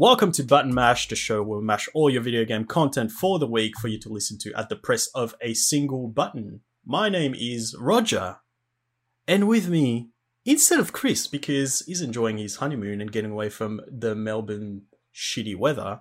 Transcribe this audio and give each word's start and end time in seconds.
Welcome 0.00 0.30
to 0.34 0.44
Button 0.44 0.72
Mash, 0.72 1.08
the 1.08 1.16
show 1.16 1.42
where 1.42 1.58
we 1.58 1.64
mash 1.64 1.88
all 1.92 2.08
your 2.08 2.22
video 2.22 2.44
game 2.44 2.64
content 2.66 3.10
for 3.10 3.40
the 3.40 3.48
week 3.48 3.76
for 3.80 3.88
you 3.88 3.98
to 3.98 4.08
listen 4.08 4.38
to 4.42 4.52
at 4.54 4.68
the 4.68 4.76
press 4.76 5.08
of 5.08 5.34
a 5.40 5.54
single 5.54 6.06
button. 6.06 6.60
My 6.86 7.08
name 7.08 7.34
is 7.36 7.74
Roger, 7.76 8.36
and 9.26 9.48
with 9.48 9.68
me, 9.68 10.10
instead 10.44 10.78
of 10.78 10.92
Chris, 10.92 11.26
because 11.26 11.82
he's 11.84 12.00
enjoying 12.00 12.38
his 12.38 12.58
honeymoon 12.58 13.00
and 13.00 13.10
getting 13.10 13.32
away 13.32 13.48
from 13.48 13.80
the 13.88 14.14
Melbourne 14.14 14.82
shitty 15.12 15.56
weather, 15.56 15.98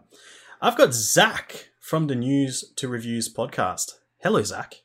I've 0.62 0.78
got 0.78 0.94
Zach 0.94 1.70
from 1.80 2.06
the 2.06 2.14
News 2.14 2.72
to 2.76 2.88
Reviews 2.88 3.34
podcast. 3.34 3.94
Hello, 4.20 4.44
Zach. 4.44 4.76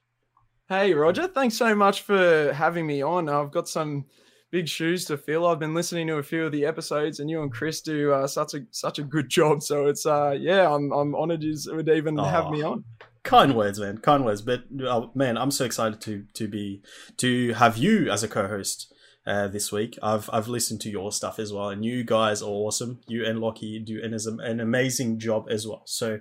Hey, 0.70 0.95
Roger. 0.95 1.29
Thanks 1.29 1.59
so 1.59 1.74
much 1.74 2.01
for 2.01 2.54
having 2.54 2.87
me 2.87 3.02
on. 3.02 3.29
I've 3.29 3.52
got 3.52 3.68
some 3.68 4.06
big 4.52 4.69
shoes 4.69 5.05
to 5.06 5.16
fill. 5.16 5.47
I've 5.47 5.59
been 5.59 5.74
listening 5.74 6.06
to 6.06 6.19
a 6.19 6.23
few 6.23 6.45
of 6.45 6.52
the 6.52 6.65
episodes, 6.65 7.19
and 7.19 7.29
you 7.29 7.43
and 7.43 7.51
Chris 7.51 7.80
do 7.80 8.12
uh, 8.12 8.29
such 8.29 8.55
a 8.55 8.60
such 8.70 9.01
a 9.01 9.02
good 9.02 9.29
job. 9.29 9.65
So 9.65 9.87
it's 9.87 10.06
uh, 10.06 10.37
yeah, 10.38 10.73
I'm 10.73 10.93
I'm 10.93 11.16
honoured 11.16 11.43
you 11.43 11.56
would 11.66 11.88
even 11.88 12.16
have 12.19 12.51
me 12.51 12.62
on. 12.62 12.84
Kind 13.24 13.57
words, 13.57 13.80
man. 13.80 13.98
Kind 13.98 14.24
words. 14.24 14.43
But 14.43 14.65
uh, 14.87 15.07
man, 15.15 15.37
I'm 15.37 15.51
so 15.51 15.65
excited 15.65 16.01
to 16.02 16.27
to 16.34 16.46
be 16.46 16.83
to 17.16 17.55
have 17.55 17.77
you 17.77 18.09
as 18.09 18.23
a 18.23 18.29
co-host. 18.29 18.93
Uh, 19.24 19.46
this 19.46 19.70
week. 19.70 19.96
I've 20.02 20.29
I've 20.33 20.48
listened 20.48 20.80
to 20.80 20.91
your 20.91 21.12
stuff 21.12 21.38
as 21.38 21.52
well, 21.52 21.69
and 21.69 21.84
you 21.84 22.02
guys 22.02 22.43
are 22.43 22.48
awesome. 22.48 23.02
You 23.07 23.24
and 23.24 23.38
Lockie 23.38 23.79
do 23.79 24.02
an, 24.02 24.19
an 24.41 24.59
amazing 24.59 25.21
job 25.21 25.46
as 25.48 25.65
well. 25.65 25.84
So 25.87 26.19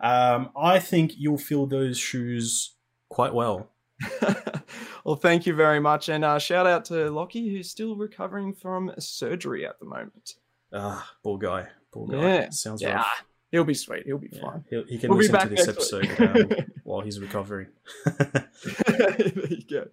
um, 0.00 0.50
I 0.60 0.80
think 0.80 1.12
you'll 1.16 1.38
fill 1.38 1.68
those 1.68 1.96
shoes 1.96 2.74
quite 3.08 3.34
well. 3.34 3.70
well, 5.04 5.16
thank 5.16 5.46
you 5.46 5.54
very 5.54 5.80
much, 5.80 6.08
and 6.08 6.24
uh, 6.24 6.38
shout 6.38 6.66
out 6.66 6.84
to 6.86 7.10
Lockie, 7.10 7.48
who's 7.48 7.70
still 7.70 7.96
recovering 7.96 8.52
from 8.52 8.92
surgery 8.98 9.66
at 9.66 9.78
the 9.78 9.86
moment. 9.86 10.34
Ah, 10.72 11.08
poor 11.22 11.38
guy, 11.38 11.66
poor 11.92 12.06
guy. 12.06 12.16
Yeah, 12.20 12.50
sounds 12.50 12.82
yeah. 12.82 12.96
rough. 12.96 13.24
He'll 13.50 13.64
be 13.64 13.74
sweet. 13.74 14.04
He'll 14.06 14.18
be 14.18 14.28
Yeah, 14.32 14.40
fine. 14.42 14.64
he'll- 14.70 14.84
he 14.86 14.96
can 14.98 15.10
We'll 15.10 15.18
listen 15.18 15.40
to 15.40 15.48
this 15.48 15.66
episode 15.68 16.08
um, 16.20 16.50
while 16.84 17.00
he's 17.00 17.18
recovering. 17.18 17.66
there 18.06 19.46
you 19.48 19.62
go. 19.68 19.88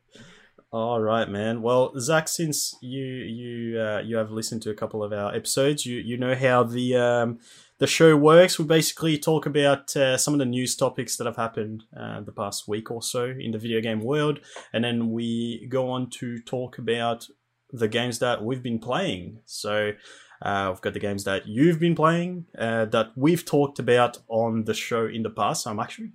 All 0.71 1.02
right, 1.02 1.27
man. 1.30 1.61
Well, 1.61 1.97
Zach, 1.99 2.27
since 2.27 2.75
you 2.81 3.03
you 3.03 3.80
uh, 3.81 3.99
you 4.05 4.17
have 4.17 4.31
listened 4.31 4.61
to 4.64 4.69
a 4.69 4.73
couple 4.75 5.02
of 5.03 5.14
our 5.14 5.33
episodes, 5.33 5.86
you 5.86 5.97
you 5.97 6.17
know 6.17 6.36
how 6.36 6.64
the 6.64 6.95
um, 6.97 7.39
the 7.80 7.88
show 7.88 8.16
works. 8.16 8.58
We 8.58 8.66
basically 8.66 9.17
talk 9.17 9.45
about 9.45 9.95
uh, 9.95 10.17
some 10.17 10.33
of 10.33 10.39
the 10.39 10.45
news 10.45 10.75
topics 10.75 11.17
that 11.17 11.25
have 11.25 11.36
happened 11.36 11.83
uh, 11.95 12.22
the 12.22 12.31
past 12.31 12.67
week 12.67 12.89
or 12.92 13.02
so 13.02 13.25
in 13.25 13.52
the 13.52 13.58
video 13.58 13.81
game 13.81 14.02
world, 14.02 14.39
and 14.73 14.83
then 14.83 15.11
we 15.11 15.67
go 15.70 15.89
on 15.89 16.09
to 16.11 16.39
talk 16.39 16.78
about 16.78 17.28
the 17.72 17.88
games 17.88 18.20
that 18.20 18.44
we've 18.44 18.64
been 18.64 18.80
playing. 18.80 19.39
So. 19.45 19.94
Uh, 20.39 20.67
we've 20.70 20.81
got 20.81 20.94
the 20.94 21.00
games 21.00 21.23
that 21.23 21.48
you've 21.48 21.80
been 21.80 21.95
playing, 21.95 22.45
uh, 22.59 22.86
that 22.86 23.08
we've 23.16 23.44
talked 23.44 23.80
about 23.80 24.20
on 24.28 24.66
the 24.66 24.73
show 24.75 25.08
in 25.08 25.23
the 25.23 25.31
past. 25.31 25.64
So 25.64 25.72
I'm 25.72 25.80
actually 25.80 26.11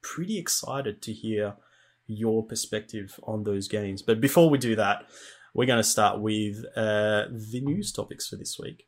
pretty 0.00 0.38
excited 0.38 1.02
to 1.02 1.12
hear 1.12 1.54
your 2.06 2.46
perspective 2.46 3.20
on 3.24 3.44
those 3.44 3.68
games. 3.68 4.00
But 4.00 4.22
before 4.22 4.48
we 4.48 4.56
do 4.56 4.74
that, 4.76 5.04
we're 5.54 5.66
going 5.66 5.78
to 5.78 5.84
start 5.84 6.20
with 6.20 6.64
uh, 6.76 7.24
the 7.30 7.60
news 7.62 7.92
topics 7.92 8.28
for 8.28 8.36
this 8.36 8.58
week. 8.58 8.87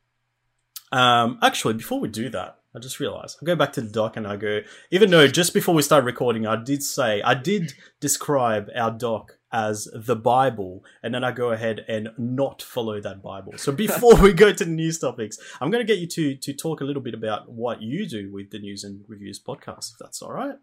Um, 0.93 1.39
actually, 1.43 1.75
before 1.75 2.01
we 2.01 2.09
do 2.09 2.29
that, 2.31 2.59
I 2.75 2.79
just 2.79 3.01
realized 3.01 3.39
I 3.43 3.45
go 3.45 3.57
back 3.57 3.73
to 3.75 3.81
the 3.81 3.91
doc 3.91 4.17
and 4.17 4.27
I 4.27 4.37
go, 4.37 4.61
even 4.91 5.11
though 5.11 5.27
just 5.27 5.55
before 5.55 5.75
we 5.75 5.83
started 5.83 6.07
recording, 6.07 6.47
I 6.47 6.57
did 6.57 6.83
say, 6.83 7.21
I 7.23 7.35
did 7.35 7.75
describe 7.99 8.71
our 8.77 8.93
doc 8.93 9.39
as 9.53 9.89
the 9.93 10.15
Bible, 10.15 10.85
and 11.03 11.13
then 11.13 11.25
I 11.25 11.33
go 11.33 11.51
ahead 11.51 11.85
and 11.89 12.11
not 12.17 12.63
follow 12.63 13.01
that 13.01 13.21
Bible. 13.23 13.55
So 13.57 13.73
before 13.73 14.15
we 14.15 14.33
go 14.33 14.53
to 14.53 14.65
the 14.65 14.71
news 14.71 15.01
topics, 15.01 15.39
I'm 15.61 15.73
going 15.73 15.85
to 15.85 15.93
get 15.93 15.99
you 15.99 16.07
to 16.07 16.37
to 16.37 16.53
talk 16.53 16.81
a 16.81 16.85
little 16.85 17.03
bit 17.03 17.15
about 17.15 17.51
what 17.51 17.83
you 17.83 18.09
do 18.09 18.33
with 18.33 18.51
the 18.51 18.61
news 18.61 18.85
and 18.85 19.03
reviews 19.09 19.43
podcast, 19.43 19.93
if 19.93 19.99
that's 19.99 20.23
all 20.23 20.33
right. 20.33 20.55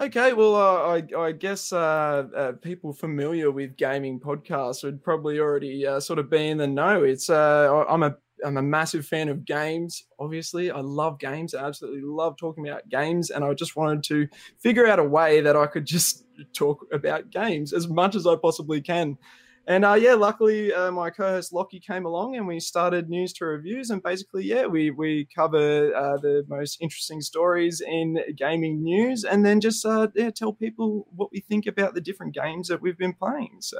Okay, 0.00 0.32
well, 0.32 0.56
uh, 0.56 0.98
I, 0.98 1.20
I 1.20 1.32
guess 1.32 1.72
uh, 1.72 2.24
uh, 2.34 2.52
people 2.52 2.94
familiar 2.94 3.50
with 3.50 3.76
gaming 3.76 4.18
podcasts 4.18 4.82
would 4.82 5.04
probably 5.04 5.38
already 5.38 5.86
uh, 5.86 6.00
sort 6.00 6.18
of 6.18 6.30
be 6.30 6.48
in 6.48 6.58
the 6.58 6.66
know. 6.66 7.04
It's 7.04 7.28
uh, 7.28 7.84
I'm 7.88 8.02
a 8.02 8.16
I'm 8.44 8.56
a 8.56 8.62
massive 8.62 9.06
fan 9.06 9.28
of 9.28 9.44
games. 9.44 10.04
Obviously, 10.18 10.70
I 10.70 10.80
love 10.80 11.18
games. 11.18 11.54
I 11.54 11.66
absolutely 11.66 12.02
love 12.02 12.36
talking 12.36 12.68
about 12.68 12.88
games, 12.88 13.30
and 13.30 13.44
I 13.44 13.54
just 13.54 13.76
wanted 13.76 14.02
to 14.04 14.28
figure 14.58 14.86
out 14.86 14.98
a 14.98 15.04
way 15.04 15.40
that 15.40 15.56
I 15.56 15.66
could 15.66 15.86
just 15.86 16.24
talk 16.54 16.86
about 16.92 17.30
games 17.30 17.72
as 17.72 17.88
much 17.88 18.14
as 18.14 18.26
I 18.26 18.36
possibly 18.36 18.80
can. 18.80 19.18
And 19.66 19.84
uh, 19.84 19.94
yeah, 19.94 20.14
luckily 20.14 20.72
uh, 20.72 20.90
my 20.90 21.10
co-host 21.10 21.52
Lockie 21.52 21.78
came 21.78 22.04
along, 22.04 22.36
and 22.36 22.48
we 22.48 22.58
started 22.58 23.08
news 23.08 23.32
to 23.34 23.44
reviews. 23.44 23.90
And 23.90 24.02
basically, 24.02 24.44
yeah, 24.44 24.66
we 24.66 24.90
we 24.90 25.28
cover 25.34 25.94
uh, 25.94 26.18
the 26.18 26.44
most 26.48 26.78
interesting 26.80 27.20
stories 27.20 27.80
in 27.80 28.18
gaming 28.36 28.82
news, 28.82 29.24
and 29.24 29.46
then 29.46 29.60
just 29.60 29.86
uh, 29.86 30.08
yeah, 30.16 30.30
tell 30.30 30.52
people 30.52 31.06
what 31.14 31.30
we 31.30 31.40
think 31.40 31.66
about 31.66 31.94
the 31.94 32.00
different 32.00 32.34
games 32.34 32.68
that 32.68 32.82
we've 32.82 32.98
been 32.98 33.14
playing. 33.14 33.58
So, 33.60 33.78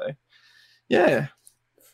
yeah, 0.88 1.26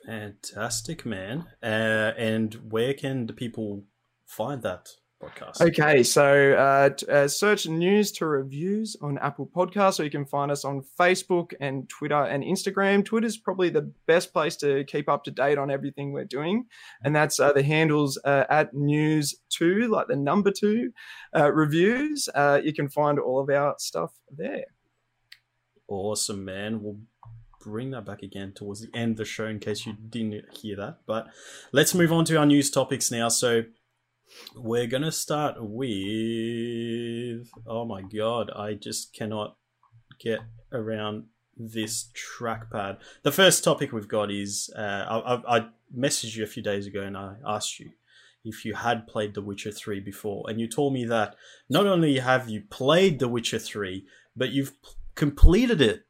Fantastic, 0.09 1.05
man. 1.05 1.45
Uh, 1.63 2.13
and 2.17 2.55
where 2.71 2.95
can 2.95 3.27
the 3.27 3.35
people 3.35 3.85
find 4.25 4.63
that 4.63 4.89
podcast? 5.23 5.61
Okay, 5.61 6.03
so 6.03 6.55
uh, 6.55 7.13
uh, 7.13 7.29
search 7.29 7.69
news 7.69 8.11
to 8.13 8.25
reviews 8.25 8.97
on 9.03 9.19
Apple 9.19 9.51
Podcasts, 9.55 10.01
or 10.01 10.05
you 10.05 10.11
can 10.11 10.25
find 10.25 10.51
us 10.51 10.65
on 10.65 10.83
Facebook 10.99 11.53
and 11.61 11.91
Twitter 11.91 12.23
and 12.23 12.43
Instagram. 12.43 13.05
Twitter's 13.05 13.37
probably 13.37 13.69
the 13.69 13.93
best 14.07 14.33
place 14.33 14.57
to 14.57 14.83
keep 14.85 15.11
up 15.11 15.25
to 15.25 15.31
date 15.31 15.59
on 15.59 15.71
everything 15.71 16.13
we're 16.13 16.25
doing, 16.25 16.65
and 17.05 17.15
that's 17.15 17.39
uh, 17.39 17.53
the 17.53 17.63
handles 17.63 18.19
uh, 18.25 18.45
at 18.49 18.73
news 18.73 19.37
two, 19.51 19.89
like 19.89 20.07
the 20.07 20.17
number 20.17 20.51
two 20.51 20.91
uh, 21.37 21.53
reviews. 21.53 22.31
Uh, 22.35 22.59
you 22.65 22.73
can 22.73 22.89
find 22.89 23.19
all 23.19 23.41
of 23.41 23.51
our 23.51 23.75
stuff 23.79 24.15
there. 24.35 24.65
Awesome, 25.87 26.47
man. 26.47 26.83
We'll 26.83 26.97
bring 27.69 27.91
that 27.91 28.05
back 28.05 28.23
again 28.23 28.53
towards 28.53 28.81
the 28.81 28.91
end 28.95 29.13
of 29.13 29.17
the 29.19 29.25
show 29.25 29.47
in 29.47 29.59
case 29.59 29.87
you 29.87 29.95
didn't 29.95 30.45
hear 30.57 30.77
that. 30.77 30.99
But 31.07 31.29
let's 31.73 31.95
move 31.95 32.13
on 32.13 32.25
to 32.27 32.37
our 32.37 32.47
news 32.47 32.71
topics 32.71 33.11
now. 33.11 33.29
So 33.29 33.65
we're 34.55 34.87
going 34.87 35.03
to 35.03 35.13
start 35.13 35.57
with. 35.59 35.89
Oh 37.67 37.85
my 37.85 38.03
god, 38.03 38.51
I 38.55 38.75
just 38.75 39.15
cannot 39.15 39.57
get 40.19 40.41
around 40.73 41.25
this 41.57 42.11
trackpad. 42.15 42.99
The 43.23 43.33
first 43.33 43.65
topic 43.65 43.93
we've 43.93 44.09
got 44.09 44.31
is 44.31 44.71
uh, 44.77 44.81
I, 44.81 45.35
I, 45.35 45.59
I 45.59 45.67
messaged 45.97 46.37
you 46.37 46.45
a 46.45 46.49
few 46.49 46.63
days 46.63 46.87
ago 46.87 47.03
and 47.03 47.17
I 47.17 47.37
asked 47.47 47.81
you 47.81 47.91
if 48.45 48.65
you 48.65 48.75
had 48.75 49.07
played 49.07 49.35
The 49.35 49.43
Witcher 49.43 49.73
3 49.73 50.01
before. 50.01 50.49
And 50.49 50.61
you 50.61 50.69
told 50.69 50.93
me 50.93 51.05
that 51.07 51.35
not 51.69 51.87
only 51.87 52.19
have 52.19 52.49
you 52.49 52.63
played 52.71 53.19
The 53.19 53.29
Witcher 53.29 53.59
3, 53.59 54.07
but 54.37 54.51
you've 54.51 54.73
completed 55.15 55.81
it 55.81 56.05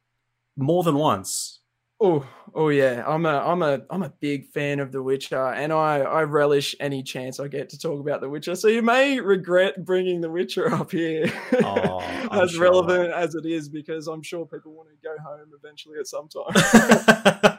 more 0.58 0.82
than 0.82 0.96
once. 0.96 1.60
Oh, 2.00 2.24
oh 2.54 2.68
yeah. 2.68 3.02
I'm 3.06 3.26
a, 3.26 3.38
I'm 3.38 3.60
a, 3.62 3.80
I'm 3.90 4.02
a 4.04 4.10
big 4.20 4.46
fan 4.46 4.78
of 4.78 4.92
The 4.92 5.02
Witcher, 5.02 5.48
and 5.52 5.72
I, 5.72 5.98
I 5.98 6.22
relish 6.22 6.76
any 6.78 7.02
chance 7.02 7.40
I 7.40 7.48
get 7.48 7.70
to 7.70 7.78
talk 7.78 7.98
about 7.98 8.20
The 8.20 8.28
Witcher. 8.28 8.54
So 8.54 8.68
you 8.68 8.82
may 8.82 9.18
regret 9.18 9.84
bringing 9.84 10.20
The 10.20 10.30
Witcher 10.30 10.72
up 10.72 10.92
here, 10.92 11.26
Oh, 11.64 12.00
as 12.30 12.52
sure. 12.52 12.62
relevant 12.62 13.12
as 13.12 13.34
it 13.34 13.46
is, 13.46 13.68
because 13.68 14.06
I'm 14.06 14.22
sure 14.22 14.46
people 14.46 14.72
want 14.74 14.90
to 14.90 14.96
go 15.02 15.16
home 15.24 15.48
eventually 15.58 15.98
at 15.98 16.06
some 16.06 16.28
time. 16.28 17.58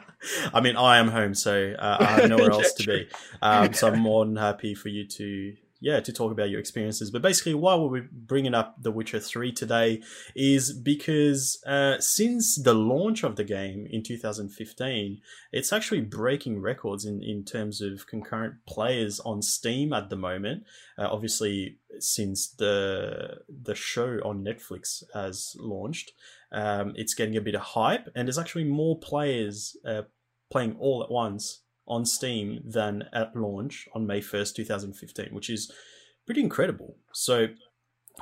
I 0.54 0.60
mean, 0.62 0.76
I 0.76 0.98
am 0.98 1.08
home, 1.08 1.34
so 1.34 1.74
uh, 1.78 1.96
I 2.00 2.12
have 2.12 2.28
nowhere 2.28 2.50
Yeah, 2.50 2.56
else 2.56 2.72
to 2.74 2.84
be. 2.84 3.08
Um, 3.42 3.72
so 3.74 3.88
I'm 3.88 3.98
more 3.98 4.24
than 4.24 4.36
happy 4.36 4.74
for 4.74 4.88
you 4.88 5.06
to, 5.06 5.54
yeah, 5.80 6.00
to 6.00 6.12
talk 6.12 6.30
about 6.30 6.50
your 6.50 6.60
experiences. 6.60 7.10
But 7.10 7.22
basically, 7.22 7.54
why 7.54 7.74
we're 7.74 8.08
bringing 8.12 8.54
up 8.54 8.76
The 8.82 8.90
Witcher 8.90 9.18
3 9.18 9.50
today 9.52 10.02
is 10.36 10.72
because 10.72 11.60
uh, 11.66 11.98
since 11.98 12.56
the 12.62 12.74
launch 12.74 13.24
of 13.24 13.36
the 13.36 13.44
game 13.44 13.86
in 13.90 14.02
2015, 14.02 15.20
it's 15.52 15.72
actually 15.72 16.02
breaking 16.02 16.60
records 16.60 17.06
in, 17.06 17.22
in 17.22 17.44
terms 17.44 17.80
of 17.80 18.06
concurrent 18.06 18.56
players 18.66 19.20
on 19.20 19.40
Steam 19.40 19.94
at 19.94 20.10
the 20.10 20.16
moment. 20.16 20.64
Uh, 20.98 21.08
obviously, 21.10 21.78
since 21.98 22.48
the 22.50 23.38
the 23.48 23.74
show 23.74 24.18
on 24.22 24.44
Netflix 24.44 25.02
has 25.14 25.56
launched, 25.58 26.12
um, 26.52 26.92
it's 26.94 27.14
getting 27.14 27.36
a 27.36 27.40
bit 27.40 27.54
of 27.54 27.62
hype, 27.62 28.06
and 28.14 28.28
there's 28.28 28.38
actually 28.38 28.64
more 28.64 28.98
players 28.98 29.76
uh, 29.86 30.02
playing 30.50 30.76
all 30.78 31.02
at 31.02 31.10
once 31.10 31.62
on 31.90 32.06
Steam 32.06 32.62
than 32.64 33.04
at 33.12 33.36
launch 33.36 33.86
on 33.94 34.06
May 34.06 34.20
1st, 34.20 34.54
2015, 34.54 35.34
which 35.34 35.50
is 35.50 35.70
pretty 36.24 36.40
incredible. 36.40 36.96
So, 37.12 37.48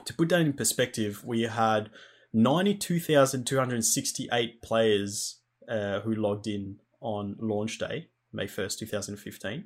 to 0.05 0.15
put 0.15 0.31
that 0.31 0.41
in 0.41 0.55
perspective, 0.55 1.23
we 1.25 1.43
had 1.43 1.91
92,268 2.32 4.62
players 4.62 5.41
uh, 5.69 6.00
who 6.00 6.15
logged 6.15 6.47
in 6.47 6.79
on 7.00 7.37
launch 7.41 7.79
day, 7.79 8.09
May 8.32 8.47
1st, 8.47 8.79
2015. 8.79 9.65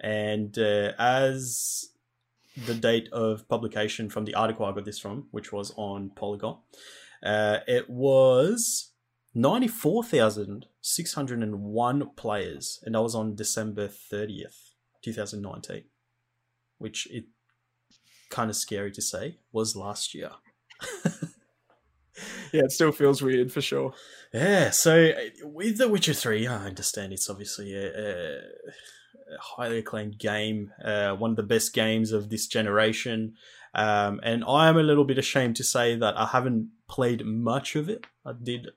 And 0.00 0.56
uh, 0.58 0.92
as 0.98 1.86
the 2.66 2.74
date 2.74 3.08
of 3.12 3.48
publication 3.48 4.10
from 4.10 4.24
the 4.24 4.34
article 4.34 4.66
I 4.66 4.72
got 4.72 4.84
this 4.84 4.98
from, 4.98 5.28
which 5.30 5.52
was 5.52 5.72
on 5.76 6.10
Polygon, 6.14 6.58
uh, 7.22 7.58
it 7.66 7.88
was 7.90 8.92
94,601 10.82 12.10
players, 12.16 12.80
and 12.82 12.94
that 12.94 13.02
was 13.02 13.14
on 13.14 13.34
December 13.34 13.88
30th, 13.88 14.72
2019, 15.02 15.84
which 16.78 17.06
it 17.10 17.24
kind 18.30 18.48
of 18.48 18.56
scary 18.56 18.90
to 18.92 19.02
say, 19.02 19.36
was 19.52 19.76
last 19.76 20.14
year. 20.14 20.30
yeah, 22.52 22.62
it 22.64 22.72
still 22.72 22.92
feels 22.92 23.20
weird 23.20 23.52
for 23.52 23.60
sure. 23.60 23.92
Yeah, 24.32 24.70
so 24.70 25.12
with 25.42 25.76
The 25.76 25.88
Witcher 25.88 26.14
3, 26.14 26.46
I 26.46 26.66
understand 26.66 27.12
it's 27.12 27.28
obviously 27.28 27.74
a, 27.74 27.88
a, 27.88 28.36
a 28.38 29.38
highly 29.38 29.78
acclaimed 29.78 30.18
game, 30.18 30.72
uh, 30.82 31.14
one 31.14 31.30
of 31.30 31.36
the 31.36 31.42
best 31.42 31.74
games 31.74 32.12
of 32.12 32.30
this 32.30 32.46
generation. 32.46 33.34
Um, 33.74 34.20
and 34.22 34.44
I 34.48 34.68
am 34.68 34.78
a 34.78 34.82
little 34.82 35.04
bit 35.04 35.18
ashamed 35.18 35.56
to 35.56 35.64
say 35.64 35.94
that 35.96 36.16
I 36.16 36.26
haven't 36.26 36.70
played 36.88 37.26
much 37.26 37.76
of 37.76 37.88
it. 37.88 38.06
I 38.24 38.32
did 38.40 38.68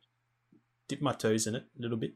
dip 0.88 1.02
my 1.02 1.14
toes 1.14 1.48
in 1.48 1.56
it 1.56 1.64
a 1.78 1.82
little 1.82 1.98
bit, 1.98 2.14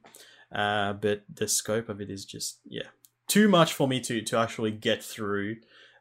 uh, 0.52 0.94
but 0.94 1.24
the 1.34 1.48
scope 1.48 1.90
of 1.90 2.02
it 2.02 2.10
is 2.10 2.26
just 2.26 2.60
yeah 2.66 2.88
too 3.28 3.48
much 3.48 3.74
for 3.74 3.88
me 3.88 4.00
to 4.02 4.22
to 4.22 4.38
actually 4.38 4.72
get 4.72 5.04
through 5.04 5.58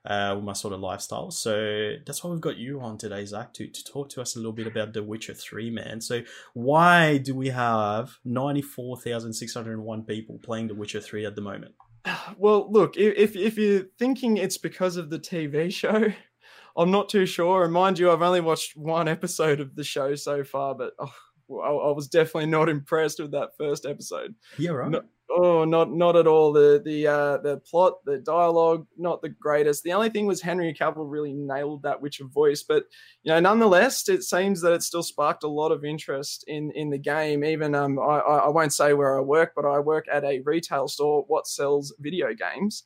uh, 0.06 0.34
with 0.36 0.44
my 0.44 0.52
sort 0.52 0.72
of 0.72 0.80
lifestyle. 0.80 1.30
So 1.30 1.94
that's 2.06 2.22
why 2.22 2.30
we've 2.30 2.40
got 2.40 2.56
you 2.56 2.80
on 2.80 2.96
today, 2.96 3.24
Zach, 3.24 3.52
to, 3.54 3.66
to 3.66 3.84
talk 3.84 4.08
to 4.10 4.20
us 4.20 4.36
a 4.36 4.38
little 4.38 4.52
bit 4.52 4.66
about 4.66 4.92
The 4.92 5.02
Witcher 5.02 5.34
3, 5.34 5.70
man. 5.70 6.00
So 6.00 6.22
why 6.54 7.18
do 7.18 7.34
we 7.34 7.48
have 7.48 8.16
94,601 8.24 10.04
people 10.04 10.38
playing 10.38 10.68
The 10.68 10.74
Witcher 10.74 11.00
3 11.00 11.26
at 11.26 11.34
the 11.34 11.42
moment? 11.42 11.74
Well, 12.38 12.70
look, 12.70 12.96
if, 12.96 13.34
if 13.34 13.58
you're 13.58 13.86
thinking 13.98 14.36
it's 14.36 14.58
because 14.58 14.96
of 14.96 15.10
the 15.10 15.18
TV 15.18 15.72
show, 15.72 16.12
I'm 16.76 16.90
not 16.90 17.08
too 17.08 17.26
sure. 17.26 17.64
And 17.64 17.72
mind 17.72 17.98
you, 17.98 18.10
I've 18.10 18.22
only 18.22 18.40
watched 18.40 18.76
one 18.76 19.08
episode 19.08 19.60
of 19.60 19.74
the 19.74 19.84
show 19.84 20.14
so 20.14 20.44
far, 20.44 20.74
but 20.74 20.92
oh, 20.98 21.14
I, 21.50 21.70
I 21.70 21.92
was 21.92 22.08
definitely 22.08 22.46
not 22.46 22.68
impressed 22.68 23.20
with 23.20 23.32
that 23.32 23.56
first 23.56 23.86
episode. 23.86 24.34
Yeah, 24.58 24.72
right. 24.72 24.90
No, 24.90 25.02
oh, 25.30 25.64
not 25.64 25.92
not 25.92 26.16
at 26.16 26.26
all. 26.26 26.52
The 26.52 26.80
the 26.84 27.06
uh, 27.06 27.36
the 27.38 27.58
plot, 27.58 28.04
the 28.04 28.18
dialogue, 28.18 28.86
not 28.96 29.22
the 29.22 29.28
greatest. 29.28 29.82
The 29.82 29.92
only 29.92 30.10
thing 30.10 30.26
was 30.26 30.40
Henry 30.40 30.74
Cavill 30.74 31.10
really 31.10 31.32
nailed 31.32 31.82
that 31.82 32.00
Witcher 32.00 32.26
voice, 32.26 32.62
but 32.62 32.84
you 33.22 33.32
know, 33.32 33.40
nonetheless, 33.40 34.08
it 34.08 34.22
seems 34.22 34.60
that 34.62 34.72
it 34.72 34.82
still 34.82 35.02
sparked 35.02 35.44
a 35.44 35.48
lot 35.48 35.72
of 35.72 35.84
interest 35.84 36.44
in 36.46 36.70
in 36.72 36.90
the 36.90 36.98
game. 36.98 37.44
Even 37.44 37.74
um, 37.74 37.98
I 37.98 38.18
I 38.18 38.48
won't 38.48 38.72
say 38.72 38.92
where 38.92 39.16
I 39.16 39.20
work, 39.20 39.52
but 39.54 39.64
I 39.64 39.78
work 39.78 40.06
at 40.12 40.24
a 40.24 40.40
retail 40.44 40.88
store 40.88 41.24
what 41.28 41.46
sells 41.46 41.94
video 42.00 42.28
games. 42.34 42.84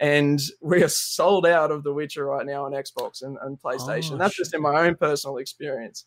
And 0.00 0.40
we 0.60 0.82
are 0.82 0.88
sold 0.88 1.46
out 1.46 1.70
of 1.70 1.84
The 1.84 1.92
Witcher 1.92 2.26
right 2.26 2.44
now 2.46 2.64
on 2.64 2.72
Xbox 2.72 3.22
and, 3.22 3.38
and 3.42 3.60
PlayStation. 3.60 4.12
Oh, 4.12 4.16
That's 4.18 4.34
shit. 4.34 4.44
just 4.44 4.54
in 4.54 4.62
my 4.62 4.86
own 4.86 4.96
personal 4.96 5.36
experience. 5.36 6.06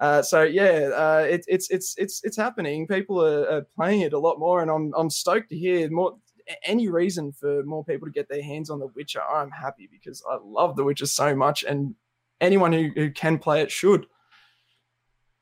Uh, 0.00 0.22
so 0.22 0.42
yeah, 0.42 0.90
uh, 0.94 1.26
it, 1.28 1.44
it's 1.46 1.70
it's 1.70 1.94
it's 1.98 2.20
it's 2.24 2.36
happening. 2.36 2.86
People 2.86 3.24
are, 3.24 3.48
are, 3.48 3.66
playing 3.76 4.00
it 4.00 4.12
a 4.12 4.18
lot 4.18 4.38
more, 4.38 4.62
and 4.62 4.70
I'm 4.70 4.92
I'm 4.96 5.10
stoked 5.10 5.50
to 5.50 5.56
hear 5.56 5.90
more. 5.90 6.16
Any 6.64 6.88
reason 6.88 7.32
for 7.32 7.62
more 7.62 7.84
people 7.84 8.08
to 8.08 8.12
get 8.12 8.28
their 8.28 8.42
hands 8.42 8.68
on 8.68 8.80
The 8.80 8.88
Witcher, 8.88 9.22
I'm 9.22 9.50
happy 9.50 9.88
because 9.90 10.22
I 10.28 10.38
love 10.42 10.74
The 10.74 10.82
Witcher 10.82 11.06
so 11.06 11.36
much, 11.36 11.62
and 11.62 11.94
anyone 12.40 12.72
who, 12.72 12.90
who 12.94 13.10
can 13.10 13.38
play 13.38 13.62
it 13.62 13.70
should. 13.70 14.06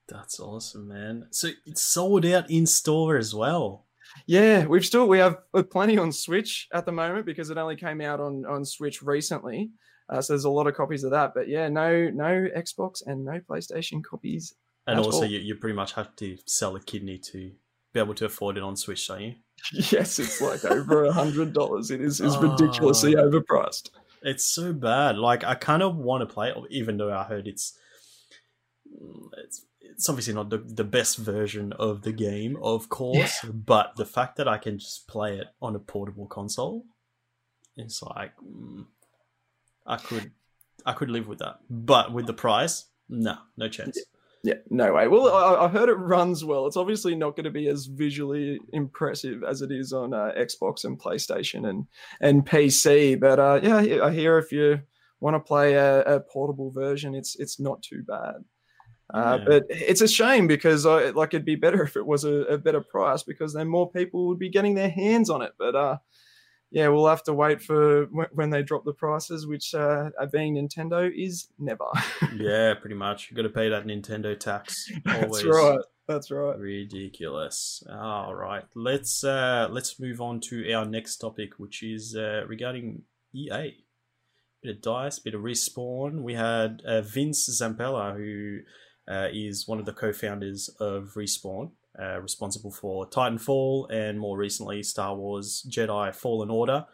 That's 0.08 0.40
awesome, 0.40 0.88
man. 0.88 1.28
So 1.30 1.48
it's 1.64 1.82
sold 1.82 2.26
out 2.26 2.50
in 2.50 2.66
store 2.66 3.16
as 3.16 3.34
well. 3.34 3.86
Yeah, 4.26 4.66
we've 4.66 4.84
still 4.84 5.08
we 5.08 5.18
have 5.18 5.38
plenty 5.70 5.96
on 5.96 6.12
Switch 6.12 6.68
at 6.72 6.84
the 6.84 6.92
moment 6.92 7.26
because 7.26 7.50
it 7.50 7.58
only 7.58 7.76
came 7.76 8.00
out 8.00 8.20
on 8.20 8.44
on 8.44 8.64
Switch 8.64 9.02
recently. 9.02 9.70
Uh, 10.10 10.20
so 10.20 10.32
there's 10.32 10.44
a 10.44 10.50
lot 10.50 10.66
of 10.66 10.74
copies 10.74 11.04
of 11.04 11.12
that. 11.12 11.32
But 11.34 11.48
yeah, 11.48 11.68
no 11.68 12.10
no 12.10 12.48
Xbox 12.56 13.06
and 13.06 13.24
no 13.24 13.40
PlayStation 13.48 14.02
copies. 14.02 14.54
And 14.86 14.98
also, 14.98 15.24
you, 15.24 15.38
you 15.38 15.54
pretty 15.54 15.76
much 15.76 15.92
have 15.92 16.16
to 16.16 16.36
sell 16.46 16.74
a 16.74 16.80
kidney 16.80 17.18
to 17.18 17.52
be 17.92 18.00
able 18.00 18.14
to 18.14 18.24
afford 18.24 18.56
it 18.56 18.62
on 18.62 18.76
Switch, 18.76 19.06
don't 19.06 19.22
you? 19.22 19.34
Yes, 19.72 20.18
it's 20.18 20.40
like 20.40 20.64
over 20.64 21.04
a 21.04 21.12
hundred 21.12 21.52
dollars. 21.52 21.90
It 21.90 22.00
is 22.00 22.20
is 22.20 22.36
ridiculously 22.38 23.14
oh, 23.14 23.30
overpriced. 23.30 23.90
It's 24.22 24.44
so 24.44 24.72
bad. 24.72 25.16
Like 25.16 25.44
I 25.44 25.54
kind 25.54 25.82
of 25.82 25.96
want 25.96 26.26
to 26.26 26.34
play 26.34 26.50
it, 26.50 26.56
even 26.70 26.96
though 26.96 27.12
I 27.12 27.24
heard 27.24 27.46
it's 27.46 27.78
it's 29.36 29.64
it's 29.80 30.08
obviously 30.08 30.32
not 30.32 30.48
the, 30.48 30.58
the 30.58 30.84
best 30.84 31.18
version 31.18 31.74
of 31.74 32.02
the 32.02 32.12
game, 32.12 32.56
of 32.62 32.88
course. 32.88 33.44
Yeah. 33.44 33.50
But 33.50 33.96
the 33.96 34.06
fact 34.06 34.36
that 34.36 34.48
I 34.48 34.56
can 34.56 34.78
just 34.78 35.06
play 35.06 35.36
it 35.36 35.48
on 35.60 35.76
a 35.76 35.78
portable 35.78 36.26
console, 36.26 36.84
it's 37.76 38.02
like 38.02 38.32
mm, 38.38 38.86
I 39.86 39.96
could 39.96 40.30
I 40.86 40.92
could 40.92 41.10
live 41.10 41.28
with 41.28 41.38
that. 41.38 41.60
But 41.68 42.12
with 42.12 42.26
the 42.26 42.32
price, 42.32 42.86
no, 43.08 43.36
no 43.56 43.68
chance. 43.68 43.98
Yeah, 44.42 44.54
no 44.70 44.94
way. 44.94 45.06
Well, 45.06 45.28
I, 45.34 45.66
I 45.66 45.68
heard 45.68 45.90
it 45.90 45.94
runs 45.94 46.44
well. 46.44 46.66
It's 46.66 46.76
obviously 46.76 47.14
not 47.14 47.36
going 47.36 47.44
to 47.44 47.50
be 47.50 47.68
as 47.68 47.86
visually 47.86 48.58
impressive 48.72 49.44
as 49.44 49.60
it 49.60 49.70
is 49.70 49.92
on 49.92 50.14
uh, 50.14 50.32
Xbox 50.36 50.84
and 50.84 50.98
PlayStation 50.98 51.68
and 51.68 51.86
and 52.20 52.46
PC. 52.46 53.20
But 53.20 53.38
uh, 53.38 53.60
yeah, 53.62 54.02
I 54.02 54.10
hear 54.10 54.38
if 54.38 54.50
you 54.50 54.80
want 55.20 55.34
to 55.34 55.40
play 55.40 55.74
a, 55.74 56.00
a, 56.02 56.20
portable 56.20 56.70
version, 56.70 57.14
it's 57.14 57.36
it's 57.38 57.60
not 57.60 57.82
too 57.82 58.02
bad. 58.06 58.36
Uh, 59.12 59.38
yeah. 59.38 59.44
But 59.46 59.66
it's 59.68 60.00
a 60.00 60.08
shame 60.08 60.46
because 60.46 60.86
I, 60.86 61.10
like 61.10 61.34
it'd 61.34 61.44
be 61.44 61.56
better 61.56 61.82
if 61.82 61.96
it 61.96 62.06
was 62.06 62.24
a, 62.24 62.44
a, 62.44 62.58
better 62.58 62.80
price 62.80 63.22
because 63.22 63.52
then 63.52 63.68
more 63.68 63.90
people 63.90 64.28
would 64.28 64.38
be 64.38 64.48
getting 64.48 64.74
their 64.74 64.88
hands 64.88 65.28
on 65.28 65.42
it. 65.42 65.52
But 65.58 65.74
uh, 65.74 65.98
yeah, 66.70 66.88
we'll 66.88 67.08
have 67.08 67.24
to 67.24 67.34
wait 67.34 67.60
for 67.60 68.06
when 68.32 68.50
they 68.50 68.62
drop 68.62 68.84
the 68.84 68.92
prices, 68.92 69.46
which 69.46 69.74
uh, 69.74 70.10
being 70.32 70.54
Nintendo 70.54 71.10
is 71.12 71.48
never. 71.58 71.84
yeah, 72.36 72.74
pretty 72.74 72.94
much. 72.94 73.28
You've 73.28 73.36
got 73.36 73.42
to 73.42 73.48
pay 73.48 73.68
that 73.68 73.86
Nintendo 73.86 74.38
tax. 74.38 74.90
Always. 75.06 75.42
That's 75.42 75.44
right. 75.44 75.80
That's 76.06 76.30
right. 76.30 76.58
Ridiculous. 76.58 77.82
All 77.90 78.34
right, 78.34 78.64
let's 78.74 79.24
uh, 79.24 79.68
let's 79.70 79.98
move 80.00 80.20
on 80.20 80.40
to 80.42 80.72
our 80.72 80.84
next 80.84 81.16
topic, 81.18 81.58
which 81.58 81.82
is 81.82 82.16
uh, 82.16 82.44
regarding 82.46 83.02
EA. 83.34 83.76
Bit 84.62 84.76
of 84.76 84.82
dice, 84.82 85.18
bit 85.18 85.34
of 85.34 85.40
respawn. 85.40 86.22
We 86.22 86.34
had 86.34 86.82
uh, 86.84 87.00
Vince 87.00 87.48
Zampella, 87.48 88.14
who 88.14 88.58
uh, 89.10 89.28
is 89.32 89.66
one 89.66 89.78
of 89.78 89.86
the 89.86 89.92
co-founders 89.92 90.68
of 90.78 91.14
Respawn, 91.16 91.70
uh, 91.98 92.20
responsible 92.20 92.70
for 92.70 93.08
Titanfall 93.08 93.90
and 93.90 94.18
more 94.18 94.36
recently 94.36 94.82
Star 94.82 95.14
Wars 95.14 95.66
Jedi 95.68 96.14
Fallen 96.14 96.50
Order. 96.50 96.86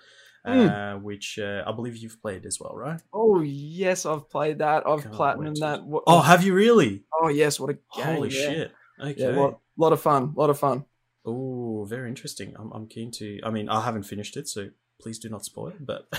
Mm. 0.46 0.70
Uh, 0.70 0.98
which 1.00 1.40
uh, 1.40 1.64
I 1.66 1.72
believe 1.72 1.96
you've 1.96 2.22
played 2.22 2.46
as 2.46 2.60
well, 2.60 2.72
right? 2.72 3.00
Oh 3.12 3.40
yes, 3.40 4.06
I've 4.06 4.30
played 4.30 4.58
that. 4.58 4.86
I've 4.86 5.02
platinumed 5.10 5.58
that. 5.58 5.84
What, 5.84 6.04
oh, 6.06 6.20
have 6.20 6.44
you 6.44 6.54
really? 6.54 7.02
Oh 7.20 7.26
yes, 7.26 7.58
what 7.58 7.70
a 7.70 7.74
game! 7.96 8.14
Holy 8.14 8.28
yeah. 8.28 8.40
shit! 8.40 8.72
Okay, 9.02 9.14
yeah, 9.18 9.30
lot, 9.30 9.58
lot 9.76 9.92
of 9.92 10.00
fun, 10.00 10.34
lot 10.36 10.48
of 10.48 10.56
fun. 10.56 10.84
Oh, 11.24 11.84
very 11.88 12.08
interesting. 12.08 12.54
I'm, 12.56 12.70
I'm 12.70 12.86
keen 12.86 13.10
to. 13.12 13.40
I 13.42 13.50
mean, 13.50 13.68
I 13.68 13.80
haven't 13.80 14.04
finished 14.04 14.36
it, 14.36 14.46
so 14.46 14.68
please 15.00 15.18
do 15.18 15.28
not 15.28 15.44
spoil 15.44 15.68
it. 15.68 15.84
But 15.84 16.06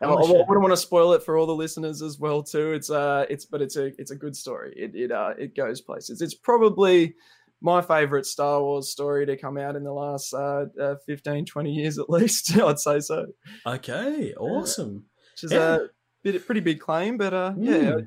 I, 0.00 0.06
I 0.06 0.14
wouldn't 0.14 0.48
want 0.48 0.70
to 0.70 0.76
spoil 0.76 1.12
it 1.14 1.22
for 1.24 1.36
all 1.36 1.46
the 1.46 1.54
listeners 1.54 2.02
as 2.02 2.18
well 2.18 2.42
too. 2.42 2.72
It's 2.72 2.90
uh, 2.90 3.26
it's 3.28 3.44
but 3.44 3.60
it's 3.60 3.76
a 3.76 3.86
it's 4.00 4.12
a 4.12 4.16
good 4.16 4.36
story. 4.36 4.72
It 4.76 4.94
it 4.94 5.10
uh, 5.10 5.34
it 5.36 5.56
goes 5.56 5.80
places. 5.80 6.22
It's 6.22 6.34
probably 6.34 7.14
my 7.60 7.82
favorite 7.82 8.26
Star 8.26 8.62
Wars 8.62 8.90
story 8.90 9.26
to 9.26 9.36
come 9.36 9.58
out 9.58 9.76
in 9.76 9.84
the 9.84 9.92
last 9.92 10.32
uh, 10.32 10.66
uh 10.80 10.94
15, 11.06 11.44
20 11.44 11.70
years 11.70 11.98
at 11.98 12.10
least. 12.10 12.56
I'd 12.56 12.78
say 12.78 13.00
so. 13.00 13.26
Okay, 13.66 14.34
awesome. 14.34 15.04
which 15.34 15.44
is 15.44 15.52
yeah. 15.52 15.76
a 15.76 15.78
bit, 16.22 16.46
pretty 16.46 16.60
big 16.60 16.80
claim, 16.80 17.16
but 17.16 17.34
uh, 17.34 17.52
mm. 17.56 17.64
yeah. 17.64 17.92
Hmm. 17.92 18.00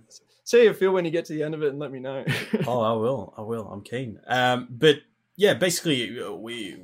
See 0.44 0.58
how 0.58 0.64
you 0.64 0.74
feel 0.74 0.92
when 0.92 1.06
you 1.06 1.12
get 1.12 1.26
to 1.26 1.34
the 1.34 1.44
end 1.44 1.54
of 1.54 1.62
it, 1.62 1.70
and 1.70 1.80
let 1.80 1.92
me 1.92 2.00
know. 2.00 2.26
oh, 2.68 2.82
I 2.82 2.94
will. 2.94 3.34
I 3.38 3.42
will. 3.42 3.68
I'm 3.68 3.84
keen. 3.84 4.20
Um, 4.28 4.68
but 4.72 4.98
yeah, 5.38 5.54
basically, 5.54 6.20
uh, 6.20 6.32
we 6.32 6.82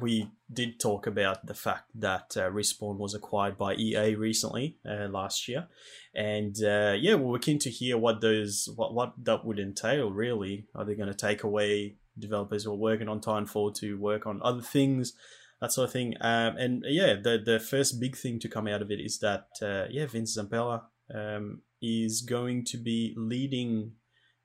we 0.00 0.30
did 0.52 0.80
talk 0.80 1.06
about 1.06 1.46
the 1.46 1.54
fact 1.54 1.90
that 1.94 2.36
uh, 2.36 2.50
Respawn 2.50 2.98
was 2.98 3.14
acquired 3.14 3.56
by 3.56 3.74
EA 3.74 4.14
recently 4.14 4.78
uh, 4.88 5.08
last 5.08 5.48
year, 5.48 5.68
and 6.14 6.56
uh, 6.62 6.94
yeah, 6.98 7.14
we're 7.14 7.38
keen 7.38 7.58
to 7.60 7.70
hear 7.70 7.96
what 7.96 8.20
those 8.20 8.68
what 8.76 8.94
what 8.94 9.12
that 9.24 9.44
would 9.44 9.58
entail. 9.58 10.10
Really, 10.10 10.66
are 10.74 10.84
they 10.84 10.94
going 10.94 11.08
to 11.08 11.14
take 11.14 11.42
away 11.42 11.96
developers 12.18 12.64
who 12.64 12.72
are 12.72 12.76
working 12.76 13.08
on 13.08 13.20
Titanfall 13.20 13.74
to 13.76 13.98
work 13.98 14.26
on 14.26 14.40
other 14.42 14.62
things, 14.62 15.14
that 15.60 15.72
sort 15.72 15.88
of 15.88 15.92
thing? 15.92 16.14
Um, 16.20 16.56
and 16.56 16.84
yeah, 16.86 17.14
the 17.14 17.40
the 17.44 17.60
first 17.60 18.00
big 18.00 18.16
thing 18.16 18.38
to 18.40 18.48
come 18.48 18.66
out 18.66 18.82
of 18.82 18.90
it 18.90 19.00
is 19.00 19.18
that 19.20 19.46
uh, 19.62 19.84
yeah, 19.90 20.06
Vince 20.06 20.36
Zampella 20.36 20.82
um, 21.14 21.62
is 21.80 22.22
going 22.22 22.64
to 22.66 22.78
be 22.78 23.14
leading 23.16 23.92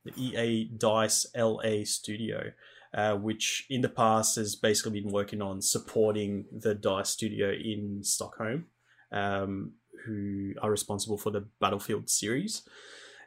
the 0.06 0.14
EA 0.16 0.70
Dice 0.78 1.26
LA 1.36 1.84
studio 1.84 2.52
uh, 2.94 3.16
which 3.16 3.66
in 3.70 3.82
the 3.82 3.90
past 3.90 4.36
has 4.36 4.56
basically 4.56 5.02
been 5.02 5.12
working 5.12 5.42
on 5.42 5.62
supporting 5.62 6.46
the 6.52 6.74
Dice 6.74 7.10
studio 7.10 7.52
in 7.52 8.04
Stockholm, 8.04 8.66
um, 9.12 9.74
who 10.06 10.54
are 10.62 10.72
responsible 10.72 11.18
for 11.18 11.32
the 11.32 11.48
Battlefield 11.60 12.10
series. 12.10 12.64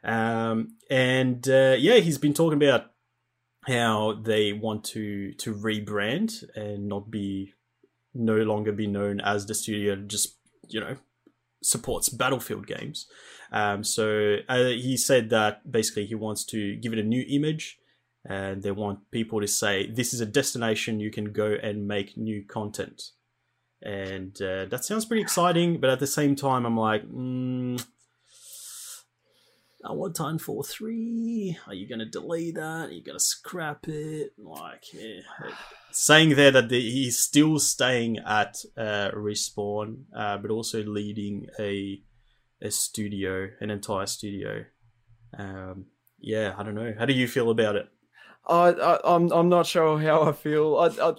Um, 0.04 0.76
and 0.90 1.48
uh, 1.48 1.76
yeah, 1.78 1.96
he's 1.96 2.18
been 2.18 2.34
talking 2.34 2.60
about 2.62 2.92
how 3.66 4.14
they 4.14 4.52
want 4.52 4.84
to 4.84 5.32
to 5.34 5.54
rebrand 5.54 6.44
and 6.56 6.88
not 6.88 7.10
be 7.10 7.54
no 8.14 8.36
longer 8.36 8.72
be 8.72 8.86
known 8.86 9.20
as 9.20 9.46
the 9.46 9.54
studio 9.54 9.96
just 9.96 10.36
you 10.68 10.80
know 10.80 10.96
supports 11.62 12.08
battlefield 12.08 12.66
games 12.66 13.06
um, 13.52 13.84
so 13.84 14.38
uh, 14.48 14.64
he 14.64 14.96
said 14.96 15.30
that 15.30 15.70
basically 15.70 16.04
he 16.06 16.14
wants 16.14 16.44
to 16.44 16.74
give 16.76 16.92
it 16.92 16.98
a 16.98 17.04
new 17.04 17.24
image 17.28 17.78
and 18.24 18.62
they 18.62 18.70
want 18.70 19.10
people 19.10 19.40
to 19.40 19.48
say 19.48 19.90
this 19.90 20.14
is 20.14 20.20
a 20.20 20.26
destination 20.26 21.00
you 21.00 21.10
can 21.10 21.32
go 21.32 21.56
and 21.62 21.88
make 21.88 22.16
new 22.16 22.44
content 22.46 23.10
and 23.82 24.40
uh, 24.40 24.64
that 24.66 24.84
sounds 24.84 25.04
pretty 25.04 25.22
exciting 25.22 25.80
but 25.80 25.90
at 25.90 26.00
the 26.00 26.06
same 26.06 26.36
time 26.36 26.64
i'm 26.64 26.76
like 26.76 27.02
mm, 27.08 27.84
I 29.84 29.92
want 29.92 30.14
Titanfall 30.14 30.64
3. 30.66 31.58
Are 31.66 31.74
you 31.74 31.88
going 31.88 31.98
to 31.98 32.06
delay 32.06 32.52
that? 32.52 32.88
Are 32.88 32.92
you 32.92 33.02
to 33.02 33.18
scrap 33.18 33.88
it? 33.88 34.32
Like, 34.38 34.84
yeah. 34.92 35.22
saying 35.90 36.36
there 36.36 36.52
that 36.52 36.68
the, 36.68 36.80
he's 36.80 37.18
still 37.18 37.58
staying 37.58 38.18
at 38.18 38.58
uh, 38.76 39.10
Respawn, 39.12 40.04
uh, 40.16 40.38
but 40.38 40.50
also 40.50 40.82
leading 40.84 41.48
a 41.58 42.00
a 42.64 42.70
studio, 42.70 43.48
an 43.60 43.70
entire 43.70 44.06
studio. 44.06 44.64
Um, 45.36 45.86
yeah, 46.20 46.54
I 46.56 46.62
don't 46.62 46.76
know. 46.76 46.94
How 46.96 47.06
do 47.06 47.12
you 47.12 47.26
feel 47.26 47.50
about 47.50 47.74
it? 47.74 47.88
I, 48.48 48.98
I'm 49.04 49.30
I'm 49.32 49.48
not 49.48 49.66
sure 49.66 49.98
how 49.98 50.22
I 50.22 50.32
feel. 50.32 50.76
I, 50.76 50.86
I, 51.04 51.14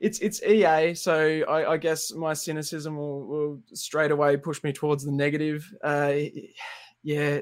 it's 0.00 0.18
it's 0.20 0.42
EA, 0.42 0.94
so 0.94 1.42
I, 1.48 1.72
I 1.72 1.76
guess 1.76 2.12
my 2.12 2.32
cynicism 2.32 2.96
will, 2.96 3.26
will 3.26 3.60
straight 3.74 4.10
away 4.10 4.36
push 4.36 4.62
me 4.62 4.72
towards 4.72 5.04
the 5.04 5.12
negative. 5.12 5.70
Uh, 5.84 6.14
yeah, 7.02 7.40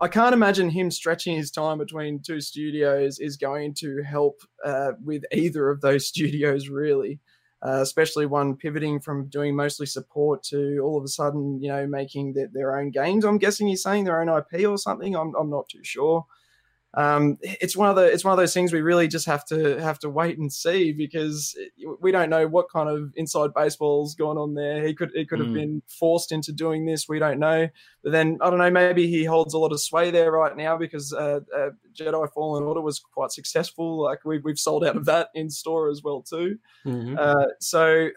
I 0.00 0.08
can't 0.08 0.34
imagine 0.34 0.70
him 0.70 0.90
stretching 0.90 1.36
his 1.36 1.50
time 1.50 1.78
between 1.78 2.20
two 2.22 2.40
studios 2.40 3.18
is 3.18 3.36
going 3.36 3.74
to 3.78 4.02
help 4.02 4.40
uh, 4.64 4.92
with 5.02 5.24
either 5.32 5.70
of 5.70 5.80
those 5.80 6.06
studios 6.08 6.68
really. 6.68 7.20
Uh, 7.66 7.80
especially 7.80 8.26
one 8.26 8.54
pivoting 8.54 9.00
from 9.00 9.26
doing 9.30 9.56
mostly 9.56 9.86
support 9.86 10.42
to 10.42 10.80
all 10.80 10.98
of 10.98 11.04
a 11.04 11.08
sudden, 11.08 11.58
you 11.62 11.68
know, 11.70 11.86
making 11.86 12.34
the, 12.34 12.46
their 12.52 12.78
own 12.78 12.90
games. 12.90 13.24
I'm 13.24 13.38
guessing 13.38 13.66
he's 13.66 13.82
saying 13.82 14.04
their 14.04 14.20
own 14.20 14.28
IP 14.28 14.68
or 14.68 14.76
something. 14.76 15.16
I'm, 15.16 15.34
I'm 15.34 15.48
not 15.48 15.66
too 15.70 15.82
sure 15.82 16.26
um, 16.96 17.38
it's 17.42 17.76
one 17.76 17.88
of 17.88 17.96
the 17.96 18.04
it's 18.04 18.24
one 18.24 18.32
of 18.32 18.38
those 18.38 18.54
things 18.54 18.72
we 18.72 18.80
really 18.80 19.08
just 19.08 19.26
have 19.26 19.44
to 19.46 19.80
have 19.80 19.98
to 20.00 20.10
wait 20.10 20.38
and 20.38 20.52
see 20.52 20.92
because 20.92 21.56
we 22.00 22.12
don't 22.12 22.30
know 22.30 22.46
what 22.46 22.70
kind 22.70 22.88
of 22.88 23.12
inside 23.16 23.52
baseball's 23.52 24.14
going 24.14 24.38
on 24.38 24.54
there. 24.54 24.86
He 24.86 24.94
could 24.94 25.10
he 25.14 25.26
could 25.26 25.40
have 25.40 25.48
mm. 25.48 25.54
been 25.54 25.82
forced 25.88 26.30
into 26.30 26.52
doing 26.52 26.86
this. 26.86 27.08
We 27.08 27.18
don't 27.18 27.40
know. 27.40 27.68
But 28.02 28.12
then 28.12 28.38
I 28.40 28.48
don't 28.48 28.58
know. 28.58 28.70
Maybe 28.70 29.08
he 29.08 29.24
holds 29.24 29.54
a 29.54 29.58
lot 29.58 29.72
of 29.72 29.80
sway 29.80 30.10
there 30.10 30.30
right 30.30 30.56
now 30.56 30.76
because 30.76 31.12
uh, 31.12 31.40
uh, 31.56 31.70
Jedi 31.94 32.32
Fallen 32.32 32.62
Order 32.62 32.80
was 32.80 33.00
quite 33.00 33.32
successful. 33.32 34.02
Like 34.02 34.24
we've 34.24 34.44
we've 34.44 34.58
sold 34.58 34.84
out 34.84 34.96
of 34.96 35.04
that 35.06 35.30
in 35.34 35.50
store 35.50 35.90
as 35.90 36.02
well 36.02 36.22
too. 36.22 36.58
Mm-hmm. 36.86 37.16
Uh, 37.18 37.46
so 37.60 38.10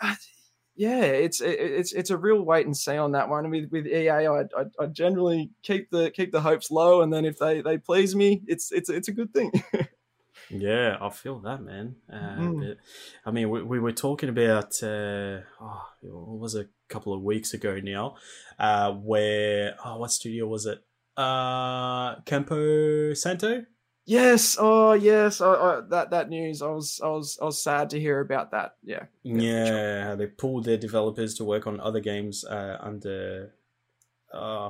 yeah, 0.77 1.01
it's 1.01 1.41
it's 1.41 1.91
it's 1.91 2.11
a 2.11 2.17
real 2.17 2.43
wait 2.43 2.67
and 2.67 2.77
see 2.77 2.95
on 2.95 3.13
that 3.13 3.29
one. 3.29 3.49
With 3.49 3.71
with 3.71 3.87
EA, 3.87 4.09
I, 4.09 4.41
I, 4.41 4.43
I 4.79 4.85
generally 4.85 5.49
keep 5.63 5.89
the 5.89 6.11
keep 6.11 6.31
the 6.31 6.41
hopes 6.41 6.69
low, 6.69 7.01
and 7.01 7.11
then 7.11 7.25
if 7.25 7.39
they 7.39 7.61
they 7.61 7.79
please 7.79 8.15
me, 8.15 8.43
it's 8.47 8.71
it's 8.71 8.87
it's 8.87 9.07
a 9.07 9.11
good 9.11 9.33
thing. 9.33 9.51
yeah, 10.51 10.97
I 11.01 11.09
feel 11.09 11.39
that, 11.39 11.63
man. 11.63 11.95
Uh, 12.11 12.37
mm. 12.37 12.75
I 13.25 13.31
mean, 13.31 13.49
we, 13.49 13.63
we 13.63 13.79
were 13.79 13.91
talking 13.91 14.29
about 14.29 14.81
uh, 14.83 15.39
oh, 15.59 15.83
what 16.03 16.39
was 16.39 16.53
it, 16.53 16.67
a 16.67 16.93
couple 16.93 17.11
of 17.11 17.23
weeks 17.23 17.55
ago 17.55 17.79
now, 17.83 18.15
uh, 18.59 18.91
where 18.91 19.75
oh, 19.83 19.97
what 19.97 20.11
studio 20.11 20.45
was 20.45 20.67
it? 20.67 20.79
Uh, 21.17 22.21
Campo 22.21 23.15
Santo. 23.15 23.65
Yes. 24.07 24.55
Oh, 24.57 24.93
yes. 24.93 25.41
Oh, 25.41 25.51
oh, 25.51 25.85
that 25.89 26.11
that 26.11 26.29
news. 26.29 26.61
I 26.61 26.69
was 26.69 27.01
I 27.03 27.09
was 27.09 27.37
I 27.41 27.45
was 27.45 27.61
sad 27.61 27.89
to 27.89 27.99
hear 27.99 28.21
about 28.21 28.51
that. 28.51 28.75
Yeah. 28.81 29.03
Yeah. 29.23 29.65
yeah. 29.65 30.15
They 30.15 30.27
pulled 30.27 30.63
their 30.63 30.77
developers 30.77 31.33
to 31.35 31.43
work 31.43 31.67
on 31.67 31.81
other 31.81 31.99
games 31.99 32.45
uh, 32.45 32.77
under 32.79 33.53
uh, 34.33 34.69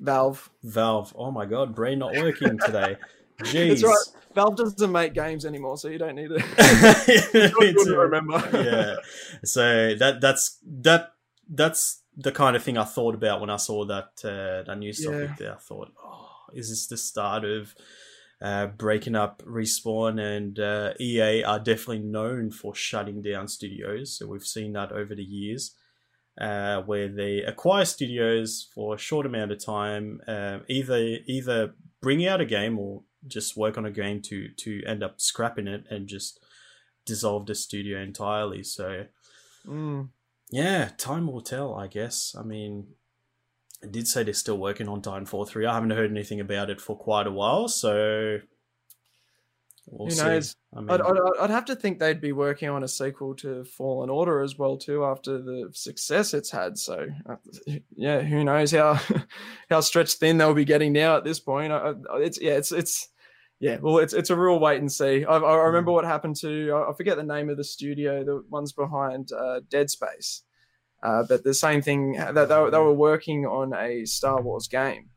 Valve. 0.00 0.50
Valve. 0.62 1.12
Oh 1.18 1.32
my 1.32 1.46
God, 1.46 1.74
brain 1.74 1.98
not 1.98 2.14
working 2.14 2.58
today. 2.64 2.96
Jeez. 3.40 3.68
That's 3.80 3.82
right. 3.82 4.22
Valve 4.36 4.56
doesn't 4.56 4.92
make 4.92 5.14
games 5.14 5.44
anymore, 5.44 5.78
so 5.78 5.88
you 5.88 5.98
don't 5.98 6.14
need 6.14 6.30
it. 6.30 6.42
to 7.86 7.96
remember. 7.96 8.40
yeah. 8.52 8.96
So 9.44 9.96
that 9.96 10.20
that's 10.20 10.58
that 10.64 11.14
that's 11.48 12.02
the 12.16 12.32
kind 12.32 12.54
of 12.54 12.62
thing 12.62 12.78
I 12.78 12.84
thought 12.84 13.16
about 13.16 13.40
when 13.40 13.50
I 13.50 13.56
saw 13.56 13.84
that 13.86 14.10
uh, 14.22 14.62
that 14.62 14.78
news 14.78 15.04
topic. 15.04 15.30
Yeah. 15.30 15.36
There, 15.38 15.52
I 15.54 15.58
thought, 15.58 15.92
oh, 16.04 16.28
is 16.52 16.68
this 16.68 16.86
the 16.86 16.96
start 16.96 17.44
of 17.44 17.74
uh, 18.42 18.66
breaking 18.66 19.14
up 19.14 19.42
Respawn 19.44 20.20
and 20.20 20.58
uh, 20.58 20.92
EA 21.00 21.42
are 21.44 21.58
definitely 21.58 22.00
known 22.00 22.50
for 22.50 22.74
shutting 22.74 23.22
down 23.22 23.48
studios. 23.48 24.18
So 24.18 24.26
we've 24.26 24.44
seen 24.44 24.72
that 24.74 24.92
over 24.92 25.14
the 25.14 25.24
years, 25.24 25.74
uh, 26.40 26.82
where 26.82 27.08
they 27.08 27.38
acquire 27.38 27.84
studios 27.84 28.68
for 28.74 28.94
a 28.94 28.98
short 28.98 29.26
amount 29.26 29.52
of 29.52 29.64
time, 29.64 30.20
um, 30.26 30.62
either 30.68 31.18
either 31.26 31.74
bring 32.02 32.26
out 32.26 32.40
a 32.40 32.46
game 32.46 32.78
or 32.78 33.02
just 33.26 33.56
work 33.56 33.78
on 33.78 33.86
a 33.86 33.90
game 33.90 34.20
to 34.22 34.48
to 34.48 34.82
end 34.84 35.02
up 35.02 35.20
scrapping 35.20 35.66
it 35.66 35.84
and 35.90 36.06
just 36.06 36.38
dissolve 37.04 37.46
the 37.46 37.54
studio 37.54 38.00
entirely. 38.00 38.62
So. 38.62 39.06
Mm. 39.66 40.10
Yeah, 40.50 40.90
time 40.96 41.26
will 41.26 41.40
tell, 41.40 41.74
I 41.74 41.88
guess. 41.88 42.36
I 42.38 42.44
mean, 42.44 42.86
I 43.82 43.86
did 43.88 44.08
say 44.08 44.22
they're 44.22 44.34
still 44.34 44.58
working 44.58 44.88
on 44.88 45.02
Titanfall 45.02 45.48
3. 45.48 45.66
I 45.66 45.74
haven't 45.74 45.90
heard 45.90 46.10
anything 46.10 46.40
about 46.40 46.70
it 46.70 46.80
for 46.80 46.96
quite 46.96 47.26
a 47.26 47.30
while, 47.30 47.68
so 47.68 48.38
we'll 49.86 50.08
Who 50.08 50.16
knows? 50.16 50.56
I 50.74 50.80
mean, 50.80 50.90
I'd, 50.90 51.00
I'd, 51.00 51.18
I'd, 51.40 51.50
have 51.50 51.66
to 51.66 51.76
think 51.76 51.98
they'd 51.98 52.20
be 52.20 52.32
working 52.32 52.68
on 52.68 52.82
a 52.82 52.88
sequel 52.88 53.34
to 53.36 53.64
Fallen 53.64 54.10
Order 54.10 54.40
as 54.42 54.56
well 54.58 54.76
too 54.76 55.04
after 55.04 55.38
the 55.38 55.70
success 55.72 56.34
it's 56.34 56.50
had. 56.50 56.78
So 56.78 57.06
uh, 57.28 57.36
yeah, 57.94 58.20
who 58.22 58.44
knows 58.44 58.72
how 58.72 58.98
how 59.70 59.80
stretched 59.80 60.18
thin 60.18 60.38
they'll 60.38 60.54
be 60.54 60.64
getting 60.64 60.92
now 60.92 61.16
at 61.16 61.24
this 61.24 61.40
point? 61.40 61.72
it's 62.14 62.40
yeah, 62.40 62.52
it's 62.52 62.72
it's 62.72 63.08
yeah, 63.58 63.78
well, 63.80 63.98
it's 63.98 64.12
it's 64.12 64.30
a 64.30 64.36
real 64.36 64.58
wait 64.58 64.80
and 64.80 64.92
see. 64.92 65.24
I, 65.24 65.36
I 65.38 65.66
remember 65.66 65.90
mm. 65.90 65.94
what 65.94 66.04
happened 66.04 66.36
to 66.36 66.84
I 66.88 66.92
forget 66.94 67.16
the 67.16 67.22
name 67.22 67.48
of 67.48 67.56
the 67.56 67.64
studio, 67.64 68.22
the 68.22 68.42
ones 68.50 68.72
behind 68.72 69.30
uh, 69.32 69.60
Dead 69.70 69.88
Space. 69.90 70.42
Uh, 71.02 71.22
but 71.28 71.44
the 71.44 71.54
same 71.54 71.82
thing 71.82 72.12
that 72.12 72.34
they, 72.34 72.70
they, 72.70 72.78
were 72.78 72.92
working 72.92 73.46
on 73.46 73.74
a 73.74 74.04
Star 74.06 74.40
Wars 74.40 74.66
game. 74.66 75.10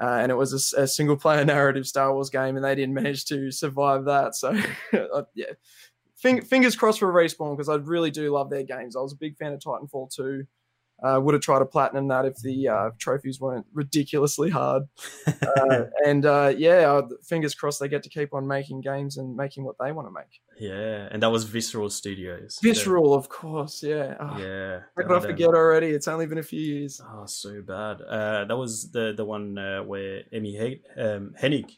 Uh, 0.00 0.18
and 0.20 0.32
it 0.32 0.34
was 0.34 0.74
a, 0.74 0.82
a, 0.82 0.86
single 0.86 1.16
player 1.16 1.44
narrative 1.44 1.86
Star 1.86 2.12
Wars 2.12 2.30
game, 2.30 2.56
and 2.56 2.64
they 2.64 2.74
didn't 2.74 2.94
manage 2.94 3.24
to 3.26 3.50
survive 3.50 4.06
that. 4.06 4.34
So, 4.34 4.56
uh, 4.92 5.22
yeah, 5.34 5.52
Fing- 6.24 6.40
fingers 6.40 6.74
crossed 6.74 7.00
for 7.00 7.12
Respawn 7.12 7.54
because 7.54 7.68
I 7.68 7.74
really 7.74 8.10
do 8.10 8.32
love 8.32 8.48
their 8.48 8.62
games. 8.62 8.96
I 8.96 9.00
was 9.00 9.12
a 9.12 9.16
big 9.16 9.36
fan 9.36 9.52
of 9.52 9.60
Titanfall 9.60 10.14
2. 10.14 10.44
Uh, 11.04 11.20
would 11.20 11.34
have 11.34 11.42
tried 11.42 11.58
to 11.58 11.66
platinum 11.66 12.08
that 12.08 12.24
if 12.24 12.36
the 12.38 12.66
uh, 12.66 12.90
trophies 12.98 13.38
weren't 13.38 13.66
ridiculously 13.74 14.48
hard. 14.48 14.84
Uh, 15.26 15.84
and 16.06 16.24
uh, 16.24 16.50
yeah, 16.56 16.90
uh, 16.90 17.06
fingers 17.22 17.54
crossed 17.54 17.78
they 17.78 17.88
get 17.88 18.02
to 18.02 18.08
keep 18.08 18.32
on 18.32 18.46
making 18.46 18.80
games 18.80 19.18
and 19.18 19.36
making 19.36 19.64
what 19.64 19.76
they 19.78 19.92
want 19.92 20.08
to 20.08 20.12
make. 20.12 20.40
Yeah, 20.58 21.08
and 21.10 21.22
that 21.22 21.30
was 21.30 21.44
Visceral 21.44 21.90
Studios. 21.90 22.58
Visceral, 22.62 23.12
of 23.12 23.28
course. 23.28 23.82
Yeah. 23.82 24.14
Oh, 24.18 24.38
yeah. 24.38 24.80
How 24.96 25.02
could 25.02 25.16
I 25.16 25.20
forget 25.20 25.48
already? 25.48 25.88
It's 25.88 26.08
only 26.08 26.26
been 26.26 26.38
a 26.38 26.42
few 26.42 26.60
years. 26.60 27.02
Oh, 27.04 27.26
so 27.26 27.60
bad. 27.60 28.00
Uh, 28.00 28.46
that 28.46 28.56
was 28.56 28.90
the 28.90 29.12
the 29.14 29.24
one 29.24 29.56
where 29.86 30.22
Amy 30.32 30.56
he- 30.56 31.00
um, 31.00 31.34
Hennig 31.38 31.70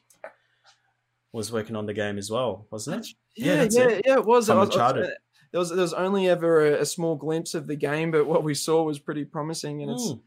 was 1.33 1.50
working 1.50 1.75
on 1.75 1.87
the 1.87 1.95
game 1.95 2.16
as 2.16 2.30
well, 2.30 2.66
wasn't 2.71 3.04
it? 3.04 3.09
Yeah, 3.37 3.54
yeah, 3.54 3.68
yeah, 3.71 3.88
it. 3.88 4.02
yeah, 4.06 4.14
it 4.18 4.25
was. 4.25 4.49
Uncharted 4.49 5.11
there 5.56 5.60
was 5.60 5.70
there 5.70 5.78
was 5.78 5.94
only 5.94 6.28
ever 6.28 6.66
a, 6.66 6.82
a, 6.82 6.84
small 6.84 7.16
glimpse 7.16 7.54
of 7.54 7.66
the 7.66 7.76
game, 7.76 8.10
but 8.10 8.26
what 8.26 8.44
we 8.44 8.52
saw 8.52 8.82
was 8.82 8.98
pretty 8.98 9.25
promising, 9.25 9.80
and 9.80 9.92
it's. 9.92 10.10
Mm. 10.10 10.20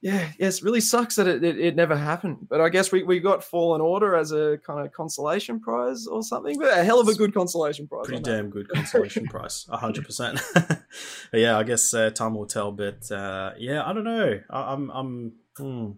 Yeah, 0.00 0.30
yes, 0.38 0.62
really 0.62 0.80
sucks 0.80 1.16
that 1.16 1.26
it, 1.26 1.42
it, 1.42 1.58
it, 1.58 1.76
never 1.76 1.96
happened. 1.96 2.46
But 2.48 2.60
I 2.60 2.68
guess 2.68 2.92
we, 2.92 3.02
we 3.02 3.18
got 3.18 3.42
Fallen 3.42 3.80
Order 3.80 4.14
as 4.14 4.30
a 4.30 4.56
kind 4.64 4.86
of 4.86 4.92
consolation 4.92 5.58
prize 5.58 6.06
or 6.06 6.22
something. 6.22 6.56
But 6.56 6.78
a 6.78 6.84
hell 6.84 7.00
of 7.00 7.08
a 7.08 7.14
good 7.14 7.34
consolation 7.34 7.88
prize. 7.88 8.06
Pretty 8.06 8.22
damn 8.22 8.48
good 8.48 8.68
consolation 8.68 9.26
prize, 9.30 9.66
hundred 9.70 10.06
percent. 10.06 10.40
Yeah, 11.32 11.58
I 11.58 11.64
guess 11.64 11.92
uh, 11.92 12.10
time 12.10 12.34
will 12.34 12.46
tell. 12.46 12.70
But 12.72 13.10
uh, 13.10 13.54
yeah, 13.58 13.82
I 13.84 13.92
don't 13.92 14.04
know. 14.04 14.40
I, 14.48 14.72
am 14.72 14.90
I'm, 14.90 15.32
I'm 15.58 15.66
hmm, 15.66 15.90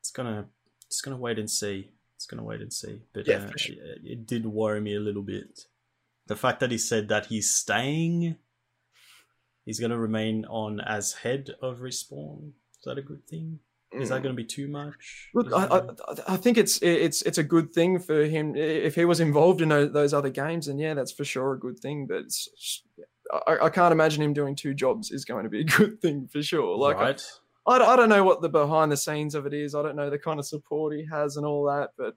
it's 0.00 0.12
gonna 0.12 0.46
it's 0.86 1.02
gonna 1.02 1.18
wait 1.18 1.38
and 1.38 1.50
see. 1.50 1.90
It's 2.16 2.24
gonna 2.24 2.44
wait 2.44 2.62
and 2.62 2.72
see. 2.72 3.02
But 3.12 3.26
yeah, 3.26 3.38
uh, 3.38 3.50
sure. 3.56 3.74
it, 3.74 4.00
it 4.04 4.26
did 4.26 4.46
worry 4.46 4.80
me 4.80 4.94
a 4.94 5.00
little 5.00 5.22
bit 5.22 5.66
the 6.28 6.36
fact 6.36 6.60
that 6.60 6.70
he 6.70 6.78
said 6.78 7.08
that 7.08 7.26
he's 7.26 7.50
staying, 7.50 8.36
he's 9.64 9.80
going 9.80 9.90
to 9.90 9.98
remain 9.98 10.44
on 10.46 10.80
as 10.80 11.14
head 11.14 11.50
of 11.60 11.78
Respawn. 11.78 12.52
Is 12.78 12.84
that 12.84 12.98
a 12.98 13.02
good 13.02 13.26
thing? 13.26 13.60
Is 13.92 14.10
that 14.10 14.20
mm. 14.20 14.24
going 14.24 14.36
to 14.36 14.42
be 14.42 14.44
too 14.44 14.68
much? 14.68 15.30
Look, 15.34 15.50
I, 15.52 15.64
I, 15.64 16.34
I, 16.34 16.36
think 16.36 16.58
it's 16.58 16.78
it's 16.82 17.22
it's 17.22 17.38
a 17.38 17.42
good 17.42 17.72
thing 17.72 17.98
for 17.98 18.24
him 18.24 18.54
if 18.54 18.94
he 18.94 19.06
was 19.06 19.18
involved 19.18 19.62
in 19.62 19.70
those 19.70 20.12
other 20.12 20.28
games, 20.28 20.68
and 20.68 20.78
yeah, 20.78 20.92
that's 20.92 21.12
for 21.12 21.24
sure 21.24 21.54
a 21.54 21.58
good 21.58 21.80
thing. 21.80 22.06
But 22.06 22.24
I, 23.46 23.66
I, 23.66 23.70
can't 23.70 23.92
imagine 23.92 24.22
him 24.22 24.34
doing 24.34 24.54
two 24.54 24.74
jobs 24.74 25.10
is 25.10 25.24
going 25.24 25.44
to 25.44 25.50
be 25.50 25.60
a 25.60 25.64
good 25.78 26.02
thing 26.02 26.28
for 26.30 26.42
sure. 26.42 26.76
Like, 26.76 26.96
right. 26.96 27.22
I, 27.66 27.78
I, 27.78 27.96
don't 27.96 28.10
know 28.10 28.24
what 28.24 28.42
the 28.42 28.50
behind 28.50 28.92
the 28.92 28.96
scenes 28.96 29.34
of 29.34 29.46
it 29.46 29.54
is. 29.54 29.74
I 29.74 29.82
don't 29.82 29.96
know 29.96 30.10
the 30.10 30.18
kind 30.18 30.38
of 30.38 30.46
support 30.46 30.94
he 30.94 31.06
has 31.10 31.38
and 31.38 31.46
all 31.46 31.64
that, 31.64 31.90
but 31.96 32.14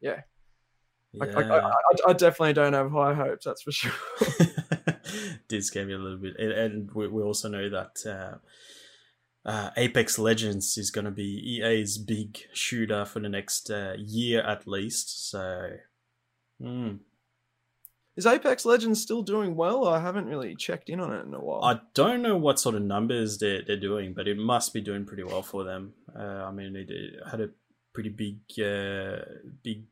yeah, 0.00 0.20
yeah. 1.12 1.24
I, 1.24 1.40
I, 1.40 1.72
I, 2.08 2.12
definitely 2.12 2.52
don't 2.52 2.74
have 2.74 2.90
high 2.90 3.14
hopes, 3.14 3.44
that's 3.44 3.62
for 3.62 3.72
sure. 3.72 3.92
Did 5.48 5.64
scare 5.64 5.86
me 5.86 5.94
a 5.94 5.98
little 5.98 6.18
bit, 6.18 6.36
and, 6.38 6.52
and 6.52 6.90
we, 6.92 7.08
we, 7.08 7.22
also 7.22 7.48
know 7.48 7.70
that 7.70 7.96
uh, 8.06 9.48
uh, 9.48 9.70
Apex 9.76 10.18
Legends 10.18 10.76
is 10.76 10.90
going 10.90 11.06
to 11.06 11.10
be 11.10 11.60
EA's 11.62 11.96
big 11.96 12.38
shooter 12.52 13.04
for 13.06 13.20
the 13.20 13.28
next 13.28 13.70
uh, 13.70 13.94
year 13.96 14.42
at 14.42 14.66
least. 14.68 15.30
So, 15.30 15.70
mm. 16.62 16.98
is 18.14 18.26
Apex 18.26 18.66
Legends 18.66 19.00
still 19.00 19.22
doing 19.22 19.56
well? 19.56 19.88
I 19.88 20.00
haven't 20.00 20.26
really 20.26 20.54
checked 20.54 20.90
in 20.90 21.00
on 21.00 21.14
it 21.14 21.24
in 21.24 21.32
a 21.32 21.40
while. 21.40 21.64
I 21.64 21.80
don't 21.94 22.20
know 22.20 22.36
what 22.36 22.60
sort 22.60 22.74
of 22.74 22.82
numbers 22.82 23.38
they're, 23.38 23.62
they're 23.66 23.80
doing, 23.80 24.12
but 24.12 24.28
it 24.28 24.36
must 24.36 24.74
be 24.74 24.82
doing 24.82 25.06
pretty 25.06 25.24
well 25.24 25.42
for 25.42 25.64
them. 25.64 25.94
Uh, 26.14 26.44
I 26.44 26.50
mean, 26.50 26.76
it, 26.76 26.90
it 26.90 27.14
had 27.30 27.40
a 27.40 27.48
pretty 27.94 28.10
big, 28.10 28.40
uh, 28.62 29.24
big 29.62 29.84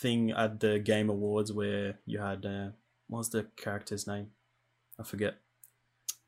thing 0.00 0.30
at 0.30 0.60
the 0.60 0.78
Game 0.78 1.08
Awards 1.10 1.52
where 1.52 1.98
you 2.06 2.18
had 2.18 2.44
uh, 2.46 2.68
what 3.08 3.18
was 3.18 3.30
the 3.30 3.46
character's 3.56 4.06
name? 4.06 4.28
I 4.98 5.02
forget. 5.02 5.36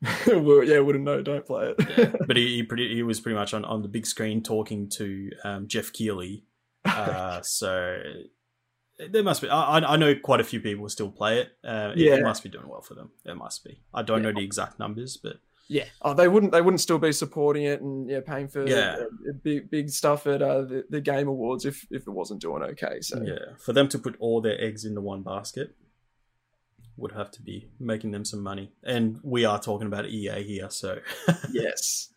well, 0.27 0.63
yeah, 0.63 0.79
wouldn't 0.79 1.05
know. 1.05 1.23
Don't 1.23 1.45
play 1.47 1.75
it. 1.77 1.99
yeah. 1.99 2.13
But 2.27 2.37
he 2.37 2.57
he, 2.57 2.63
pretty, 2.63 2.95
he 2.95 3.03
was 3.03 3.21
pretty 3.21 3.35
much 3.37 3.53
on, 3.55 3.65
on 3.65 3.83
the 3.83 3.89
big 3.89 4.07
screen 4.07 4.43
talking 4.43 4.89
to 4.91 5.31
um, 5.45 5.67
Geoff 5.67 5.93
Keighley. 5.93 6.45
Uh, 6.85 7.41
so 7.43 7.99
there 9.11 9.23
must 9.23 9.43
be. 9.43 9.49
I, 9.49 9.79
I 9.79 9.97
know 9.97 10.15
quite 10.15 10.41
a 10.41 10.45
few 10.45 10.61
people 10.61 10.89
still 10.89 11.11
play 11.11 11.41
it. 11.41 11.49
Uh, 11.65 11.93
it, 11.95 11.99
Yeah. 11.99 12.15
it 12.15 12.23
must 12.23 12.43
be 12.43 12.49
doing 12.49 12.69
well 12.69 12.81
for 12.81 12.95
them. 12.95 13.11
It 13.25 13.37
must 13.37 13.65
be. 13.65 13.81
I 13.93 14.03
don't 14.03 14.23
know 14.23 14.33
the 14.33 14.43
exact 14.45 14.79
numbers, 14.79 15.17
but 15.17 15.37
Yeah. 15.69 15.85
Oh, 16.01 16.15
they 16.15 16.29
wouldn't. 16.29 16.53
They 16.53 16.63
wouldn't 16.63 16.81
still 16.81 16.99
be 16.99 17.13
supporting 17.13 17.65
it 17.65 17.83
and 17.83 18.09
yeah, 18.09 18.21
paying 18.27 18.49
for 18.49 18.67
Yeah. 18.67 18.97
uh, 19.01 19.33
big 19.43 19.71
big 19.71 19.91
stuff 19.91 20.27
at 20.27 20.41
uh, 20.41 20.63
the, 20.63 20.85
the 20.89 21.01
Game 21.01 21.29
Awards 21.29 21.65
if 21.67 21.87
if 21.91 22.07
it 22.07 22.11
wasn't 22.11 22.41
doing 22.41 22.63
okay. 22.63 23.01
So 23.03 23.23
yeah, 23.23 23.55
for 23.59 23.73
them 23.75 23.89
to 23.91 23.99
put 23.99 24.17
all 24.19 24.41
their 24.41 24.59
eggs 24.61 24.85
into 24.85 25.01
one 25.03 25.23
basket 25.23 25.77
would 26.97 27.13
have 27.13 27.31
to 27.31 27.43
be 27.43 27.69
making 27.79 28.11
them 28.11 28.25
some 28.25 28.43
money. 28.43 28.73
And 28.83 29.21
we 29.23 29.45
are 29.45 29.61
talking 29.61 29.87
about 29.87 30.07
EA 30.07 30.43
here, 30.43 30.69
so 30.71 30.99
yes. 31.53 32.13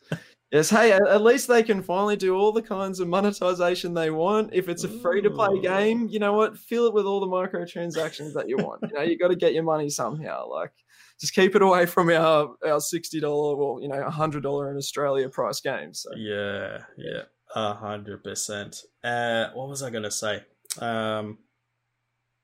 Yes, 0.52 0.70
hey, 0.70 0.92
at 0.92 1.08
at 1.08 1.22
least 1.22 1.48
they 1.48 1.64
can 1.64 1.82
finally 1.82 2.18
do 2.18 2.36
all 2.36 2.52
the 2.52 2.62
kinds 2.62 3.00
of 3.00 3.08
monetization 3.08 3.94
they 3.94 4.10
want. 4.12 4.50
If 4.54 4.68
it's 4.68 4.84
a 4.84 4.90
free 4.90 5.22
to 5.22 5.30
play 5.30 5.60
game, 5.62 6.08
you 6.10 6.20
know 6.20 6.34
what? 6.34 6.58
Fill 6.58 6.88
it 6.88 6.94
with 6.94 7.06
all 7.06 7.22
the 7.22 7.28
microtransactions 7.28 8.34
that 8.34 8.50
you 8.50 8.58
want. 8.58 8.82
You 8.84 8.94
know, 8.94 9.02
you 9.02 9.18
got 9.18 9.30
to 9.30 9.36
get 9.38 9.54
your 9.54 9.64
money 9.64 9.90
somehow. 9.90 10.50
Like, 10.50 10.74
just 11.22 11.34
keep 11.34 11.56
it 11.56 11.62
away 11.62 11.86
from 11.86 12.10
our 12.10 12.56
our 12.68 12.82
sixty 12.82 13.20
dollar, 13.22 13.56
well, 13.56 13.80
you 13.82 13.88
know, 13.88 14.10
hundred 14.10 14.44
dollar 14.44 14.70
in 14.70 14.76
Australia 14.78 15.30
price 15.30 15.62
games. 15.62 16.02
So. 16.02 16.10
yeah, 16.18 16.80
yeah, 16.98 17.22
a 17.56 17.74
hundred 17.76 18.24
percent. 18.24 18.82
Uh, 19.04 19.50
what 19.54 19.70
was 19.70 19.82
I 19.84 19.90
gonna 19.92 20.12
say? 20.12 20.44
Um, 20.80 21.38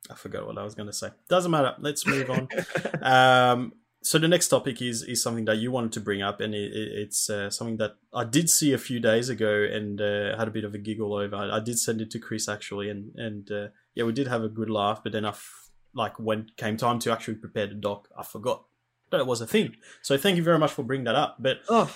I 0.10 0.15
forgot 0.15 0.48
what 0.48 0.57
I 0.57 0.63
was 0.63 0.75
gonna 0.75 0.93
say. 0.93 1.10
Doesn't 1.27 1.51
matter. 1.51 1.75
Let's 1.79 2.05
move 2.07 2.29
on. 2.29 2.48
um, 3.01 3.74
so 4.03 4.17
the 4.19 4.27
next 4.27 4.48
topic 4.50 4.81
is 4.81 5.01
is 5.03 5.22
something 5.22 5.46
that 5.46 5.57
you 5.57 5.72
wanted 5.72 5.91
to 5.93 6.00
bring 6.00 6.22
up, 6.22 6.39
and 6.39 6.53
it, 6.55 6.72
it- 6.72 6.91
it's 7.03 7.29
uh, 7.29 7.50
something 7.50 7.77
that 7.77 7.96
I 8.13 8.24
did 8.24 8.50
see 8.50 8.72
a 8.74 8.77
few 8.77 9.00
days 9.00 9.27
ago 9.27 9.67
and 9.69 10.00
uh, 10.00 10.38
had 10.38 10.48
a 10.48 10.51
bit 10.51 10.63
of 10.63 10.74
a 10.74 10.77
giggle 10.77 11.13
over. 11.13 11.36
I, 11.36 11.57
I 11.57 11.60
did 11.60 11.77
send 11.79 12.00
it 12.00 12.12
to 12.12 12.19
Chris 12.19 12.48
actually, 12.48 12.89
and 12.89 13.12
and 13.15 13.51
uh, 13.51 13.67
yeah, 13.96 14.05
we 14.05 14.13
did 14.13 14.27
have 14.27 14.43
a 14.43 14.50
good 14.50 14.69
laugh. 14.69 15.01
But 15.03 15.12
then 15.12 15.25
I 15.25 15.29
f- 15.29 15.67
like 15.94 16.20
when 16.20 16.51
came 16.58 16.77
time 16.77 17.00
to 17.00 17.12
actually 17.12 17.36
prepare 17.36 17.67
the 17.67 17.75
doc, 17.75 18.08
I 18.17 18.24
forgot 18.24 18.63
that 19.12 19.20
it 19.20 19.27
was 19.27 19.41
a 19.41 19.48
thing. 19.48 19.75
So 20.01 20.17
thank 20.17 20.38
you 20.38 20.44
very 20.44 20.60
much 20.60 20.72
for 20.72 20.84
bringing 20.84 21.06
that 21.06 21.15
up. 21.15 21.38
But 21.39 21.62
oh, 21.70 21.94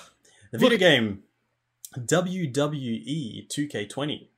the 0.50 0.58
video 0.58 0.72
Look- 0.72 0.80
game 0.80 1.22
WWE 1.98 3.48
2K20 3.48 4.28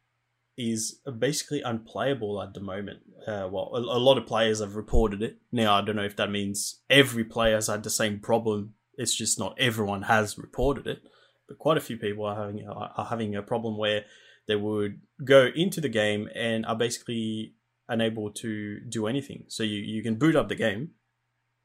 is 0.56 1.00
basically 1.18 1.62
unplayable 1.62 2.40
at 2.40 2.54
the 2.54 2.60
moment. 2.60 3.00
Uh, 3.26 3.48
well, 3.50 3.70
a, 3.74 3.78
a 3.78 3.98
lot 3.98 4.18
of 4.18 4.26
players 4.26 4.60
have 4.60 4.76
reported 4.76 5.22
it. 5.22 5.38
Now, 5.50 5.74
I 5.74 5.82
don't 5.82 5.96
know 5.96 6.04
if 6.04 6.16
that 6.16 6.30
means 6.30 6.80
every 6.88 7.24
player 7.24 7.56
has 7.56 7.66
had 7.66 7.82
the 7.82 7.90
same 7.90 8.20
problem. 8.20 8.74
It's 8.96 9.14
just 9.14 9.38
not 9.38 9.56
everyone 9.58 10.02
has 10.02 10.38
reported 10.38 10.86
it. 10.86 11.02
But 11.48 11.58
quite 11.58 11.76
a 11.76 11.80
few 11.80 11.96
people 11.96 12.24
are 12.24 12.36
having 12.36 12.66
are 12.66 12.92
are 12.96 13.04
having 13.06 13.34
a 13.34 13.42
problem 13.42 13.76
where 13.76 14.04
they 14.46 14.56
would 14.56 15.00
go 15.24 15.50
into 15.54 15.80
the 15.80 15.88
game 15.88 16.28
and 16.34 16.64
are 16.66 16.76
basically 16.76 17.54
unable 17.88 18.30
to 18.30 18.80
do 18.80 19.06
anything. 19.06 19.44
So 19.48 19.62
you, 19.62 19.78
you 19.80 20.02
can 20.02 20.16
boot 20.16 20.36
up 20.36 20.48
the 20.48 20.54
game, 20.54 20.90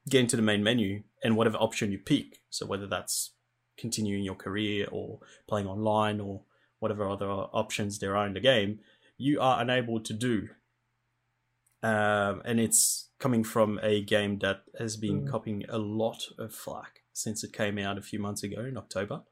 get 0.08 0.20
into 0.20 0.36
the 0.36 0.42
main 0.42 0.62
menu, 0.62 1.02
and 1.22 1.36
whatever 1.36 1.56
option 1.58 1.92
you 1.92 1.98
pick. 1.98 2.40
So 2.50 2.66
whether 2.66 2.86
that's 2.86 3.32
continuing 3.78 4.22
your 4.24 4.34
career 4.34 4.86
or 4.92 5.20
playing 5.48 5.66
online 5.66 6.20
or 6.20 6.42
whatever 6.78 7.08
other 7.08 7.26
options 7.28 7.98
there 7.98 8.16
are 8.16 8.26
in 8.26 8.34
the 8.34 8.40
game, 8.40 8.80
you 9.16 9.40
are 9.40 9.60
unable 9.60 10.00
to 10.00 10.12
do. 10.12 10.48
Um, 11.82 12.42
and 12.44 12.60
it's 12.60 13.08
coming 13.18 13.42
from 13.44 13.78
a 13.82 14.02
game 14.02 14.38
that 14.40 14.62
has 14.78 14.96
been 14.98 15.22
Mm. 15.24 15.30
copying 15.30 15.64
a 15.68 15.78
lot 15.78 16.24
of 16.38 16.54
flack 16.54 17.00
since 17.12 17.42
it 17.42 17.52
came 17.54 17.78
out 17.78 17.96
a 17.98 18.02
few 18.02 18.18
months 18.18 18.42
ago 18.42 18.60
in 18.64 18.76
October. 18.76 19.22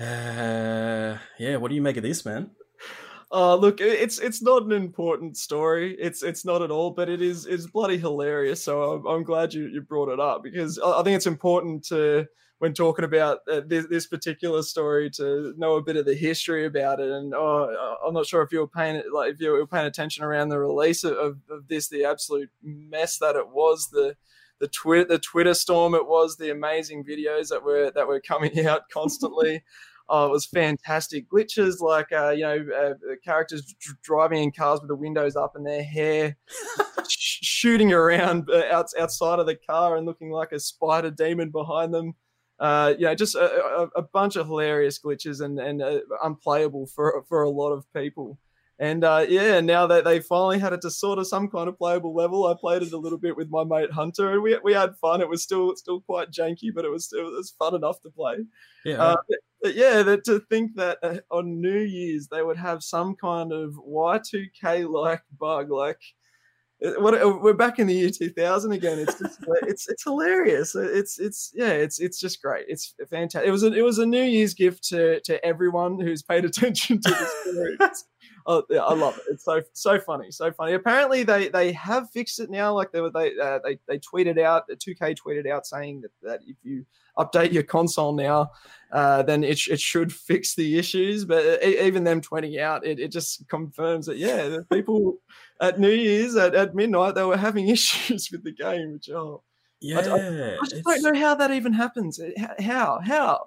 Uh, 0.00 1.18
yeah, 1.38 1.56
what 1.56 1.68
do 1.68 1.74
you 1.74 1.82
make 1.82 1.96
of 1.98 2.02
this, 2.02 2.24
man? 2.24 2.50
Oh, 3.34 3.56
look, 3.56 3.80
it's 3.80 4.18
it's 4.18 4.42
not 4.42 4.62
an 4.64 4.72
important 4.72 5.38
story. 5.38 5.96
It's 5.98 6.22
it's 6.22 6.44
not 6.44 6.60
at 6.60 6.70
all, 6.70 6.90
but 6.90 7.08
it 7.08 7.22
is 7.22 7.46
it's 7.46 7.66
bloody 7.66 7.96
hilarious. 7.96 8.62
So 8.62 8.92
I'm, 8.92 9.06
I'm 9.06 9.22
glad 9.24 9.54
you, 9.54 9.68
you 9.68 9.80
brought 9.80 10.10
it 10.10 10.20
up 10.20 10.42
because 10.42 10.78
I 10.78 11.02
think 11.02 11.16
it's 11.16 11.26
important 11.26 11.82
to 11.86 12.26
when 12.58 12.74
talking 12.74 13.06
about 13.06 13.38
uh, 13.50 13.62
this, 13.66 13.86
this 13.88 14.06
particular 14.06 14.62
story 14.62 15.10
to 15.10 15.54
know 15.56 15.76
a 15.76 15.82
bit 15.82 15.96
of 15.96 16.04
the 16.04 16.14
history 16.14 16.66
about 16.66 17.00
it. 17.00 17.10
And 17.10 17.34
oh, 17.34 17.74
I- 18.04 18.06
I'm 18.06 18.14
not 18.14 18.26
sure 18.26 18.42
if 18.42 18.52
you 18.52 18.60
were 18.60 18.68
paying 18.68 19.02
like 19.12 19.32
if 19.34 19.40
you 19.40 19.50
were 19.52 19.66
paying 19.66 19.86
attention 19.86 20.24
around 20.24 20.50
the 20.50 20.60
release 20.60 21.02
of, 21.02 21.14
of, 21.16 21.38
of 21.50 21.68
this, 21.68 21.88
the 21.88 22.04
absolute 22.04 22.50
mess 22.62 23.16
that 23.18 23.34
it 23.36 23.48
was, 23.48 23.88
the 23.90 24.14
the 24.60 24.68
Twitter 24.68 25.06
the 25.08 25.18
Twitter 25.18 25.54
storm 25.54 25.94
it 25.94 26.06
was, 26.06 26.36
the 26.36 26.50
amazing 26.50 27.02
videos 27.02 27.48
that 27.48 27.64
were 27.64 27.90
that 27.94 28.06
were 28.06 28.20
coming 28.20 28.66
out 28.66 28.82
constantly. 28.92 29.64
Oh, 30.14 30.26
it 30.26 30.30
was 30.30 30.44
fantastic. 30.44 31.26
Glitches 31.30 31.80
like 31.80 32.12
uh, 32.12 32.32
you 32.32 32.42
know 32.42 32.66
uh, 32.76 33.14
characters 33.24 33.64
dr- 33.80 33.96
driving 34.02 34.42
in 34.42 34.52
cars 34.52 34.78
with 34.80 34.88
the 34.88 34.94
windows 34.94 35.36
up 35.36 35.56
and 35.56 35.66
their 35.66 35.82
hair 35.82 36.36
sh- 37.08 37.38
shooting 37.42 37.94
around 37.94 38.46
uh, 38.50 38.62
out, 38.70 38.90
outside 39.00 39.38
of 39.38 39.46
the 39.46 39.56
car 39.56 39.96
and 39.96 40.04
looking 40.04 40.30
like 40.30 40.52
a 40.52 40.60
spider 40.60 41.10
demon 41.10 41.48
behind 41.48 41.94
them. 41.94 42.12
Uh, 42.60 42.92
you 42.98 43.06
know, 43.06 43.14
just 43.14 43.34
a, 43.34 43.40
a, 43.40 43.88
a 43.96 44.02
bunch 44.02 44.36
of 44.36 44.48
hilarious 44.48 45.00
glitches 45.02 45.42
and 45.42 45.58
and 45.58 45.80
uh, 45.80 46.00
unplayable 46.22 46.86
for 46.88 47.24
for 47.26 47.42
a 47.42 47.48
lot 47.50 47.72
of 47.72 47.90
people. 47.94 48.38
And 48.78 49.04
uh, 49.04 49.24
yeah, 49.26 49.60
now 49.60 49.86
that 49.86 50.04
they 50.04 50.20
finally 50.20 50.58
had 50.58 50.74
it 50.74 50.82
to 50.82 50.90
sort 50.90 51.18
of 51.18 51.26
some 51.26 51.48
kind 51.48 51.68
of 51.68 51.78
playable 51.78 52.14
level, 52.14 52.46
I 52.46 52.54
played 52.60 52.82
it 52.82 52.92
a 52.92 52.98
little 52.98 53.18
bit 53.18 53.36
with 53.36 53.48
my 53.48 53.64
mate 53.64 53.92
Hunter, 53.92 54.32
and 54.32 54.42
we, 54.42 54.58
we 54.62 54.74
had 54.74 54.96
fun. 54.96 55.22
It 55.22 55.28
was 55.28 55.42
still 55.42 55.74
still 55.76 56.00
quite 56.00 56.32
janky, 56.32 56.68
but 56.74 56.84
it 56.84 56.90
was 56.90 57.06
still 57.06 57.28
it 57.28 57.32
was 57.32 57.54
fun 57.58 57.74
enough 57.74 58.02
to 58.02 58.10
play. 58.10 58.36
Yeah, 58.84 59.00
Uh, 59.00 59.16
but- 59.62 59.74
yeah, 59.74 60.02
that 60.02 60.24
to 60.24 60.40
think 60.50 60.74
that 60.76 60.98
uh, 61.02 61.18
on 61.30 61.60
New 61.60 61.78
Year's 61.80 62.28
they 62.28 62.42
would 62.42 62.56
have 62.58 62.82
some 62.82 63.14
kind 63.16 63.52
of 63.52 63.74
Y2K 63.74 64.88
like 64.88 65.22
bug, 65.38 65.70
like 65.70 66.00
uh, 66.84 67.00
what 67.00 67.14
uh, 67.14 67.38
we're 67.40 67.54
back 67.54 67.78
in 67.78 67.86
the 67.86 67.94
year 67.94 68.10
2000 68.10 68.72
again. 68.72 68.98
It's 68.98 69.18
just, 69.18 69.38
it's 69.62 69.88
it's 69.88 70.02
hilarious. 70.04 70.74
It's 70.74 71.18
it's 71.20 71.52
yeah, 71.54 71.70
it's 71.70 72.00
it's 72.00 72.18
just 72.18 72.42
great. 72.42 72.66
It's 72.68 72.94
fantastic. 73.08 73.46
It 73.48 73.52
was 73.52 73.62
a, 73.62 73.72
it 73.72 73.82
was 73.82 73.98
a 73.98 74.06
New 74.06 74.22
Year's 74.24 74.54
gift 74.54 74.82
to 74.88 75.20
to 75.20 75.44
everyone 75.44 76.00
who's 76.00 76.22
paid 76.22 76.44
attention 76.44 77.00
to 77.00 77.08
this 77.10 77.32
story. 77.42 77.74
It's- 77.74 78.04
Oh, 78.46 78.62
yeah, 78.68 78.80
I 78.80 78.94
love 78.94 79.16
it. 79.18 79.24
It's 79.30 79.44
so 79.44 79.62
so 79.72 80.00
funny, 80.00 80.30
so 80.30 80.52
funny. 80.52 80.72
Apparently, 80.72 81.22
they 81.22 81.48
they 81.48 81.72
have 81.72 82.10
fixed 82.10 82.40
it 82.40 82.50
now. 82.50 82.74
Like 82.74 82.92
they 82.92 83.00
were 83.00 83.10
they 83.10 83.32
uh, 83.38 83.60
they 83.64 83.78
they 83.86 83.98
tweeted 83.98 84.40
out, 84.40 84.68
2K 84.68 85.16
tweeted 85.16 85.48
out 85.50 85.66
saying 85.66 86.00
that, 86.02 86.10
that 86.22 86.40
if 86.46 86.56
you 86.62 86.84
update 87.18 87.52
your 87.52 87.62
console 87.62 88.12
now, 88.12 88.50
uh, 88.92 89.22
then 89.22 89.44
it, 89.44 89.66
it 89.68 89.80
should 89.80 90.12
fix 90.12 90.54
the 90.54 90.78
issues. 90.78 91.24
But 91.24 91.62
e- 91.64 91.80
even 91.80 92.04
them 92.04 92.20
tweeting 92.20 92.58
out, 92.58 92.84
it, 92.86 92.98
it 92.98 93.08
just 93.12 93.48
confirms 93.48 94.06
that 94.06 94.16
yeah, 94.16 94.48
the 94.48 94.64
people 94.72 95.18
at 95.60 95.78
New 95.78 95.90
Year's 95.90 96.36
at, 96.36 96.54
at 96.54 96.74
midnight 96.74 97.14
they 97.14 97.24
were 97.24 97.36
having 97.36 97.68
issues 97.70 98.30
with 98.30 98.44
the 98.44 98.52
game. 98.52 98.94
Which 98.94 99.10
oh, 99.10 99.42
yeah. 99.80 99.98
I 99.98 100.02
just 100.02 100.76
it's- 100.76 101.02
don't 101.02 101.14
know 101.14 101.20
how 101.20 101.34
that 101.36 101.50
even 101.50 101.72
happens. 101.72 102.20
How 102.58 103.00
how? 103.04 103.44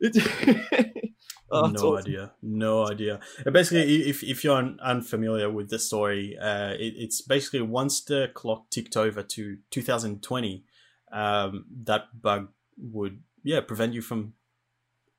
It, 0.00 0.14
Oh, 1.50 1.66
no 1.66 1.94
awesome. 1.94 1.96
idea. 2.10 2.32
No 2.42 2.86
idea. 2.88 3.20
Uh, 3.46 3.50
Basically, 3.50 4.08
if 4.08 4.24
if 4.24 4.42
you're 4.42 4.56
un- 4.56 4.78
unfamiliar 4.82 5.48
with 5.48 5.70
the 5.70 5.78
story, 5.78 6.36
uh, 6.38 6.70
it, 6.72 6.94
it's 6.96 7.20
basically 7.22 7.62
once 7.62 8.00
the 8.00 8.30
clock 8.34 8.68
ticked 8.70 8.96
over 8.96 9.22
to 9.22 9.58
2020, 9.70 10.64
um, 11.12 11.64
that 11.84 12.20
bug 12.20 12.48
would 12.76 13.22
yeah 13.44 13.60
prevent 13.60 13.94
you 13.94 14.02
from 14.02 14.34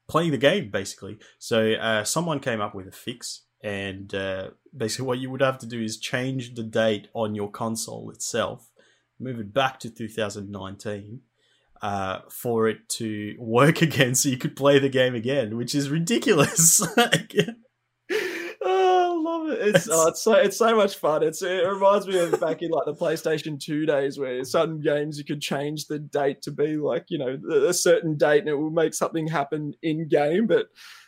playing 0.09 0.31
the 0.31 0.37
game. 0.37 0.69
Basically, 0.69 1.17
so 1.39 1.73
uh, 1.73 2.03
someone 2.03 2.39
came 2.41 2.59
up 2.59 2.75
with 2.75 2.87
a 2.87 2.91
fix, 2.91 3.43
and 3.61 4.13
uh, 4.13 4.49
basically 4.75 5.05
what 5.05 5.19
you 5.19 5.29
would 5.29 5.41
have 5.41 5.59
to 5.59 5.65
do 5.65 5.81
is 5.81 5.97
change 5.97 6.55
the 6.55 6.63
date 6.63 7.07
on 7.13 7.35
your 7.35 7.49
console 7.49 8.09
itself, 8.11 8.69
move 9.17 9.39
it 9.39 9.53
back 9.53 9.79
to 9.79 9.89
2019 9.89 11.21
uh, 11.81 12.19
for 12.29 12.67
it 12.67 12.87
to 12.89 13.35
work 13.37 13.81
again 13.81 14.15
so 14.15 14.29
you 14.29 14.37
could 14.37 14.55
play 14.55 14.79
the 14.79 14.89
game 14.89 15.15
again, 15.15 15.57
which 15.57 15.75
is 15.75 15.89
ridiculous. 15.89 16.81
oh, 18.11 18.65
I 18.65 19.21
love 19.21 19.49
it. 19.49 19.75
It's, 19.75 19.89
oh, 19.91 20.07
it's 20.07 20.21
so 20.21 20.33
it's 20.33 20.57
so 20.57 20.75
much 20.75 20.95
fun. 20.95 21.23
It's 21.23 21.41
it 21.41 21.67
reminds 21.67 22.07
me 22.07 22.17
of 22.19 22.39
back 22.39 22.61
in 22.61 22.71
like 22.71 22.85
the 22.85 22.93
PlayStation 22.93 23.59
2 23.59 23.85
days 23.85 24.17
where 24.17 24.43
certain 24.43 24.79
games 24.79 25.17
you 25.17 25.25
could 25.25 25.41
change 25.41 25.87
the 25.87 25.99
date 25.99 26.41
to 26.43 26.51
be 26.51 26.77
like, 26.77 27.05
you 27.09 27.17
know, 27.17 27.37
a 27.65 27.73
certain 27.73 28.17
date 28.17 28.39
and 28.39 28.49
it 28.49 28.55
will 28.55 28.71
make 28.71 28.93
something 28.93 29.27
happen 29.27 29.73
in 29.81 30.07
game, 30.07 30.47
but 30.47 30.67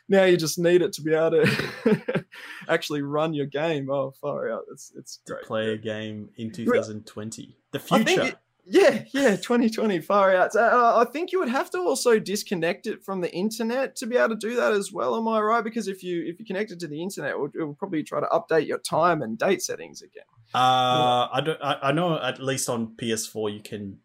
now 0.10 0.24
you 0.24 0.38
just 0.38 0.58
need 0.58 0.82
it 0.82 0.92
to 0.94 1.02
be 1.04 1.14
able 1.14 1.46
to 1.46 2.26
actually 2.68 3.04
run 3.04 3.34
your 3.34 3.46
game. 3.46 3.90
Oh, 3.92 4.12
far 4.20 4.52
out. 4.52 4.64
It's 4.72 4.92
it's 4.98 5.20
great. 5.26 5.42
to 5.42 5.48
play 5.48 5.74
a 5.74 5.78
game 5.78 6.30
in 6.36 6.52
2020. 6.52 7.56
The 7.72 7.80
future. 7.80 8.34
I 8.70 8.72
think 8.72 8.96
it- 8.96 9.08
Yeah, 9.14 9.22
yeah, 9.22 9.36
2020 9.36 10.00
far 10.02 10.36
out. 10.36 10.56
Uh, 10.56 10.94
I 10.98 11.10
think 11.12 11.32
you 11.32 11.40
would 11.40 11.50
have 11.50 11.70
to 11.72 11.80
also 11.80 12.20
disconnect 12.20 12.88
it 12.88 13.04
from 13.04 13.22
the 13.22 13.34
internet 13.34 13.96
to 13.98 14.06
be 14.06 14.16
able 14.18 14.30
to 14.30 14.36
do 14.36 14.56
that 14.56 14.74
as 14.74 14.92
well. 14.92 15.16
Am 15.16 15.28
I 15.28 15.40
right? 15.42 15.64
Because 15.64 15.88
if 15.88 16.04
you 16.04 16.24
if 16.26 16.40
you 16.40 16.46
connect 16.46 16.72
it 16.72 16.80
to 16.80 16.88
the 16.88 17.02
internet, 17.02 17.32
it 17.32 17.40
will, 17.40 17.50
it 17.54 17.64
will 17.64 17.74
probably 17.76 18.04
try 18.04 18.20
to 18.20 18.28
update 18.28 18.68
your 18.68 18.80
time 18.80 19.22
and 19.22 19.38
date 19.38 19.62
settings 19.62 20.02
again. 20.02 20.24
Uh, 20.54 21.28
I 21.32 21.42
don't. 21.44 21.62
I, 21.62 21.78
I 21.90 21.92
know 21.92 22.20
at 22.20 22.40
least 22.42 22.70
on 22.70 22.96
PS4 22.96 23.54
you 23.54 23.62
can 23.62 24.00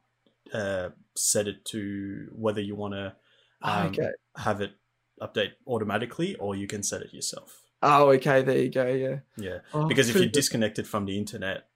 uh, 0.52 0.90
set 1.16 1.48
it 1.48 1.64
to 1.66 2.28
whether 2.32 2.60
you 2.60 2.74
want 2.74 2.94
to 2.94 3.14
um, 3.62 3.86
okay. 3.88 4.10
have 4.36 4.60
it 4.60 4.72
update 5.20 5.52
automatically 5.66 6.34
or 6.36 6.54
you 6.56 6.66
can 6.66 6.82
set 6.82 7.02
it 7.02 7.12
yourself. 7.14 7.62
Oh, 7.82 8.10
okay. 8.12 8.42
There 8.42 8.58
you 8.58 8.70
go. 8.70 8.86
Yeah. 8.86 9.18
Yeah, 9.36 9.58
Oh, 9.72 9.86
because 9.86 10.08
if 10.08 10.16
you 10.16 10.22
cool. 10.22 10.30
disconnect 10.30 10.78
it 10.78 10.86
from 10.86 11.06
the 11.06 11.18
internet, 11.18 11.68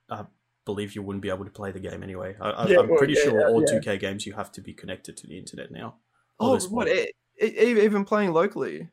believe 0.68 0.94
you 0.94 1.02
wouldn't 1.02 1.22
be 1.22 1.30
able 1.30 1.46
to 1.46 1.50
play 1.50 1.72
the 1.72 1.80
game 1.80 2.02
anyway. 2.02 2.36
I, 2.38 2.50
I, 2.50 2.66
Yeah, 2.68 2.80
well, 2.80 2.98
pretty 2.98 3.14
yeah, 3.14 3.22
sure 3.24 3.48
all 3.48 3.62
yeah. 3.62 3.80
2K 3.80 3.98
games 3.98 4.26
you 4.26 4.34
have 4.34 4.52
to 4.52 4.60
be 4.60 4.74
connected 4.74 5.16
to 5.16 5.26
the 5.26 5.38
internet 5.38 5.70
now. 5.70 5.94
Oh, 6.38 6.60
what? 6.68 6.88
e- 6.88 7.10
e- 7.42 7.80
even 7.86 8.04
playing 8.04 8.34
locally? 8.34 8.88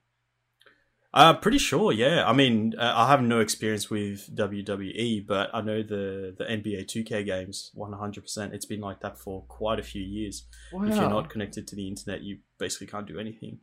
Uh, 1.13 1.33
pretty 1.33 1.57
sure, 1.57 1.91
yeah. 1.91 2.25
I 2.25 2.31
mean, 2.31 2.75
uh, 2.77 2.93
I 2.95 3.07
have 3.07 3.21
no 3.21 3.41
experience 3.41 3.89
with 3.89 4.33
WWE, 4.33 5.27
but 5.27 5.49
I 5.53 5.59
know 5.61 5.83
the, 5.83 6.33
the 6.37 6.45
NBA 6.45 6.85
2K 6.85 7.25
games 7.25 7.71
100%. 7.77 8.53
It's 8.53 8.65
been 8.65 8.81
like 8.81 9.01
that 9.01 9.17
for 9.19 9.43
quite 9.49 9.79
a 9.79 9.83
few 9.83 10.01
years. 10.01 10.47
Wow. 10.71 10.85
If 10.85 10.95
you're 10.95 11.09
not 11.09 11.29
connected 11.29 11.67
to 11.67 11.75
the 11.75 11.87
internet, 11.89 12.21
you 12.23 12.39
basically 12.57 12.87
can't 12.87 13.07
do 13.07 13.19
anything. 13.19 13.59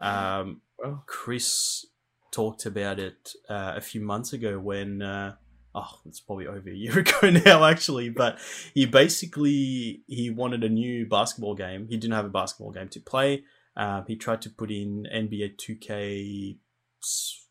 Um, 0.00 0.60
Chris 1.06 1.86
talked 2.32 2.66
about 2.66 2.98
it 2.98 3.32
uh, 3.48 3.72
a 3.76 3.80
few 3.80 4.02
months 4.02 4.34
ago 4.34 4.58
when, 4.58 5.00
uh, 5.00 5.36
oh, 5.74 6.00
it's 6.06 6.20
probably 6.20 6.46
over 6.46 6.68
a 6.68 6.74
year 6.74 6.98
ago 7.00 7.30
now, 7.30 7.64
actually. 7.64 8.08
But 8.08 8.38
he 8.74 8.86
basically 8.86 10.02
he 10.06 10.30
wanted 10.30 10.64
a 10.64 10.68
new 10.68 11.06
basketball 11.06 11.54
game. 11.54 11.86
He 11.88 11.96
didn't 11.96 12.14
have 12.14 12.24
a 12.26 12.30
basketball 12.30 12.72
game 12.72 12.88
to 12.88 13.00
play. 13.00 13.44
Um, 13.76 14.04
he 14.06 14.16
tried 14.16 14.42
to 14.42 14.50
put 14.50 14.70
in 14.70 15.06
NBA 15.12 15.56
2K 15.56 16.58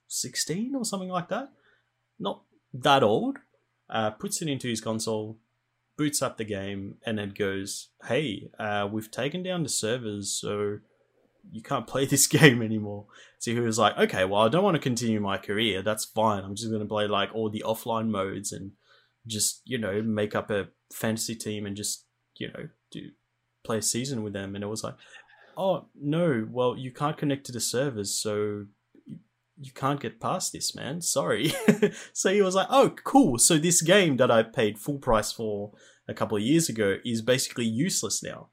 16 0.08 0.76
or 0.76 0.86
something 0.86 1.10
like 1.10 1.30
that. 1.30 1.50
Not 2.20 2.44
that 2.74 3.04
old. 3.04 3.38
Uh, 3.90 4.12
puts 4.12 4.42
it 4.42 4.48
into 4.48 4.68
his 4.68 4.82
console, 4.82 5.40
boots 5.98 6.22
up 6.22 6.38
the 6.38 6.44
game, 6.44 6.98
and 7.06 7.18
then 7.18 7.34
goes, 7.36 7.90
"Hey, 8.06 8.52
uh, 8.60 8.88
we've 8.92 9.10
taken 9.10 9.42
down 9.42 9.64
the 9.64 9.70
servers, 9.70 10.32
so 10.32 10.80
you 11.52 11.62
can't 11.62 11.88
play 11.88 12.06
this 12.08 12.28
game 12.28 12.62
anymore." 12.62 13.06
So 13.40 13.52
he 13.52 13.60
was 13.60 13.80
like, 13.80 13.98
"Okay, 13.98 14.26
well, 14.26 14.42
I 14.42 14.50
don't 14.50 14.64
want 14.64 14.76
to 14.76 14.82
continue 14.82 15.20
my 15.20 15.38
career. 15.38 15.82
That's 15.82 16.06
fine. 16.06 16.44
I'm 16.44 16.56
just 16.56 16.70
going 16.70 16.82
to 16.82 16.88
play 16.88 17.08
like 17.08 17.30
all 17.34 17.50
the 17.50 17.64
offline 17.66 18.10
modes 18.10 18.52
and 18.52 18.72
just 19.28 19.62
you 19.66 19.78
know 19.78 20.02
make 20.02 20.36
up 20.36 20.50
a 20.50 20.68
fantasy 20.92 21.36
team 21.36 21.66
and 21.66 21.76
just 21.76 22.06
you 22.38 22.48
know 22.48 22.70
do 22.92 23.10
play 23.64 23.78
a 23.78 23.82
season 23.82 24.24
with 24.24 24.34
them." 24.34 24.56
And 24.56 24.64
it 24.64 24.68
was 24.68 24.84
like, 24.84 24.96
"Oh 25.58 25.86
no, 26.00 26.48
well, 26.52 26.76
you 26.78 26.92
can't 26.92 27.18
connect 27.18 27.46
to 27.48 27.52
the 27.52 27.60
servers, 27.62 28.14
so." 28.14 28.66
you- 29.62 29.74
can't 29.76 30.00
get 30.00 30.22
past 30.22 30.54
this, 30.54 30.74
man. 30.74 31.02
Sorry. 31.02 31.52
so 32.14 32.32
he 32.32 32.42
was 32.42 32.56
like, 32.56 32.68
"Oh, 32.70 32.92
cool. 33.04 33.38
So 33.38 33.58
this 33.58 33.82
game 33.82 34.16
that 34.16 34.32
I 34.32 34.42
paid 34.42 34.80
full 34.80 35.00
price 35.00 35.34
for 35.34 35.74
a 36.08 36.14
couple 36.14 36.38
of 36.38 36.44
years 36.44 36.70
ago 36.70 36.98
is 37.04 37.22
basically 37.22 37.66
useless 37.66 38.24
now." 38.24 38.52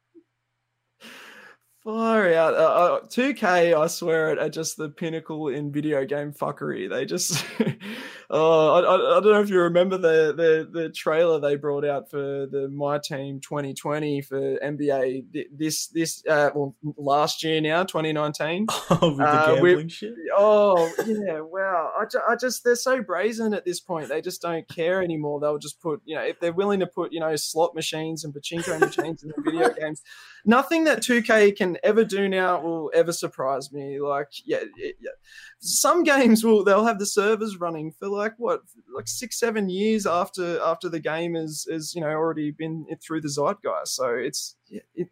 Far 1.87 2.33
out. 2.35 2.55
Uh, 2.55 2.57
uh, 2.57 3.01
2K, 3.07 3.81
I 3.81 3.87
swear 3.87 4.33
it, 4.33 4.40
are 4.40 4.49
just 4.49 4.77
the 4.77 4.88
pinnacle 4.88 5.46
in 5.46 5.70
video 5.70 6.05
game 6.05 6.33
fuckery. 6.33 6.90
They 6.90 7.05
just. 7.05 7.46
oh, 8.29 8.72
I, 8.75 8.81
I, 8.81 9.18
I 9.18 9.20
don't 9.20 9.33
know 9.33 9.40
if 9.40 9.51
you 9.51 9.61
remember 9.61 9.96
the, 9.96 10.35
the, 10.35 10.68
the 10.68 10.88
trailer 10.88 11.38
they 11.38 11.55
brought 11.55 11.85
out 11.85 12.11
for 12.11 12.18
the 12.51 12.68
My 12.75 12.99
Team 12.99 13.38
2020 13.38 14.20
for 14.22 14.59
NBA 14.59 15.46
this, 15.57 15.87
this 15.87 16.25
uh, 16.29 16.51
well, 16.57 16.75
last 16.96 17.44
year 17.44 17.61
now, 17.61 17.85
2019. 17.85 18.66
Oh, 18.88 19.09
with 19.09 19.18
the 19.18 19.25
Uh, 19.25 19.55
gambling 19.55 19.88
shit. 19.88 20.14
Oh 20.37 20.90
yeah, 21.07 21.40
wow! 21.40 21.90
I, 21.99 22.05
ju- 22.05 22.20
I 22.27 22.37
just 22.37 22.62
they're 22.62 22.77
so 22.77 23.03
brazen 23.03 23.53
at 23.53 23.64
this 23.64 23.81
point. 23.81 24.09
They 24.09 24.20
just 24.22 24.40
don't 24.40 24.66
care 24.68 25.03
anymore. 25.03 25.40
They'll 25.40 25.59
just 25.59 25.81
put 25.81 26.01
you 26.05 26.14
know 26.14 26.22
if 26.22 26.38
they're 26.38 26.53
willing 26.53 26.81
to 26.81 26.87
put 26.87 27.12
you 27.12 27.18
know 27.18 27.35
slot 27.35 27.75
machines 27.75 28.25
and 28.25 28.33
pachinko 28.33 28.79
machines 28.79 29.25
in 29.25 29.33
the 29.35 29.42
video 29.42 29.70
games. 29.75 30.03
Nothing 30.44 30.85
that 30.85 31.01
2K 31.01 31.57
can 31.57 31.76
ever 31.83 32.05
do 32.05 32.29
now 32.29 32.61
will 32.61 32.91
ever 32.95 33.12
surprise 33.12 33.73
me. 33.73 34.01
Like 34.01 34.29
yeah, 34.45 34.65
yeah. 34.77 35.11
some 35.59 36.03
games 36.03 36.45
will 36.45 36.65
they'll 36.65 36.85
have 36.85 36.99
the 36.99 37.07
servers 37.07 37.59
running 37.59 37.93
for 37.93 38.09
like 38.09 38.35
what 38.39 38.62
like 38.95 39.09
six 39.09 39.39
seven 39.39 39.69
years 39.69 40.07
after 40.07 40.61
after 40.61 40.89
the 40.89 41.01
game 41.01 41.37
is 41.37 41.67
is 41.71 41.95
you 41.95 42.01
know 42.01 42.09
already 42.09 42.51
been 42.51 42.87
through 43.03 43.21
the 43.21 43.29
zeitgeist. 43.29 43.97
So 43.97 44.15
it's 44.15 44.57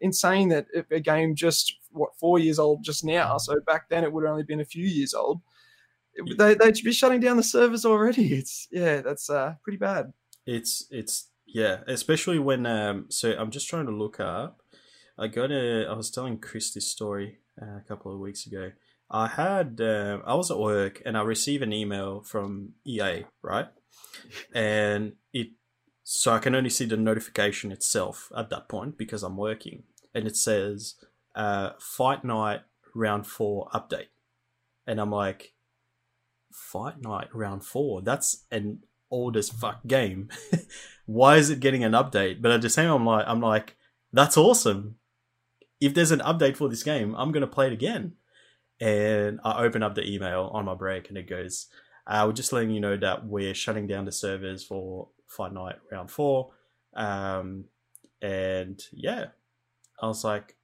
insane 0.01 0.49
that 0.49 0.67
a 0.91 0.99
game 0.99 1.35
just 1.35 1.75
what 1.91 2.15
four 2.17 2.39
years 2.39 2.59
old 2.59 2.83
just 2.83 3.03
now. 3.03 3.37
So 3.37 3.55
back 3.65 3.89
then 3.89 4.03
it 4.03 4.11
would 4.11 4.23
have 4.23 4.31
only 4.31 4.43
been 4.43 4.61
a 4.61 4.65
few 4.65 4.85
years 4.85 5.13
old. 5.13 5.41
They 6.37 6.55
they'd 6.55 6.83
be 6.83 6.93
shutting 6.93 7.19
down 7.19 7.37
the 7.37 7.43
servers 7.43 7.85
already. 7.85 8.33
It's 8.33 8.67
yeah, 8.71 9.01
that's 9.01 9.29
uh 9.29 9.55
pretty 9.63 9.77
bad. 9.77 10.13
It's 10.45 10.85
it's 10.91 11.29
yeah, 11.45 11.79
especially 11.87 12.39
when 12.39 12.65
um. 12.65 13.05
So 13.09 13.35
I'm 13.37 13.51
just 13.51 13.69
trying 13.69 13.85
to 13.85 13.91
look 13.91 14.19
up. 14.19 14.61
I 15.17 15.27
got 15.27 15.51
a. 15.51 15.87
I 15.89 15.93
was 15.93 16.11
telling 16.11 16.39
Chris 16.39 16.73
this 16.73 16.91
story 16.91 17.39
uh, 17.61 17.77
a 17.77 17.83
couple 17.87 18.13
of 18.13 18.19
weeks 18.19 18.45
ago. 18.45 18.71
I 19.09 19.27
had 19.27 19.79
uh, 19.79 20.19
I 20.25 20.35
was 20.35 20.51
at 20.51 20.59
work 20.59 21.01
and 21.05 21.17
I 21.17 21.21
received 21.21 21.63
an 21.63 21.71
email 21.71 22.21
from 22.21 22.73
EA, 22.85 23.25
right? 23.41 23.67
And 24.53 25.13
it 25.31 25.49
so 26.03 26.33
I 26.33 26.39
can 26.39 26.53
only 26.53 26.69
see 26.69 26.85
the 26.85 26.97
notification 26.97 27.71
itself 27.71 28.31
at 28.37 28.49
that 28.49 28.67
point 28.67 28.97
because 28.97 29.23
I'm 29.23 29.37
working, 29.37 29.83
and 30.13 30.27
it 30.27 30.35
says 30.35 30.95
uh, 31.35 31.71
Fight 31.79 32.23
Night 32.23 32.61
Round 32.93 33.25
Four 33.25 33.69
update, 33.73 34.09
and 34.85 34.99
I'm 34.99 35.11
like, 35.11 35.53
Fight 36.51 37.01
Night 37.01 37.27
Round 37.33 37.63
Four. 37.63 38.01
That's 38.01 38.45
an 38.51 38.79
old 39.09 39.37
as 39.37 39.49
fuck 39.49 39.85
game. 39.87 40.29
Why 41.05 41.37
is 41.37 41.49
it 41.49 41.59
getting 41.59 41.83
an 41.83 41.93
update? 41.93 42.41
But 42.41 42.51
at 42.51 42.61
the 42.61 42.69
same, 42.69 42.89
I'm 42.89 43.05
like, 43.05 43.25
I'm 43.27 43.41
like, 43.41 43.75
that's 44.11 44.37
awesome. 44.37 44.95
If 45.79 45.93
there's 45.93 46.11
an 46.11 46.19
update 46.19 46.57
for 46.57 46.69
this 46.69 46.83
game, 46.83 47.15
I'm 47.15 47.31
gonna 47.31 47.47
play 47.47 47.67
it 47.67 47.73
again. 47.73 48.13
And 48.79 49.39
I 49.43 49.63
open 49.63 49.83
up 49.83 49.95
the 49.95 50.09
email 50.09 50.51
on 50.53 50.65
my 50.65 50.75
break, 50.75 51.09
and 51.09 51.17
it 51.17 51.29
goes, 51.29 51.67
uh, 52.07 52.23
"We're 52.27 52.33
just 52.33 52.51
letting 52.51 52.71
you 52.71 52.79
know 52.79 52.97
that 52.97 53.25
we're 53.25 53.53
shutting 53.53 53.87
down 53.87 54.05
the 54.05 54.11
servers 54.11 54.63
for 54.63 55.09
Fight 55.27 55.53
Night 55.53 55.75
Round 55.91 56.09
Four. 56.09 56.51
Um, 56.95 57.65
and 58.21 58.81
yeah, 58.91 59.27
I 60.01 60.07
was 60.07 60.23
like, 60.23 60.55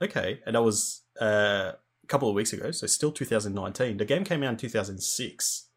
okay. 0.00 0.40
And 0.46 0.54
that 0.54 0.62
was 0.62 1.02
uh, 1.20 1.72
a 2.02 2.06
couple 2.06 2.28
of 2.28 2.34
weeks 2.34 2.52
ago, 2.52 2.70
so 2.70 2.86
still 2.86 3.12
2019. 3.12 3.96
The 3.96 4.04
game 4.04 4.24
came 4.24 4.42
out 4.42 4.50
in 4.50 4.56
2006. 4.56 5.68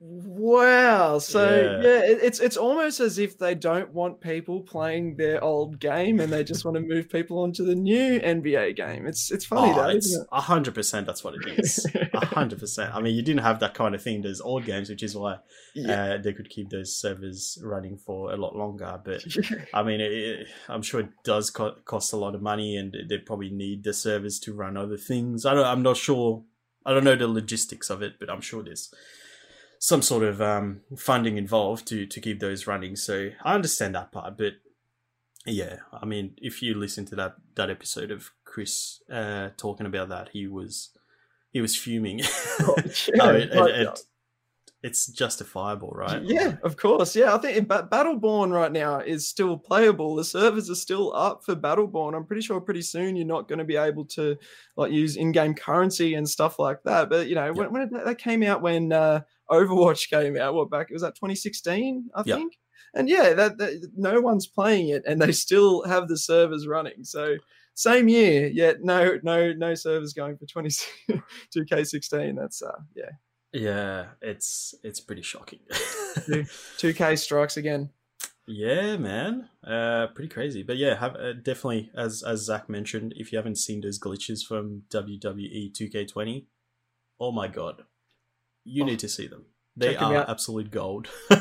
Wow. 0.00 1.18
So 1.18 1.42
Yeah. 1.42 1.82
yeah, 1.82 1.98
it, 2.04 2.18
it's 2.22 2.38
it's 2.38 2.56
almost 2.56 3.00
as 3.00 3.18
if 3.18 3.36
they 3.36 3.56
don't 3.56 3.92
want 3.92 4.20
people 4.20 4.60
playing 4.60 5.16
their 5.16 5.42
old 5.42 5.80
game 5.80 6.20
and 6.20 6.32
they 6.32 6.44
just 6.44 6.64
want 6.64 6.76
to 6.76 6.80
move 6.80 7.08
people 7.10 7.40
onto 7.40 7.64
the 7.64 7.74
new 7.74 8.20
NBA 8.20 8.76
game. 8.76 9.06
It's 9.06 9.32
it's 9.32 9.44
funny 9.44 9.72
Oh, 9.72 9.74
though, 9.74 9.88
it's 9.88 10.16
a 10.30 10.40
hundred 10.40 10.74
percent. 10.74 11.06
That's 11.06 11.24
what 11.24 11.34
it 11.34 11.58
is. 11.58 11.84
A 12.14 12.24
hundred 12.38 12.60
percent. 12.60 12.94
I 12.94 13.00
mean, 13.00 13.16
you 13.16 13.22
didn't 13.22 13.42
have 13.42 13.58
that 13.58 13.74
kind 13.74 13.92
of 13.94 14.00
thing. 14.02 14.22
There's 14.22 14.40
old 14.40 14.64
games, 14.64 14.88
which 14.88 15.02
is 15.02 15.16
why 15.16 15.38
yeah. 15.74 16.14
uh, 16.14 16.18
they 16.18 16.32
could 16.32 16.48
keep 16.48 16.70
those 16.70 16.96
servers 16.96 17.58
running 17.64 17.96
for 17.98 18.32
a 18.32 18.36
lot 18.36 18.54
longer. 18.54 19.00
But 19.04 19.24
I 19.74 19.82
mean, 19.82 20.00
it, 20.00 20.12
it, 20.12 20.46
I'm 20.68 20.82
sure 20.82 21.00
it 21.00 21.10
does 21.24 21.50
co- 21.50 21.74
cost 21.84 22.12
a 22.12 22.16
lot 22.16 22.36
of 22.36 22.42
money, 22.42 22.76
and 22.76 22.94
they 23.08 23.18
probably 23.18 23.50
need 23.50 23.82
the 23.82 23.92
servers 23.92 24.38
to 24.40 24.54
run 24.54 24.76
other 24.76 24.96
things. 24.96 25.44
I 25.44 25.54
don't. 25.54 25.66
I'm 25.66 25.82
not 25.82 25.96
sure. 25.96 26.44
I 26.86 26.94
don't 26.94 27.04
know 27.04 27.16
the 27.16 27.26
logistics 27.26 27.90
of 27.90 28.00
it, 28.00 28.14
but 28.20 28.30
I'm 28.30 28.40
sure 28.40 28.62
there's 28.62 28.94
some 29.78 30.02
sort 30.02 30.24
of 30.24 30.40
um, 30.42 30.80
funding 30.96 31.36
involved 31.36 31.86
to 31.88 32.06
to 32.06 32.20
keep 32.20 32.40
those 32.40 32.66
running. 32.66 32.96
So 32.96 33.30
I 33.44 33.54
understand 33.54 33.94
that 33.94 34.12
part, 34.12 34.36
but 34.36 34.54
yeah, 35.46 35.76
I 35.92 36.04
mean, 36.04 36.34
if 36.38 36.62
you 36.62 36.74
listen 36.74 37.04
to 37.06 37.16
that 37.16 37.36
that 37.54 37.70
episode 37.70 38.10
of 38.10 38.30
Chris 38.44 39.00
uh, 39.10 39.50
talking 39.56 39.86
about 39.86 40.08
that, 40.08 40.30
he 40.32 40.46
was 40.46 40.90
he 41.50 41.60
was 41.60 41.76
fuming. 41.76 42.22
Oh, 43.20 43.32
mean, 43.32 43.50
but- 43.52 43.70
it, 43.70 43.88
it, 43.88 44.00
it's 44.82 45.08
justifiable, 45.08 45.90
right? 45.90 46.22
Yeah, 46.22 46.56
of 46.62 46.76
course. 46.76 47.16
Yeah, 47.16 47.34
I 47.34 47.38
think 47.38 47.66
Battleborn 47.66 48.52
right 48.52 48.70
now 48.70 49.00
is 49.00 49.26
still 49.26 49.56
playable. 49.56 50.14
The 50.14 50.24
servers 50.24 50.70
are 50.70 50.76
still 50.76 51.12
up 51.14 51.44
for 51.44 51.56
Battleborn. 51.56 52.14
I'm 52.14 52.24
pretty 52.24 52.42
sure 52.42 52.60
pretty 52.60 52.82
soon 52.82 53.16
you're 53.16 53.26
not 53.26 53.48
going 53.48 53.58
to 53.58 53.64
be 53.64 53.76
able 53.76 54.04
to 54.06 54.36
like 54.76 54.92
use 54.92 55.16
in-game 55.16 55.54
currency 55.54 56.14
and 56.14 56.28
stuff 56.28 56.60
like 56.60 56.84
that. 56.84 57.10
But 57.10 57.28
you 57.28 57.34
know, 57.34 57.52
when, 57.52 57.72
when 57.72 57.90
that 57.90 58.18
came 58.18 58.44
out 58.44 58.62
when 58.62 58.92
uh, 58.92 59.22
Overwatch 59.50 60.10
came 60.10 60.36
out, 60.36 60.54
what 60.54 60.70
back 60.70 60.90
it 60.90 60.94
was 60.94 61.02
that 61.02 61.14
2016, 61.14 62.10
I 62.14 62.22
think. 62.22 62.54
And 62.94 63.08
yeah, 63.08 63.34
that, 63.34 63.58
that 63.58 63.90
no 63.96 64.20
one's 64.20 64.46
playing 64.46 64.88
it, 64.88 65.02
and 65.06 65.20
they 65.20 65.32
still 65.32 65.84
have 65.84 66.08
the 66.08 66.16
servers 66.16 66.66
running. 66.66 67.04
So 67.04 67.36
same 67.74 68.08
year, 68.08 68.48
yet 68.48 68.82
no, 68.82 69.18
no, 69.22 69.52
no 69.52 69.74
servers 69.74 70.12
going 70.12 70.36
for 70.36 70.46
20 70.46 70.68
2K16. 71.54 72.36
That's 72.40 72.62
uh, 72.62 72.78
yeah, 72.96 73.10
Yeah, 73.52 74.06
it's 74.20 74.74
it's 74.82 75.00
pretty 75.00 75.22
shocking. 75.22 75.60
2K 75.70 77.18
strikes 77.18 77.56
again. 77.56 77.90
Yeah, 78.50 78.96
man, 78.96 79.50
uh, 79.62 80.06
pretty 80.14 80.30
crazy. 80.30 80.62
But 80.62 80.78
yeah, 80.78 80.98
have, 80.98 81.16
uh, 81.16 81.34
definitely, 81.34 81.90
as 81.94 82.22
as 82.22 82.46
Zach 82.46 82.68
mentioned, 82.68 83.12
if 83.16 83.30
you 83.30 83.38
haven't 83.38 83.58
seen 83.58 83.82
those 83.82 84.00
glitches 84.00 84.42
from 84.42 84.84
WWE 84.88 85.70
2K20, 85.72 86.46
oh 87.20 87.30
my 87.30 87.46
god, 87.46 87.82
you 88.64 88.82
oh, 88.82 88.86
need 88.86 88.98
to 89.00 89.08
see 89.08 89.26
them. 89.26 89.46
They 89.76 89.96
are 89.96 90.28
absolute 90.28 90.70
gold. 90.70 91.08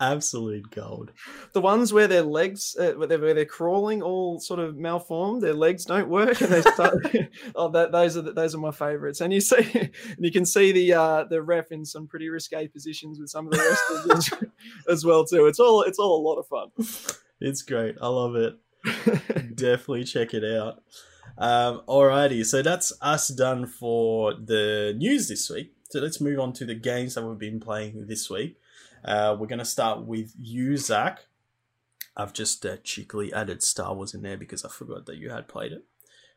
absolute 0.00 0.70
gold. 0.70 1.12
The 1.52 1.60
ones 1.60 1.92
where 1.92 2.06
their 2.06 2.22
legs, 2.22 2.76
uh, 2.78 2.92
where, 2.92 3.06
they're, 3.06 3.18
where 3.18 3.34
they're 3.34 3.44
crawling, 3.44 4.02
all 4.02 4.40
sort 4.40 4.60
of 4.60 4.76
malformed. 4.76 5.42
Their 5.42 5.54
legs 5.54 5.84
don't 5.84 6.08
work, 6.08 6.40
and 6.40 6.50
they 6.50 6.62
start. 6.62 6.94
oh, 7.54 7.70
that, 7.70 7.92
those 7.92 8.16
are 8.16 8.22
the, 8.22 8.32
those 8.32 8.54
are 8.54 8.58
my 8.58 8.70
favorites. 8.70 9.20
And 9.20 9.32
you 9.32 9.40
see, 9.40 9.68
and 9.74 10.18
you 10.18 10.32
can 10.32 10.44
see 10.44 10.72
the 10.72 10.94
uh, 10.94 11.24
the 11.24 11.42
ref 11.42 11.70
in 11.70 11.84
some 11.84 12.06
pretty 12.06 12.28
risque 12.28 12.68
positions 12.68 13.18
with 13.18 13.30
some 13.30 13.46
of 13.46 13.52
the 13.52 13.58
wrestlers 13.58 14.50
as 14.88 15.04
well 15.04 15.24
too. 15.24 15.46
It's 15.46 15.60
all 15.60 15.82
it's 15.82 15.98
all 15.98 16.20
a 16.20 16.24
lot 16.26 16.38
of 16.38 16.46
fun. 16.46 16.68
It's 17.40 17.62
great. 17.62 17.96
I 18.00 18.08
love 18.08 18.34
it. 18.34 18.54
Definitely 19.54 20.04
check 20.04 20.34
it 20.34 20.44
out. 20.44 20.82
Um, 21.36 21.82
alrighty, 21.86 22.44
so 22.44 22.62
that's 22.62 22.92
us 23.00 23.28
done 23.28 23.66
for 23.66 24.34
the 24.34 24.94
news 24.96 25.28
this 25.28 25.48
week. 25.48 25.72
So 25.90 26.00
let's 26.00 26.20
move 26.20 26.38
on 26.38 26.52
to 26.54 26.66
the 26.66 26.74
games 26.74 27.14
that 27.14 27.24
we've 27.24 27.38
been 27.38 27.60
playing 27.60 28.06
this 28.06 28.28
week. 28.28 28.58
Uh, 29.02 29.34
we're 29.38 29.46
going 29.46 29.58
to 29.58 29.64
start 29.64 30.04
with 30.04 30.34
you, 30.38 30.76
Zach. 30.76 31.20
I've 32.14 32.34
just 32.34 32.66
uh, 32.66 32.76
cheekily 32.82 33.32
added 33.32 33.62
Star 33.62 33.94
Wars 33.94 34.12
in 34.12 34.22
there 34.22 34.36
because 34.36 34.64
I 34.64 34.68
forgot 34.68 35.06
that 35.06 35.16
you 35.16 35.30
had 35.30 35.48
played 35.48 35.72
it. 35.72 35.84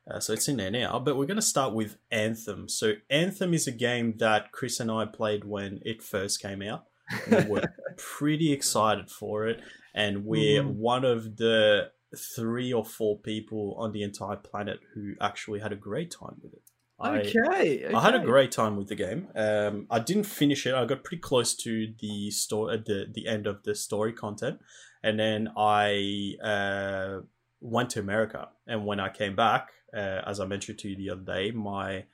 Uh, 0.09 0.19
so 0.19 0.31
it's 0.31 0.47
in 0.47 0.57
there 0.57 0.71
now. 0.71 0.99
But 0.99 1.17
we're 1.17 1.25
going 1.25 1.35
to 1.35 1.41
start 1.41 1.73
with 1.73 1.97
Anthem. 2.11 2.69
So 2.69 2.93
Anthem 3.09 3.53
is 3.53 3.67
a 3.67 3.71
game 3.71 4.15
that 4.19 4.53
Chris 4.53 4.79
and 4.79 4.89
I 4.89 5.05
played 5.05 5.43
when 5.43 5.81
it 5.83 6.01
first 6.01 6.41
came 6.41 6.61
out. 6.61 6.85
We 7.29 7.43
were 7.43 7.73
pretty 7.97 8.53
excited 8.53 9.09
for 9.09 9.47
it, 9.47 9.59
and 9.93 10.25
we're 10.25 10.63
mm. 10.63 10.75
one 10.75 11.03
of 11.03 11.35
the 11.35 11.91
three 12.15 12.71
or 12.71 12.85
four 12.85 13.17
people 13.17 13.75
on 13.77 13.91
the 13.91 14.03
entire 14.03 14.37
planet 14.37 14.79
who 14.93 15.15
actually 15.19 15.59
had 15.59 15.73
a 15.73 15.77
great 15.77 16.11
time 16.11 16.37
with 16.41 16.53
it. 16.53 16.70
Okay, 17.03 17.39
I, 17.39 17.85
okay. 17.85 17.93
I 17.93 18.01
had 18.01 18.15
a 18.15 18.19
great 18.19 18.51
time 18.51 18.77
with 18.77 18.87
the 18.87 18.95
game. 18.95 19.27
Um, 19.35 19.87
I 19.89 19.99
didn't 19.99 20.23
finish 20.25 20.65
it. 20.65 20.73
I 20.73 20.85
got 20.85 21.03
pretty 21.03 21.21
close 21.21 21.55
to 21.55 21.93
the 21.99 22.31
story, 22.31 22.75
at 22.75 22.85
the 22.85 23.07
the 23.11 23.27
end 23.27 23.47
of 23.47 23.63
the 23.63 23.75
story 23.75 24.13
content, 24.13 24.59
and 25.03 25.19
then 25.19 25.49
I 25.57 26.35
uh, 26.43 27.21
went 27.59 27.89
to 27.91 27.99
America. 27.99 28.49
And 28.67 28.85
when 28.85 28.99
I 28.99 29.09
came 29.09 29.35
back, 29.35 29.69
uh, 29.93 30.21
as 30.25 30.39
I 30.39 30.45
mentioned 30.45 30.79
to 30.79 30.89
you 30.89 30.95
the 30.95 31.09
other 31.11 31.21
day, 31.21 31.51
my 31.51 32.05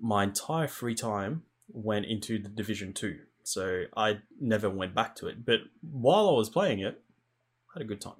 my 0.00 0.24
entire 0.24 0.68
free 0.68 0.94
time 0.94 1.42
went 1.68 2.06
into 2.06 2.38
the 2.38 2.48
Division 2.48 2.92
Two. 2.92 3.18
So 3.42 3.84
I 3.96 4.18
never 4.40 4.68
went 4.68 4.94
back 4.94 5.14
to 5.16 5.28
it. 5.28 5.44
But 5.44 5.60
while 5.80 6.28
I 6.28 6.32
was 6.32 6.48
playing 6.48 6.80
it, 6.80 7.00
I 7.70 7.78
had 7.78 7.82
a 7.82 7.88
good 7.88 8.00
time. 8.00 8.14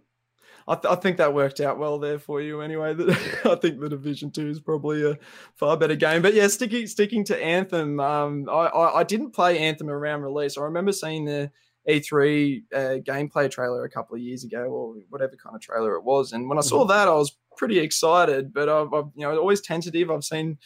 I, 0.68 0.74
th- 0.74 0.92
I, 0.92 0.96
think 0.96 1.18
that 1.18 1.32
worked 1.32 1.60
out 1.60 1.78
well 1.78 1.98
there 1.98 2.18
for 2.18 2.40
you 2.40 2.60
anyway. 2.60 2.90
I 3.44 3.54
think 3.54 3.80
the 3.80 3.88
Division 3.88 4.32
Two 4.32 4.48
is 4.48 4.60
probably 4.60 5.08
a 5.08 5.16
far 5.54 5.76
better 5.76 5.94
game. 5.94 6.22
But 6.22 6.34
yeah, 6.34 6.48
sticking 6.48 6.86
sticking 6.86 7.24
to 7.24 7.42
Anthem, 7.42 8.00
um, 8.00 8.48
I, 8.48 8.66
I, 8.66 9.00
I 9.00 9.04
didn't 9.04 9.30
play 9.30 9.58
Anthem 9.58 9.88
around 9.88 10.22
release. 10.22 10.58
I 10.58 10.62
remember 10.62 10.92
seeing 10.92 11.24
the 11.24 11.52
E3 11.88 12.62
uh, 12.74 12.78
gameplay 13.06 13.48
trailer 13.48 13.84
a 13.84 13.90
couple 13.90 14.16
of 14.16 14.22
years 14.22 14.42
ago, 14.42 14.64
or 14.64 14.94
whatever 15.08 15.36
kind 15.36 15.54
of 15.54 15.62
trailer 15.62 15.94
it 15.94 16.02
was. 16.02 16.32
And 16.32 16.48
when 16.48 16.58
I 16.58 16.62
saw 16.62 16.80
mm-hmm. 16.80 16.88
that, 16.88 17.08
I 17.08 17.14
was 17.14 17.36
pretty 17.56 17.78
excited. 17.78 18.52
But 18.52 18.68
I've, 18.68 18.92
I've 18.92 19.10
you 19.14 19.26
know 19.26 19.38
always 19.38 19.60
tentative. 19.60 20.10
I've 20.10 20.24
seen 20.24 20.58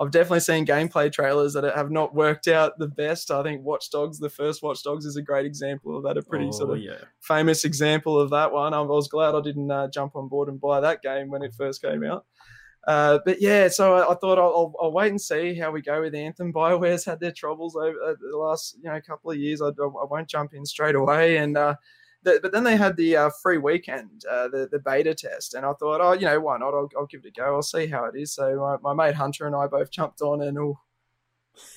I've 0.00 0.12
definitely 0.12 0.40
seen 0.40 0.64
gameplay 0.64 1.10
trailers 1.10 1.54
that 1.54 1.64
have 1.64 1.90
not 1.90 2.14
worked 2.14 2.46
out 2.46 2.78
the 2.78 2.86
best. 2.86 3.32
I 3.32 3.42
think 3.42 3.64
Watch 3.64 3.90
Dogs, 3.90 4.18
the 4.18 4.30
first 4.30 4.62
Watch 4.62 4.84
Dogs, 4.84 5.04
is 5.04 5.16
a 5.16 5.22
great 5.22 5.44
example 5.44 5.96
of 5.96 6.04
that. 6.04 6.16
A 6.16 6.22
pretty 6.22 6.46
oh, 6.46 6.52
sort 6.52 6.76
of 6.76 6.82
yeah. 6.82 6.98
famous 7.20 7.64
example 7.64 8.18
of 8.18 8.30
that 8.30 8.52
one. 8.52 8.74
I 8.74 8.80
was 8.80 9.08
glad 9.08 9.34
I 9.34 9.40
didn't 9.40 9.70
uh, 9.70 9.88
jump 9.88 10.14
on 10.14 10.28
board 10.28 10.48
and 10.48 10.60
buy 10.60 10.80
that 10.80 11.02
game 11.02 11.30
when 11.30 11.42
it 11.42 11.52
first 11.52 11.82
came 11.82 12.04
out. 12.04 12.26
Uh, 12.86 13.18
but 13.24 13.42
yeah, 13.42 13.68
so 13.68 13.96
I, 13.96 14.12
I 14.12 14.14
thought 14.14 14.38
I'll, 14.38 14.54
I'll, 14.56 14.74
I'll, 14.80 14.92
wait 14.92 15.10
and 15.10 15.20
see 15.20 15.54
how 15.54 15.70
we 15.70 15.82
go 15.82 16.00
with 16.00 16.14
Anthem. 16.14 16.52
Bioware's 16.54 17.04
had 17.04 17.20
their 17.20 17.32
troubles 17.32 17.76
over 17.76 17.96
uh, 18.02 18.14
the 18.18 18.36
last 18.36 18.76
you 18.80 18.88
know 18.88 19.00
couple 19.00 19.30
of 19.30 19.36
years. 19.36 19.60
I, 19.60 19.68
I 19.68 20.04
won't 20.08 20.28
jump 20.28 20.54
in 20.54 20.64
straight 20.64 20.94
away, 20.94 21.38
and 21.38 21.56
uh, 21.56 21.74
the, 22.22 22.40
but 22.42 22.52
then 22.52 22.64
they 22.64 22.76
had 22.76 22.96
the 22.96 23.16
uh, 23.16 23.30
free 23.42 23.58
weekend, 23.58 24.24
uh, 24.30 24.48
the 24.48 24.68
the 24.70 24.78
beta 24.78 25.14
test, 25.14 25.54
and 25.54 25.64
I 25.64 25.72
thought, 25.74 26.00
oh, 26.00 26.12
you 26.12 26.26
know, 26.26 26.40
why 26.40 26.58
not? 26.58 26.74
I'll, 26.74 26.88
I'll 26.96 27.06
give 27.06 27.24
it 27.24 27.28
a 27.28 27.30
go. 27.30 27.56
I'll 27.56 27.62
see 27.62 27.86
how 27.86 28.04
it 28.04 28.16
is. 28.16 28.32
So 28.32 28.78
my, 28.82 28.94
my 28.94 29.06
mate 29.06 29.14
Hunter 29.14 29.46
and 29.46 29.54
I 29.54 29.66
both 29.66 29.90
jumped 29.90 30.20
on, 30.20 30.42
and 30.42 30.58
oh, 30.58 30.78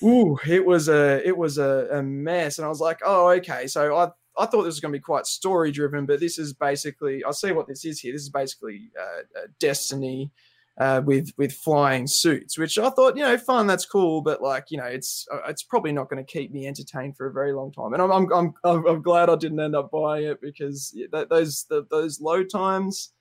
ooh, 0.02 0.38
it 0.46 0.64
was 0.64 0.88
a 0.88 1.26
it 1.26 1.36
was 1.36 1.58
a, 1.58 1.88
a 1.92 2.02
mess. 2.02 2.58
And 2.58 2.64
I 2.66 2.68
was 2.68 2.80
like, 2.80 3.00
oh, 3.04 3.30
okay. 3.30 3.66
So 3.66 3.96
I 3.96 4.10
I 4.36 4.46
thought 4.46 4.62
this 4.62 4.74
was 4.74 4.80
going 4.80 4.92
to 4.92 4.98
be 4.98 5.02
quite 5.02 5.26
story 5.26 5.70
driven, 5.70 6.06
but 6.06 6.20
this 6.20 6.38
is 6.38 6.52
basically 6.52 7.22
I'll 7.24 7.32
see 7.32 7.52
what 7.52 7.68
this 7.68 7.84
is 7.84 8.00
here. 8.00 8.12
This 8.12 8.22
is 8.22 8.30
basically 8.30 8.90
uh, 9.00 9.42
Destiny 9.60 10.32
uh, 10.78 11.02
with 11.04 11.30
with 11.36 11.52
flying 11.52 12.06
suits, 12.06 12.58
which 12.58 12.78
I 12.78 12.90
thought, 12.90 13.16
you 13.16 13.22
know, 13.22 13.36
fun, 13.36 13.66
that's 13.66 13.84
cool, 13.84 14.22
but 14.22 14.42
like, 14.42 14.70
you 14.70 14.78
know, 14.78 14.84
it's 14.84 15.26
uh, 15.32 15.40
it's 15.48 15.62
probably 15.62 15.92
not 15.92 16.08
going 16.08 16.24
to 16.24 16.32
keep 16.32 16.52
me 16.52 16.66
entertained 16.66 17.16
for 17.16 17.26
a 17.26 17.32
very 17.32 17.52
long 17.52 17.72
time. 17.72 17.92
And 17.92 18.02
I'm 18.02 18.32
I'm 18.32 18.54
I'm, 18.64 18.86
I'm 18.86 19.02
glad 19.02 19.28
I 19.28 19.36
didn't 19.36 19.60
end 19.60 19.76
up 19.76 19.90
buying 19.90 20.24
it 20.24 20.40
because 20.40 20.96
those 21.28 21.64
the, 21.64 21.86
those 21.90 22.20
load 22.20 22.50
times 22.50 23.12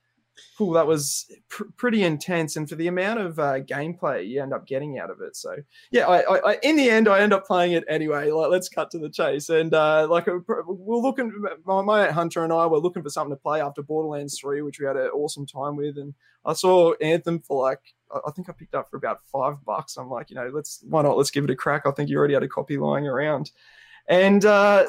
cool, 0.57 0.71
that 0.71 0.87
was 0.87 1.31
pr- 1.49 1.63
pretty 1.77 2.03
intense. 2.03 2.55
And 2.55 2.67
for 2.67 2.75
the 2.75 2.87
amount 2.87 3.19
of 3.19 3.39
uh, 3.39 3.59
gameplay 3.61 4.27
you 4.27 4.41
end 4.41 4.53
up 4.53 4.67
getting 4.67 4.99
out 4.99 5.09
of 5.09 5.21
it. 5.21 5.35
So, 5.35 5.55
yeah, 5.91 6.07
I, 6.07 6.19
I, 6.21 6.51
I, 6.51 6.57
in 6.63 6.75
the 6.75 6.89
end, 6.89 7.07
I 7.07 7.19
end 7.19 7.33
up 7.33 7.45
playing 7.45 7.73
it 7.73 7.83
anyway. 7.87 8.31
Like, 8.31 8.49
let's 8.49 8.69
cut 8.69 8.91
to 8.91 8.99
the 8.99 9.09
chase. 9.09 9.49
And 9.49 9.73
uh, 9.73 10.07
like, 10.09 10.27
uh, 10.27 10.39
we're 10.47 10.97
looking, 10.97 11.31
my, 11.65 11.81
my 11.81 12.11
Hunter 12.11 12.43
and 12.43 12.53
I 12.53 12.65
were 12.65 12.79
looking 12.79 13.03
for 13.03 13.09
something 13.09 13.35
to 13.35 13.41
play 13.41 13.61
after 13.61 13.81
Borderlands 13.81 14.39
3, 14.39 14.61
which 14.61 14.79
we 14.79 14.85
had 14.85 14.97
an 14.97 15.09
awesome 15.09 15.45
time 15.45 15.75
with. 15.75 15.97
And 15.97 16.13
I 16.45 16.53
saw 16.53 16.93
Anthem 16.95 17.39
for 17.39 17.61
like, 17.61 17.81
I 18.11 18.31
think 18.31 18.49
I 18.49 18.53
picked 18.53 18.75
up 18.75 18.89
for 18.89 18.97
about 18.97 19.19
five 19.31 19.63
bucks. 19.63 19.97
I'm 19.97 20.09
like, 20.09 20.29
you 20.29 20.35
know, 20.35 20.49
let's, 20.53 20.83
why 20.87 21.01
not? 21.01 21.17
Let's 21.17 21.31
give 21.31 21.43
it 21.43 21.49
a 21.49 21.55
crack. 21.55 21.83
I 21.85 21.91
think 21.91 22.09
you 22.09 22.17
already 22.17 22.33
had 22.33 22.43
a 22.43 22.47
copy 22.47 22.77
lying 22.77 23.07
around. 23.07 23.51
And 24.07 24.43
uh, 24.43 24.87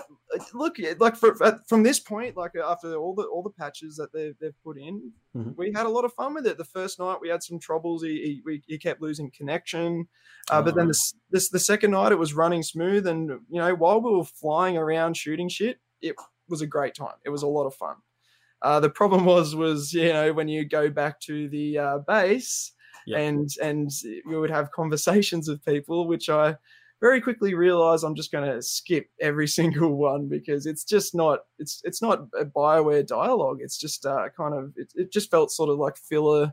look, 0.54 0.76
like 0.98 1.16
for, 1.16 1.34
from 1.68 1.82
this 1.82 2.00
point, 2.00 2.36
like 2.36 2.52
after 2.56 2.94
all 2.96 3.14
the 3.14 3.24
all 3.24 3.42
the 3.42 3.50
patches 3.50 3.96
that 3.96 4.12
they've, 4.12 4.34
they've 4.40 4.62
put 4.64 4.78
in, 4.78 5.12
mm-hmm. 5.36 5.50
we 5.56 5.72
had 5.74 5.86
a 5.86 5.90
lot 5.90 6.04
of 6.04 6.14
fun 6.14 6.34
with 6.34 6.46
it. 6.46 6.56
The 6.56 6.64
first 6.64 6.98
night 6.98 7.18
we 7.20 7.28
had 7.28 7.42
some 7.42 7.58
troubles. 7.58 8.02
He 8.02 8.42
he, 8.44 8.62
he 8.66 8.78
kept 8.78 9.02
losing 9.02 9.30
connection, 9.30 10.08
uh, 10.50 10.58
oh. 10.58 10.62
but 10.62 10.74
then 10.74 10.88
this, 10.88 11.14
this 11.30 11.50
the 11.50 11.58
second 11.58 11.90
night 11.90 12.10
it 12.10 12.18
was 12.18 12.32
running 12.34 12.62
smooth. 12.62 13.06
And 13.06 13.28
you 13.50 13.60
know, 13.60 13.74
while 13.74 14.00
we 14.00 14.10
were 14.10 14.24
flying 14.24 14.76
around 14.76 15.16
shooting 15.16 15.48
shit, 15.48 15.78
it 16.00 16.16
was 16.48 16.62
a 16.62 16.66
great 16.66 16.94
time. 16.94 17.14
It 17.24 17.30
was 17.30 17.42
a 17.42 17.48
lot 17.48 17.66
of 17.66 17.74
fun. 17.74 17.96
Uh, 18.62 18.80
the 18.80 18.90
problem 18.90 19.24
was 19.34 19.54
was 19.54 19.92
you 19.92 20.12
know 20.12 20.32
when 20.32 20.48
you 20.48 20.64
go 20.64 20.90
back 20.90 21.20
to 21.20 21.48
the 21.48 21.78
uh, 21.78 21.98
base. 21.98 22.72
Yep. 23.06 23.18
And 23.18 23.50
and 23.60 23.90
we 24.28 24.38
would 24.38 24.50
have 24.50 24.70
conversations 24.70 25.48
with 25.48 25.64
people, 25.64 26.06
which 26.06 26.28
I 26.28 26.56
very 27.00 27.20
quickly 27.20 27.52
realize 27.52 28.04
I'm 28.04 28.14
just 28.14 28.30
going 28.30 28.48
to 28.48 28.62
skip 28.62 29.08
every 29.20 29.48
single 29.58 29.96
one 29.96 30.28
because 30.28 30.64
it's 30.66 30.84
just 30.84 31.14
not 31.14 31.40
it's 31.58 31.82
it's 31.84 32.00
not 32.00 32.20
a 32.38 32.44
Bioware 32.44 33.06
dialogue. 33.06 33.58
It's 33.60 33.76
just 33.76 34.06
uh, 34.06 34.28
kind 34.36 34.54
of 34.54 34.72
it, 34.76 34.92
it 34.94 35.12
just 35.12 35.30
felt 35.30 35.50
sort 35.50 35.68
of 35.68 35.78
like 35.78 35.96
filler 35.96 36.52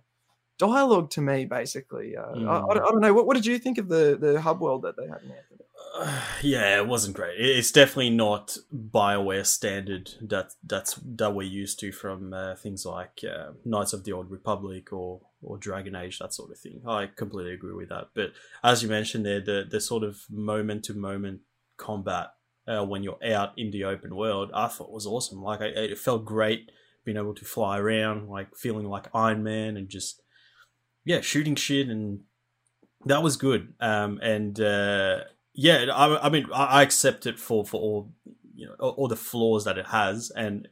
dialogue 0.58 1.10
to 1.12 1.22
me, 1.22 1.45
basically. 1.45 2.17
Uh, 2.17 2.36
mm. 2.36 2.48
I, 2.48 2.72
I, 2.72 2.74
don't, 2.74 3.00
know. 3.00 3.13
What, 3.13 3.26
what 3.26 3.36
did 3.36 3.45
you 3.45 3.58
think 3.60 3.78
of 3.78 3.88
the 3.88 4.17
the 4.19 4.41
hub 4.41 4.60
world 4.60 4.82
that 4.82 4.98
they 4.98 5.04
had 5.04 5.22
in 5.22 5.32
Anthem? 5.32 5.60
Uh, 5.96 6.22
yeah, 6.42 6.78
it 6.78 6.88
wasn't 6.88 7.15
great. 7.15 7.39
It's 7.39 7.72
definitely 7.72 8.12
not 8.12 8.58
Bioware 8.74 9.46
standard 9.46 10.12
that 10.22 10.54
that's 10.63 10.96
that 11.04 11.34
we're 11.34 11.44
used 11.44 11.80
to 11.80 11.92
from 11.92 12.34
uh, 12.34 12.56
things 12.56 12.86
like 12.86 13.22
uh, 13.24 13.52
Knights 13.65 13.94
of 13.94 14.04
the 14.04 14.13
Old 14.13 14.32
Republic 14.32 14.92
or 14.94 15.22
or 15.42 15.58
Dragon 15.58 15.96
Age, 15.96 16.20
that 16.20 16.34
sort 16.34 16.52
of 16.52 16.58
thing. 16.58 16.82
I 16.88 17.08
completely 17.08 17.54
agree 17.54 17.74
with 17.74 17.89
that. 17.89 18.10
But 18.13 18.34
as 18.63 18.84
you 18.84 18.89
mentioned 18.89 19.26
there, 19.26 19.42
the 19.42 19.65
the 19.70 19.82
sort 19.82 20.04
of 20.04 20.22
moment 20.30 20.84
to 20.86 20.94
moment 20.94 21.42
combat 21.78 22.34
uh, 22.68 22.86
when 22.86 23.04
you're 23.04 23.20
out 23.26 23.54
in 23.58 23.72
the 23.72 23.84
open 23.84 24.15
world, 24.15 24.52
I 24.54 24.68
thought 24.68 24.92
was 24.92 25.08
awesome. 25.08 25.42
Like 25.42 25.62
I, 25.62 25.68
it 25.68 25.98
felt 25.98 26.26
great 26.26 26.72
being 27.04 27.18
able 27.18 27.34
to 27.34 27.46
fly 27.46 27.80
around, 27.80 28.30
like 28.30 28.56
feeling 28.56 28.88
like 28.88 29.08
Iron 29.13 29.44
Man, 29.44 29.78
and 29.78 29.89
just 29.89 30.22
yeah, 31.04 31.22
shooting 31.22 31.56
shit, 31.56 31.88
and 31.88 32.22
that 33.06 33.24
was 33.24 33.38
good. 33.38 33.74
Um, 33.80 34.20
and 34.22 34.60
uh, 34.60 35.22
yeah, 35.62 35.91
I, 35.93 36.28
I 36.28 36.30
mean, 36.30 36.48
I, 36.54 36.84
accept 36.84 37.26
it 37.26 37.38
for 37.38 37.65
for 37.65 37.82
all 37.82 38.13
you 38.56 38.67
know 38.67 38.76
all, 38.80 38.91
all 38.91 39.08
the 39.10 39.17
flaws 39.17 39.65
that 39.65 39.78
it 39.78 39.88
has, 39.88 40.32
and 40.34 40.69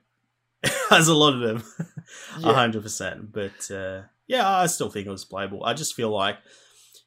it 0.64 0.72
has 0.90 1.10
a 1.10 1.14
lot 1.14 1.34
of 1.34 1.42
them, 1.42 1.64
hundred 2.42 2.80
yeah. 2.80 2.84
percent. 2.84 3.34
But 3.34 3.70
uh, 3.70 4.04
yeah, 4.28 4.48
I 4.48 4.68
still 4.68 4.90
think 4.90 5.06
it 5.06 5.12
was 5.12 5.26
playable. 5.26 5.66
I 5.66 5.74
just 5.74 5.94
feel 5.94 6.10
like 6.10 6.38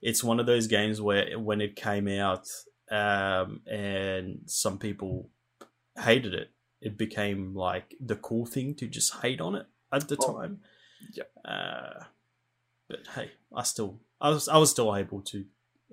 it's 0.02 0.22
one 0.22 0.40
of 0.40 0.44
those 0.44 0.66
games 0.66 1.00
where 1.00 1.38
when 1.38 1.62
it 1.62 1.74
came 1.74 2.06
out 2.06 2.46
um, 2.90 3.62
and 3.66 4.40
some 4.44 4.78
people 4.78 5.30
hated 5.98 6.34
it, 6.34 6.50
it 6.82 6.98
became 6.98 7.54
like 7.54 7.94
the 7.98 8.16
cool 8.16 8.44
thing 8.44 8.74
to 8.74 8.88
just 8.88 9.22
hate 9.22 9.40
on 9.40 9.54
it 9.54 9.66
at 9.90 10.06
the 10.06 10.18
oh, 10.20 10.34
time. 10.34 10.60
Yeah. 11.14 11.50
Uh, 11.50 12.04
but 12.90 13.00
hey, 13.14 13.30
I 13.56 13.62
still, 13.62 14.00
I 14.20 14.28
was, 14.28 14.48
I 14.48 14.58
was 14.58 14.70
still 14.70 14.94
able 14.94 15.22
to 15.22 15.46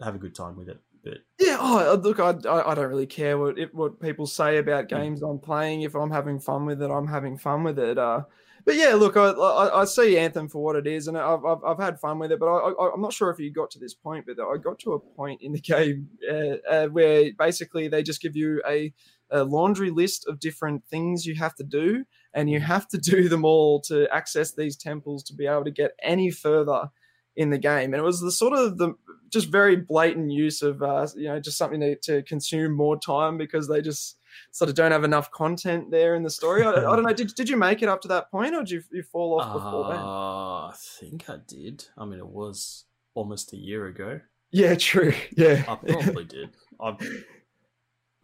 have 0.03 0.15
a 0.15 0.19
good 0.19 0.35
time 0.35 0.57
with 0.57 0.67
it. 0.67 0.81
But 1.09 1.17
Yeah, 1.39 1.57
oh, 1.59 1.99
look, 2.03 2.19
I, 2.19 2.29
I 2.29 2.73
don't 2.75 2.89
really 2.89 3.05
care 3.05 3.37
what 3.37 3.57
if, 3.57 3.73
what 3.73 3.99
people 4.01 4.25
say 4.25 4.57
about 4.57 4.85
Mm. 4.85 4.89
games 4.89 5.21
I'm 5.21 5.39
playing. 5.39 5.81
If 5.81 5.95
I'm 5.95 6.11
having 6.11 6.39
fun 6.39 6.65
with 6.65 6.81
it, 6.81 6.89
I'm 6.91 7.07
having 7.07 7.37
fun 7.37 7.63
with 7.63 7.79
it. 7.79 7.97
Uh, 7.97 8.23
but 8.65 8.75
yeah, 8.75 8.95
look, 8.95 9.15
I, 9.15 9.29
I, 9.29 9.81
I 9.81 9.85
see 9.85 10.17
Anthem 10.17 10.49
for 10.49 10.61
what 10.61 10.75
it 10.75 10.87
is, 10.87 11.07
and 11.07 11.17
I've, 11.17 11.45
I've, 11.45 11.63
I've 11.63 11.79
had 11.79 11.99
fun 11.99 12.19
with 12.19 12.31
it. 12.31 12.39
But 12.39 12.47
I, 12.47 12.69
I, 12.71 12.91
I'm 12.93 13.01
not 13.01 13.13
sure 13.13 13.29
if 13.29 13.39
you 13.39 13.51
got 13.51 13.71
to 13.71 13.79
this 13.79 13.93
point, 13.93 14.25
but 14.25 14.43
I 14.43 14.57
got 14.57 14.79
to 14.79 14.93
a 14.93 14.99
point 14.99 15.41
in 15.41 15.53
the 15.53 15.61
game 15.61 16.09
uh, 16.29 16.57
uh, 16.69 16.87
where 16.87 17.31
basically 17.37 17.87
they 17.87 18.03
just 18.03 18.21
give 18.21 18.35
you 18.35 18.61
a, 18.67 18.93
a 19.31 19.43
laundry 19.43 19.89
list 19.89 20.27
of 20.27 20.39
different 20.39 20.83
things 20.85 21.25
you 21.25 21.35
have 21.35 21.55
to 21.55 21.63
do, 21.63 22.03
and 22.33 22.49
you 22.49 22.59
have 22.59 22.87
to 22.89 22.97
do 23.13 23.29
them 23.29 23.45
all 23.45 23.79
to 23.81 24.07
access 24.13 24.53
these 24.53 24.75
temples 24.75 25.23
to 25.23 25.33
be 25.33 25.45
able 25.47 25.63
to 25.63 25.71
get 25.71 25.91
any 26.01 26.29
further 26.31 26.89
in 27.37 27.51
the 27.51 27.57
game. 27.57 27.93
And 27.93 28.01
it 28.01 28.03
was 28.03 28.19
the 28.19 28.31
sort 28.31 28.53
of 28.53 28.77
the 28.77 28.93
just 29.29 29.49
very 29.49 29.75
blatant 29.75 30.31
use 30.31 30.61
of 30.61 30.81
uh, 30.81 31.07
you 31.15 31.27
know 31.29 31.39
just 31.39 31.57
something 31.57 31.79
to, 31.79 31.95
to 31.95 32.23
consume 32.23 32.75
more 32.75 32.99
time 32.99 33.37
because 33.37 33.67
they 33.67 33.81
just 33.81 34.17
sort 34.51 34.69
of 34.69 34.75
don't 34.75 34.91
have 34.91 35.03
enough 35.03 35.31
content 35.31 35.89
there 35.91 36.15
in 36.15 36.23
the 36.23 36.29
story. 36.29 36.63
I, 36.63 36.71
I 36.71 36.95
don't 36.95 37.03
know. 37.03 37.13
Did, 37.13 37.33
did 37.35 37.47
you 37.47 37.57
make 37.57 37.81
it 37.81 37.89
up 37.89 38.01
to 38.01 38.07
that 38.09 38.29
point, 38.31 38.53
or 38.53 38.59
did 38.59 38.71
you, 38.71 38.83
you 38.91 39.03
fall 39.03 39.39
off 39.39 39.53
before 39.53 39.89
then? 39.89 39.99
uh, 39.99 40.67
I 40.67 40.73
think 40.99 41.29
I 41.29 41.37
did. 41.47 41.85
I 41.97 42.05
mean, 42.05 42.19
it 42.19 42.27
was 42.27 42.85
almost 43.13 43.53
a 43.53 43.57
year 43.57 43.87
ago. 43.87 44.19
Yeah, 44.51 44.75
true. 44.75 45.13
Yeah, 45.37 45.63
I 45.67 45.75
probably 45.75 46.25
did. 46.25 46.49
I, 46.79 46.95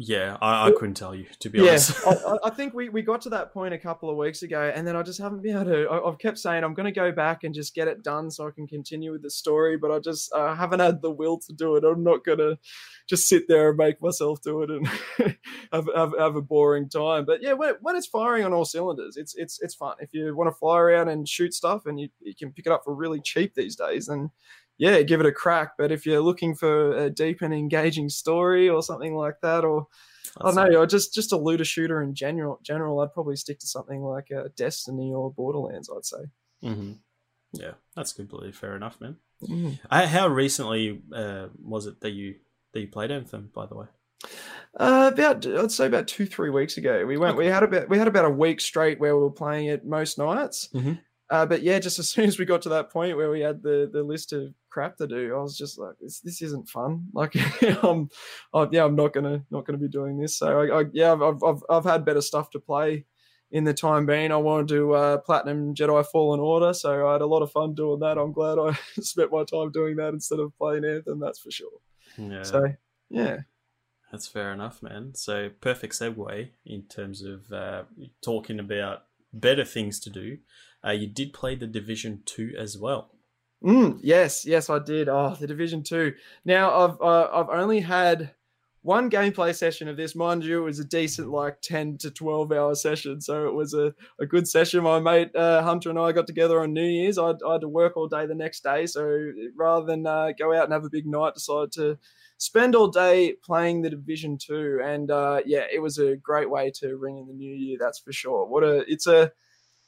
yeah, 0.06 0.38
I, 0.42 0.68
I 0.68 0.72
couldn't 0.72 0.96
tell 0.96 1.16
you 1.16 1.26
to 1.40 1.50
be 1.50 1.60
yeah. 1.60 1.70
honest. 1.70 2.06
I, 2.06 2.38
I- 2.46 2.50
think 2.50 2.74
we, 2.74 2.90
we 2.90 3.02
got 3.02 3.22
to 3.22 3.30
that 3.30 3.54
point 3.54 3.74
a 3.74 3.78
couple 3.78 4.10
of 4.10 4.18
weeks 4.18 4.44
ago, 4.44 4.72
and 4.74 4.86
then 4.86 4.96
I 4.96 5.02
just 5.02 5.20
haven't 5.20 5.42
been 5.42 5.56
able 5.56 5.72
to. 5.72 5.88
I, 5.90 6.08
I've 6.08 6.20
kept 6.20 6.38
saying 6.38 6.64
I'm 6.64 6.74
going 6.74 6.86
to 6.86 6.92
go 6.92 7.12
back 7.12 7.44
and 7.44 7.54
just 7.54 7.74
get 7.74 7.88
it 7.88 8.04
done 8.04 8.30
so 8.30 8.48
I 8.48 8.52
can 8.52 8.68
continue 8.68 9.12
with 9.12 9.24
the 9.24 9.30
story, 9.30 9.78
but 9.78 9.92
I 9.92 10.00
just 10.00 10.32
uh, 10.34 10.56
haven't 10.56 10.82
had 10.82 11.02
the 11.02 11.12
will 11.12 11.40
to 11.40 11.54
do 11.54 11.76
it. 11.76 11.84
I'm 11.84 12.04
not 12.04 12.24
going 12.24 12.40
to 12.40 12.58
just 13.08 13.28
sit 13.28 13.48
there 13.48 13.70
and 13.70 13.78
make 13.78 14.02
myself 14.02 14.42
do 14.42 14.62
it 14.64 14.70
and 14.70 14.88
have, 15.72 15.88
have, 15.96 16.14
have 16.18 16.36
a 16.36 16.42
boring 16.42 16.90
time. 16.90 17.26
But 17.26 17.42
yeah, 17.42 17.54
when, 17.54 17.76
when 17.82 17.96
it's 17.96 18.08
firing 18.08 18.46
on 18.46 18.54
all 18.54 18.66
cylinders, 18.66 19.18
it's 19.18 19.36
it's 19.36 19.60
it's 19.62 19.76
fun. 19.76 19.96
If 20.00 20.14
you 20.14 20.36
want 20.36 20.50
to 20.50 20.58
fly 20.58 20.80
around 20.80 21.10
and 21.10 21.28
shoot 21.28 21.54
stuff, 21.54 21.86
and 21.86 22.00
you, 22.00 22.10
you 22.20 22.36
can 22.36 22.52
pick 22.52 22.66
it 22.66 22.72
up 22.72 22.84
for 22.84 22.94
really 22.94 23.22
cheap 23.22 23.56
these 23.56 23.76
days, 23.76 24.08
then 24.08 24.30
yeah, 24.78 25.02
give 25.02 25.20
it 25.20 25.26
a 25.26 25.32
crack. 25.32 25.74
But 25.78 25.92
if 25.92 26.06
you're 26.06 26.22
looking 26.22 26.56
for 26.56 26.96
a 26.98 27.10
deep 27.10 27.42
and 27.42 27.54
engaging 27.54 28.10
story 28.10 28.70
or 28.70 28.82
something 28.84 29.16
like 29.16 29.36
that, 29.42 29.64
or 29.64 29.88
I 30.42 30.52
don't 30.52 30.56
know, 30.56 30.80
or 30.80 30.88
just 30.88 31.14
just 31.14 31.32
a 31.34 31.38
looter 31.38 31.66
shooter 31.66 32.02
in 32.02 32.16
general, 32.16 32.60
general, 32.64 33.00
I'd 33.00 33.14
probably 33.14 33.36
stick 33.36 33.60
to 33.60 33.68
something 33.68 34.02
like 34.02 34.32
uh, 34.32 34.50
Destiny 34.56 35.14
or 35.14 35.32
Borderlands. 35.32 35.90
I'd 35.96 36.06
say. 36.06 36.24
hmm 36.62 36.94
Yeah, 37.54 37.74
that's 37.96 38.14
completely 38.14 38.52
fair 38.52 38.76
enough, 38.76 39.00
man. 39.00 39.18
Mm. 39.44 39.80
Uh, 39.90 40.08
How 40.08 40.28
recently 40.28 41.02
uh, 41.14 41.48
was 41.62 41.86
it 41.86 42.00
that 42.02 42.12
you 42.12 42.36
that 42.74 42.80
you 42.82 42.88
played 42.88 43.12
Anthem? 43.12 43.52
By 43.54 43.66
the 43.66 43.76
way. 43.76 43.86
Uh, 44.80 45.12
about 45.14 45.46
I'd 45.46 45.72
say 45.72 45.86
about 45.86 46.08
two 46.08 46.26
three 46.26 46.50
weeks 46.50 46.78
ago, 46.78 47.06
we 47.06 47.18
went. 47.18 47.38
We 47.38 47.46
had 47.46 47.62
about 47.64 47.90
we 47.90 47.98
had 47.98 48.08
about 48.08 48.26
a 48.26 48.30
week 48.30 48.62
straight 48.62 49.00
where 49.00 49.16
we 49.16 49.24
were 49.24 49.32
playing 49.32 49.68
it 49.68 49.86
most 49.86 50.18
nights. 50.18 50.70
Mhm. 50.74 51.00
Uh, 51.34 51.48
but 51.48 51.64
yeah, 51.64 51.80
just 51.80 51.98
as 51.98 52.12
soon 52.12 52.26
as 52.26 52.38
we 52.38 52.46
got 52.46 52.62
to 52.62 52.70
that 52.70 52.92
point 52.92 53.18
where 53.18 53.32
we 53.32 53.42
had 53.42 53.64
the, 53.64 53.90
the 53.92 54.04
list 54.04 54.34
of 54.34 54.54
crap 54.70 54.96
to 54.98 55.08
do, 55.08 55.36
I 55.36 55.42
was 55.42 55.58
just 55.58 55.80
like, 55.80 55.96
this, 56.00 56.20
this 56.20 56.44
isn't 56.44 56.70
fun. 56.70 57.08
Like, 57.14 57.34
I'm, 57.84 58.10
oh, 58.54 58.70
yeah, 58.72 58.86
I'm 58.86 58.96
not 58.96 59.14
gonna 59.14 59.44
not 59.50 59.66
gonna 59.66 59.80
be 59.80 59.88
doing 59.88 60.20
this. 60.20 60.38
So 60.38 60.62
I, 60.62 60.82
I 60.82 60.84
yeah, 60.94 61.12
I've, 61.14 61.44
I've 61.44 61.64
I've 61.72 61.84
had 61.86 62.06
better 62.06 62.22
stuff 62.22 62.52
to 62.52 62.60
play 62.60 63.06
in 63.50 63.64
the 63.64 63.74
time 63.74 64.06
being. 64.06 64.32
I 64.32 64.38
wanted 64.38 64.68
to 64.70 64.94
uh, 64.94 65.18
platinum 65.18 65.74
Jedi 65.74 66.06
Fallen 66.06 66.40
Order, 66.40 66.72
so 66.72 67.08
I 67.08 67.14
had 67.14 67.22
a 67.22 67.26
lot 67.26 67.42
of 67.42 67.52
fun 67.52 67.74
doing 67.74 68.02
that. 68.02 68.20
I'm 68.20 68.32
glad 68.32 68.60
I 68.60 68.78
spent 69.02 69.32
my 69.32 69.44
time 69.44 69.72
doing 69.72 69.96
that 69.96 70.14
instead 70.14 70.40
of 70.40 70.56
playing 70.60 70.86
Anthem. 70.86 71.20
That's 71.20 71.40
for 71.40 71.50
sure. 71.50 71.80
Yeah, 72.16 72.44
So 72.44 72.74
yeah. 73.10 73.38
that's 74.12 74.28
fair 74.28 74.54
enough, 74.54 74.84
man. 74.84 75.16
So 75.16 75.50
perfect 75.62 75.94
segue 75.94 76.50
in 76.64 76.84
terms 76.84 77.24
of 77.24 77.52
uh, 77.52 77.84
talking 78.24 78.60
about 78.60 79.06
better 79.34 79.66
things 79.66 80.00
to 80.02 80.12
do. 80.12 80.38
Uh, 80.86 80.92
you 80.92 81.08
did 81.08 81.34
play 81.34 81.56
the 81.56 81.68
Division 81.68 82.22
Two 82.26 82.54
as 82.58 82.78
well. 82.78 83.12
Mm, 83.64 84.00
yes, 84.04 84.46
yes, 84.46 84.70
I 84.70 84.80
did. 84.80 85.08
Oh, 85.08 85.36
the 85.40 85.48
Division 85.48 85.84
Two. 85.84 86.14
Now 86.44 86.78
I've 86.78 87.02
uh, 87.02 87.30
I've 87.34 87.50
only 87.50 87.80
had 87.80 88.34
one 88.82 89.10
gameplay 89.10 89.56
session 89.56 89.88
of 89.88 89.96
this. 89.96 90.14
Mind 90.14 90.44
you, 90.44 90.60
it 90.60 90.66
was 90.66 90.80
a 90.80 90.84
decent 90.84 91.30
like 91.30 91.62
ten 91.62 91.98
to 92.00 92.12
twelve 92.12 92.52
hour 92.52 92.76
session, 92.76 93.22
so 93.22 93.48
it 93.48 93.54
was 93.54 93.74
a, 93.74 93.94
a 94.20 94.26
good 94.26 94.48
session. 94.48 94.84
My 94.84 95.00
mate 95.00 95.34
uh, 95.36 95.64
Hunter 95.64 95.90
and 95.90 95.98
I 95.98 96.12
got 96.12 96.28
together 96.28 96.62
on 96.62 96.74
New 96.74 96.84
Year's. 96.84 97.18
I, 97.18 97.30
I 97.48 97.54
had 97.54 97.62
to 97.62 97.70
work 97.70 97.96
all 97.96 98.10
day 98.10 98.26
the 98.26 98.36
next 98.36 98.64
day, 98.64 98.86
so 98.86 99.32
rather 99.56 99.86
than 99.86 100.06
uh, 100.06 100.32
go 100.38 100.54
out 100.54 100.66
and 100.66 100.74
have 100.74 100.84
a 100.84 100.90
big 100.90 101.08
night, 101.08 101.36
decided 101.36 101.72
to 101.74 101.98
spend 102.38 102.76
all 102.76 102.90
day 102.90 103.36
playing 103.42 103.82
the 103.82 103.90
Division 103.90 104.38
Two. 104.38 104.82
And 104.84 105.10
uh, 105.10 105.40
yeah, 105.46 105.64
it 105.74 105.82
was 105.82 105.98
a 105.98 106.18
great 106.18 106.50
way 106.50 106.70
to 106.80 106.98
ring 106.98 107.18
in 107.18 107.28
the 107.28 107.34
new 107.34 107.56
year. 107.56 107.78
That's 107.80 108.00
for 108.00 108.12
sure. 108.12 108.46
What 108.46 108.66
a 108.66 108.84
it's 108.92 109.08
a 109.08 109.32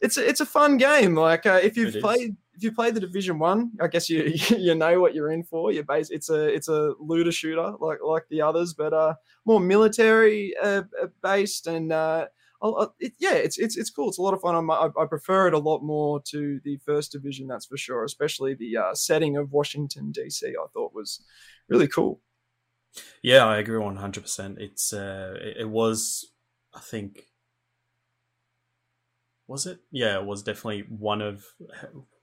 it's 0.01 0.17
a, 0.17 0.27
it's 0.27 0.41
a 0.41 0.45
fun 0.45 0.77
game. 0.77 1.15
Like 1.15 1.45
uh, 1.45 1.59
if 1.61 1.77
you've 1.77 1.99
played 2.01 2.35
if 2.53 2.63
you 2.63 2.71
played 2.71 2.95
the 2.95 2.99
Division 2.99 3.39
One, 3.39 3.71
I 3.81 3.87
guess 3.87 4.09
you 4.09 4.23
you 4.57 4.75
know 4.75 4.99
what 4.99 5.13
you're 5.13 5.31
in 5.31 5.43
for. 5.43 5.71
You're 5.71 5.83
base. 5.83 6.09
It's 6.09 6.29
a 6.29 6.47
it's 6.47 6.67
a 6.67 6.93
looter 6.99 7.31
shooter 7.31 7.73
like 7.79 7.99
like 8.03 8.25
the 8.29 8.41
others, 8.41 8.73
but 8.73 8.93
uh 8.93 9.15
more 9.45 9.59
military 9.59 10.55
uh, 10.61 10.83
uh, 11.01 11.07
based 11.21 11.67
and 11.67 11.91
uh. 11.91 12.27
It, 12.99 13.13
yeah, 13.19 13.33
it's 13.33 13.59
it's 13.59 13.77
it's 13.77 13.91
cool. 13.91 14.09
It's 14.09 14.17
a 14.17 14.23
lot 14.23 14.33
of 14.33 14.41
fun. 14.41 14.55
I'm, 14.55 14.71
I, 14.71 14.89
I 14.99 15.05
prefer 15.05 15.47
it 15.47 15.53
a 15.53 15.59
lot 15.59 15.83
more 15.83 16.19
to 16.29 16.59
the 16.63 16.77
first 16.77 17.11
division, 17.11 17.45
that's 17.45 17.67
for 17.67 17.77
sure. 17.77 18.03
Especially 18.03 18.55
the 18.55 18.77
uh, 18.77 18.95
setting 18.95 19.37
of 19.37 19.51
Washington 19.51 20.11
DC. 20.11 20.41
I 20.43 20.67
thought 20.73 20.91
was 20.91 21.23
really 21.69 21.87
cool. 21.87 22.21
Yeah, 23.21 23.45
I 23.45 23.57
agree 23.57 23.77
one 23.77 23.97
hundred 23.97 24.21
percent. 24.21 24.57
It's 24.59 24.93
uh, 24.93 25.35
it, 25.39 25.57
it 25.61 25.69
was, 25.69 26.25
I 26.73 26.79
think, 26.79 27.27
was 29.47 29.65
it? 29.65 29.79
Yeah, 29.91 30.17
it 30.19 30.25
was 30.25 30.43
definitely 30.43 30.85
one 30.89 31.21
of. 31.21 31.43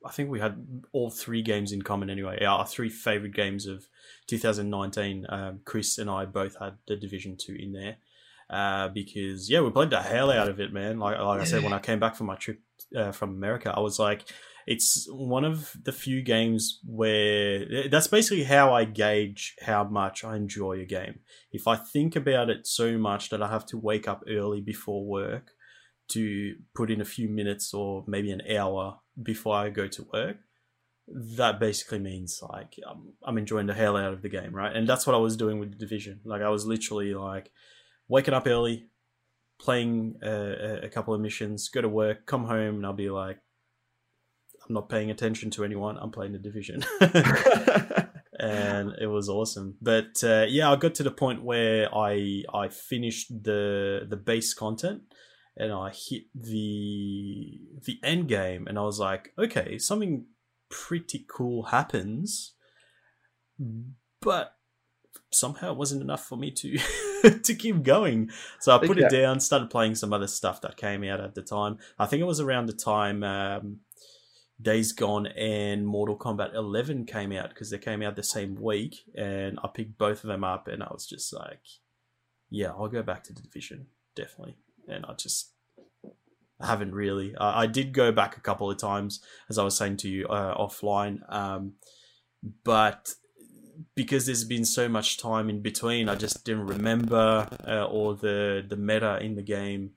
I 0.04 0.10
think 0.10 0.30
we 0.30 0.40
had 0.40 0.82
all 0.92 1.10
three 1.10 1.42
games 1.42 1.70
in 1.70 1.82
common 1.82 2.10
anyway. 2.10 2.44
Our 2.44 2.66
three 2.66 2.88
favorite 2.88 3.34
games 3.34 3.66
of 3.66 3.86
2019. 4.26 5.26
Um, 5.28 5.60
Chris 5.64 5.98
and 5.98 6.10
I 6.10 6.24
both 6.24 6.56
had 6.58 6.78
the 6.88 6.96
Division 6.96 7.36
Two 7.38 7.56
in 7.58 7.72
there. 7.72 7.96
Uh, 8.50 8.88
because 8.88 9.48
yeah, 9.48 9.60
we 9.60 9.70
played 9.70 9.90
the 9.90 10.02
hell 10.02 10.30
out 10.30 10.48
of 10.48 10.60
it, 10.60 10.72
man. 10.72 10.98
Like 10.98 11.18
like 11.18 11.40
I 11.40 11.44
said, 11.44 11.62
when 11.62 11.72
I 11.72 11.78
came 11.78 12.00
back 12.00 12.16
from 12.16 12.26
my 12.26 12.36
trip 12.36 12.60
uh, 12.96 13.12
from 13.12 13.30
America, 13.30 13.72
I 13.74 13.80
was 13.80 13.98
like, 13.98 14.24
it's 14.66 15.06
one 15.10 15.44
of 15.44 15.72
the 15.84 15.92
few 15.92 16.22
games 16.22 16.80
where 16.84 17.88
that's 17.88 18.08
basically 18.08 18.44
how 18.44 18.74
I 18.74 18.84
gauge 18.84 19.54
how 19.62 19.84
much 19.84 20.24
I 20.24 20.36
enjoy 20.36 20.80
a 20.80 20.84
game. 20.84 21.20
If 21.52 21.66
I 21.66 21.76
think 21.76 22.16
about 22.16 22.50
it 22.50 22.66
so 22.66 22.98
much 22.98 23.30
that 23.30 23.42
I 23.42 23.48
have 23.48 23.66
to 23.66 23.78
wake 23.78 24.06
up 24.06 24.24
early 24.28 24.60
before 24.60 25.06
work 25.06 25.52
to 26.08 26.54
put 26.74 26.90
in 26.90 27.00
a 27.00 27.04
few 27.06 27.28
minutes 27.28 27.72
or 27.72 28.04
maybe 28.06 28.30
an 28.30 28.42
hour 28.56 29.00
before 29.20 29.56
I 29.56 29.70
go 29.70 29.86
to 29.88 30.06
work, 30.12 30.36
that 31.08 31.58
basically 31.58 31.98
means 31.98 32.40
like 32.50 32.74
I'm, 32.88 33.12
I'm 33.24 33.38
enjoying 33.38 33.66
the 33.66 33.74
hell 33.74 33.96
out 33.96 34.12
of 34.12 34.22
the 34.22 34.28
game, 34.28 34.54
right? 34.54 34.74
And 34.74 34.88
that's 34.88 35.06
what 35.06 35.14
I 35.14 35.18
was 35.18 35.36
doing 35.36 35.58
with 35.58 35.70
the 35.72 35.78
division. 35.78 36.20
Like 36.24 36.42
I 36.42 36.48
was 36.48 36.66
literally 36.66 37.14
like 37.14 37.50
waking 38.08 38.34
up 38.34 38.46
early, 38.46 38.88
playing 39.60 40.16
a, 40.22 40.84
a 40.84 40.88
couple 40.88 41.14
of 41.14 41.20
missions, 41.20 41.68
go 41.68 41.80
to 41.80 41.88
work, 41.88 42.26
come 42.26 42.44
home, 42.44 42.76
and 42.76 42.86
I'll 42.86 42.92
be 42.92 43.10
like, 43.10 43.38
I'm 44.68 44.74
not 44.74 44.88
paying 44.88 45.10
attention 45.10 45.50
to 45.52 45.64
anyone. 45.64 45.98
I'm 45.98 46.12
playing 46.12 46.32
the 46.32 46.38
division. 46.38 46.84
and 48.38 48.92
it 49.00 49.06
was 49.06 49.28
awesome. 49.28 49.76
But 49.80 50.22
uh, 50.22 50.46
yeah, 50.48 50.70
I 50.70 50.76
got 50.76 50.94
to 50.96 51.02
the 51.02 51.10
point 51.10 51.42
where 51.42 51.92
I 51.94 52.42
I 52.52 52.68
finished 52.68 53.28
the 53.42 54.06
the 54.08 54.16
base 54.16 54.54
content 54.54 55.02
and 55.56 55.72
I 55.72 55.90
hit 55.90 56.24
the 56.34 57.60
the 57.84 57.98
end 58.02 58.28
game, 58.28 58.66
and 58.66 58.78
I 58.78 58.82
was 58.82 58.98
like, 58.98 59.32
okay, 59.38 59.78
something 59.78 60.26
pretty 60.68 61.24
cool 61.28 61.64
happens, 61.64 62.54
but 64.20 64.56
somehow 65.30 65.72
it 65.72 65.78
wasn't 65.78 66.02
enough 66.02 66.26
for 66.26 66.36
me 66.36 66.50
to 66.50 66.78
to 67.42 67.54
keep 67.54 67.82
going. 67.82 68.30
So 68.60 68.74
I 68.74 68.86
put 68.86 68.98
it 68.98 69.10
down, 69.10 69.40
started 69.40 69.70
playing 69.70 69.94
some 69.94 70.12
other 70.12 70.26
stuff 70.26 70.60
that 70.62 70.76
came 70.76 71.04
out 71.04 71.20
at 71.20 71.34
the 71.34 71.42
time. 71.42 71.78
I 71.98 72.06
think 72.06 72.20
it 72.20 72.26
was 72.26 72.40
around 72.40 72.66
the 72.66 72.72
time 72.72 73.22
um, 73.22 73.80
Days 74.60 74.92
Gone 74.92 75.26
and 75.26 75.86
Mortal 75.86 76.16
Kombat 76.16 76.54
11 76.54 77.06
came 77.06 77.32
out 77.32 77.50
because 77.50 77.70
they 77.70 77.78
came 77.78 78.02
out 78.02 78.16
the 78.16 78.22
same 78.22 78.54
week, 78.54 79.04
and 79.14 79.58
I 79.62 79.68
picked 79.68 79.98
both 79.98 80.24
of 80.24 80.28
them 80.28 80.44
up, 80.44 80.68
and 80.68 80.82
I 80.82 80.88
was 80.90 81.06
just 81.06 81.32
like, 81.32 81.62
yeah, 82.48 82.68
I'll 82.68 82.88
go 82.88 83.02
back 83.02 83.24
to 83.24 83.34
the 83.34 83.42
division 83.42 83.86
definitely. 84.14 84.56
And 84.88 85.06
I 85.06 85.14
just 85.14 85.51
I 86.62 86.66
haven't 86.66 86.94
really. 86.94 87.34
I 87.36 87.62
I 87.62 87.66
did 87.66 87.92
go 87.92 88.12
back 88.12 88.36
a 88.36 88.40
couple 88.40 88.70
of 88.70 88.78
times, 88.78 89.20
as 89.50 89.58
I 89.58 89.64
was 89.64 89.76
saying 89.76 89.98
to 89.98 90.08
you 90.08 90.26
uh, 90.28 90.56
offline, 90.56 91.20
um, 91.32 91.74
but 92.64 93.14
because 93.94 94.26
there's 94.26 94.44
been 94.44 94.64
so 94.64 94.88
much 94.88 95.18
time 95.18 95.48
in 95.50 95.60
between, 95.60 96.08
I 96.08 96.14
just 96.14 96.44
didn't 96.44 96.66
remember 96.66 97.48
uh, 97.66 97.84
all 97.84 98.14
the 98.14 98.64
the 98.66 98.76
meta 98.76 99.18
in 99.20 99.34
the 99.34 99.42
game, 99.42 99.92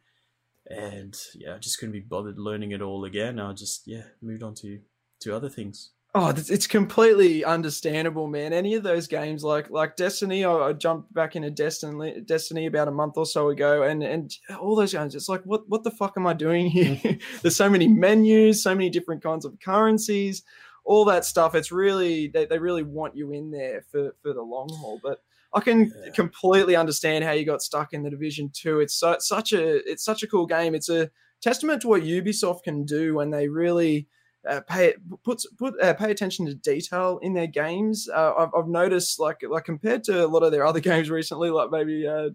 and 0.67 1.15
yeah, 1.35 1.55
I 1.55 1.57
just 1.59 1.79
couldn't 1.79 1.93
be 1.93 1.99
bothered 1.99 2.39
learning 2.39 2.71
it 2.71 2.81
all 2.81 3.05
again. 3.05 3.39
I 3.39 3.53
just 3.53 3.87
yeah 3.87 4.03
moved 4.21 4.43
on 4.43 4.55
to 4.55 4.79
to 5.21 5.35
other 5.35 5.49
things. 5.49 5.91
Oh, 6.17 6.29
it's 6.29 6.65
completely 6.65 7.43
understandable, 7.43 8.27
man. 8.27 8.53
Any 8.53 8.75
of 8.75 8.83
those 8.83 9.05
games, 9.05 9.43
like 9.43 9.69
like 9.69 9.97
Destiny, 9.97 10.45
I, 10.45 10.53
I, 10.53 10.71
jumped 10.71 11.13
back 11.13 11.35
into 11.35 11.51
Destiny 11.51 12.21
Destiny 12.21 12.67
about 12.67 12.87
a 12.87 12.91
month 12.91 13.17
or 13.17 13.25
so 13.25 13.49
ago, 13.49 13.83
and 13.83 14.01
and 14.01 14.33
all 14.57 14.77
those 14.77 14.93
games, 14.93 15.13
it's 15.13 15.27
like, 15.27 15.41
what 15.43 15.67
what 15.67 15.83
the 15.83 15.91
fuck 15.91 16.13
am 16.15 16.25
I 16.25 16.31
doing 16.31 16.67
here? 16.67 16.95
Mm. 16.95 17.21
There's 17.41 17.57
so 17.57 17.69
many 17.69 17.89
menus, 17.89 18.63
so 18.63 18.73
many 18.73 18.89
different 18.89 19.23
kinds 19.23 19.43
of 19.43 19.59
currencies, 19.59 20.43
all 20.85 21.03
that 21.03 21.25
stuff. 21.25 21.53
It's 21.53 21.73
really 21.73 22.29
they, 22.29 22.45
they 22.45 22.59
really 22.59 22.83
want 22.83 23.17
you 23.17 23.33
in 23.33 23.51
there 23.51 23.83
for 23.91 24.15
for 24.21 24.31
the 24.33 24.41
long 24.41 24.69
haul, 24.69 24.99
but. 25.03 25.19
I 25.53 25.61
can 25.61 25.93
yeah. 26.03 26.11
completely 26.11 26.75
understand 26.75 27.23
how 27.23 27.31
you 27.31 27.45
got 27.45 27.61
stuck 27.61 27.93
in 27.93 28.03
the 28.03 28.09
Division 28.09 28.51
Two. 28.53 28.81
It's 28.81 28.93
so, 28.93 29.15
such 29.19 29.53
a 29.53 29.89
it's 29.89 30.03
such 30.03 30.21
a 30.21 30.27
cool 30.27 30.45
game. 30.45 30.75
It's 30.75 30.89
a 30.89 31.09
testament 31.41 31.81
to 31.83 31.87
what 31.87 32.01
Ubisoft 32.01 32.63
can 32.63 32.83
do 32.83 33.15
when 33.15 33.29
they 33.29 33.47
really 33.47 34.09
uh, 34.47 34.61
pay 34.61 34.93
puts 35.23 35.45
put 35.57 35.73
uh, 35.81 35.93
pay 35.93 36.11
attention 36.11 36.45
to 36.45 36.53
detail 36.55 37.19
in 37.21 37.33
their 37.33 37.47
games. 37.47 38.09
Uh, 38.09 38.33
I've, 38.37 38.49
I've, 38.57 38.67
noticed 38.67 39.19
like 39.19 39.41
like 39.49 39.65
compared 39.65 40.03
to 40.05 40.25
a 40.25 40.27
lot 40.27 40.43
of 40.43 40.51
their 40.51 40.65
other 40.65 40.79
games 40.91 41.09
recently, 41.09 41.49
like 41.49 41.71
maybe 41.71 42.07
uh, 42.07 42.29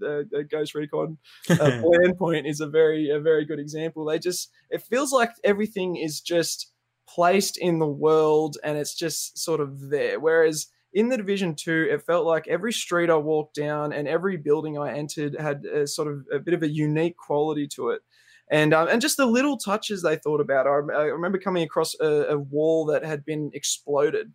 Ghost 0.51 0.75
Recon, 0.75 1.19
uh, 1.49 1.83
Point 2.19 2.47
is 2.47 2.61
a 2.61 2.67
very 2.67 3.11
a 3.11 3.21
very 3.21 3.45
good 3.45 3.59
example. 3.59 4.05
They 4.05 4.19
just 4.19 4.51
it 4.71 4.83
feels 4.83 5.13
like 5.13 5.31
everything 5.45 5.97
is 5.97 6.21
just 6.21 6.73
placed 7.09 7.57
in 7.57 7.79
the 7.79 7.87
world 7.87 8.57
and 8.63 8.79
it's 8.79 8.95
just 8.95 9.39
sort 9.39 9.61
of 9.61 9.91
there. 9.91 10.21
Whereas 10.21 10.69
in 10.93 11.09
the 11.09 11.17
division 11.17 11.55
two 11.55 11.87
it 11.91 12.03
felt 12.03 12.27
like 12.27 12.49
every 12.49 12.73
street 12.73 13.11
i 13.11 13.15
walked 13.15 13.55
down 13.55 13.93
and 13.93 14.09
every 14.09 14.37
building 14.37 14.77
i 14.77 14.93
entered 14.93 15.37
had 15.39 15.65
a 15.65 15.87
sort 15.87 16.09
of 16.09 16.25
a 16.33 16.39
bit 16.39 16.55
of 16.55 16.63
a 16.63 16.69
unique 16.69 17.17
quality 17.17 17.67
to 17.67 17.91
it 17.91 18.03
and 18.51 18.75
um, 18.75 18.89
and 18.89 19.01
just 19.01 19.17
the 19.17 19.27
little 19.27 19.57
touches 19.57 20.03
they 20.03 20.17
thought 20.17 20.41
about. 20.41 20.67
I, 20.67 20.71
I 20.71 21.05
remember 21.05 21.39
coming 21.39 21.63
across 21.63 21.95
a, 22.01 22.27
a, 22.31 22.39
wall 22.39 22.85
that 22.87 23.05
had 23.05 23.25
been 23.25 23.51
exploded, 23.55 24.33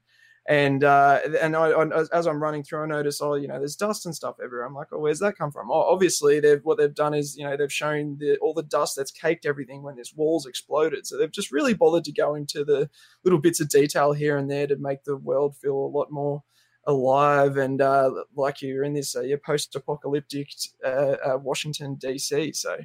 and 0.47 0.85
uh, 0.85 1.19
and 1.41 1.53
I, 1.53 1.71
I, 1.71 2.05
as 2.13 2.25
I'm 2.25 2.41
running 2.41 2.63
through, 2.63 2.83
I 2.83 2.85
notice, 2.85 3.21
oh, 3.21 3.35
you 3.35 3.49
know, 3.49 3.59
there's 3.59 3.75
dust 3.75 4.05
and 4.05 4.15
stuff 4.15 4.37
everywhere. 4.41 4.65
I'm 4.65 4.73
like, 4.73 4.87
oh, 4.93 4.99
where's 4.99 5.19
that 5.19 5.37
come 5.37 5.51
from? 5.51 5.69
Oh, 5.69 5.81
obviously, 5.91 6.39
they've 6.39 6.63
what 6.63 6.77
they've 6.77 6.95
done 6.95 7.13
is, 7.13 7.35
you 7.35 7.43
know, 7.43 7.57
they've 7.57 7.71
shown 7.71 8.17
the, 8.17 8.37
all 8.37 8.53
the 8.53 8.63
dust 8.63 8.95
that's 8.95 9.11
caked 9.11 9.45
everything 9.45 9.83
when 9.83 9.97
this 9.97 10.13
wall's 10.15 10.45
exploded. 10.45 11.05
So 11.05 11.17
they've 11.17 11.31
just 11.31 11.51
really 11.51 11.73
bothered 11.73 12.05
to 12.05 12.13
go 12.13 12.35
into 12.35 12.63
the 12.63 12.89
little 13.25 13.39
bits 13.39 13.59
of 13.59 13.67
detail 13.67 14.13
here 14.13 14.37
and 14.37 14.49
there 14.49 14.67
to 14.67 14.77
make 14.77 15.03
the 15.03 15.17
world 15.17 15.57
feel 15.57 15.75
a 15.75 15.93
lot 15.97 16.09
more 16.09 16.41
alive 16.87 17.57
and 17.57 17.81
uh, 17.81 18.11
like 18.35 18.61
you're 18.61 18.83
in 18.83 18.93
this 18.93 19.15
uh, 19.15 19.23
post-apocalyptic 19.43 20.47
uh, 20.85 21.15
uh 21.25 21.37
Washington 21.41 21.97
DC. 21.97 22.55
So 22.55 22.77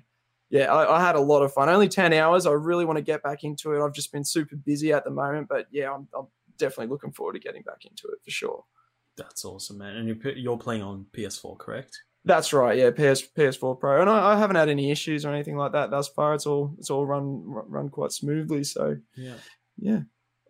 yeah, 0.51 0.73
I, 0.73 0.97
I, 0.97 1.01
had 1.01 1.15
a 1.15 1.21
lot 1.21 1.43
of 1.43 1.53
fun. 1.53 1.69
Only 1.69 1.89
10 1.89 2.13
hours. 2.13 2.45
I 2.45 2.53
really 2.53 2.85
want 2.85 2.97
to 2.97 3.03
get 3.03 3.23
back 3.23 3.45
into 3.45 3.73
it. 3.73 3.85
I've 3.85 3.93
just 3.93 4.13
been 4.13 4.25
super 4.25 4.57
busy 4.57 4.93
at 4.93 5.05
the 5.05 5.11
moment, 5.11 5.49
but 5.49 5.67
yeah, 5.71 5.93
I'm, 5.93 6.09
I'm 6.17 6.27
definitely 6.59 6.89
looking 6.89 7.13
forward 7.13 7.35
to 7.35 7.39
getting 7.39 7.63
back 7.63 7.85
into 7.85 8.09
it 8.09 8.19
for 8.25 8.31
sure. 8.31 8.65
That's 9.17 9.45
awesome, 9.45 9.79
man. 9.79 9.97
And 9.97 10.09
you're, 10.09 10.33
you're 10.33 10.59
playing 10.59 10.83
on 10.83 11.07
PS4, 11.13 11.57
correct? 11.59 12.03
That's 12.25 12.53
right. 12.53 12.77
Yeah, 12.77 12.91
PS 12.91 13.23
PS4 13.23 13.79
Pro, 13.81 14.01
and 14.01 14.11
I, 14.11 14.33
I, 14.35 14.39
haven't 14.39 14.57
had 14.57 14.69
any 14.69 14.91
issues 14.91 15.25
or 15.25 15.33
anything 15.33 15.57
like 15.57 15.73
that 15.73 15.91
thus 15.91 16.09
far. 16.09 16.35
It's 16.35 16.45
all 16.45 16.75
it's 16.79 16.91
all 16.91 17.07
run 17.07 17.43
run 17.47 17.89
quite 17.89 18.13
smoothly. 18.13 18.63
So 18.63 18.99
yeah, 19.17 19.37
yeah, 19.79 20.01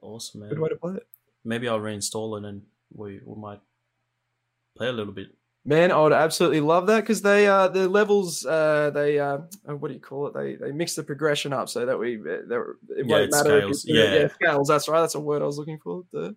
awesome, 0.02 0.40
man. 0.40 0.48
Good 0.48 0.58
way 0.58 0.68
to 0.68 0.74
play 0.74 0.94
it. 0.94 1.06
Maybe 1.44 1.68
I'll 1.68 1.78
reinstall 1.78 2.36
it 2.38 2.44
and 2.44 2.62
we 2.92 3.20
we 3.24 3.40
might 3.40 3.60
play 4.76 4.88
a 4.88 4.92
little 4.92 5.12
bit. 5.12 5.28
Man, 5.66 5.92
I 5.92 6.00
would 6.00 6.14
absolutely 6.14 6.60
love 6.60 6.86
that 6.86 7.00
because 7.02 7.20
they 7.20 7.46
uh 7.46 7.68
the 7.68 7.86
levels 7.86 8.46
uh 8.46 8.90
they 8.94 9.18
uh 9.18 9.38
what 9.66 9.88
do 9.88 9.94
you 9.94 10.00
call 10.00 10.26
it? 10.28 10.34
They 10.34 10.54
they 10.54 10.72
mix 10.72 10.94
the 10.94 11.02
progression 11.02 11.52
up 11.52 11.68
so 11.68 11.84
that 11.84 11.98
we 11.98 12.16
uh, 12.16 12.22
it 12.22 12.46
yeah, 12.48 13.04
won't 13.04 13.30
matter 13.30 13.60
scales. 13.60 13.84
yeah. 13.84 14.14
yeah. 14.14 14.28
scales. 14.28 14.68
That's 14.68 14.88
right. 14.88 15.02
That's 15.02 15.16
a 15.16 15.20
word 15.20 15.42
I 15.42 15.44
was 15.44 15.58
looking 15.58 15.78
for. 15.78 16.04
But 16.12 16.34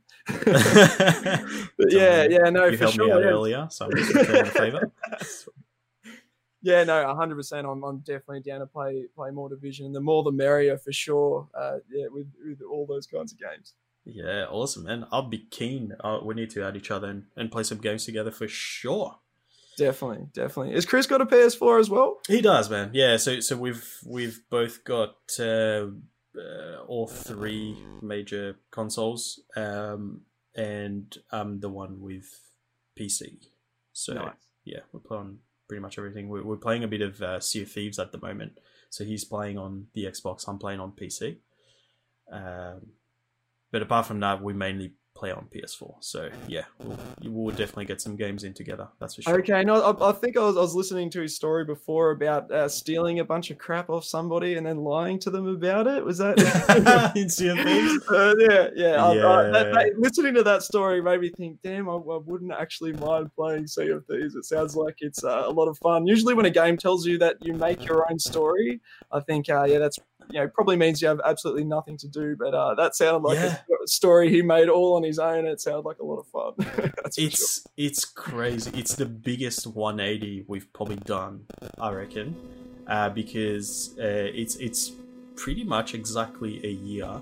yeah 1.91 2.23
yeah 2.29 2.49
no 2.49 2.65
you 2.65 2.75
for 2.75 2.83
helped 2.83 2.95
sure, 2.95 3.05
me 3.05 3.11
out 3.13 3.21
yeah. 3.21 3.27
earlier 3.27 3.67
so 3.71 3.85
I'm 3.85 3.95
just 3.95 4.13
a 4.13 4.45
favor. 4.45 4.91
Yeah 6.65 6.85
no 6.85 7.05
100 7.05 7.35
percent. 7.35 7.67
I'm 7.67 7.83
I'm 7.83 7.99
definitely 7.99 8.39
down 8.39 8.61
to 8.61 8.65
play 8.65 9.05
play 9.15 9.31
more 9.31 9.49
division. 9.49 9.91
The 9.91 9.99
more 9.99 10.23
the 10.23 10.31
merrier 10.31 10.77
for 10.77 10.93
sure 10.93 11.47
uh 11.57 11.79
yeah 11.89 12.07
with 12.09 12.27
with 12.45 12.61
all 12.61 12.85
those 12.85 13.05
kinds 13.05 13.33
of 13.33 13.39
games 13.39 13.73
yeah, 14.05 14.45
awesome, 14.49 14.83
man. 14.83 15.05
I'll 15.11 15.29
be 15.29 15.45
keen. 15.49 15.93
Uh, 16.03 16.19
we 16.23 16.35
need 16.35 16.49
to 16.51 16.63
add 16.63 16.75
each 16.75 16.91
other 16.91 17.07
and, 17.07 17.25
and 17.35 17.51
play 17.51 17.63
some 17.63 17.79
games 17.79 18.05
together 18.05 18.31
for 18.31 18.47
sure. 18.47 19.19
Definitely, 19.77 20.27
definitely. 20.33 20.75
Is 20.75 20.85
Chris 20.85 21.07
got 21.07 21.21
a 21.21 21.25
PS4 21.25 21.79
as 21.79 21.89
well? 21.89 22.19
He 22.27 22.41
does, 22.41 22.69
man. 22.69 22.91
Yeah. 22.93 23.17
So 23.17 23.39
so 23.39 23.57
we've 23.57 23.87
we've 24.05 24.41
both 24.49 24.83
got 24.83 25.15
uh, 25.39 25.87
uh, 26.37 26.81
all 26.87 27.07
three 27.07 27.77
major 28.01 28.57
consoles, 28.71 29.39
um, 29.55 30.21
and 30.55 31.17
I'm 31.31 31.59
the 31.59 31.69
one 31.69 32.01
with 32.01 32.39
PC. 32.99 33.47
So 33.93 34.13
nice. 34.13 34.33
yeah, 34.63 34.81
we're 34.91 34.99
playing 34.99 35.39
pretty 35.67 35.81
much 35.81 35.97
everything. 35.97 36.29
We're, 36.29 36.43
we're 36.43 36.57
playing 36.57 36.83
a 36.83 36.87
bit 36.87 37.01
of 37.01 37.21
uh, 37.21 37.39
Sea 37.39 37.63
of 37.63 37.71
Thieves 37.71 37.97
at 37.97 38.11
the 38.11 38.19
moment. 38.19 38.59
So 38.89 39.03
he's 39.03 39.25
playing 39.25 39.57
on 39.57 39.87
the 39.93 40.05
Xbox. 40.05 40.47
I'm 40.47 40.59
playing 40.59 40.79
on 40.79 40.91
PC. 40.91 41.37
Um, 42.31 42.91
but 43.73 43.81
apart 43.81 44.05
from 44.05 44.19
that, 44.19 44.41
we 44.41 44.53
mainly 44.53 44.93
play 45.15 45.31
on 45.31 45.47
PS4. 45.53 45.95
So 45.99 46.29
yeah, 46.47 46.65
we'll, 46.79 46.99
we'll 47.23 47.55
definitely 47.55 47.85
get 47.85 48.01
some 48.01 48.15
games 48.15 48.43
in 48.43 48.53
together. 48.53 48.87
That's 48.99 49.15
for 49.15 49.23
sure. 49.23 49.39
Okay, 49.39 49.63
no, 49.63 49.81
I, 49.81 50.09
I 50.09 50.11
think 50.11 50.37
I 50.37 50.41
was, 50.41 50.57
I 50.57 50.61
was 50.61 50.75
listening 50.75 51.09
to 51.11 51.21
his 51.21 51.35
story 51.35 51.65
before 51.65 52.11
about 52.11 52.51
uh, 52.51 52.69
stealing 52.69 53.19
a 53.19 53.25
bunch 53.25 53.49
of 53.49 53.57
crap 53.57 53.89
off 53.89 54.05
somebody 54.05 54.55
and 54.55 54.65
then 54.65 54.77
lying 54.77 55.17
to 55.19 55.31
them 55.31 55.47
about 55.47 55.87
it. 55.87 56.05
Was 56.05 56.19
that 56.19 56.37
Thieves? 57.13 57.41
Uh, 57.41 58.35
yeah, 58.37 58.69
yeah. 58.75 59.13
yeah. 59.13 59.27
I, 59.27 59.43
that, 59.49 59.73
that, 59.73 59.93
listening 59.97 60.35
to 60.35 60.43
that 60.43 60.61
story 60.61 61.01
made 61.01 61.21
me 61.21 61.31
think, 61.35 61.59
damn, 61.63 61.89
I, 61.89 61.93
I, 61.93 62.17
wouldn't 62.17 62.51
actually 62.51 62.93
mind 62.93 63.31
playing 63.35 63.65
Sea 63.65 63.89
of 63.89 64.05
Thieves. 64.05 64.35
It 64.35 64.45
sounds 64.45 64.75
like 64.75 64.97
it's 64.99 65.23
uh, 65.23 65.43
a 65.45 65.51
lot 65.51 65.67
of 65.67 65.77
fun. 65.79 66.05
Usually, 66.05 66.35
when 66.35 66.45
a 66.45 66.51
game 66.51 66.77
tells 66.77 67.07
you 67.07 67.17
that 67.19 67.37
you 67.41 67.53
make 67.53 67.85
your 67.85 68.05
own 68.09 68.19
story, 68.19 68.81
I 69.11 69.19
think, 69.19 69.49
uh, 69.49 69.63
yeah, 69.63 69.79
that's 69.79 69.99
you 70.29 70.39
know 70.39 70.47
probably 70.47 70.75
means 70.75 71.01
you 71.01 71.07
have 71.07 71.21
absolutely 71.25 71.63
nothing 71.63 71.97
to 71.97 72.07
do. 72.07 72.35
But 72.37 72.53
uh, 72.53 72.75
that 72.75 72.95
sounded 72.95 73.27
like 73.27 73.37
yeah. 73.37 73.57
a 73.83 73.87
story 73.87 74.29
he 74.29 74.41
made 74.41 74.69
all 74.69 74.95
on 74.95 75.03
his 75.03 75.19
own. 75.19 75.45
It 75.45 75.61
sounded 75.61 75.85
like 75.85 75.99
a 75.99 76.05
lot 76.05 76.19
of 76.19 76.27
fun. 76.27 76.91
it's 77.17 77.61
sure. 77.61 77.71
it's 77.77 78.05
crazy. 78.05 78.71
It's 78.73 78.95
the 78.95 79.05
biggest 79.05 79.67
180 79.67 80.45
we've 80.47 80.71
probably 80.73 80.97
done, 80.97 81.45
I 81.77 81.91
reckon, 81.91 82.35
uh, 82.87 83.09
because 83.09 83.95
uh, 83.99 84.03
it's 84.33 84.55
it's 84.55 84.91
pretty 85.35 85.63
much 85.63 85.93
exactly 85.93 86.65
a 86.65 86.71
year. 86.71 87.21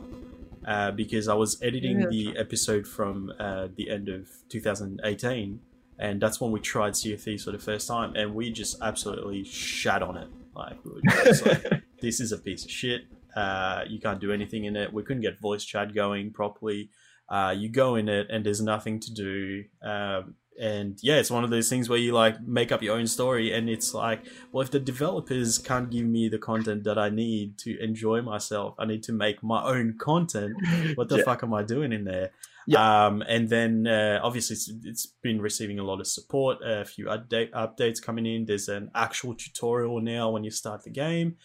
Uh, 0.65 0.91
because 0.91 1.27
I 1.27 1.33
was 1.33 1.59
editing 1.63 2.01
yeah. 2.01 2.07
the 2.07 2.37
episode 2.37 2.87
from 2.87 3.33
uh, 3.39 3.69
the 3.75 3.89
end 3.89 4.09
of 4.09 4.29
2018, 4.49 5.59
and 5.97 6.21
that's 6.21 6.39
when 6.39 6.51
we 6.51 6.59
tried 6.59 6.95
Sea 6.95 7.13
of 7.13 7.21
Thieves 7.21 7.45
for 7.45 7.51
the 7.51 7.57
first 7.57 7.87
time, 7.87 8.15
and 8.15 8.35
we 8.35 8.51
just 8.51 8.79
absolutely 8.79 9.43
shat 9.43 10.03
on 10.03 10.17
it. 10.17 10.27
Like, 10.55 10.77
we 10.83 11.01
like 11.03 11.83
this 12.01 12.19
is 12.19 12.31
a 12.31 12.37
piece 12.37 12.65
of 12.65 12.71
shit. 12.71 13.01
Uh, 13.35 13.83
you 13.87 13.99
can't 13.99 14.19
do 14.19 14.31
anything 14.31 14.65
in 14.65 14.75
it. 14.75 14.91
We 14.91 15.03
couldn't 15.03 15.21
get 15.21 15.39
voice 15.39 15.63
chat 15.63 15.93
going 15.93 16.31
properly. 16.31 16.89
Uh, 17.29 17.55
you 17.57 17.69
go 17.69 17.95
in 17.95 18.09
it 18.09 18.27
and 18.29 18.45
there's 18.45 18.61
nothing 18.61 18.99
to 18.99 19.13
do. 19.13 19.63
Um, 19.81 20.35
and 20.59 20.99
yeah, 21.01 21.15
it's 21.15 21.31
one 21.31 21.45
of 21.45 21.49
those 21.49 21.69
things 21.69 21.87
where 21.87 21.97
you 21.97 22.11
like 22.11 22.41
make 22.41 22.71
up 22.71 22.83
your 22.83 22.95
own 22.95 23.07
story, 23.07 23.53
and 23.53 23.69
it's 23.69 23.93
like, 23.93 24.25
well, 24.51 24.61
if 24.61 24.69
the 24.69 24.79
developers 24.79 25.57
can't 25.57 25.89
give 25.89 26.05
me 26.05 26.27
the 26.27 26.37
content 26.37 26.83
that 26.83 26.97
I 26.97 27.09
need 27.09 27.57
to 27.59 27.81
enjoy 27.81 28.21
myself, 28.21 28.75
I 28.77 28.85
need 28.85 29.01
to 29.03 29.13
make 29.13 29.41
my 29.41 29.63
own 29.63 29.95
content. 29.97 30.55
What 30.95 31.07
the 31.09 31.17
yeah. 31.17 31.23
fuck 31.23 31.43
am 31.43 31.53
I 31.53 31.63
doing 31.63 31.93
in 31.93 32.03
there? 32.03 32.31
Yeah. 32.67 33.05
Um, 33.07 33.23
and 33.27 33.49
then 33.49 33.87
uh, 33.87 34.19
obviously 34.23 34.53
it's, 34.55 34.71
it's 34.83 35.05
been 35.21 35.41
receiving 35.41 35.79
a 35.79 35.83
lot 35.83 35.99
of 35.99 36.07
support, 36.07 36.59
a 36.63 36.85
few 36.85 37.05
update 37.05 37.51
updates 37.51 38.01
coming 38.01 38.25
in. 38.25 38.45
There's 38.45 38.69
an 38.69 38.91
actual 38.93 39.35
tutorial 39.35 39.99
now 40.01 40.29
when 40.29 40.43
you 40.43 40.51
start 40.51 40.83
the 40.83 40.91
game. 40.91 41.37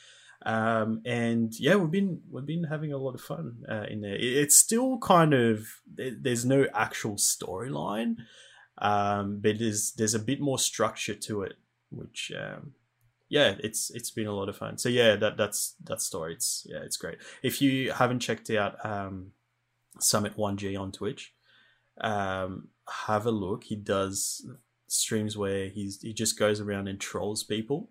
Um, 0.45 1.01
and 1.05 1.53
yeah, 1.59 1.77
we've 1.77 1.91
been 1.91 2.21
we've 2.31 2.47
been 2.47 2.65
having 2.65 2.93
a 2.93 2.99
lot 2.99 3.15
of 3.15 3.21
fun 3.21 3.65
uh, 3.69 3.87
in 3.89 4.01
there. 4.03 4.17
It's 4.17 4.57
still 4.57 4.99
kind 4.99 5.35
of 5.35 5.67
there's 5.97 6.45
no 6.45 6.67
actual 6.75 7.15
storyline, 7.15 8.17
um, 8.79 9.41
but 9.41 9.59
there's 9.59 9.93
there's 9.93 10.15
a 10.15 10.21
bit 10.21 10.41
more 10.41 10.59
structure 10.59 11.15
to 11.15 11.43
it, 11.43 11.55
which 11.91 12.31
um, 12.39 12.75
yeah, 13.29 13.57
it's 13.59 13.91
it's 13.91 14.11
been 14.11 14.27
a 14.27 14.35
lot 14.35 14.49
of 14.49 14.57
fun. 14.57 14.79
So 14.79 14.89
yeah, 14.89 15.17
that 15.17 15.37
that's 15.37 15.75
that 15.85 16.01
story. 16.01 16.35
It's 16.35 16.67
yeah, 16.69 16.81
it's 16.85 16.97
great. 16.97 17.19
If 17.43 17.61
you 17.61 17.93
haven't 17.93 18.21
checked 18.21 18.51
out 18.51 18.85
um, 18.85 19.33
Summit 20.01 20.37
One 20.37 20.57
G 20.57 20.77
on 20.77 20.93
Twitch, 20.93 21.35
um, 22.01 22.69
have 23.07 23.27
a 23.27 23.31
look. 23.31 23.65
He 23.65 23.77
does 23.77 24.47
streams 24.89 25.37
where 25.37 25.69
he's 25.69 26.01
he 26.01 26.13
just 26.13 26.39
goes 26.39 26.61
around 26.61 26.89
and 26.89 27.01
trolls 27.01 27.43
people 27.43 27.91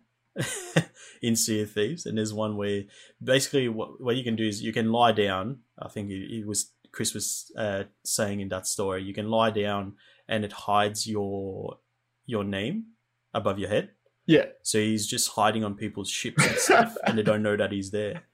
in 1.22 1.36
Sea 1.36 1.62
of 1.62 1.72
Thieves, 1.72 2.06
and 2.06 2.18
there's 2.18 2.34
one 2.34 2.58
where 2.58 2.84
basically 3.24 3.70
what, 3.70 4.02
what 4.02 4.16
you 4.16 4.24
can 4.24 4.36
do 4.36 4.48
is 4.48 4.62
you 4.62 4.74
can 4.74 4.92
lie 4.92 5.12
down. 5.12 5.60
I 5.80 5.90
think 5.90 6.10
it, 6.10 6.40
it 6.40 6.48
was 6.48 6.72
Chris 6.92 7.14
was 7.14 7.52
uh, 7.58 7.84
saying 8.04 8.40
in 8.40 8.50
that 8.50 8.68
story, 8.68 9.04
you 9.04 9.14
can 9.14 9.30
lie 9.30 9.52
down 9.52 9.94
and 10.28 10.46
it 10.46 10.52
hides 10.52 11.08
your 11.08 11.80
your 12.26 12.44
name 12.44 12.86
above 13.34 13.60
your 13.60 13.70
head. 13.70 13.92
Yeah. 14.26 14.46
So 14.64 14.80
he's 14.80 15.06
just 15.06 15.30
hiding 15.30 15.64
on 15.64 15.76
people's 15.76 16.10
ships 16.10 16.46
and 16.46 16.56
stuff, 16.58 16.98
and 17.06 17.18
they 17.18 17.24
don't 17.24 17.44
know 17.44 17.58
that 17.58 17.72
he's 17.72 17.92
there. 17.92 18.24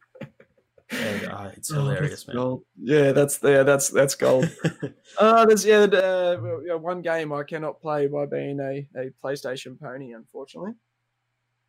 And, 0.91 1.23
uh, 1.25 1.49
it's 1.55 1.69
hilarious, 1.69 2.27
man. 2.27 2.35
Gold. 2.35 2.63
Yeah, 2.81 3.11
that's 3.13 3.39
yeah, 3.41 3.63
that's 3.63 3.89
that's 3.89 4.15
gold. 4.15 4.49
uh, 5.17 5.45
there's 5.45 5.65
yeah, 5.65 5.83
uh, 5.83 6.37
one 6.77 7.01
game 7.01 7.31
I 7.31 7.43
cannot 7.43 7.81
play 7.81 8.07
by 8.07 8.25
being 8.25 8.59
a, 8.59 8.87
a 8.99 9.11
PlayStation 9.23 9.79
pony, 9.79 10.13
unfortunately. 10.13 10.73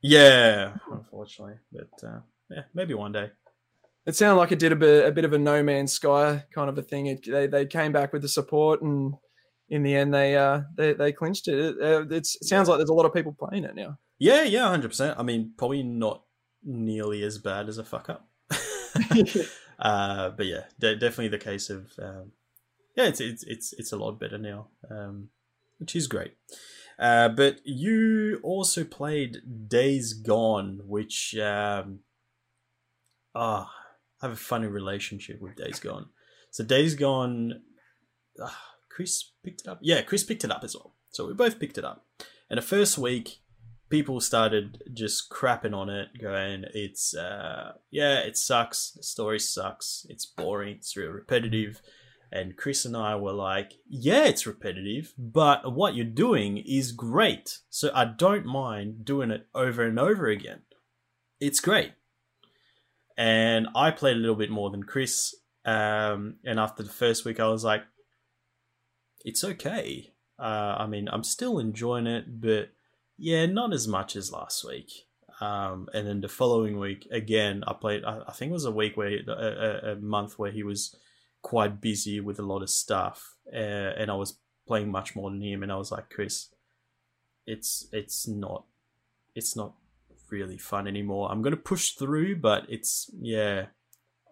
Yeah, 0.00 0.74
unfortunately, 0.90 1.54
but 1.72 2.08
uh, 2.08 2.20
yeah, 2.50 2.62
maybe 2.74 2.94
one 2.94 3.12
day. 3.12 3.30
It 4.04 4.16
sounded 4.16 4.40
like 4.40 4.50
it 4.50 4.58
did 4.58 4.72
a 4.72 4.76
bit 4.76 5.06
a 5.06 5.12
bit 5.12 5.24
of 5.24 5.32
a 5.32 5.38
No 5.38 5.62
Man's 5.62 5.92
Sky 5.92 6.44
kind 6.52 6.68
of 6.68 6.76
a 6.76 6.82
thing. 6.82 7.06
It, 7.06 7.24
they 7.24 7.46
they 7.46 7.66
came 7.66 7.92
back 7.92 8.12
with 8.12 8.22
the 8.22 8.28
support, 8.28 8.82
and 8.82 9.14
in 9.68 9.84
the 9.84 9.94
end, 9.94 10.12
they 10.12 10.36
uh 10.36 10.62
they 10.76 10.94
they 10.94 11.12
clinched 11.12 11.46
it. 11.46 11.58
It, 11.58 11.80
uh, 11.80 12.06
it 12.10 12.26
sounds 12.26 12.68
like 12.68 12.78
there's 12.78 12.90
a 12.90 12.94
lot 12.94 13.06
of 13.06 13.14
people 13.14 13.36
playing 13.38 13.64
it 13.64 13.76
now. 13.76 13.98
Yeah, 14.18 14.42
yeah, 14.42 14.68
hundred 14.68 14.88
percent. 14.88 15.18
I 15.18 15.22
mean, 15.22 15.52
probably 15.56 15.84
not 15.84 16.24
nearly 16.64 17.22
as 17.22 17.38
bad 17.38 17.68
as 17.68 17.78
a 17.78 17.84
fuck 17.84 18.10
up. 18.10 18.28
uh, 19.78 20.30
but 20.30 20.46
yeah, 20.46 20.64
de- 20.78 20.96
definitely 20.96 21.28
the 21.28 21.38
case 21.38 21.70
of 21.70 21.92
um, 22.00 22.32
yeah, 22.96 23.04
it's 23.04 23.20
it's 23.20 23.44
it's 23.44 23.72
it's 23.74 23.92
a 23.92 23.96
lot 23.96 24.18
better 24.18 24.38
now, 24.38 24.68
um, 24.90 25.28
which 25.78 25.96
is 25.96 26.06
great. 26.06 26.34
Uh, 26.98 27.28
but 27.28 27.60
you 27.64 28.38
also 28.42 28.84
played 28.84 29.68
Days 29.68 30.12
Gone, 30.12 30.82
which 30.84 31.34
um, 31.36 32.00
ah, 33.34 33.72
I 34.20 34.26
have 34.26 34.32
a 34.32 34.36
funny 34.36 34.66
relationship 34.66 35.40
with 35.40 35.56
Days 35.56 35.80
Gone. 35.80 36.06
So 36.50 36.64
Days 36.64 36.94
Gone, 36.94 37.62
uh, 38.40 38.50
Chris 38.90 39.32
picked 39.42 39.62
it 39.62 39.68
up. 39.68 39.78
Yeah, 39.82 40.02
Chris 40.02 40.22
picked 40.22 40.44
it 40.44 40.50
up 40.50 40.62
as 40.64 40.76
well. 40.76 40.94
So 41.10 41.26
we 41.26 41.34
both 41.34 41.58
picked 41.58 41.78
it 41.78 41.84
up. 41.84 42.04
And 42.50 42.58
the 42.58 42.62
first 42.62 42.98
week, 42.98 43.41
people 43.92 44.22
started 44.22 44.82
just 44.94 45.28
crapping 45.28 45.76
on 45.76 45.90
it, 45.90 46.08
going, 46.18 46.64
"It's 46.72 47.14
uh, 47.14 47.74
yeah, 47.90 48.20
it 48.20 48.38
sucks. 48.38 48.92
The 48.92 49.02
story 49.02 49.38
sucks. 49.38 50.06
It's 50.08 50.24
boring. 50.24 50.76
It's 50.76 50.96
real 50.96 51.10
repetitive." 51.10 51.82
And 52.32 52.56
Chris 52.56 52.86
and 52.86 52.96
I 52.96 53.16
were 53.16 53.34
like, 53.34 53.74
"Yeah, 53.86 54.24
it's 54.24 54.46
repetitive, 54.46 55.12
but 55.18 55.74
what 55.74 55.94
you're 55.94 56.06
doing 56.06 56.56
is 56.56 56.90
great. 56.90 57.58
So 57.68 57.90
I 57.94 58.06
don't 58.06 58.46
mind 58.46 59.04
doing 59.04 59.30
it 59.30 59.46
over 59.54 59.82
and 59.84 60.00
over 60.00 60.26
again. 60.26 60.62
It's 61.38 61.60
great." 61.60 61.92
And 63.18 63.68
I 63.76 63.90
played 63.90 64.16
a 64.16 64.20
little 64.20 64.36
bit 64.36 64.50
more 64.50 64.70
than 64.70 64.84
Chris. 64.84 65.34
Um, 65.66 66.36
and 66.44 66.58
after 66.58 66.82
the 66.82 66.88
first 66.88 67.26
week, 67.26 67.38
I 67.38 67.48
was 67.48 67.62
like, 67.62 67.84
"It's 69.22 69.44
okay." 69.44 70.14
Uh, 70.38 70.76
I 70.78 70.86
mean, 70.86 71.08
I'm 71.12 71.24
still 71.24 71.58
enjoying 71.58 72.06
it, 72.06 72.40
but 72.40 72.70
yeah, 73.16 73.46
not 73.46 73.72
as 73.72 73.86
much 73.86 74.16
as 74.16 74.32
last 74.32 74.64
week. 74.64 74.90
Um, 75.40 75.88
and 75.92 76.06
then 76.06 76.20
the 76.20 76.28
following 76.28 76.78
week, 76.78 77.08
again, 77.10 77.64
I 77.66 77.74
played. 77.74 78.04
I, 78.04 78.20
I 78.28 78.32
think 78.32 78.50
it 78.50 78.52
was 78.52 78.64
a 78.64 78.70
week 78.70 78.96
where 78.96 79.10
a, 79.26 79.92
a, 79.92 79.96
month 79.96 80.38
where 80.38 80.52
he 80.52 80.62
was 80.62 80.94
quite 81.42 81.80
busy 81.80 82.20
with 82.20 82.38
a 82.38 82.44
lot 82.44 82.62
of 82.62 82.70
stuff, 82.70 83.36
uh, 83.52 83.56
and 83.96 84.10
I 84.10 84.14
was 84.14 84.38
playing 84.68 84.90
much 84.90 85.16
more 85.16 85.30
than 85.30 85.42
him. 85.42 85.62
And 85.62 85.72
I 85.72 85.76
was 85.76 85.90
like, 85.90 86.10
Chris, 86.10 86.48
it's 87.46 87.88
it's 87.92 88.28
not 88.28 88.66
it's 89.34 89.56
not 89.56 89.74
really 90.30 90.58
fun 90.58 90.86
anymore. 90.86 91.30
I'm 91.30 91.42
gonna 91.42 91.56
push 91.56 91.90
through, 91.90 92.36
but 92.36 92.64
it's 92.68 93.10
yeah, 93.20 93.66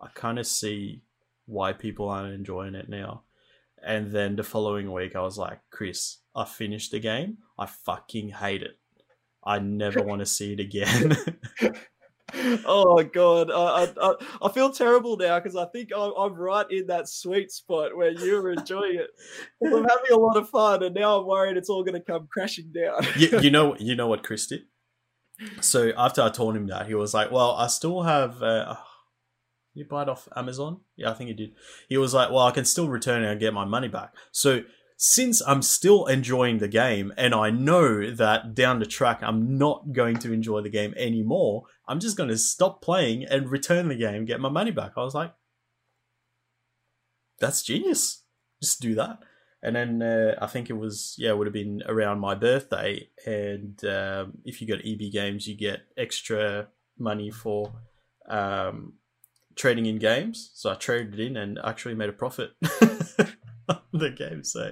I 0.01 0.09
kind 0.15 0.39
of 0.39 0.47
see 0.47 1.03
why 1.47 1.73
people 1.73 2.09
aren't 2.09 2.35
enjoying 2.35 2.75
it 2.77 2.89
now. 2.89 3.25
And 3.83 4.13
then 4.13 4.37
the 4.37 4.43
following 4.43 4.93
week, 4.93 5.17
I 5.17 5.23
was 5.23 5.39
like, 5.39 5.61
Chris, 5.71 6.19
I 6.37 6.45
finished 6.45 6.93
the 6.93 7.01
game. 7.01 7.39
I 7.61 7.67
fucking 7.67 8.31
hate 8.31 8.63
it. 8.63 8.79
I 9.45 9.59
never 9.59 10.03
want 10.03 10.21
to 10.21 10.27
see 10.27 10.55
it 10.55 10.61
again. 10.61 11.17
oh 12.65 13.03
god, 13.03 13.51
I, 13.51 13.93
I 14.01 14.15
I 14.43 14.49
feel 14.51 14.71
terrible 14.71 15.19
now 15.19 15.39
because 15.39 15.57
I 15.57 15.67
think 15.67 15.91
I'm, 15.95 16.13
I'm 16.17 16.35
right 16.35 16.67
in 16.71 16.87
that 16.87 17.09
sweet 17.09 17.53
spot 17.53 17.95
where 17.95 18.13
you're 18.13 18.53
enjoying 18.53 18.97
it. 18.97 19.11
I'm 19.63 19.85
having 19.85 20.13
a 20.13 20.17
lot 20.17 20.39
of 20.39 20.49
fun, 20.49 20.83
and 20.83 20.95
now 20.95 21.21
I'm 21.21 21.27
worried 21.27 21.59
it's 21.59 21.69
all 21.69 21.85
going 21.85 22.01
to 22.01 22.01
come 22.01 22.29
crashing 22.33 22.73
down. 22.73 23.07
you, 23.17 23.41
you 23.41 23.51
know, 23.53 23.77
you 23.79 23.95
know 23.95 24.07
what 24.07 24.25
Chris 24.25 24.47
did. 24.47 24.63
So 25.61 25.93
after 25.99 26.23
I 26.23 26.31
told 26.31 26.57
him 26.57 26.67
that, 26.69 26.87
he 26.87 26.95
was 26.95 27.13
like, 27.13 27.31
"Well, 27.31 27.53
I 27.53 27.67
still 27.67 28.03
have." 28.03 28.43
Uh, 28.43 28.77
you 29.75 29.85
buy 29.85 30.03
it 30.03 30.09
off 30.09 30.29
Amazon? 30.35 30.81
Yeah, 30.97 31.11
I 31.11 31.15
think 31.15 31.29
he 31.29 31.35
did. 31.35 31.53
He 31.89 31.99
was 31.99 32.15
like, 32.15 32.31
"Well, 32.31 32.47
I 32.47 32.53
can 32.53 32.65
still 32.65 32.89
return 32.89 33.23
it 33.23 33.31
and 33.31 33.39
get 33.39 33.53
my 33.53 33.65
money 33.65 33.89
back." 33.89 34.15
So 34.33 34.63
since 35.03 35.41
I'm 35.47 35.63
still 35.63 36.05
enjoying 36.05 36.59
the 36.59 36.69
game 36.69 37.11
and 37.17 37.35
I 37.35 37.49
know 37.49 38.11
that 38.11 38.55
down 38.55 38.81
the 38.81 38.85
track 38.85 39.21
I'm 39.23 39.57
not 39.57 39.95
going 39.95 40.19
to 40.19 40.31
enjoy 40.31 40.61
the 40.61 40.69
game 40.69 40.93
anymore, 40.95 41.63
I'm 41.89 42.01
just 42.01 42.19
going 42.19 42.29
to 42.29 42.37
stop 42.37 42.83
playing 42.83 43.25
and 43.25 43.49
return 43.49 43.89
the 43.89 43.95
game, 43.95 44.27
get 44.27 44.41
my 44.41 44.51
money 44.51 44.73
back. 44.73 44.93
I 44.99 45.01
was 45.01 45.15
like, 45.15 45.33
that's 47.39 47.63
genius. 47.63 48.25
Just 48.61 48.83
do 48.83 48.95
that. 48.97 49.21
And 49.63 49.75
then 49.75 50.03
uh, 50.03 50.35
I 50.39 50.47
think 50.47 50.69
it 50.69 50.75
was, 50.75 51.15
yeah, 51.17 51.31
it 51.31 51.39
would 51.39 51.47
have 51.47 51.55
been 51.55 51.83
around 51.87 52.21
my 52.21 52.35
birthday. 52.35 53.09
And 53.25 53.83
um, 53.87 54.37
if 54.45 54.61
you 54.61 54.69
got 54.69 54.85
EB 54.85 55.11
games, 55.11 55.49
you 55.49 55.57
get 55.57 55.81
extra 55.97 56.69
money 56.99 57.31
for 57.31 57.73
um, 58.29 58.97
trading 59.57 59.87
in 59.87 59.99
games. 59.99 60.51
So 60.53 60.71
I 60.71 60.75
traded 60.75 61.19
it 61.19 61.27
in 61.27 61.39
and 61.39 61.59
actually 61.65 61.95
made 61.95 62.11
a 62.11 62.13
profit. 62.13 62.51
the 63.93 64.11
game. 64.11 64.45
So 64.45 64.71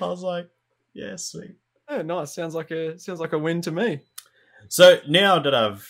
I 0.00 0.06
was 0.06 0.22
like, 0.22 0.48
yeah, 0.94 1.16
sweet. 1.16 1.56
Oh, 1.88 2.02
nice. 2.02 2.34
Sounds 2.34 2.54
like 2.54 2.70
a 2.70 2.98
sounds 2.98 3.20
like 3.20 3.32
a 3.32 3.38
win 3.38 3.60
to 3.62 3.70
me. 3.70 4.00
So 4.68 5.00
now 5.08 5.38
that 5.38 5.54
I've 5.54 5.88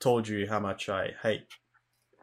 told 0.00 0.28
you 0.28 0.46
how 0.48 0.60
much 0.60 0.88
I 0.88 1.12
hate 1.22 1.46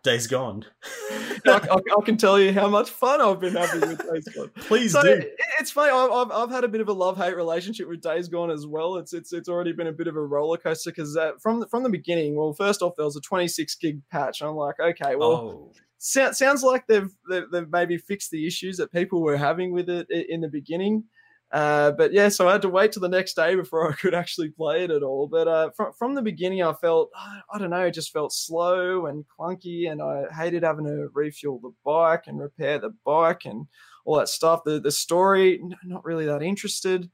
Days 0.04 0.28
Gone, 0.28 0.66
I, 1.48 1.68
I, 1.72 1.76
I, 1.76 2.06
can 2.06 2.18
tell 2.18 2.40
you 2.40 2.54
how 2.54 2.68
much 2.68 2.90
fun 2.90 3.22
I've 3.22 3.40
been 3.40 3.56
having 3.56 3.82
with 3.82 4.12
Days 4.12 4.28
Gone. 4.36 4.52
Please 4.56 4.92
so 4.92 5.02
do. 5.02 5.24
It's 5.60 5.72
funny. 5.72 5.92
I've, 5.92 6.32
I've 6.32 6.52
had 6.52 6.64
a 6.64 6.68
bit 6.68 6.82
of 6.82 6.90
a 6.90 6.94
love 6.94 7.18
hate 7.18 7.36
relationship 7.36 7.88
with 7.88 8.02
Days 8.02 8.28
Gone 8.28 8.52
as 8.52 8.68
well. 8.68 8.98
It's 8.98 9.14
it's 9.14 9.34
it's 9.34 9.50
already 9.50 9.72
been 9.72 9.88
a 9.88 9.94
bit 9.94 10.08
of 10.08 10.16
a 10.16 10.22
roller 10.22 10.58
coaster 10.58 10.92
because 10.92 11.18
uh, 11.18 11.32
from 11.42 11.62
the, 11.62 11.68
from 11.68 11.84
the 11.84 11.90
beginning, 11.90 12.36
well, 12.36 12.54
first 12.54 12.82
off, 12.82 12.94
there 12.98 13.06
was 13.06 13.16
a 13.16 13.22
26 13.22 13.76
gig 13.76 14.02
patch. 14.12 14.42
I'm 14.42 14.56
like, 14.56 14.80
okay, 14.80 15.16
well. 15.16 15.32
Oh 15.32 15.72
so, 16.04 16.32
sounds 16.32 16.64
like 16.64 16.88
they've, 16.88 17.12
they've, 17.30 17.70
maybe 17.70 17.96
fixed 17.96 18.32
the 18.32 18.48
issues 18.48 18.78
that 18.78 18.92
people 18.92 19.22
were 19.22 19.38
having 19.38 19.72
with 19.72 19.88
it 19.88 20.08
in 20.10 20.42
the 20.42 20.48
beginning. 20.48 21.04
Uh, 21.52 21.92
but 21.92 22.12
yeah, 22.12 22.28
so 22.28 22.48
I 22.48 22.54
had 22.54 22.64
to 22.64 22.70
wait 22.70 22.92
till 22.92 23.04
the 23.04 23.08
next 23.08 23.36
day 23.36 23.54
before 23.54 23.88
I 23.92 23.94
could 23.94 24.16
actually 24.16 24.50
play 24.50 24.84
it 24.84 24.90
at 24.90 25.04
all. 25.04 25.28
But 25.28 25.48
uh, 25.48 25.70
from 25.78 25.94
from 25.94 26.16
the 26.16 26.24
beginning, 26.24 26.64
I 26.64 26.74
felt 26.74 27.12
I 27.16 27.60
don't 27.60 27.70
know, 27.70 27.86
it 27.86 27.94
just 27.94 28.12
felt 28.12 28.34
slow 28.34 29.06
and 29.06 29.26
clunky, 29.40 29.92
and 29.92 30.02
I 30.02 30.24
hated 30.34 30.64
having 30.64 30.86
to 30.86 31.10
refuel 31.14 31.60
the 31.62 31.74
bike 31.86 32.24
and 32.26 32.40
repair 32.40 32.80
the 32.80 32.96
bike 33.06 33.46
and 33.46 33.68
all 34.06 34.18
that 34.18 34.30
stuff. 34.30 34.62
The 34.66 34.80
the 34.80 34.92
story, 34.92 35.62
not 35.84 36.04
really 36.04 36.26
that 36.26 36.42
interested. 36.42 37.12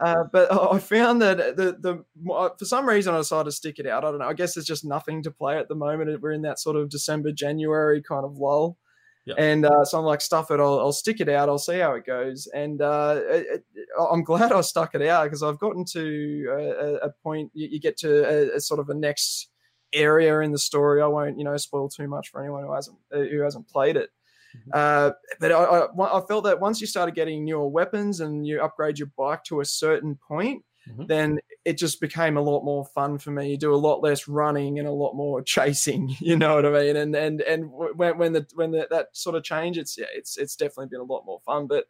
Uh, 0.00 0.24
but 0.32 0.52
I 0.72 0.78
found 0.78 1.22
that 1.22 1.56
the 1.56 1.76
the 1.78 2.32
uh, 2.32 2.50
for 2.58 2.64
some 2.64 2.88
reason 2.88 3.14
I 3.14 3.18
decided 3.18 3.46
to 3.46 3.52
stick 3.52 3.78
it 3.78 3.86
out. 3.86 4.04
I 4.04 4.10
don't 4.10 4.20
know. 4.20 4.28
I 4.28 4.34
guess 4.34 4.54
there's 4.54 4.66
just 4.66 4.84
nothing 4.84 5.22
to 5.22 5.30
play 5.30 5.58
at 5.58 5.68
the 5.68 5.74
moment. 5.74 6.20
We're 6.20 6.32
in 6.32 6.42
that 6.42 6.58
sort 6.58 6.76
of 6.76 6.88
December 6.88 7.32
January 7.32 8.02
kind 8.02 8.24
of 8.24 8.36
lull. 8.36 8.78
Yep. 9.26 9.36
And 9.38 9.64
uh, 9.64 9.84
so 9.84 9.98
I'm 9.98 10.04
like, 10.04 10.20
stuff 10.20 10.50
it. 10.50 10.60
I'll, 10.60 10.78
I'll, 10.78 10.92
stick 10.92 11.18
it 11.18 11.30
out. 11.30 11.48
I'll 11.48 11.56
see 11.56 11.78
how 11.78 11.94
it 11.94 12.04
goes. 12.04 12.46
And 12.54 12.82
uh, 12.82 13.20
it, 13.26 13.64
it, 13.74 13.86
I'm 13.98 14.22
glad 14.22 14.52
I 14.52 14.60
stuck 14.60 14.94
it 14.94 15.00
out 15.00 15.24
because 15.24 15.42
I've 15.42 15.58
gotten 15.58 15.84
to 15.92 16.46
a, 16.50 17.06
a 17.06 17.10
point. 17.22 17.50
You, 17.54 17.68
you, 17.72 17.80
get 17.80 17.96
to 17.98 18.22
a, 18.28 18.56
a, 18.56 18.60
sort 18.60 18.80
of 18.80 18.90
a 18.90 18.94
next 18.94 19.48
area 19.94 20.40
in 20.40 20.52
the 20.52 20.58
story. 20.58 21.00
I 21.00 21.06
won't, 21.06 21.38
you 21.38 21.44
know, 21.44 21.56
spoil 21.56 21.88
too 21.88 22.06
much 22.06 22.30
for 22.30 22.42
anyone 22.42 22.64
who 22.64 22.74
hasn't 22.74 22.98
who 23.10 23.40
hasn't 23.40 23.68
played 23.68 23.96
it. 23.96 24.10
Mm-hmm. 24.54 24.70
Uh, 24.72 25.10
but 25.40 25.52
I, 25.52 25.62
I, 25.62 26.18
I, 26.18 26.26
felt 26.26 26.44
that 26.44 26.60
once 26.60 26.80
you 26.80 26.86
started 26.86 27.14
getting 27.14 27.44
newer 27.44 27.68
weapons 27.68 28.20
and 28.20 28.46
you 28.46 28.62
upgrade 28.62 28.98
your 28.98 29.10
bike 29.16 29.42
to 29.44 29.60
a 29.60 29.64
certain 29.64 30.18
point, 30.28 30.62
mm-hmm. 30.88 31.06
then 31.06 31.38
it 31.64 31.78
just 31.78 31.98
became 32.00 32.36
a 32.36 32.42
lot 32.42 32.62
more 32.62 32.84
fun 32.84 33.16
for 33.18 33.30
me. 33.30 33.50
You 33.50 33.56
do 33.56 33.74
a 33.74 33.76
lot 33.76 34.02
less 34.02 34.28
running 34.28 34.78
and 34.78 34.86
a 34.86 34.92
lot 34.92 35.14
more 35.14 35.40
chasing. 35.42 36.14
You 36.18 36.36
know 36.36 36.56
what 36.56 36.66
I 36.66 36.70
mean? 36.70 36.96
And 36.96 37.14
and 37.14 37.40
and 37.40 37.70
when 37.72 38.18
when 38.18 38.32
the 38.34 38.46
when 38.54 38.70
the, 38.72 38.86
that 38.90 39.08
sort 39.12 39.36
of 39.36 39.44
change, 39.44 39.78
it's 39.78 39.96
yeah, 39.96 40.06
it's 40.14 40.36
it's 40.36 40.56
definitely 40.56 40.88
been 40.88 41.00
a 41.00 41.12
lot 41.12 41.24
more 41.24 41.40
fun. 41.40 41.66
But 41.66 41.84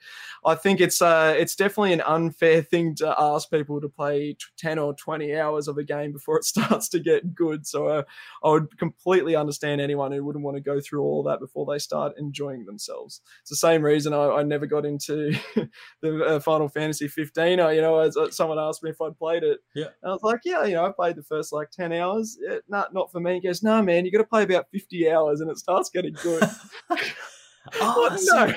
I 0.44 0.54
think 0.54 0.80
it's 0.80 1.02
uh 1.02 1.34
it's 1.36 1.56
definitely 1.56 1.92
an 1.92 2.02
unfair 2.02 2.62
thing 2.62 2.94
to 2.96 3.14
ask 3.18 3.50
people 3.50 3.80
to 3.80 3.88
play 3.88 4.36
ten 4.56 4.78
or 4.78 4.94
twenty 4.94 5.36
hours 5.36 5.66
of 5.66 5.76
a 5.76 5.84
game 5.84 6.12
before 6.12 6.38
it 6.38 6.44
starts 6.44 6.88
to 6.90 7.00
get 7.00 7.34
good. 7.34 7.66
So 7.66 7.88
uh, 7.88 8.02
I 8.44 8.50
would 8.50 8.78
completely 8.78 9.34
understand 9.34 9.80
anyone 9.80 10.12
who 10.12 10.24
wouldn't 10.24 10.44
want 10.44 10.56
to 10.56 10.62
go 10.62 10.80
through 10.80 11.02
all 11.02 11.24
that 11.24 11.40
before 11.40 11.66
they 11.66 11.78
start 11.78 12.14
enjoying 12.16 12.64
themselves. 12.64 13.20
It's 13.40 13.50
the 13.50 13.56
same 13.56 13.82
reason 13.82 14.12
I, 14.12 14.28
I 14.28 14.42
never 14.42 14.66
got 14.66 14.86
into 14.86 15.34
the 16.02 16.24
uh, 16.24 16.40
Final 16.40 16.68
Fantasy 16.68 17.08
15. 17.08 17.60
I, 17.60 17.72
you 17.72 17.80
know, 17.80 17.96
uh, 17.96 18.30
someone 18.30 18.58
asked 18.58 18.82
me 18.82 18.90
if 18.90 19.00
I'd 19.00 19.18
played 19.18 19.42
it 19.42 19.60
yeah. 19.74 19.86
And 20.02 20.10
I 20.10 20.12
was 20.12 20.22
like, 20.22 20.40
yeah, 20.44 20.64
you 20.64 20.74
know, 20.74 20.86
I 20.86 20.92
played 20.92 21.16
the 21.16 21.22
first 21.22 21.52
like 21.52 21.70
10 21.70 21.92
hours. 21.92 22.38
Yeah, 22.40 22.58
not, 22.68 22.94
not 22.94 23.10
for 23.10 23.20
me. 23.20 23.34
He 23.34 23.40
goes, 23.40 23.62
no, 23.62 23.82
man, 23.82 24.04
you 24.04 24.12
got 24.12 24.18
to 24.18 24.24
play 24.24 24.42
about 24.42 24.66
50 24.72 25.10
hours 25.10 25.40
and 25.40 25.50
it 25.50 25.58
starts 25.58 25.90
getting 25.90 26.14
good. 26.22 26.42
oh, 27.80 28.16
no. 28.32 28.54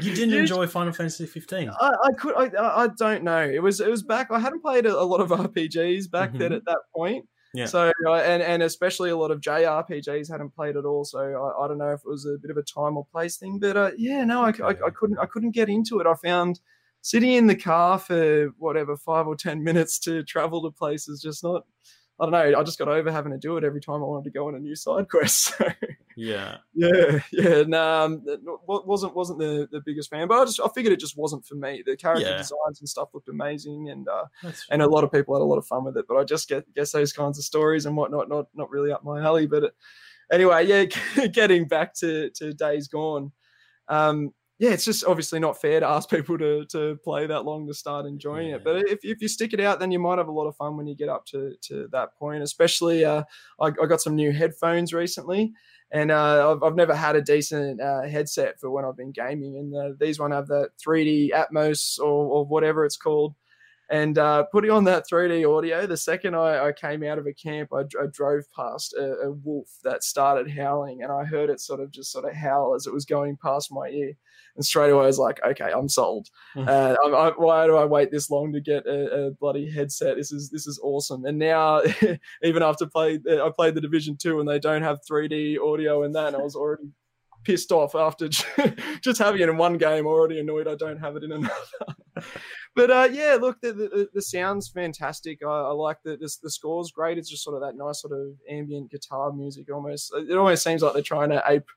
You 0.00 0.14
didn't 0.14 0.34
enjoy 0.34 0.66
Final 0.66 0.92
Fantasy 0.92 1.26
15? 1.26 1.70
I, 1.70 1.74
I 1.80 2.12
could, 2.12 2.34
I, 2.36 2.84
I 2.84 2.88
don't 2.98 3.24
know. 3.24 3.42
It 3.42 3.62
was, 3.62 3.80
it 3.80 3.90
was 3.90 4.02
back. 4.02 4.28
I 4.30 4.38
hadn't 4.38 4.62
played 4.62 4.86
a, 4.86 4.98
a 4.98 5.02
lot 5.02 5.20
of 5.20 5.28
RPGs 5.30 6.10
back 6.10 6.30
mm-hmm. 6.30 6.38
then 6.38 6.52
at 6.52 6.64
that 6.66 6.80
point. 6.94 7.26
Yeah. 7.52 7.66
So 7.66 7.92
uh, 8.06 8.14
and 8.14 8.42
and 8.42 8.62
especially 8.62 9.10
a 9.10 9.16
lot 9.16 9.32
of 9.32 9.40
JRPGs 9.40 10.30
hadn't 10.30 10.54
played 10.54 10.76
at 10.76 10.84
all. 10.84 11.04
So 11.04 11.18
I, 11.18 11.64
I 11.64 11.66
don't 11.66 11.78
know 11.78 11.90
if 11.90 11.98
it 11.98 12.08
was 12.08 12.24
a 12.24 12.38
bit 12.40 12.52
of 12.52 12.56
a 12.56 12.62
time 12.62 12.96
or 12.96 13.04
place 13.10 13.38
thing, 13.38 13.58
but 13.58 13.76
uh, 13.76 13.90
yeah, 13.98 14.24
no, 14.24 14.42
I, 14.42 14.50
I, 14.62 14.68
I 14.68 14.90
couldn't 14.94 15.18
I 15.18 15.26
couldn't 15.26 15.50
get 15.50 15.68
into 15.68 15.98
it. 15.98 16.06
I 16.06 16.14
found 16.14 16.60
sitting 17.02 17.32
in 17.32 17.46
the 17.46 17.56
car 17.56 17.98
for 17.98 18.48
whatever 18.58 18.96
five 18.96 19.26
or 19.26 19.36
ten 19.36 19.62
minutes 19.64 19.98
to 20.00 20.22
travel 20.24 20.62
to 20.62 20.70
places 20.70 21.20
just 21.20 21.42
not. 21.44 21.64
I 22.20 22.24
don't 22.26 22.32
know. 22.32 22.60
I 22.60 22.62
just 22.64 22.78
got 22.78 22.88
over 22.88 23.10
having 23.10 23.32
to 23.32 23.38
do 23.38 23.56
it 23.56 23.64
every 23.64 23.80
time 23.80 24.02
I 24.02 24.06
wanted 24.06 24.24
to 24.24 24.38
go 24.38 24.48
on 24.48 24.54
a 24.54 24.58
new 24.58 24.76
side 24.76 25.08
quest. 25.10 25.54
So 25.56 25.64
Yeah. 26.16 26.58
yeah, 26.74 27.20
yeah, 27.32 27.62
no, 27.62 28.04
um, 28.04 28.22
wasn't 28.66 29.14
wasn't 29.14 29.38
the, 29.38 29.68
the 29.72 29.80
biggest 29.86 30.10
fan, 30.10 30.28
but 30.28 30.38
I 30.38 30.44
just 30.44 30.60
I 30.60 30.68
figured 30.74 30.92
it 30.92 31.00
just 31.00 31.16
wasn't 31.16 31.46
for 31.46 31.54
me. 31.54 31.82
The 31.86 31.96
character 31.96 32.28
Yeah. 32.28 32.36
designs 32.36 32.80
and 32.80 32.88
stuff 32.88 33.08
looked 33.14 33.30
amazing, 33.30 33.88
and 33.88 34.06
uh, 34.06 34.24
and 34.70 34.82
a 34.82 34.86
lot 34.86 35.02
of 35.02 35.10
people 35.10 35.34
had 35.34 35.40
a 35.40 35.44
lot 35.44 35.56
of 35.56 35.66
fun 35.66 35.82
with 35.84 35.96
it. 35.96 36.04
But 36.06 36.18
I 36.18 36.24
just 36.24 36.46
get 36.46 36.72
guess 36.74 36.92
those 36.92 37.14
kinds 37.14 37.38
of 37.38 37.44
stories 37.44 37.86
and 37.86 37.96
whatnot 37.96 38.28
not 38.28 38.48
not 38.54 38.70
really 38.70 38.92
up 38.92 39.02
my 39.02 39.22
alley. 39.22 39.46
But 39.46 39.72
anyway, 40.30 40.66
yeah, 40.66 40.84
getting 41.32 41.66
back 41.68 41.94
to 42.00 42.28
to 42.34 42.52
Days 42.52 42.86
Gone, 42.88 43.32
um, 43.88 44.34
yeah, 44.60 44.72
it's 44.72 44.84
just 44.84 45.06
obviously 45.06 45.40
not 45.40 45.58
fair 45.58 45.80
to 45.80 45.88
ask 45.88 46.10
people 46.10 46.36
to 46.36 46.66
to 46.66 46.96
play 47.02 47.26
that 47.26 47.44
long 47.44 47.66
to 47.66 47.74
start 47.74 48.04
enjoying 48.04 48.50
it. 48.50 48.62
But 48.62 48.76
if 48.88 49.00
if 49.02 49.22
you 49.22 49.26
stick 49.26 49.54
it 49.54 49.60
out, 49.60 49.80
then 49.80 49.90
you 49.90 49.98
might 49.98 50.18
have 50.18 50.28
a 50.28 50.32
lot 50.32 50.46
of 50.46 50.54
fun 50.54 50.76
when 50.76 50.86
you 50.86 50.94
get 50.94 51.08
up 51.08 51.24
to 51.26 51.54
to 51.62 51.88
that 51.92 52.14
point. 52.16 52.42
Especially, 52.42 53.04
uh, 53.04 53.24
I, 53.58 53.66
I 53.68 53.86
got 53.86 54.02
some 54.02 54.14
new 54.14 54.32
headphones 54.32 54.92
recently. 54.92 55.52
And 55.92 56.12
uh, 56.12 56.52
I've, 56.52 56.62
I've 56.62 56.76
never 56.76 56.94
had 56.94 57.16
a 57.16 57.20
decent 57.20 57.80
uh, 57.80 58.02
headset 58.02 58.60
for 58.60 58.70
when 58.70 58.84
I've 58.84 58.96
been 58.96 59.10
gaming, 59.10 59.56
and 59.56 59.74
uh, 59.74 59.96
these 59.98 60.20
one 60.20 60.30
have 60.30 60.46
that 60.46 60.70
3D 60.78 61.30
Atmos 61.32 61.98
or, 61.98 62.04
or 62.04 62.46
whatever 62.46 62.84
it's 62.84 62.96
called, 62.96 63.34
and 63.90 64.18
uh, 64.18 64.44
putting 64.52 64.70
on 64.70 64.84
that 64.84 65.04
3D 65.10 65.44
audio, 65.56 65.84
the 65.84 65.96
second 65.96 66.36
I, 66.36 66.68
I 66.68 66.72
came 66.72 67.02
out 67.02 67.18
of 67.18 67.26
a 67.26 67.34
camp, 67.34 67.70
I, 67.72 67.80
I 67.80 68.06
drove 68.12 68.44
past 68.54 68.94
a, 68.94 69.26
a 69.26 69.32
wolf 69.32 69.68
that 69.82 70.04
started 70.04 70.48
howling, 70.48 71.02
and 71.02 71.10
I 71.10 71.24
heard 71.24 71.50
it 71.50 71.60
sort 71.60 71.80
of 71.80 71.90
just 71.90 72.12
sort 72.12 72.24
of 72.24 72.32
howl 72.32 72.76
as 72.76 72.86
it 72.86 72.92
was 72.92 73.04
going 73.04 73.36
past 73.42 73.72
my 73.72 73.88
ear. 73.88 74.12
And 74.54 74.64
straight 74.64 74.90
away, 74.90 75.04
I 75.04 75.06
was 75.06 75.18
like, 75.18 75.40
okay, 75.44 75.72
I'm 75.74 75.88
sold. 75.88 76.28
Uh, 76.56 76.96
I'm, 77.04 77.14
I, 77.14 77.32
why 77.36 77.66
do 77.66 77.76
I 77.76 77.84
wait 77.84 78.12
this 78.12 78.30
long 78.30 78.52
to 78.52 78.60
get 78.60 78.86
a, 78.86 79.26
a 79.26 79.30
bloody 79.32 79.68
headset? 79.68 80.16
This 80.16 80.30
is 80.30 80.50
this 80.50 80.66
is 80.66 80.78
awesome. 80.82 81.24
And 81.24 81.38
now, 81.38 81.82
even 82.42 82.62
after 82.62 82.86
play, 82.86 83.18
I 83.28 83.50
played 83.54 83.74
the 83.74 83.80
Division 83.80 84.16
Two, 84.16 84.38
and 84.38 84.48
they 84.48 84.60
don't 84.60 84.82
have 84.82 85.00
3D 85.10 85.58
audio 85.58 86.04
in 86.04 86.12
that, 86.12 86.28
and 86.28 86.36
I 86.36 86.40
was 86.40 86.54
already 86.54 86.90
pissed 87.44 87.72
off 87.72 87.94
after 87.94 88.28
just 89.00 89.18
having 89.18 89.40
it 89.40 89.48
in 89.48 89.56
one 89.56 89.78
game. 89.78 90.06
Already 90.06 90.40
annoyed 90.40 90.68
I 90.68 90.74
don't 90.74 90.98
have 90.98 91.16
it 91.16 91.24
in 91.24 91.32
another. 91.32 91.54
but 92.76 92.90
uh, 92.90 93.08
yeah, 93.10 93.38
look, 93.40 93.60
the, 93.60 93.72
the 93.72 94.08
the 94.14 94.22
sound's 94.22 94.68
fantastic. 94.68 95.40
I, 95.44 95.48
I 95.48 95.72
like 95.72 95.98
the 96.04 96.16
the 96.16 96.50
score's 96.50 96.90
great. 96.90 97.18
It's 97.18 97.30
just 97.30 97.44
sort 97.44 97.56
of 97.56 97.62
that 97.62 97.76
nice 97.76 98.00
sort 98.02 98.12
of 98.12 98.34
ambient 98.48 98.90
guitar 98.90 99.32
music. 99.32 99.72
Almost, 99.72 100.12
it 100.14 100.36
almost 100.36 100.62
seems 100.62 100.82
like 100.82 100.94
they're 100.94 101.02
trying 101.02 101.30
to 101.30 101.42
ape 101.46 101.68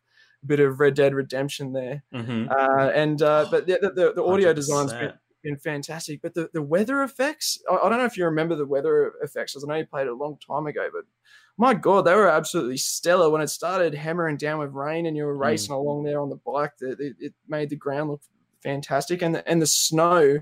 a 0.43 0.45
bit 0.45 0.59
of 0.59 0.79
Red 0.79 0.95
Dead 0.95 1.13
Redemption 1.13 1.73
there. 1.73 2.03
Mhm. 2.13 2.51
Uh, 2.51 2.89
and 2.89 3.21
uh, 3.21 3.47
but 3.49 3.65
the, 3.65 3.79
the, 3.81 4.13
the 4.15 4.23
audio 4.23 4.53
design's 4.53 4.93
been, 4.93 5.13
been 5.43 5.57
fantastic. 5.57 6.21
But 6.21 6.33
the, 6.33 6.49
the 6.53 6.61
weather 6.61 7.03
effects, 7.03 7.59
I, 7.69 7.75
I 7.75 7.89
don't 7.89 7.99
know 7.99 8.05
if 8.05 8.17
you 8.17 8.25
remember 8.25 8.55
the 8.55 8.65
weather 8.65 9.13
effects, 9.21 9.53
because 9.53 9.63
I 9.63 9.67
know 9.67 9.79
you 9.79 9.85
played 9.85 10.07
it 10.07 10.13
a 10.13 10.15
long 10.15 10.37
time 10.45 10.67
ago, 10.67 10.89
but 10.91 11.03
my 11.57 11.73
god, 11.73 12.05
they 12.05 12.15
were 12.15 12.29
absolutely 12.29 12.77
stellar 12.77 13.29
when 13.29 13.41
it 13.41 13.47
started 13.47 13.93
hammering 13.93 14.37
down 14.37 14.59
with 14.59 14.71
rain 14.71 15.05
and 15.05 15.15
you 15.15 15.25
were 15.25 15.37
racing 15.37 15.73
along 15.73 16.03
there 16.03 16.19
on 16.19 16.29
the 16.29 16.39
bike. 16.45 16.77
That 16.79 16.99
it, 16.99 17.15
it 17.19 17.33
made 17.47 17.69
the 17.69 17.75
ground 17.75 18.09
look 18.09 18.21
fantastic, 18.61 19.21
and 19.21 19.35
the, 19.35 19.47
and 19.47 19.61
the 19.61 19.67
snow. 19.67 20.39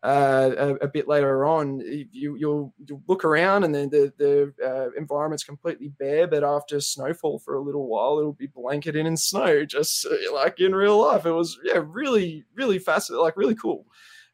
Uh, 0.00 0.54
a, 0.56 0.74
a 0.84 0.88
bit 0.88 1.08
later 1.08 1.44
on, 1.44 1.80
you 1.80 2.36
you'll, 2.36 2.72
you'll 2.86 3.02
look 3.08 3.24
around 3.24 3.64
and 3.64 3.74
then 3.74 3.90
the 3.90 4.12
the 4.16 4.54
uh, 4.64 4.90
environment's 4.96 5.42
completely 5.42 5.88
bare. 5.98 6.28
But 6.28 6.44
after 6.44 6.80
snowfall 6.80 7.40
for 7.40 7.56
a 7.56 7.60
little 7.60 7.88
while, 7.88 8.20
it'll 8.20 8.32
be 8.32 8.46
blanketed 8.46 9.06
in 9.06 9.16
snow, 9.16 9.64
just 9.64 10.06
uh, 10.06 10.32
like 10.32 10.60
in 10.60 10.72
real 10.72 11.00
life. 11.00 11.26
It 11.26 11.32
was 11.32 11.58
yeah, 11.64 11.82
really 11.84 12.44
really 12.54 12.78
fascinating, 12.78 13.24
like 13.24 13.36
really 13.36 13.56
cool, 13.56 13.86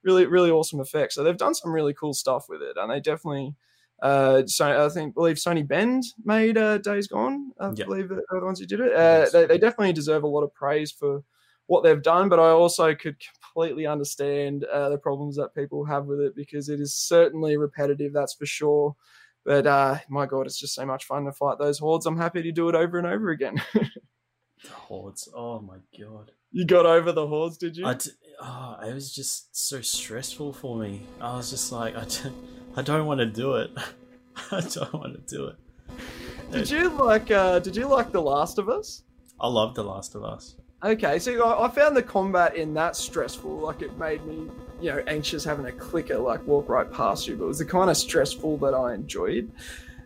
really 0.03 0.27
really 0.27 0.51
awesome 0.51 0.81
effects. 0.81 1.15
So 1.15 1.25
they've 1.25 1.35
done 1.35 1.55
some 1.55 1.73
really 1.73 1.95
cool 1.95 2.13
stuff 2.13 2.45
with 2.47 2.61
it, 2.61 2.77
and 2.77 2.91
they 2.91 3.01
definitely. 3.01 3.55
Uh, 4.05 4.47
so 4.47 4.85
I 4.85 4.89
think 4.91 5.15
believe 5.15 5.37
Sony 5.37 5.67
Bend 5.67 6.05
made 6.25 6.59
uh, 6.59 6.77
Days 6.77 7.09
Gone. 7.09 7.53
I 7.59 7.73
Yeah. 7.75 7.87
believe 7.87 8.11
that 8.11 8.23
are 8.31 8.41
the 8.41 8.45
ones 8.45 8.61
who 8.61 8.67
did 8.67 8.81
it. 8.81 8.93
Uh, 8.93 9.31
they, 9.33 9.47
they 9.47 9.57
definitely 9.57 9.95
deserve 9.95 10.25
a 10.25 10.29
lot 10.29 10.43
of 10.43 10.53
praise 10.53 10.93
for 10.93 11.23
what 11.69 11.83
they've 11.83 12.03
done, 12.03 12.29
but 12.29 12.39
I 12.39 12.51
also 12.51 12.95
could 12.95 13.17
completely 13.43 13.87
understand 13.87 14.65
uh, 14.65 14.91
the 14.91 14.99
problems 14.99 15.37
that 15.37 15.55
people 15.55 15.87
have 15.87 16.05
with 16.05 16.21
it 16.21 16.37
because 16.37 16.69
it 16.69 16.81
is 16.81 16.95
certainly 16.95 17.57
repetitive, 17.57 18.13
that's 18.13 18.35
for 18.35 18.45
sure. 18.45 18.95
But 19.47 19.67
uh, 19.67 19.99
my 20.11 20.27
God, 20.27 20.45
it's 20.47 20.61
just 20.61 20.75
so 20.75 20.85
much 20.85 21.07
fun 21.07 21.25
to 21.25 21.33
fight 21.33 21.59
those 21.59 21.79
hordes. 21.79 22.05
I'm 22.05 22.19
happy 22.19 22.43
to 22.43 22.53
do 22.53 22.69
it 22.69 22.75
over 22.75 22.99
and 22.99 23.07
over 23.07 23.31
again. 23.31 23.57
The 24.63 24.71
hordes. 24.71 25.29
Oh 25.35 25.61
my 25.61 25.77
god. 25.99 26.33
You 26.55 26.65
got 26.65 26.87
over 26.87 27.13
the 27.13 27.27
hordes, 27.27 27.57
did 27.59 27.77
you? 27.77 27.85
I 27.87 27.95
d- 27.95 28.11
oh, 28.41 28.77
it 28.87 28.95
was 28.95 29.13
just 29.15 29.55
so 29.57 29.81
stressful 29.81 30.53
for 30.55 30.77
me. 30.79 31.03
I 31.21 31.37
was 31.37 31.51
just 31.51 31.71
like, 31.73 31.95
I 31.97 32.05
don't, 32.05 32.35
I 32.77 32.83
don't 32.83 33.07
want 33.07 33.19
to 33.21 33.27
do 33.27 33.57
it. 33.57 33.71
I 34.51 34.61
don't 34.61 34.93
want 34.95 35.15
to 35.29 35.37
do 35.37 35.47
it. 35.49 35.57
did 36.51 36.71
you 36.71 36.89
like? 36.91 37.31
Uh, 37.31 37.59
did 37.59 37.77
you 37.77 37.87
like 37.87 38.13
The 38.13 38.23
Last 38.23 38.59
of 38.59 38.69
Us? 38.69 39.03
I 39.41 39.49
love 39.49 39.75
The 39.75 39.83
Last 39.85 40.15
of 40.15 40.25
Us. 40.25 40.57
Okay, 40.85 41.19
so 41.19 41.43
I, 41.45 41.67
I 41.67 41.71
found 41.71 41.97
the 41.97 42.03
combat 42.03 42.57
in 42.57 42.73
that 42.75 42.95
stressful. 42.95 43.51
Like 43.51 43.83
it 43.83 43.97
made 43.99 44.25
me, 44.27 44.51
you 44.81 44.91
know, 44.91 45.03
anxious 45.07 45.43
having 45.45 45.67
a 45.67 45.73
clicker 45.73 46.19
like 46.19 46.47
walk 46.47 46.69
right 46.69 46.91
past 46.93 47.27
you. 47.27 47.37
But 47.37 47.45
it 47.45 47.49
was 47.49 47.59
the 47.59 47.65
kind 47.65 47.91
of 47.91 47.97
stressful 47.97 48.59
that 48.59 48.75
I 48.75 48.95
enjoyed. 48.95 49.51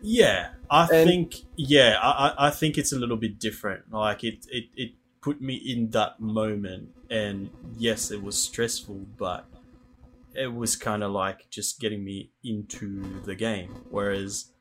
Yeah, 0.01 0.49
I 0.69 0.83
And- 0.93 1.07
think 1.09 1.35
yeah, 1.57 1.97
I, 2.01 2.09
I 2.29 2.47
I 2.47 2.49
think 2.51 2.77
it's 2.77 2.93
a 2.93 2.97
little 2.97 3.17
bit 3.17 3.39
different. 3.39 3.91
Like 3.91 4.23
it, 4.23 4.45
it, 4.49 4.65
it 4.75 4.91
put 5.21 5.41
me 5.41 5.55
in 5.55 5.89
that 5.91 6.19
moment, 6.19 6.89
and 7.09 7.49
yes, 7.77 8.11
it 8.11 8.21
was 8.23 8.41
stressful, 8.41 9.05
but 9.17 9.45
it 10.35 10.53
was 10.53 10.75
kind 10.75 11.03
of 11.03 11.11
like 11.11 11.49
just 11.49 11.79
getting 11.79 12.03
me 12.03 12.31
into 12.43 13.21
the 13.25 13.35
game. 13.35 13.75
Whereas 13.89 14.51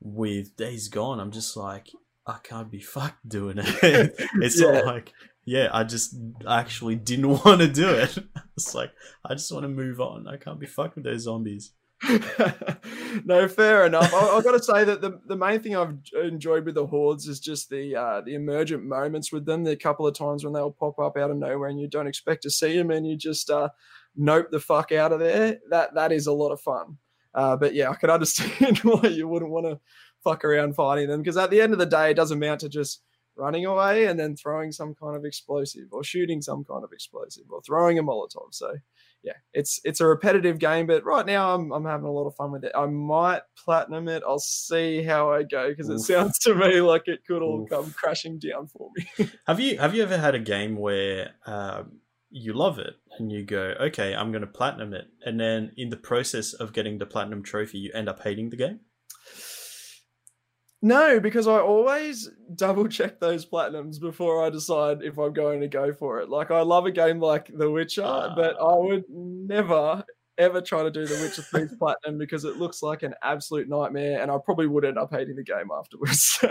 with 0.00 0.56
Days 0.56 0.88
Gone, 0.88 1.20
I'm 1.20 1.30
just 1.30 1.56
like 1.56 1.88
I 2.26 2.38
can't 2.42 2.70
be 2.70 2.80
fucked 2.94 3.28
doing 3.28 3.58
it. 3.58 4.14
it's 4.34 4.60
Yeah. 4.60 4.72
not 4.72 4.86
like 4.86 5.12
yeah, 5.46 5.68
I 5.72 5.84
just 5.84 6.14
actually 6.46 6.96
didn't 6.96 7.28
want 7.44 7.60
to 7.60 7.68
do 7.68 7.88
it. 7.88 8.18
It's 8.56 8.74
like 8.74 8.92
I 9.24 9.34
just 9.34 9.50
want 9.52 9.64
to 9.64 9.68
move 9.68 10.00
on. 10.00 10.28
I 10.28 10.36
can't 10.36 10.60
be 10.60 10.66
fucked 10.66 10.96
with 10.96 11.04
those 11.04 11.22
zombies. 11.22 11.72
no, 13.24 13.46
fair 13.46 13.84
enough. 13.84 14.12
I, 14.14 14.36
I've 14.36 14.44
got 14.44 14.52
to 14.52 14.62
say 14.62 14.84
that 14.84 15.00
the, 15.00 15.20
the 15.26 15.36
main 15.36 15.60
thing 15.60 15.76
I've 15.76 15.98
enjoyed 16.22 16.64
with 16.64 16.74
the 16.74 16.86
hordes 16.86 17.28
is 17.28 17.40
just 17.40 17.68
the 17.68 17.94
uh, 17.94 18.20
the 18.22 18.34
emergent 18.34 18.84
moments 18.84 19.32
with 19.32 19.44
them. 19.44 19.64
The 19.64 19.76
couple 19.76 20.06
of 20.06 20.14
times 20.14 20.42
when 20.42 20.54
they'll 20.54 20.70
pop 20.70 20.98
up 20.98 21.18
out 21.18 21.30
of 21.30 21.36
nowhere 21.36 21.68
and 21.68 21.78
you 21.78 21.88
don't 21.88 22.06
expect 22.06 22.42
to 22.44 22.50
see 22.50 22.76
them, 22.76 22.90
and 22.90 23.06
you 23.06 23.16
just 23.16 23.50
uh, 23.50 23.68
nope 24.16 24.50
the 24.50 24.60
fuck 24.60 24.92
out 24.92 25.12
of 25.12 25.20
there. 25.20 25.58
That 25.68 25.94
that 25.94 26.10
is 26.10 26.26
a 26.26 26.32
lot 26.32 26.52
of 26.52 26.60
fun. 26.60 26.96
Uh, 27.34 27.56
but 27.56 27.74
yeah, 27.74 27.90
I 27.90 27.94
can 27.94 28.10
understand 28.10 28.78
why 28.82 29.08
you 29.08 29.28
wouldn't 29.28 29.50
want 29.50 29.66
to 29.66 29.78
fuck 30.24 30.44
around 30.44 30.74
fighting 30.74 31.08
them 31.08 31.20
because 31.20 31.36
at 31.36 31.50
the 31.50 31.60
end 31.60 31.72
of 31.72 31.78
the 31.78 31.86
day, 31.86 32.10
it 32.10 32.14
doesn't 32.14 32.38
amount 32.38 32.60
to 32.60 32.68
just 32.68 33.02
running 33.36 33.64
away 33.66 34.06
and 34.06 34.18
then 34.18 34.36
throwing 34.36 34.72
some 34.72 34.94
kind 34.94 35.16
of 35.16 35.24
explosive 35.24 35.86
or 35.92 36.04
shooting 36.04 36.42
some 36.42 36.64
kind 36.64 36.84
of 36.84 36.92
explosive 36.92 37.44
or 37.50 37.62
throwing 37.62 37.98
a 37.98 38.02
Molotov. 38.02 38.52
So 38.52 38.74
yeah, 39.22 39.34
it's 39.52 39.80
it's 39.84 40.00
a 40.00 40.06
repetitive 40.06 40.58
game, 40.58 40.86
but 40.86 41.04
right 41.04 41.26
now 41.26 41.54
I'm 41.54 41.72
I'm 41.72 41.84
having 41.84 42.06
a 42.06 42.12
lot 42.12 42.26
of 42.26 42.34
fun 42.36 42.52
with 42.52 42.64
it. 42.64 42.72
I 42.74 42.86
might 42.86 43.42
platinum 43.56 44.08
it. 44.08 44.22
I'll 44.26 44.38
see 44.38 45.02
how 45.02 45.30
I 45.30 45.42
go 45.42 45.68
because 45.70 45.88
it 45.88 45.94
Oof. 45.94 46.06
sounds 46.06 46.38
to 46.40 46.54
me 46.54 46.80
like 46.80 47.02
it 47.06 47.20
could 47.26 47.42
all 47.42 47.62
Oof. 47.62 47.68
come 47.68 47.90
crashing 47.92 48.38
down 48.38 48.68
for 48.68 48.90
me. 48.96 49.30
Have 49.46 49.60
you 49.60 49.78
have 49.78 49.94
you 49.94 50.02
ever 50.02 50.16
had 50.16 50.34
a 50.34 50.38
game 50.38 50.76
where 50.76 51.32
um, 51.46 52.00
you 52.30 52.52
love 52.52 52.78
it 52.78 52.94
and 53.18 53.30
you 53.30 53.44
go, 53.44 53.74
okay, 53.80 54.14
I'm 54.14 54.30
going 54.30 54.42
to 54.42 54.46
platinum 54.46 54.94
it, 54.94 55.08
and 55.24 55.38
then 55.38 55.72
in 55.76 55.90
the 55.90 55.96
process 55.96 56.52
of 56.52 56.72
getting 56.72 56.98
the 56.98 57.06
platinum 57.06 57.42
trophy, 57.42 57.78
you 57.78 57.90
end 57.92 58.08
up 58.08 58.20
hating 58.22 58.50
the 58.50 58.56
game? 58.56 58.80
No, 60.82 61.20
because 61.20 61.46
I 61.46 61.58
always 61.58 62.30
double 62.54 62.88
check 62.88 63.20
those 63.20 63.44
platinums 63.44 64.00
before 64.00 64.44
I 64.44 64.50
decide 64.50 65.02
if 65.02 65.18
I'm 65.18 65.32
going 65.32 65.60
to 65.60 65.68
go 65.68 65.92
for 65.92 66.20
it. 66.20 66.28
Like 66.28 66.50
I 66.50 66.60
love 66.62 66.86
a 66.86 66.90
game 66.90 67.20
like 67.20 67.50
The 67.56 67.70
Witcher, 67.70 68.04
ah. 68.04 68.34
but 68.34 68.56
I 68.60 68.74
would 68.76 69.04
never 69.08 70.04
ever 70.38 70.60
try 70.60 70.82
to 70.82 70.90
do 70.90 71.06
The 71.06 71.14
Witcher 71.22 71.42
3's 71.42 71.74
platinum 71.78 72.18
because 72.18 72.44
it 72.44 72.56
looks 72.56 72.82
like 72.82 73.02
an 73.02 73.14
absolute 73.22 73.68
nightmare, 73.68 74.20
and 74.20 74.30
I 74.30 74.38
probably 74.44 74.66
would 74.66 74.84
end 74.84 74.98
up 74.98 75.10
hating 75.10 75.36
the 75.36 75.44
game 75.44 75.70
afterwards. 75.76 76.38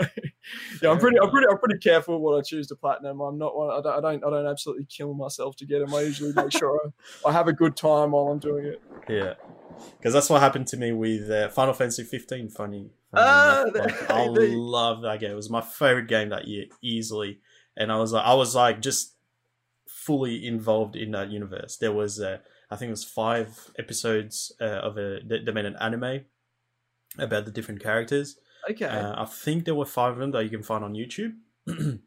yeah, 0.82 0.90
I'm 0.90 0.98
pretty, 0.98 1.18
I'm 1.20 1.30
pretty, 1.30 1.46
I'm 1.48 1.58
pretty 1.58 1.78
careful 1.78 2.18
what 2.18 2.36
I 2.36 2.40
choose 2.40 2.66
to 2.68 2.74
platinum. 2.74 3.20
I'm 3.20 3.38
not 3.38 3.54
one. 3.56 3.70
I 3.70 3.82
don't, 3.82 3.98
I 3.98 4.00
don't, 4.00 4.24
I 4.24 4.30
don't 4.30 4.46
absolutely 4.46 4.86
kill 4.86 5.12
myself 5.12 5.54
to 5.56 5.66
get 5.66 5.80
them. 5.80 5.94
I 5.94 6.00
usually 6.00 6.32
make 6.32 6.50
sure 6.50 6.80
I, 7.24 7.28
I 7.28 7.32
have 7.32 7.46
a 7.46 7.52
good 7.52 7.76
time 7.76 8.12
while 8.12 8.28
I'm 8.28 8.38
doing 8.38 8.64
it. 8.64 8.80
Yeah, 9.08 9.34
because 9.98 10.12
that's 10.12 10.30
what 10.30 10.40
happened 10.40 10.66
to 10.68 10.76
me 10.76 10.92
with 10.92 11.30
uh, 11.30 11.50
Final 11.50 11.74
Fantasy 11.74 12.04
15. 12.04 12.48
Funny. 12.48 12.90
Like, 13.12 14.10
I 14.10 14.26
love 14.26 15.02
that 15.02 15.20
game. 15.20 15.30
It 15.30 15.36
was 15.36 15.50
my 15.50 15.60
favorite 15.60 16.08
game 16.08 16.30
that 16.30 16.48
year, 16.48 16.66
easily. 16.82 17.40
And 17.76 17.90
I 17.90 17.98
was 17.98 18.12
like, 18.12 18.24
I 18.24 18.34
was 18.34 18.54
like 18.54 18.80
just 18.80 19.16
fully 19.86 20.46
involved 20.46 20.96
in 20.96 21.10
that 21.12 21.30
universe. 21.30 21.76
There 21.76 21.92
was, 21.92 22.20
uh, 22.20 22.38
I 22.70 22.76
think, 22.76 22.88
it 22.88 22.92
was 22.92 23.04
five 23.04 23.70
episodes 23.78 24.52
uh, 24.60 24.64
of 24.64 24.96
a 24.96 25.20
they, 25.24 25.42
they 25.42 25.52
made 25.52 25.66
an 25.66 25.76
anime 25.80 26.22
about 27.18 27.44
the 27.44 27.50
different 27.50 27.82
characters. 27.82 28.36
Okay. 28.68 28.86
Uh, 28.86 29.22
I 29.22 29.24
think 29.24 29.64
there 29.64 29.74
were 29.74 29.86
five 29.86 30.12
of 30.12 30.18
them 30.18 30.32
that 30.32 30.44
you 30.44 30.50
can 30.50 30.62
find 30.62 30.84
on 30.84 30.94
YouTube. 30.94 31.34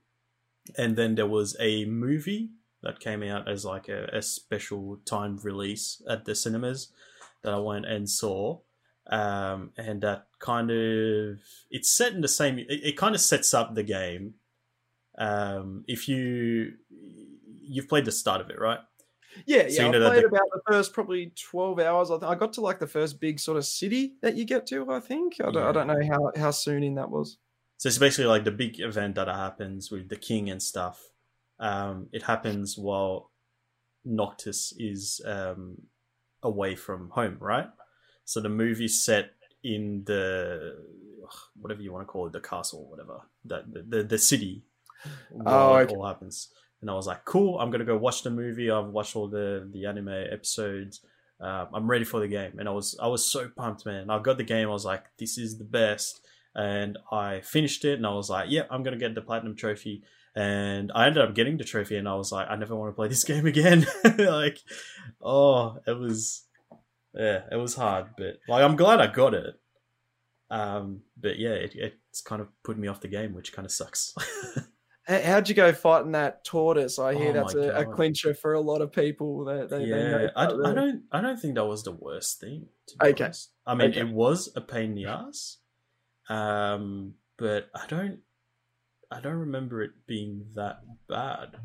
and 0.78 0.96
then 0.96 1.16
there 1.16 1.28
was 1.28 1.56
a 1.60 1.86
movie 1.86 2.52
that 2.82 3.00
came 3.00 3.24
out 3.24 3.48
as 3.48 3.66
like 3.66 3.90
a, 3.90 4.06
a 4.14 4.22
special 4.22 5.00
time 5.06 5.38
release 5.44 6.02
at 6.08 6.26
the 6.26 6.36
cinemas 6.36 6.90
that 7.42 7.54
I 7.54 7.60
went 7.60 7.86
and 7.86 8.10
saw. 8.10 8.60
Um, 9.08 9.72
and 9.78 10.02
that 10.02 10.28
kind 10.40 10.72
of 10.72 11.40
it's 11.70 11.90
set 11.90 12.14
in 12.14 12.22
the 12.22 12.28
same. 12.28 12.60
It, 12.60 12.68
it 12.70 12.98
kind 12.98 13.16
of 13.16 13.22
sets 13.22 13.54
up 13.54 13.76
the 13.76 13.84
game. 13.84 14.36
Um, 15.18 15.84
if 15.88 16.08
you 16.08 16.74
you've 17.62 17.90
played 17.90 18.06
the 18.06 18.12
start 18.12 18.42
of 18.42 18.50
it, 18.50 18.60
right? 18.60 18.80
Yeah, 19.46 19.66
yeah. 19.68 19.88
I 19.88 19.92
played 19.92 20.26
about 20.26 20.50
the 20.52 20.62
first 20.68 20.94
probably 20.94 21.32
twelve 21.36 21.80
hours. 21.80 22.12
I, 22.12 22.18
th- 22.18 22.30
I 22.30 22.36
got 22.36 22.54
to 22.54 22.62
like 22.62 22.80
the 22.80 22.88
first 22.88 23.20
big 23.20 23.40
sort 23.40 23.58
of 23.58 23.66
city 23.66 24.14
that 24.22 24.36
you 24.36 24.46
get 24.46 24.68
to. 24.68 24.92
I 24.92 25.00
think 25.00 25.36
I 25.40 25.46
don't, 25.46 25.56
Yeah. 25.56 25.70
I 25.70 25.72
don't 25.72 25.88
know 25.88 26.02
how 26.08 26.32
how 26.36 26.52
soon 26.52 26.84
in 26.84 26.96
that 26.96 27.10
was. 27.10 27.38
So 27.78 27.88
it's 27.88 27.98
basically 27.98 28.28
like 28.28 28.44
the 28.44 28.52
big 28.52 28.80
event 28.80 29.16
that 29.16 29.28
happens 29.28 29.92
with 29.92 30.08
the 30.10 30.16
king 30.16 30.50
and 30.50 30.62
stuff. 30.62 31.02
Um, 31.60 32.08
it 32.12 32.24
happens 32.24 32.78
while 32.78 33.32
Noctis 34.06 34.74
is 34.78 35.22
um, 35.26 35.82
away 36.42 36.76
from 36.76 37.10
home, 37.10 37.38
right? 37.40 37.68
So 38.26 38.40
the 38.40 38.50
movie's 38.50 39.02
set 39.02 39.32
in 39.64 40.04
the 40.06 40.78
whatever 41.60 41.82
you 41.82 41.92
want 41.92 42.04
to 42.04 42.12
call 42.12 42.28
it, 42.28 42.34
the 42.34 42.40
castle, 42.40 42.90
whatever 42.90 43.22
that 43.46 43.72
the, 43.72 43.84
the 43.84 44.04
the 44.04 44.18
city. 44.18 44.64
While 45.32 45.74
okay. 45.76 45.92
it 45.92 45.96
all 45.96 46.06
happens, 46.06 46.50
and 46.84 46.92
I 46.92 46.94
was 46.94 47.08
like, 47.08 47.26
"Cool, 47.26 47.60
I'm 47.60 47.72
gonna 47.72 47.86
go 47.86 47.98
watch 47.98 48.22
the 48.22 48.30
movie. 48.30 48.70
I've 48.70 48.88
watched 48.88 49.16
all 49.16 49.28
the 49.28 49.68
the 49.72 49.86
anime 49.88 50.10
episodes. 50.10 51.02
Uh, 51.42 51.66
I'm 51.74 51.90
ready 51.90 52.06
for 52.06 52.20
the 52.20 52.28
game." 52.28 52.60
And 52.60 52.70
I 52.70 52.72
was 52.72 52.96
I 53.02 53.08
was 53.08 53.26
so 53.26 53.50
pumped, 53.50 53.86
man. 53.86 54.10
I 54.10 54.20
got 54.20 54.38
the 54.38 54.44
game. 54.44 54.68
I 54.68 54.72
was 54.72 54.86
like, 54.86 55.06
"This 55.18 55.38
is 55.38 55.58
the 55.58 55.66
best." 55.66 56.22
and 56.56 56.98
I 57.12 57.42
finished 57.42 57.84
it 57.86 57.96
and 57.96 58.06
I 58.06 58.14
was 58.14 58.30
like, 58.30 58.50
yeah, 58.50 58.64
I'm 58.70 58.84
gonna 58.84 58.98
get 58.98 59.16
the 59.16 59.22
platinum 59.22 59.56
trophy. 59.56 60.04
And 60.36 60.92
I 60.94 61.08
ended 61.08 61.24
up 61.24 61.36
getting 61.36 61.58
the 61.58 61.64
trophy 61.64 61.96
and 61.96 62.08
I 62.08 62.16
was 62.16 62.32
like, 62.32 62.48
I 62.50 62.56
never 62.56 62.76
want 62.76 62.92
to 62.92 62.96
play 62.96 63.08
this 63.08 63.24
game 63.32 63.46
again. 63.46 63.86
like, 64.18 64.60
oh, 65.22 65.78
it 65.86 65.98
was 65.98 66.44
yeah, 67.14 67.42
it 67.52 67.58
was 67.58 67.76
hard, 67.76 68.08
but 68.18 68.40
like 68.48 68.64
I'm 68.64 68.76
glad 68.76 69.00
I 69.00 69.08
got 69.08 69.34
it. 69.34 69.60
Um, 70.50 71.02
but 71.20 71.40
yeah, 71.40 71.52
it, 71.52 71.74
it's 71.76 72.22
kind 72.22 72.42
of 72.42 72.48
put 72.64 72.78
me 72.78 72.88
off 72.88 73.02
the 73.02 73.08
game, 73.08 73.34
which 73.34 73.54
kind 73.54 73.66
of 73.66 73.72
sucks. 73.72 74.14
How- 75.06 75.22
How'd 75.22 75.50
you 75.50 75.56
go 75.56 75.74
fighting 75.74 76.14
that 76.14 76.44
tortoise? 76.46 76.98
I 77.00 77.14
hear 77.14 77.30
Oh 77.32 77.34
that's 77.34 77.54
a, 77.56 77.82
a 77.82 77.86
clincher 77.86 78.34
for 78.34 78.54
a 78.54 78.62
lot 78.62 78.82
of 78.82 78.92
people. 78.92 79.44
They, 79.46 79.66
they, 79.66 79.86
yeah, 79.86 80.30
I, 80.36 80.46
I 80.46 80.74
don't 80.74 81.04
I 81.12 81.22
don't 81.22 81.40
think 81.40 81.56
that 81.56 81.66
was 81.66 81.84
the 81.84 81.92
worst 81.92 82.40
thing. 82.40 82.68
To 82.88 82.98
be 82.98 83.08
Okay. 83.10 83.24
honest. 83.26 83.52
I 83.66 83.76
mean, 83.76 83.90
Okay. 83.92 84.00
it 84.02 84.10
was 84.10 84.50
a 84.56 84.62
pain 84.62 84.92
in 84.92 84.96
the 84.96 85.06
ass, 85.08 85.58
um, 86.30 87.14
but 87.38 87.70
I 87.76 87.86
don't 87.88 88.20
I 89.12 89.20
don't 89.20 89.36
remember 89.40 89.82
it 89.84 89.92
being 90.08 90.46
that 90.56 90.80
bad. 91.10 91.58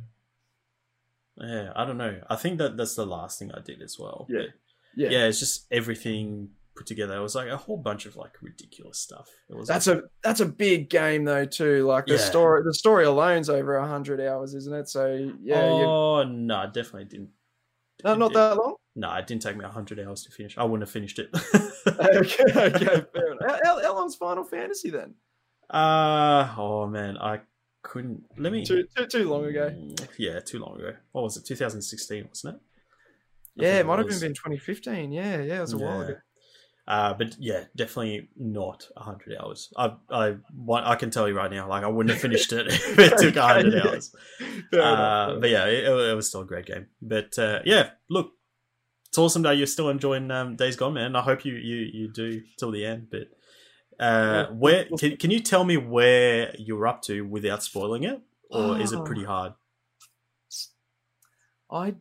Yeah, 1.37 1.73
I 1.77 1.85
don't 1.85 1.99
know. 1.99 2.21
I 2.29 2.35
think 2.37 2.59
that 2.59 2.77
that's 2.77 2.97
the 2.97 3.07
last 3.07 3.39
thing 3.39 3.53
I 3.53 3.61
did 3.61 3.81
as 3.83 3.99
well. 3.99 4.27
Yeah. 4.29 4.39
But 4.41 4.49
Yeah. 4.97 5.11
yeah, 5.11 5.27
it's 5.27 5.39
just 5.39 5.67
everything 5.71 6.51
put 6.79 6.87
together. 6.87 7.17
It 7.17 7.21
was 7.21 7.35
like 7.35 7.49
a 7.49 7.57
whole 7.57 7.77
bunch 7.77 8.07
of 8.07 8.17
like 8.17 8.41
ridiculous 8.41 8.99
stuff. 8.99 9.29
It 9.51 9.57
was 9.57 9.69
That's 9.69 9.87
like, 9.87 9.99
a 9.99 10.03
that's 10.23 10.41
a 10.41 10.47
big 10.47 10.89
game 10.89 11.25
though 11.25 11.45
too. 11.45 11.85
Like 11.85 12.07
the 12.07 12.15
Yeah. 12.15 12.19
story 12.19 12.63
the 12.65 12.73
story 12.75 13.05
alone's 13.05 13.51
over 13.51 13.79
hundred 13.81 14.21
hours, 14.21 14.55
isn't 14.55 14.73
it? 14.75 14.89
So 14.89 15.33
yeah, 15.43 15.71
you, 15.71 15.85
oh 15.85 16.23
no, 16.25 16.57
I 16.57 16.67
definitely 16.67 17.05
didn't. 17.07 17.31
no, 18.05 18.15
not 18.15 18.33
that 18.33 18.57
long. 18.57 18.75
No, 18.97 19.13
it 19.15 19.27
didn't 19.27 19.43
take 19.43 19.57
me 19.57 19.65
hundred 19.65 20.01
hours 20.01 20.23
to 20.25 20.31
finish. 20.31 20.57
I 20.57 20.65
wouldn't 20.65 20.83
have 20.83 20.91
finished 20.91 21.19
it. 21.19 21.31
okay, 21.87 22.45
okay, 22.57 23.05
fair 23.13 23.33
enough. 23.43 23.61
How, 23.65 23.83
how, 23.83 23.95
long's 23.95 24.17
Final 24.17 24.45
Fantasy 24.45 24.91
then? 24.91 25.15
Uh 25.71 26.53
oh 26.57 26.87
man, 26.87 27.19
I 27.19 27.41
couldn't. 27.83 28.25
Let 28.39 28.53
me. 28.53 28.65
Too 28.65 28.85
too, 28.97 29.07
too 29.07 29.29
long 29.29 29.45
ago. 29.45 29.71
Mm, 29.71 30.09
Yeah, 30.19 30.41
too 30.41 30.59
long 30.59 30.77
ago. 30.79 30.95
What 31.13 31.23
was 31.23 31.37
it? 31.37 31.45
2016, 31.45 32.27
wasn't 32.29 32.57
it? 32.57 32.61
I 33.61 33.65
Yeah, 33.65 33.81
it 33.81 33.87
might 33.87 33.99
have 33.99 34.07
was. 34.07 34.21
been 34.21 34.35
2015. 34.35 35.13
Yeah, 35.13 35.43
yeah, 35.43 35.59
it 35.59 35.61
was 35.61 35.73
a 35.75 35.79
while 35.79 36.01
ago. 36.01 36.17
Uh, 36.89 37.13
but 37.13 37.37
yeah, 37.39 37.65
definitely 37.77 38.31
not 38.35 38.89
100 38.95 39.37
hours. 39.39 39.71
I 39.77 39.93
I 40.11 40.37
I 40.67 40.97
can 40.97 41.11
tell 41.11 41.29
you 41.29 41.35
right 41.37 41.51
now, 41.51 41.69
like 41.69 41.85
I 41.85 41.87
wouldn't 41.87 42.11
have 42.15 42.23
finished 42.23 42.51
it 42.55 42.67
if 42.69 42.99
it 42.99 43.19
took 43.19 43.37
100 43.37 43.73
yeah. 43.75 43.87
hours. 43.89 44.15
Uh, 44.73 45.37
but 45.41 45.49
yeah, 45.51 45.65
it, 45.67 45.85
it 45.85 46.15
was 46.15 46.29
still 46.29 46.43
a 46.43 46.47
great 46.47 46.67
game. 46.67 46.87
But 47.01 47.39
uh, 47.39 47.61
yeah, 47.65 47.91
look, 48.11 48.33
it's 49.09 49.17
awesome 49.19 49.43
that 49.43 49.57
you're 49.57 49.67
still 49.67 49.89
enjoying 49.89 50.31
um, 50.31 50.57
Days 50.57 50.77
Gone, 50.77 50.95
man. 50.95 51.15
I 51.17 51.21
hope 51.23 51.45
you 51.45 51.55
you 51.55 51.77
you 51.93 52.09
do 52.13 52.43
till 52.59 52.71
the 52.71 52.85
end. 52.87 53.09
But 53.11 53.29
uh, 54.01 54.47
Yeah. 54.49 54.51
where 54.51 54.87
can 54.99 55.17
can 55.17 55.31
you 55.31 55.41
tell 55.41 55.65
me 55.65 55.77
where 55.77 56.55
you're 56.59 56.87
up 56.87 57.03
to 57.03 57.23
without 57.23 57.63
spoiling 57.63 58.05
it, 58.05 58.21
or 58.51 58.79
is 58.79 58.93
it 58.93 58.99
Oh. 58.99 59.05
pretty 59.05 59.25
hard? 59.25 59.53
I 61.71 61.95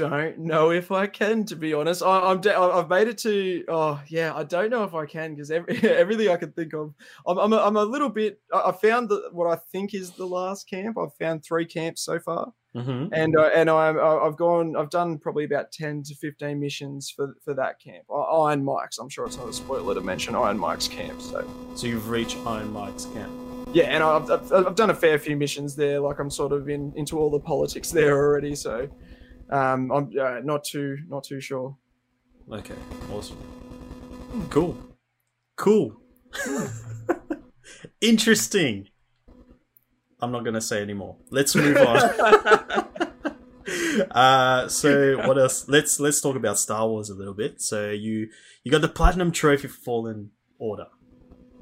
don't 0.00 0.38
know 0.38 0.70
if 0.70 0.90
I 0.90 1.06
can, 1.06 1.44
to 1.46 1.56
be 1.56 1.72
honest. 1.74 2.02
I, 2.02 2.30
I'm 2.30 2.40
de- 2.40 2.56
I've 2.56 2.88
made 2.88 3.08
it 3.08 3.18
to. 3.18 3.64
Oh 3.68 4.00
yeah, 4.08 4.34
I 4.34 4.42
don't 4.44 4.70
know 4.70 4.84
if 4.84 4.94
I 4.94 5.06
can 5.06 5.34
because 5.34 5.50
every, 5.50 5.76
everything 5.88 6.28
I 6.28 6.36
can 6.36 6.52
think 6.52 6.72
of, 6.74 6.94
I'm 7.26 7.38
I'm 7.38 7.52
a, 7.52 7.58
I'm 7.58 7.76
a 7.76 7.84
little 7.84 8.08
bit. 8.08 8.40
I, 8.52 8.72
found 8.72 9.08
the, 9.08 9.28
what 9.32 9.46
I 9.46 9.56
think 9.72 9.94
is 9.94 10.10
the 10.12 10.26
last 10.26 10.68
camp. 10.68 10.96
I've 10.98 11.14
found 11.14 11.44
three 11.44 11.66
camps 11.66 12.02
so 12.02 12.18
far, 12.18 12.52
Mm-hmm. 12.74 13.12
and 13.12 13.36
uh, 13.36 13.50
and 13.54 13.68
I'm 13.68 13.98
I- 13.98 14.18
I've 14.26 14.36
gone. 14.36 14.76
I've 14.76 14.90
done 14.90 15.18
probably 15.18 15.44
about 15.44 15.72
ten 15.72 16.02
to 16.04 16.14
fifteen 16.14 16.60
missions 16.60 17.10
for 17.10 17.34
for 17.44 17.52
that 17.54 17.80
camp. 17.80 18.04
Iron 18.10 18.64
Mike's. 18.64 18.98
I'm 18.98 19.08
sure 19.08 19.26
it's 19.26 19.36
not 19.36 19.48
a 19.48 19.52
spoiler 19.52 19.94
to 19.94 20.00
mention 20.00 20.34
Iron 20.36 20.58
Mike's 20.58 20.88
camp. 20.88 21.20
So 21.20 21.46
So 21.74 21.86
you've 21.88 22.08
reached 22.08 22.36
Iron 22.46 22.72
Mike's 22.72 23.06
camp. 23.06 23.32
yeah, 23.72 23.84
and 23.84 24.02
I've, 24.04 24.30
I've, 24.30 24.52
I've 24.68 24.74
done 24.76 24.90
a 24.90 24.94
fair 24.94 25.18
few 25.18 25.36
missions 25.36 25.74
there. 25.76 25.98
Like 26.00 26.20
I'm 26.20 26.30
sort 26.30 26.52
of 26.52 26.68
in 26.68 26.92
into 26.96 27.18
all 27.18 27.28
the 27.30 27.40
politics 27.40 27.90
there 27.90 28.16
already. 28.16 28.54
So 28.54 28.88
um, 29.50 29.90
I'm 29.90 30.10
uh, 30.18 30.40
not 30.42 30.64
too 30.64 30.98
not 31.08 31.24
too 31.24 31.40
sure. 31.40 31.76
Okay, 32.50 32.74
awesome. 33.12 33.36
Cool. 34.48 34.76
Cool. 35.56 36.00
Interesting. 38.00 38.88
I'm 40.20 40.32
not 40.32 40.44
going 40.44 40.54
to 40.54 40.60
say 40.60 40.82
anymore. 40.82 41.16
Let's 41.30 41.54
move 41.54 41.76
on. 41.76 41.96
uh, 44.10 44.68
so 44.68 45.26
what 45.26 45.38
else? 45.38 45.68
Let's 45.68 45.98
let's 45.98 46.20
talk 46.20 46.36
about 46.36 46.58
Star 46.58 46.86
Wars 46.88 47.10
a 47.10 47.14
little 47.14 47.34
bit. 47.34 47.60
So 47.60 47.90
you 47.90 48.28
you 48.64 48.70
got 48.70 48.82
the 48.82 48.88
platinum 48.88 49.32
trophy 49.32 49.68
for 49.68 49.80
Fallen 49.80 50.30
Order. 50.58 50.86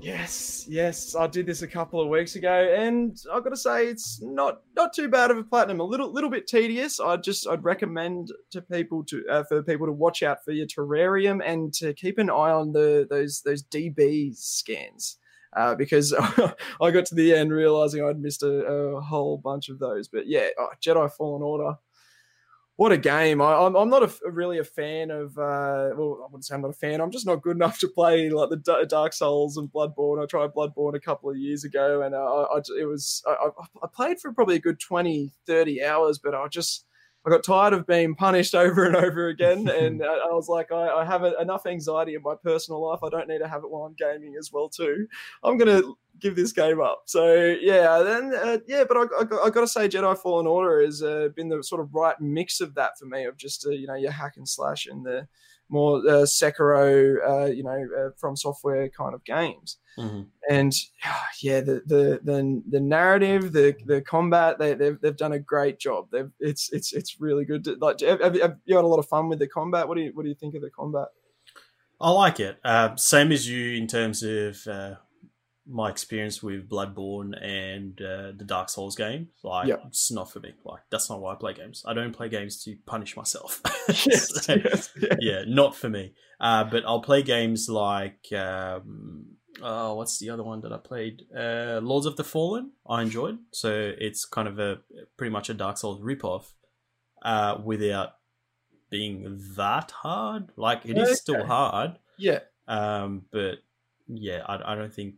Yes, 0.00 0.64
yes, 0.68 1.16
I 1.16 1.26
did 1.26 1.46
this 1.46 1.62
a 1.62 1.66
couple 1.66 2.00
of 2.00 2.08
weeks 2.08 2.36
ago, 2.36 2.72
and 2.76 3.16
I've 3.32 3.42
got 3.42 3.50
to 3.50 3.56
say 3.56 3.86
it's 3.86 4.22
not 4.22 4.60
not 4.76 4.92
too 4.92 5.08
bad 5.08 5.32
of 5.32 5.38
a 5.38 5.42
platinum. 5.42 5.80
A 5.80 5.84
little 5.84 6.12
little 6.12 6.30
bit 6.30 6.46
tedious. 6.46 7.00
I 7.00 7.16
just 7.16 7.48
I'd 7.48 7.64
recommend 7.64 8.32
to 8.52 8.62
people 8.62 9.04
to 9.06 9.24
uh, 9.28 9.42
for 9.44 9.62
people 9.62 9.86
to 9.86 9.92
watch 9.92 10.22
out 10.22 10.44
for 10.44 10.52
your 10.52 10.66
terrarium 10.66 11.40
and 11.44 11.72
to 11.74 11.94
keep 11.94 12.18
an 12.18 12.30
eye 12.30 12.52
on 12.52 12.72
the 12.72 13.06
those 13.10 13.42
those 13.42 13.62
DB 13.64 14.36
scans. 14.36 15.16
Uh, 15.56 15.74
because 15.74 16.12
I 16.80 16.90
got 16.90 17.06
to 17.06 17.14
the 17.14 17.34
end 17.34 17.52
realizing 17.52 18.04
I'd 18.04 18.20
missed 18.20 18.42
a, 18.42 18.66
a 18.66 19.00
whole 19.00 19.38
bunch 19.38 19.68
of 19.70 19.78
those. 19.78 20.06
But 20.06 20.28
yeah, 20.28 20.48
oh, 20.58 20.68
Jedi 20.80 21.10
Fallen 21.10 21.42
Order, 21.42 21.76
what 22.78 22.92
a 22.92 22.96
game! 22.96 23.42
I, 23.42 23.54
I'm, 23.54 23.74
I'm 23.74 23.90
not 23.90 24.04
a, 24.04 24.30
really 24.30 24.58
a 24.58 24.64
fan 24.64 25.10
of. 25.10 25.36
Uh, 25.36 25.90
well, 25.96 26.20
I 26.22 26.26
wouldn't 26.30 26.44
say 26.44 26.54
I'm 26.54 26.62
not 26.62 26.70
a 26.70 26.74
fan. 26.74 27.00
I'm 27.00 27.10
just 27.10 27.26
not 27.26 27.42
good 27.42 27.56
enough 27.56 27.80
to 27.80 27.88
play 27.88 28.30
like 28.30 28.50
the 28.50 28.86
Dark 28.88 29.12
Souls 29.12 29.56
and 29.56 29.68
Bloodborne. 29.72 30.22
I 30.22 30.26
tried 30.26 30.54
Bloodborne 30.54 30.94
a 30.94 31.00
couple 31.00 31.28
of 31.28 31.36
years 31.36 31.64
ago, 31.64 32.02
and 32.02 32.14
uh, 32.14 32.18
I, 32.54 32.60
it 32.80 32.84
was 32.86 33.22
I- 33.26 33.48
I 33.82 33.86
played 33.92 34.20
for 34.20 34.32
probably 34.32 34.54
a 34.56 34.60
good 34.60 34.78
20, 34.78 35.32
30 35.44 35.84
hours, 35.84 36.20
but 36.20 36.36
I 36.36 36.46
just 36.46 36.86
I 37.28 37.30
got 37.30 37.44
tired 37.44 37.74
of 37.74 37.86
being 37.86 38.14
punished 38.14 38.54
over 38.54 38.84
and 38.84 38.96
over 38.96 39.28
again, 39.28 39.68
and 39.68 40.02
uh, 40.02 40.06
I 40.06 40.32
was 40.32 40.48
like, 40.48 40.72
I, 40.72 40.88
I 40.88 41.04
have 41.04 41.24
enough 41.24 41.66
anxiety 41.66 42.14
in 42.14 42.22
my 42.22 42.34
personal 42.42 42.88
life. 42.88 43.00
I 43.02 43.10
don't 43.10 43.28
need 43.28 43.40
to 43.40 43.48
have 43.48 43.64
it 43.64 43.70
while 43.70 43.82
I'm 43.82 43.94
gaming 43.94 44.34
as 44.38 44.50
well 44.52 44.68
too. 44.68 45.06
I'm 45.44 45.58
gonna 45.58 45.82
give 46.18 46.36
this 46.36 46.52
game 46.52 46.80
up. 46.80 47.02
So 47.04 47.56
yeah, 47.60 47.98
then 47.98 48.34
uh, 48.34 48.58
yeah, 48.66 48.84
but 48.88 48.96
I, 48.96 49.02
I, 49.02 49.46
I 49.46 49.50
got 49.50 49.60
to 49.60 49.68
say, 49.68 49.88
Jedi 49.88 50.16
Fallen 50.16 50.46
Order 50.46 50.82
has 50.82 51.02
uh, 51.02 51.28
been 51.36 51.48
the 51.48 51.62
sort 51.62 51.80
of 51.80 51.94
right 51.94 52.18
mix 52.18 52.60
of 52.60 52.74
that 52.74 52.98
for 52.98 53.04
me 53.04 53.24
of 53.24 53.36
just 53.36 53.66
uh, 53.66 53.70
you 53.70 53.86
know 53.86 53.94
your 53.94 54.12
hack 54.12 54.36
and 54.36 54.48
slash 54.48 54.86
and 54.86 55.04
the 55.04 55.28
more 55.68 55.98
uh, 55.98 56.24
Sekiro, 56.24 57.16
uh, 57.26 57.46
you 57.46 57.62
know, 57.62 57.86
uh, 57.98 58.10
from 58.16 58.36
software 58.36 58.88
kind 58.88 59.14
of 59.14 59.24
games. 59.24 59.78
Mm-hmm. 59.98 60.22
And 60.50 60.72
yeah, 61.42 61.60
the 61.60 61.82
the 61.86 62.20
the, 62.22 62.62
the 62.68 62.80
narrative, 62.80 63.52
the 63.52 63.74
the 63.86 64.00
combat, 64.00 64.58
they, 64.58 64.74
they've 64.74 65.00
they've 65.00 65.16
done 65.16 65.32
a 65.32 65.38
great 65.38 65.78
job. 65.78 66.08
They've 66.10 66.30
it's 66.40 66.72
it's 66.72 66.92
it's 66.92 67.20
really 67.20 67.44
good. 67.44 67.64
To, 67.64 67.76
like, 67.80 68.00
have, 68.00 68.20
have 68.20 68.34
you- 68.34 68.42
have 68.42 68.56
you 68.64 68.76
had 68.76 68.84
a 68.84 68.88
lot 68.88 68.98
of 68.98 69.06
fun 69.06 69.28
with 69.28 69.38
the 69.38 69.48
combat? 69.48 69.88
What 69.88 69.96
do 69.96 70.02
you 70.02 70.10
what 70.14 70.22
do 70.22 70.28
you 70.28 70.34
think 70.34 70.54
of 70.54 70.62
the 70.62 70.70
combat? 70.70 71.08
I 72.00 72.10
like 72.10 72.38
it. 72.38 72.58
Uh, 72.64 72.94
same 72.96 73.32
as 73.32 73.48
you 73.48 73.76
in 73.76 73.88
terms 73.88 74.22
of 74.22 74.64
uh, 74.68 74.94
my 75.70 75.90
experience 75.90 76.42
with 76.42 76.68
Bloodborne 76.68 77.32
and 77.44 78.00
uh, 78.00 78.32
the 78.36 78.44
Dark 78.46 78.70
Souls 78.70 78.96
game, 78.96 79.28
like 79.44 79.68
Yeah. 79.68 79.76
it's 79.86 80.10
not 80.10 80.32
for 80.32 80.40
me. 80.40 80.54
Like 80.64 80.80
that's 80.90 81.10
not 81.10 81.20
why 81.20 81.32
I 81.32 81.36
play 81.36 81.52
games. 81.54 81.82
I 81.86 81.92
don't 81.94 82.12
play 82.16 82.28
games 82.28 82.62
to 82.64 82.76
punish 82.86 83.16
myself. 83.16 83.60
yes, 83.88 84.44
So, 84.46 84.54
yes, 84.54 84.90
yeah. 85.00 85.14
yeah, 85.20 85.42
not 85.46 85.76
for 85.76 85.88
me. 85.90 86.14
Uh, 86.40 86.64
but 86.64 86.84
I'll 86.86 87.02
play 87.02 87.22
games 87.22 87.68
like 87.68 88.32
um, 88.32 89.26
oh, 89.62 89.94
what's 89.96 90.18
the 90.18 90.30
other 90.30 90.42
one 90.42 90.60
that 90.62 90.72
I 90.72 90.78
played? 90.78 91.22
Uh, 91.36 91.80
Lords 91.82 92.06
of 92.06 92.16
the 92.16 92.24
Fallen. 92.24 92.72
I 92.88 93.02
enjoyed. 93.02 93.38
So 93.52 93.92
it's 93.98 94.24
kind 94.24 94.48
of 94.48 94.58
a 94.58 94.78
pretty 95.16 95.30
much 95.32 95.50
a 95.50 95.54
Dark 95.54 95.76
Souls 95.76 96.00
ripoff, 96.00 96.52
uh, 97.22 97.58
without 97.62 98.10
being 98.90 99.38
that 99.56 99.90
hard. 99.90 100.50
Like 100.56 100.86
it 100.86 100.96
is 100.96 101.18
still 101.18 101.44
hard, 101.44 101.98
yeah. 102.16 102.38
um, 102.68 103.26
but 103.30 103.58
yeah, 104.06 104.42
I, 104.46 104.72
I 104.72 104.74
don't 104.74 104.94
think 104.94 105.16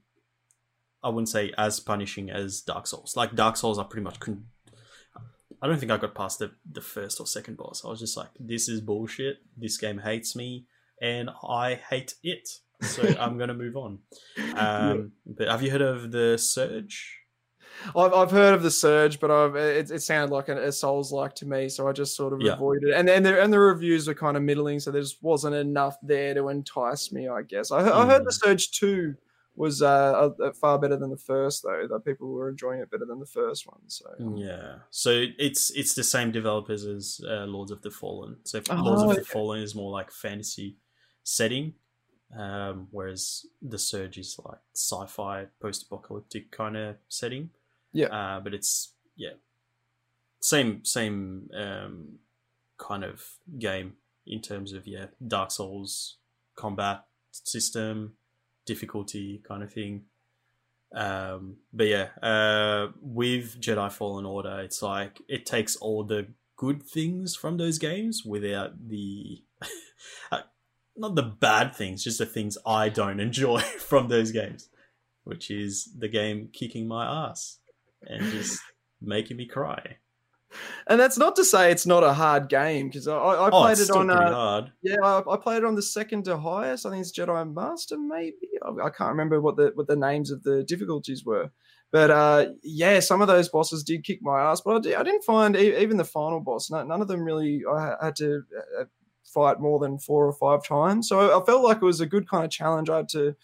I 1.03 1.09
wouldn't 1.09 1.29
say 1.29 1.53
as 1.57 1.81
punishing 1.81 2.31
as 2.31 2.61
Dark 2.61 2.87
Souls. 2.87 3.15
Like 3.17 3.35
Dark 3.35 3.57
Souls, 3.57 3.79
I 3.79 3.85
pretty 3.85 4.05
much 4.05 4.21
couldn't. 4.21 4.45
I 5.63 5.67
don't 5.67 5.79
think 5.79 5.93
I 5.93 5.97
got 5.99 6.15
past 6.15 6.39
the 6.39 6.53
the 6.71 6.81
first 6.81 7.21
or 7.21 7.27
second 7.27 7.57
boss. 7.57 7.85
I 7.85 7.89
was 7.89 8.01
just 8.01 8.17
like, 8.17 8.31
this 8.39 8.69
is 8.69 8.81
bullshit. 8.81 9.39
This 9.57 9.77
game 9.79 9.99
hates 9.99 10.35
me, 10.35 10.67
and 11.03 11.31
I 11.47 11.75
hate 11.75 12.15
it. 12.23 12.49
So 12.83 13.03
I'm 13.21 13.37
gonna 13.39 13.55
move 13.55 13.77
on. 13.77 13.99
Um, 14.55 15.13
But 15.27 15.49
have 15.49 15.63
you 15.63 15.71
heard 15.71 15.83
of 15.83 16.13
the 16.13 16.39
Surge? 16.39 17.17
I've, 17.97 18.13
I've 18.13 18.31
heard 18.31 18.53
of 18.53 18.63
the 18.63 18.71
surge, 18.71 19.21
but 19.21 19.31
I've 19.31 19.55
it, 19.57 19.91
it 19.91 20.03
sounded 20.03 20.35
like 20.35 20.49
a, 20.49 20.67
a 20.69 20.73
Souls 20.73 21.13
like 21.13 21.35
to 21.37 21.47
me, 21.47 21.69
so 21.71 21.89
I 21.89 21.93
just 21.93 22.15
sort 22.17 22.33
of 22.35 22.41
Yeah. 22.43 22.55
avoided 22.55 22.89
it. 22.91 22.95
And 22.95 23.09
and 23.09 23.25
the, 23.25 23.41
and 23.43 23.51
the 23.53 23.59
reviews 23.61 24.07
were 24.09 24.15
kind 24.15 24.37
of 24.37 24.43
middling, 24.43 24.81
so 24.81 24.91
there 24.91 25.01
just 25.01 25.23
wasn't 25.23 25.55
enough 25.55 25.97
there 26.03 26.35
to 26.35 26.49
entice 26.49 27.11
me. 27.13 27.29
I 27.29 27.41
guess 27.43 27.71
I, 27.71 27.83
he- 27.85 27.91
I 27.91 28.07
heard 28.07 28.25
the 28.25 28.31
Mm. 28.31 28.45
surge 28.45 28.71
two 28.73 29.15
was 29.61 29.83
uh, 29.83 30.31
a, 30.41 30.45
a 30.45 30.53
far 30.55 30.79
better 30.79 30.97
than 30.97 31.11
the 31.11 31.19
first, 31.19 31.63
though. 31.63 31.87
That 31.87 32.05
people 32.05 32.33
were 32.33 32.49
enjoying 32.49 32.81
it 32.81 32.91
better 32.91 33.05
than 33.05 33.21
the 33.21 33.27
first 33.27 33.67
one. 33.67 33.81
So 33.89 34.07
Yeah. 34.35 34.77
So 34.91 35.27
it's 35.39 35.71
it's 35.71 35.95
the 35.95 36.03
same 36.03 36.33
developers 36.33 36.87
as 36.87 37.21
uh, 37.23 37.45
Lords 37.45 37.71
of 37.71 37.83
the 37.83 37.91
Fallen. 37.91 38.37
So 38.45 38.63
Oh, 38.71 38.77
Lords 38.77 39.03
of 39.03 39.17
the. 39.17 39.25
Fallen 39.25 39.63
is 39.63 39.75
more 39.75 39.93
like 39.93 40.11
fantasy 40.11 40.77
setting, 41.25 41.75
um, 42.35 42.89
whereas 42.91 43.45
the 43.61 43.79
Surge 43.79 44.17
is 44.17 44.41
like 44.43 44.61
sci-fi, 44.75 45.47
post-apocalyptic 45.61 46.51
kind 46.51 46.77
of 46.79 46.97
setting. 47.09 47.51
Yeah. 47.93 48.07
Uh, 48.07 48.41
but 48.41 48.55
it's 48.55 48.95
yeah, 49.15 49.35
same 50.41 50.85
same 50.87 51.51
um, 51.55 52.19
kind 52.79 53.05
of 53.05 53.23
game 53.59 53.97
in 54.27 54.41
terms 54.41 54.73
of 54.73 54.87
yeah, 54.87 55.07
Dark 55.27 55.51
Souls 55.51 56.17
combat 56.57 57.05
system, 57.31 58.15
difficulty 58.71 59.43
kind 59.47 59.65
of 59.65 59.73
thing. 59.73 60.05
Um, 60.95 61.57
but 61.73 61.89
yeah, 61.89 62.09
uh, 62.23 62.93
with 63.01 63.61
Jedi 63.61 63.91
Fallen 63.91 64.25
Order, 64.25 64.61
it's 64.61 64.81
like 64.81 65.21
it 65.29 65.45
takes 65.45 65.75
all 65.77 66.05
the 66.05 66.29
good 66.57 66.83
things 66.85 67.35
from 67.35 67.57
those 67.57 67.79
games 67.79 68.23
without 68.25 68.89
the 68.89 69.43
uh, 70.33 70.43
not 70.97 71.17
the 71.17 71.23
bad 71.23 71.75
things, 71.75 72.05
just 72.05 72.19
the 72.19 72.27
things 72.27 72.59
I 72.65 72.89
don't 72.91 73.19
enjoy 73.19 73.61
from 73.91 74.09
those 74.09 74.31
games, 74.31 74.69
which 75.25 75.51
is 75.51 75.89
the 75.99 76.09
game 76.09 76.49
kicking 76.53 76.87
my 76.87 77.27
ass 77.27 77.59
and 78.03 78.23
just 78.31 78.61
making 79.01 79.37
me 79.37 79.47
cry. 79.47 79.97
And 80.87 80.99
that's 81.01 81.19
not 81.19 81.37
to 81.37 81.45
say 81.45 81.71
it's 81.71 81.87
not 81.87 82.03
a 82.03 82.13
hard 82.13 82.49
game 82.49 82.89
because 82.89 83.07
I, 83.09 83.17
I 83.17 83.51
Oh, 83.53 83.63
played 83.63 83.73
it's 83.73 83.89
it 83.89 83.91
on 83.91 84.11
uh, 84.11 84.35
hard. 84.35 84.73
Yeah, 84.83 84.97
I, 85.03 85.23
I 85.35 85.37
played 85.37 85.59
it 85.59 85.65
on 85.65 85.75
the 85.75 85.83
second 85.83 86.25
to 86.25 86.37
highest. 86.37 86.87
I 86.87 86.91
think 86.91 87.03
it's 87.03 87.13
Jedi 87.17 87.53
Master, 87.55 87.99
maybe. 87.99 88.49
I, 88.63 88.87
I 88.87 88.91
can't 88.91 89.11
remember 89.11 89.41
what 89.41 89.57
the 89.57 89.73
what 89.75 89.87
the 89.87 89.97
names 89.97 90.31
of 90.31 90.43
the 90.43 90.63
difficulties 90.65 91.25
were. 91.25 91.51
But 91.93 92.11
uh, 92.11 92.47
yeah, 92.63 93.01
some 93.01 93.21
of 93.21 93.29
those 93.29 93.49
bosses 93.49 93.83
did 93.83 94.05
kick 94.05 94.21
my 94.23 94.41
ass. 94.41 94.61
But 94.61 94.77
I, 94.77 94.81
did, 94.81 94.95
I 94.95 95.03
didn't 95.03 95.25
find 95.25 95.57
e- 95.57 95.77
even 95.79 95.97
the 95.97 96.05
final 96.05 96.41
boss. 96.41 96.71
None, 96.71 96.87
none 96.89 97.03
of 97.03 97.09
them 97.09 97.25
really. 97.25 97.63
I 97.69 97.97
had 98.01 98.17
to 98.17 98.43
uh, 98.79 98.85
fight 99.25 99.61
more 99.61 99.79
than 99.79 99.99
four 99.99 100.27
or 100.27 100.33
five 100.33 100.65
times. 100.65 101.09
So 101.09 101.41
I 101.41 101.45
felt 101.45 101.65
like 101.65 101.79
it 101.79 101.83
was 101.85 102.01
a 102.01 102.07
good 102.07 102.29
kind 102.29 102.45
of 102.45 102.51
challenge. 102.51 102.89
I 102.89 102.99
had 102.99 103.09
to 103.11 103.35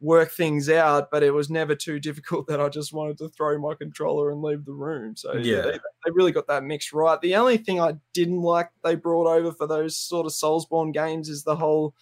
work 0.00 0.30
things 0.32 0.70
out, 0.70 1.10
but 1.10 1.22
it 1.22 1.30
was 1.30 1.50
never 1.50 1.74
too 1.74 2.00
difficult 2.00 2.46
that 2.48 2.60
I 2.60 2.68
just 2.68 2.92
wanted 2.92 3.18
to 3.18 3.28
throw 3.28 3.58
my 3.58 3.74
controller 3.74 4.30
and 4.30 4.42
leave 4.42 4.64
the 4.64 4.72
room. 4.72 5.14
So 5.16 5.34
Yeah. 5.34 5.62
they, 5.62 5.72
they 5.72 6.10
really 6.12 6.32
got 6.32 6.46
that 6.48 6.64
mix 6.64 6.92
right. 6.92 7.20
The 7.20 7.36
only 7.36 7.58
thing 7.58 7.80
I 7.80 7.94
didn't 8.14 8.40
like 8.40 8.70
they 8.82 8.94
brought 8.94 9.26
over 9.26 9.52
for 9.52 9.66
those 9.66 9.96
sort 9.96 10.26
of 10.26 10.32
Soulsborne 10.32 10.92
games 10.94 11.28
is 11.28 11.44
the 11.44 11.56
whole, 11.56 11.94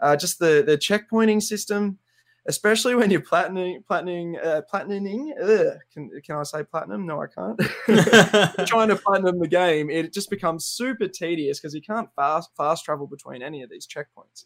uh, 0.00 0.16
just 0.16 0.38
the 0.38 0.62
the 0.66 0.78
checkpointing 0.78 1.42
system, 1.42 1.98
especially 2.46 2.94
when 2.94 3.10
you're 3.10 3.20
platinum, 3.20 3.82
platinum, 3.86 4.36
uh, 4.42 4.62
platinuming. 4.72 5.32
Ugh, 5.42 5.76
can 5.92 6.10
can 6.24 6.36
I 6.36 6.42
say 6.44 6.62
platinum? 6.62 7.04
No, 7.06 7.20
I 7.20 7.26
can't. 7.26 7.60
Trying 8.66 8.88
to 8.88 8.96
platinum 8.96 9.40
the 9.40 9.48
game, 9.48 9.90
it 9.90 10.12
just 10.14 10.30
becomes 10.30 10.64
super 10.64 11.06
tedious 11.08 11.58
because 11.58 11.74
you 11.74 11.82
can't 11.82 12.08
fast 12.16 12.50
fast 12.56 12.84
travel 12.84 13.06
between 13.06 13.42
any 13.42 13.62
of 13.62 13.68
these 13.68 13.86
checkpoints. 13.86 14.44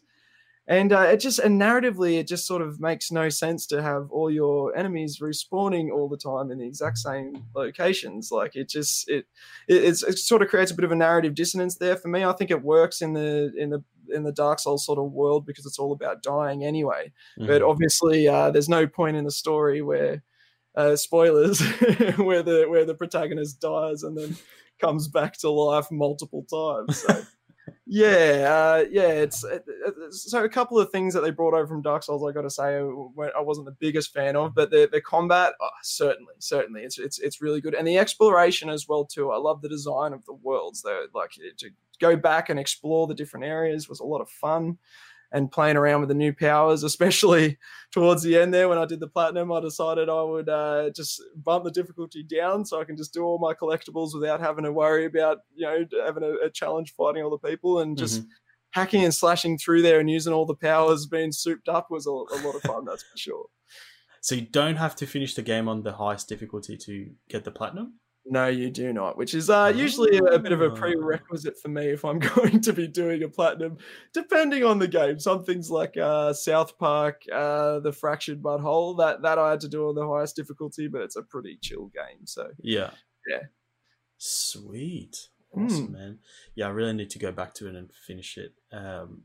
And 0.67 0.91
uh, 0.91 1.01
it 1.01 1.17
just 1.17 1.37
and 1.37 1.61
narratively, 1.61 2.17
it 2.19 2.27
just 2.27 2.47
sort 2.47 2.63
of 2.63 2.79
makes 2.79 3.11
no 3.11 3.29
sense 3.29 3.67
to 3.67 3.83
have 3.83 4.09
all 4.09 4.31
your 4.31 4.75
enemies 4.75 5.19
respawning 5.19 5.91
all 5.91 6.09
the 6.09 6.17
time 6.17 6.49
in 6.51 6.57
the 6.57 6.65
exact 6.65 6.97
same 6.97 7.45
locations. 7.55 8.31
Like 8.31 8.55
it 8.55 8.67
just 8.67 9.07
it 9.07 9.25
it, 9.67 9.83
it's, 9.83 10.01
it 10.01 10.17
sort 10.17 10.41
of 10.41 10.47
creates 10.47 10.71
a 10.71 10.75
bit 10.75 10.83
of 10.85 10.91
a 10.91 10.95
narrative 10.95 11.35
dissonance 11.35 11.77
there 11.77 11.95
for 11.95 12.07
me. 12.07 12.23
I 12.23 12.33
think 12.33 12.49
it 12.49 12.63
works 12.63 13.01
in 13.01 13.13
the 13.13 13.51
in 13.55 13.69
the 13.69 13.83
in 14.09 14.23
the 14.23 14.31
Dark 14.31 14.59
Souls 14.59 14.85
sort 14.85 14.97
of 14.97 15.11
world 15.11 15.45
because 15.45 15.67
it's 15.67 15.77
all 15.79 15.91
about 15.91 16.23
dying 16.23 16.63
anyway. 16.63 17.11
But 17.37 17.61
Mhm. 17.61 17.69
obviously, 17.69 18.27
uh, 18.27 18.49
there's 18.49 18.69
no 18.69 18.87
point 18.87 19.17
in 19.17 19.23
the 19.23 19.31
story 19.31 19.83
where 19.83 20.23
uh, 20.75 20.95
spoilers 20.95 21.59
where 22.17 22.41
the 22.43 22.65
where 22.67 22.85
the 22.85 22.95
protagonist 22.95 23.61
dies 23.61 24.01
and 24.01 24.17
then 24.17 24.35
comes 24.81 25.07
back 25.07 25.37
to 25.39 25.49
life 25.49 25.91
multiple 25.91 26.43
times. 26.49 27.03
So. 27.03 27.23
Yeah, 27.87 28.47
uh, 28.49 28.85
yeah. 28.89 29.07
It's 29.09 29.43
it, 29.43 29.63
it- 29.67 30.13
so 30.13 30.43
a 30.43 30.49
couple 30.49 30.79
of 30.79 30.89
things 30.91 31.13
that 31.13 31.21
they 31.21 31.31
brought 31.31 31.53
over 31.53 31.67
from 31.67 31.81
Dark 31.81 32.03
Souls. 32.03 32.23
I 32.27 32.31
got 32.33 32.41
to 32.41 32.49
say, 32.49 32.77
I 32.77 32.79
I 33.37 33.41
wasn't 33.41 33.65
the 33.65 33.75
biggest 33.79 34.13
fan 34.13 34.35
of, 34.35 34.55
but 34.55 34.71
the 34.71 34.89
the 34.91 35.01
combat, 35.01 35.53
oh, 35.61 35.69
certainly, 35.83 36.33
certainly, 36.39 36.81
it's 36.81 36.97
it's 36.97 37.19
it's 37.19 37.41
really 37.41 37.61
good, 37.61 37.75
and 37.75 37.87
the 37.87 37.97
exploration 37.97 38.69
as 38.69 38.87
well 38.87 39.05
too. 39.05 39.31
I 39.31 39.37
love 39.37 39.61
the 39.61 39.69
design 39.69 40.13
of 40.13 40.25
the 40.25 40.33
worlds. 40.33 40.81
Though, 40.81 41.05
like 41.13 41.31
to 41.57 41.69
go 41.99 42.15
back 42.15 42.49
and 42.49 42.59
explore 42.59 43.07
the 43.07 43.13
different 43.15 43.45
areas 43.45 43.87
was 43.87 43.99
a 43.99 44.05
lot 44.05 44.21
of 44.21 44.29
fun, 44.29 44.77
and 45.35 45.51
playing 45.51 45.77
around 45.77 45.99
with 45.99 46.09
the 46.09 46.15
new 46.15 46.33
powers, 46.33 46.81
especially 46.83 47.59
towards 47.91 48.23
the 48.23 48.37
end 48.37 48.53
there 48.53 48.67
when 48.69 48.77
I 48.79 48.85
did 48.85 48.99
the 48.99 49.07
platinum, 49.07 49.51
I 49.51 49.59
decided 49.59 50.09
I 50.09 50.23
would 50.23 50.49
uh, 50.49 50.89
just 50.95 51.21
bump 51.35 51.63
the 51.65 51.71
difficulty 51.71 52.23
down 52.23 52.65
so 52.65 52.79
I 52.81 52.85
can 52.85 52.97
just 52.97 53.13
do 53.13 53.23
all 53.23 53.37
my 53.37 53.53
collectibles 53.53 54.13
without 54.13 54.39
having 54.39 54.63
to 54.63 54.71
worry 54.71 55.05
about 55.05 55.39
you 55.53 55.65
know 55.67 55.85
having 56.05 56.23
a, 56.23 56.47
a 56.47 56.49
challenge 56.49 56.93
fighting 56.97 57.21
all 57.23 57.29
the 57.37 57.47
people 57.49 57.79
and 57.81 57.97
just 57.97 58.21
Mhm. 58.23 58.27
hacking 58.71 59.03
and 59.03 59.13
slashing 59.13 59.57
through 59.57 59.81
there 59.83 59.99
and 59.99 60.09
using 60.09 60.33
all 60.33 60.45
the 60.45 60.55
powers 60.55 61.05
being 61.05 61.31
souped 61.31 61.69
up 61.69 61.91
was 61.91 62.07
a, 62.07 62.09
a 62.11 62.37
lot 62.45 62.55
of 62.55 62.61
fun. 62.63 62.85
that's 62.85 63.03
for 63.03 63.17
sure. 63.17 63.45
So 64.21 64.35
you 64.35 64.41
don't 64.41 64.77
have 64.77 64.95
to 64.97 65.05
finish 65.05 65.35
the 65.35 65.43
game 65.43 65.67
on 65.69 65.83
the 65.83 65.93
highest 65.93 66.27
difficulty 66.27 66.77
to 66.77 67.11
get 67.29 67.43
the 67.43 67.51
platinum. 67.51 67.99
No, 68.27 68.47
you 68.47 68.71
do 68.71 68.91
not, 68.91 69.17
which 69.17 69.35
is 69.35 69.51
uh, 69.51 69.71
usually 69.75 70.17
a, 70.17 70.39
bit 70.39 70.51
of 70.51 70.59
a 70.61 70.71
Ah. 70.71 70.75
prerequisite 70.75 71.59
for 71.59 71.67
me 71.67 71.89
if 71.89 72.03
I'm 72.03 72.17
going 72.35 72.59
to 72.61 72.73
be 72.73 72.87
doing 72.87 73.21
a 73.21 73.29
platinum, 73.29 73.77
depending 74.13 74.63
on 74.63 74.79
the 74.79 74.87
game. 74.87 75.19
Some 75.19 75.43
things 75.43 75.69
like 75.69 75.95
uh, 75.95 76.33
South 76.33 76.75
Park, 76.79 77.21
uh, 77.31 77.79
the 77.81 77.91
Fractured 77.91 78.41
But 78.41 78.61
Whole, 78.61 78.95
that 78.95 79.21
that 79.21 79.37
I 79.37 79.51
had 79.51 79.59
to 79.61 79.67
do 79.67 79.89
on 79.89 79.95
the 79.95 80.07
highest 80.07 80.35
difficulty, 80.35 80.87
but 80.87 81.01
it's 81.01 81.15
a 81.15 81.21
pretty 81.21 81.59
chill 81.61 81.85
game. 81.93 82.25
So 82.25 82.49
Yeah. 82.61 82.89
Yeah. 83.29 83.43
Sweet. 84.17 85.29
Hmm. 85.53 85.65
Awesome, 85.65 85.91
man. 85.91 86.19
Yeah, 86.55 86.67
I 86.67 86.69
really 86.71 86.93
need 86.93 87.11
to 87.11 87.19
go 87.19 87.31
back 87.31 87.53
to 87.55 87.67
it 87.67 87.75
and 87.75 87.91
finish 87.93 88.37
it. 88.37 88.53
Um, 88.71 89.21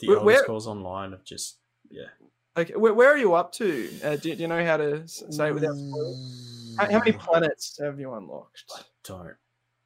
the 0.00 0.08
Where- 0.08 0.18
Elder 0.18 0.36
Scrolls 0.38 0.66
Online 0.66 1.12
have 1.12 1.24
just 1.24 1.58
yeah. 1.90 2.08
okay, 2.56 2.74
where, 2.74 2.92
where 2.92 3.08
are 3.08 3.16
you 3.16 3.34
up 3.34 3.52
to? 3.52 3.88
Uh, 4.02 4.16
do, 4.16 4.34
do 4.34 4.42
you 4.42 4.48
know 4.48 4.64
how 4.64 4.76
to 4.78 5.06
say 5.06 5.48
it 5.48 5.54
without 5.54 5.76
spoilers? 5.76 6.65
How, 6.78 6.90
how 6.90 6.98
many 6.98 7.12
planets 7.12 7.78
have 7.80 7.98
you 8.00 8.12
unlocked? 8.14 8.64
I 8.74 8.82
don't. 9.04 9.36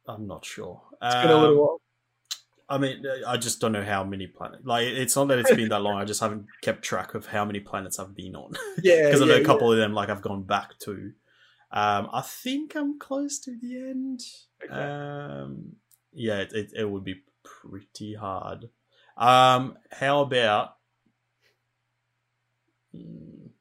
I'm 0.07 0.27
not 0.27 0.45
sure. 0.45 0.81
It's 1.05 1.15
been 1.15 1.31
a 1.31 1.37
little 1.37 1.55
Um, 1.55 1.61
while. 1.61 1.81
I 2.69 2.77
mean, 2.77 3.03
I 3.27 3.35
just 3.35 3.59
don't 3.59 3.73
know 3.73 3.83
how 3.83 4.03
many 4.03 4.27
planets. 4.27 4.63
Like, 4.65 4.87
it's 4.87 5.15
not 5.15 5.27
that 5.27 5.39
it's 5.39 5.51
been 5.51 5.69
that 5.69 5.81
long. 5.81 5.99
I 5.99 6.05
just 6.05 6.21
haven't 6.21 6.47
kept 6.61 6.83
track 6.83 7.15
of 7.15 7.25
how 7.25 7.43
many 7.43 7.59
planets 7.59 7.99
I've 7.99 8.15
been 8.15 8.35
on. 8.35 8.53
Yeah, 8.83 9.09
because 9.09 9.21
I 9.21 9.25
know 9.25 9.35
yeah, 9.35 9.41
a 9.41 9.43
couple 9.43 9.71
of 9.71 9.77
them 9.77 9.93
like 9.93 10.09
I've 10.09 10.21
gone 10.21 10.43
back 10.43 10.79
to. 10.79 11.11
Um, 11.71 12.09
I 12.13 12.21
think 12.21 12.75
I'm 12.75 12.97
close 12.99 13.39
to 13.39 13.57
the 13.57 13.77
end. 13.77 14.21
Okay. 14.63 14.73
Um, 14.73 15.77
yeah, 16.13 16.39
it, 16.39 16.53
it 16.53 16.71
it 16.75 16.89
would 16.89 17.03
be 17.03 17.23
pretty 17.43 18.15
hard. 18.15 18.69
Um, 19.17 19.77
how 19.91 20.21
about 20.21 20.77
mm, 22.93 23.51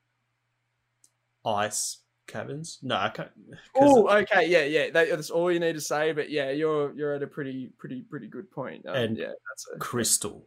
ice 1.45 1.99
caverns? 2.31 2.79
No, 2.83 2.97
I 2.97 3.09
can't. 3.11 3.31
Oh, 3.75 4.09
okay, 4.23 4.47
yeah, 4.49 4.65
yeah. 4.65 4.91
That, 4.91 5.11
that's 5.11 5.31
all 5.31 5.51
you 5.53 5.61
need 5.61 5.75
to 5.75 5.81
say. 5.81 6.13
But 6.13 6.31
yeah, 6.31 6.51
you're 6.51 6.93
you're 6.95 7.15
at 7.15 7.23
a 7.23 7.27
pretty 7.27 7.71
pretty 7.79 8.03
pretty 8.03 8.29
good 8.29 8.51
point. 8.51 8.87
Um, 8.87 8.95
And 8.95 9.17
yeah, 9.17 9.33
that's 9.49 9.67
a 9.75 9.79
crystal. 9.79 10.47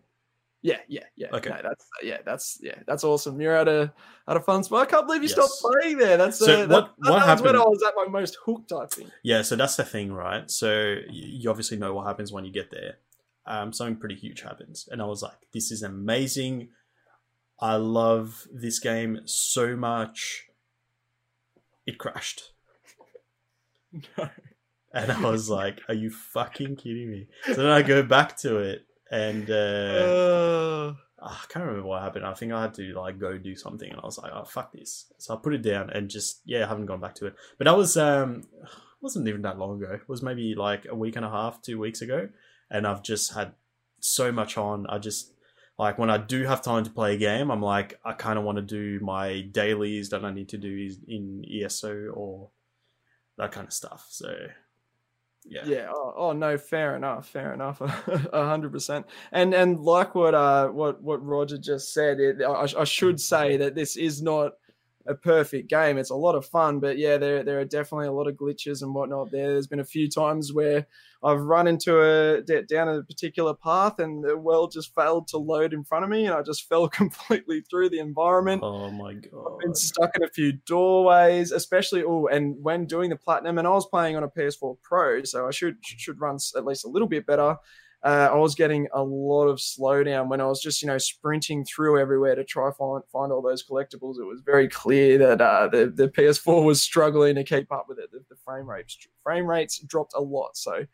Yeah, 0.65 0.79
yeah, 0.87 1.03
yeah. 1.17 1.27
Okay. 1.33 1.49
No, 1.49 1.59
that's 1.61 1.85
yeah, 2.01 2.19
that's 2.23 2.57
yeah, 2.61 2.75
that's 2.87 3.03
awesome. 3.03 3.41
You're 3.41 3.55
at 3.57 3.67
a 3.67 3.91
at 4.29 4.37
a 4.37 4.39
fun 4.39 4.63
spot. 4.63 4.87
I 4.87 4.89
can't 4.89 5.05
believe 5.05 5.21
you 5.21 5.27
Yes. 5.29 5.35
stopped 5.35 5.61
playing 5.81 5.97
there. 5.97 6.15
That's 6.15 6.39
So 6.39 6.45
uh, 6.45 6.65
that, 6.65 6.69
what- 6.69 6.93
that, 7.01 7.11
what 7.11 7.19
that 7.25 7.31
was 7.33 7.41
when 7.41 7.55
I 7.57 7.63
was 7.65 7.83
at 7.85 7.93
my 7.97 8.07
most 8.07 8.37
hooked. 8.45 8.71
I 8.71 8.85
think. 8.85 9.09
Yeah, 9.23 9.41
so 9.41 9.57
that's 9.57 9.75
the 9.75 9.83
thing, 9.83 10.13
right? 10.13 10.49
So 10.49 10.95
you 11.09 11.49
obviously 11.49 11.77
know 11.77 11.93
what 11.93 12.05
happens 12.07 12.31
when 12.31 12.45
you 12.45 12.51
get 12.53 12.71
there. 12.71 12.95
Um, 13.45 13.73
something 13.73 13.97
pretty 13.97 14.15
huge 14.15 14.39
happens, 14.41 14.87
and 14.89 15.01
I 15.01 15.05
was 15.05 15.21
like, 15.21 15.35
"This 15.51 15.69
is 15.69 15.83
amazing! 15.83 16.69
I 17.59 17.75
love 17.75 18.47
this 18.49 18.79
game 18.79 19.19
so 19.25 19.75
much." 19.75 20.47
It 21.85 21.97
crashed, 21.97 22.51
No. 24.17 24.29
and 24.93 25.11
I 25.11 25.29
was 25.29 25.49
like, 25.49 25.81
"Are 25.87 25.93
you 25.93 26.09
fucking 26.09 26.77
kidding 26.77 27.09
me?" 27.11 27.27
So 27.45 27.55
then 27.55 27.67
I 27.67 27.81
go 27.81 28.03
back 28.03 28.37
to 28.37 28.57
it, 28.59 28.85
and 29.11 29.49
uh, 29.49 29.53
Uh, 29.53 30.93
I 31.21 31.45
can't 31.49 31.65
remember 31.65 31.87
what 31.87 32.01
happened. 32.01 32.25
I 32.25 32.33
think 32.33 32.51
I 32.53 32.61
had 32.61 32.73
to 32.75 32.93
like 32.93 33.19
go 33.19 33.37
do 33.37 33.55
something, 33.55 33.89
and 33.89 33.99
I 34.01 34.05
was 34.05 34.17
like, 34.17 34.31
"Oh 34.33 34.45
fuck 34.45 34.71
this!" 34.71 35.11
So 35.19 35.33
I 35.33 35.37
put 35.43 35.53
it 35.53 35.61
down 35.61 35.89
and 35.89 36.09
just 36.09 36.41
yeah, 36.45 36.65
I 36.65 36.67
haven't 36.69 36.85
gone 36.85 37.01
back 37.01 37.15
to 37.15 37.27
it. 37.27 37.35
But 37.57 37.65
that 37.65 37.77
was 37.77 37.97
um, 37.97 38.43
wasn't 39.01 39.27
even 39.27 39.41
that 39.41 39.57
long 39.59 39.81
ago. 39.81 39.93
It 39.95 40.07
was 40.09 40.21
maybe 40.21 40.55
like 40.55 40.85
a 40.89 40.95
week 40.95 41.15
and 41.17 41.25
a 41.25 41.29
half, 41.29 41.61
two 41.61 41.77
weeks 41.79 42.01
ago, 42.01 42.29
and 42.71 42.87
I've 42.87 43.03
just 43.03 43.33
had 43.33 43.53
so 43.99 44.31
much 44.31 44.57
on. 44.57 44.85
I 44.87 44.99
just 44.99 45.32
like 45.83 45.97
when 45.97 46.09
I 46.09 46.17
do 46.17 46.45
have 46.45 46.61
time 46.61 46.85
to 46.85 46.89
play 46.89 47.15
a 47.15 47.17
game, 47.17 47.51
I'm 47.51 47.61
like, 47.61 47.99
I 48.05 48.13
kind 48.13 48.39
of 48.39 48.45
want 48.45 48.55
to 48.55 48.61
do 48.61 49.03
my 49.03 49.41
dailies 49.41 50.09
that 50.11 50.23
I 50.23 50.31
need 50.31 50.47
to 50.49 50.57
do 50.57 50.89
in 51.09 51.43
ESO 51.45 52.07
or 52.13 52.51
that 53.37 53.51
kind 53.51 53.67
of 53.67 53.73
stuff. 53.73 54.05
So 54.09 54.33
yeah, 55.43 55.65
yeah. 55.65 55.87
Oh, 55.91 56.13
oh 56.15 56.31
no, 56.31 56.57
fair 56.57 56.95
enough. 56.95 57.27
Fair 57.27 57.53
enough. 57.53 57.81
A 58.31 58.45
hundred 58.45 58.71
percent. 58.71 59.07
And 59.33 59.53
and 59.53 59.77
like 59.81 60.15
what 60.15 60.33
uh 60.33 60.69
what 60.69 61.03
what 61.03 61.21
Roger 61.21 61.57
just 61.57 61.93
said, 61.93 62.21
it, 62.21 62.41
I, 62.41 62.65
I 62.79 62.85
should 62.85 63.19
say 63.19 63.57
that 63.57 63.75
this 63.75 63.97
is 63.97 64.21
not 64.21 64.53
a 65.05 65.13
perfect 65.13 65.69
game. 65.69 65.97
It's 65.97 66.09
a 66.09 66.15
lot 66.15 66.35
of 66.35 66.45
fun, 66.45 66.79
but 66.79 66.97
yeah, 66.97 67.17
there 67.17 67.43
there 67.43 67.59
are 67.59 67.65
definitely 67.65 68.07
a 68.07 68.11
lot 68.11 68.27
of 68.27 68.35
glitches 68.35 68.81
and 68.81 68.93
whatnot. 68.93 69.31
There, 69.31 69.51
there's 69.51 69.67
been 69.67 69.79
a 69.79 69.85
few 69.85 70.09
times 70.09 70.53
where 70.53 70.87
I've 71.21 71.41
run 71.41 71.67
into 71.67 72.01
a 72.01 72.41
down 72.63 72.87
a 72.87 73.03
particular 73.03 73.53
path 73.53 73.99
and 73.99 74.23
the 74.23 74.37
world 74.37 74.71
just 74.71 74.95
failed 74.95 75.27
to 75.29 75.37
load 75.37 75.73
in 75.73 75.83
front 75.83 76.05
of 76.05 76.09
me, 76.09 76.25
and 76.25 76.33
I 76.33 76.41
just 76.41 76.67
fell 76.69 76.87
completely 76.87 77.61
through 77.61 77.89
the 77.89 77.99
environment. 77.99 78.61
Oh 78.63 78.89
my 78.91 79.13
god. 79.13 79.59
been 79.59 79.75
stuck 79.75 80.15
in 80.15 80.23
a 80.23 80.29
few 80.29 80.53
doorways, 80.65 81.51
especially 81.51 82.03
oh, 82.03 82.27
and 82.27 82.55
when 82.61 82.85
doing 82.85 83.09
the 83.09 83.17
platinum, 83.17 83.57
and 83.57 83.67
I 83.67 83.71
was 83.71 83.87
playing 83.87 84.15
on 84.15 84.23
a 84.23 84.29
PS4 84.29 84.77
Pro, 84.81 85.23
so 85.23 85.47
I 85.47 85.51
should 85.51 85.77
should 85.81 86.21
run 86.21 86.37
at 86.55 86.65
least 86.65 86.85
a 86.85 86.89
little 86.89 87.07
bit 87.07 87.25
better. 87.25 87.57
Uh, 88.03 88.29
I 88.31 88.35
was 88.35 88.53
getting 88.53 88.87
a 88.93 89.01
lot 89.01 89.47
of 89.47 89.59
slowdown 89.59 90.27
when 90.27 90.41
I 90.41 90.45
was 90.45 90.61
just 90.61 90.81
you 90.81 90.87
know 90.87 90.97
sprinting 90.97 91.63
through 91.63 91.99
everywhere 91.99 92.35
to 92.35 92.43
try 92.43 92.69
find 92.77 93.01
find 93.11 93.31
all 93.31 93.41
those 93.41 93.65
collectibles. 93.65 94.19
It 94.19 94.25
was 94.25 94.41
very 94.45 94.67
clear 94.67 95.17
that 95.19 95.39
uh, 95.41 95.67
the 95.69 95.85
the 95.95 96.09
PS4 96.09 96.65
was 96.65 96.81
struggling 96.81 97.35
to 97.35 97.43
keep 97.43 97.71
up 97.71 97.85
with 97.87 97.99
it. 97.99 98.11
The, 98.11 98.19
the 98.29 98.35
frame 98.43 98.69
rates 98.69 98.97
frame 99.23 99.45
rates 99.47 99.79
dropped 99.79 100.13
a 100.15 100.21
lot, 100.21 100.57
so. 100.57 100.85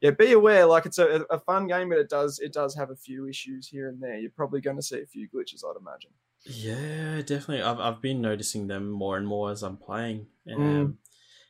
Yeah, 0.00 0.10
be 0.10 0.32
aware. 0.32 0.66
Like 0.66 0.84
it's 0.84 0.98
a, 0.98 1.24
a 1.30 1.38
fun 1.38 1.68
game, 1.68 1.90
but 1.90 1.98
it 1.98 2.08
does 2.10 2.40
it 2.40 2.52
does 2.52 2.74
have 2.74 2.90
a 2.90 2.96
few 2.96 3.28
issues 3.28 3.68
here 3.68 3.88
and 3.88 4.02
there. 4.02 4.18
You're 4.18 4.32
probably 4.32 4.60
going 4.60 4.74
to 4.74 4.82
see 4.82 5.00
a 5.00 5.06
few 5.06 5.28
glitches, 5.28 5.62
I'd 5.64 5.80
imagine. 5.80 6.10
Yeah, 6.44 7.18
definitely. 7.22 7.62
I've 7.62 7.78
I've 7.78 8.02
been 8.02 8.20
noticing 8.20 8.66
them 8.66 8.90
more 8.90 9.16
and 9.16 9.24
more 9.24 9.52
as 9.52 9.62
I'm 9.62 9.76
playing, 9.76 10.26
um, 10.52 10.58
Mm. 10.58 10.94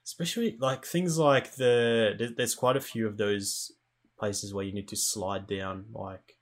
especially 0.05 0.59
like 0.61 0.85
things 0.85 1.17
like 1.17 1.53
the 1.55 2.35
there's 2.37 2.55
quite 2.55 2.77
a 2.77 2.81
few 2.83 3.07
of 3.07 3.17
those 3.17 3.73
places 4.19 4.53
where 4.55 4.65
you 4.65 4.73
need 4.73 4.89
to 4.89 4.97
slide 4.97 5.47
down 5.47 5.87
like 5.93 6.37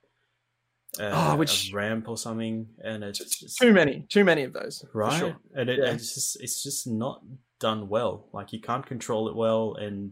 uh, 0.99 1.31
Oh, 1.33 1.35
which- 1.37 1.71
a 1.71 1.75
ramp 1.75 2.07
or 2.09 2.17
something, 2.17 2.67
and 2.83 3.03
it's 3.03 3.19
just 3.39 3.57
Too 3.59 3.71
many, 3.73 4.05
too 4.09 4.23
many 4.23 4.43
of 4.43 4.53
those. 4.53 4.85
right, 4.93 5.17
sure. 5.19 5.37
and 5.55 5.69
it, 5.69 5.79
Yeah. 5.79 5.91
it's 5.93 6.13
just 6.13 6.41
it's 6.41 6.61
just 6.63 6.85
not 6.87 7.21
done 7.59 7.87
well. 7.89 8.27
Like 8.33 8.51
you 8.53 8.59
can't 8.61 8.85
control 8.85 9.27
it 9.29 9.35
well, 9.35 9.75
and 9.75 10.11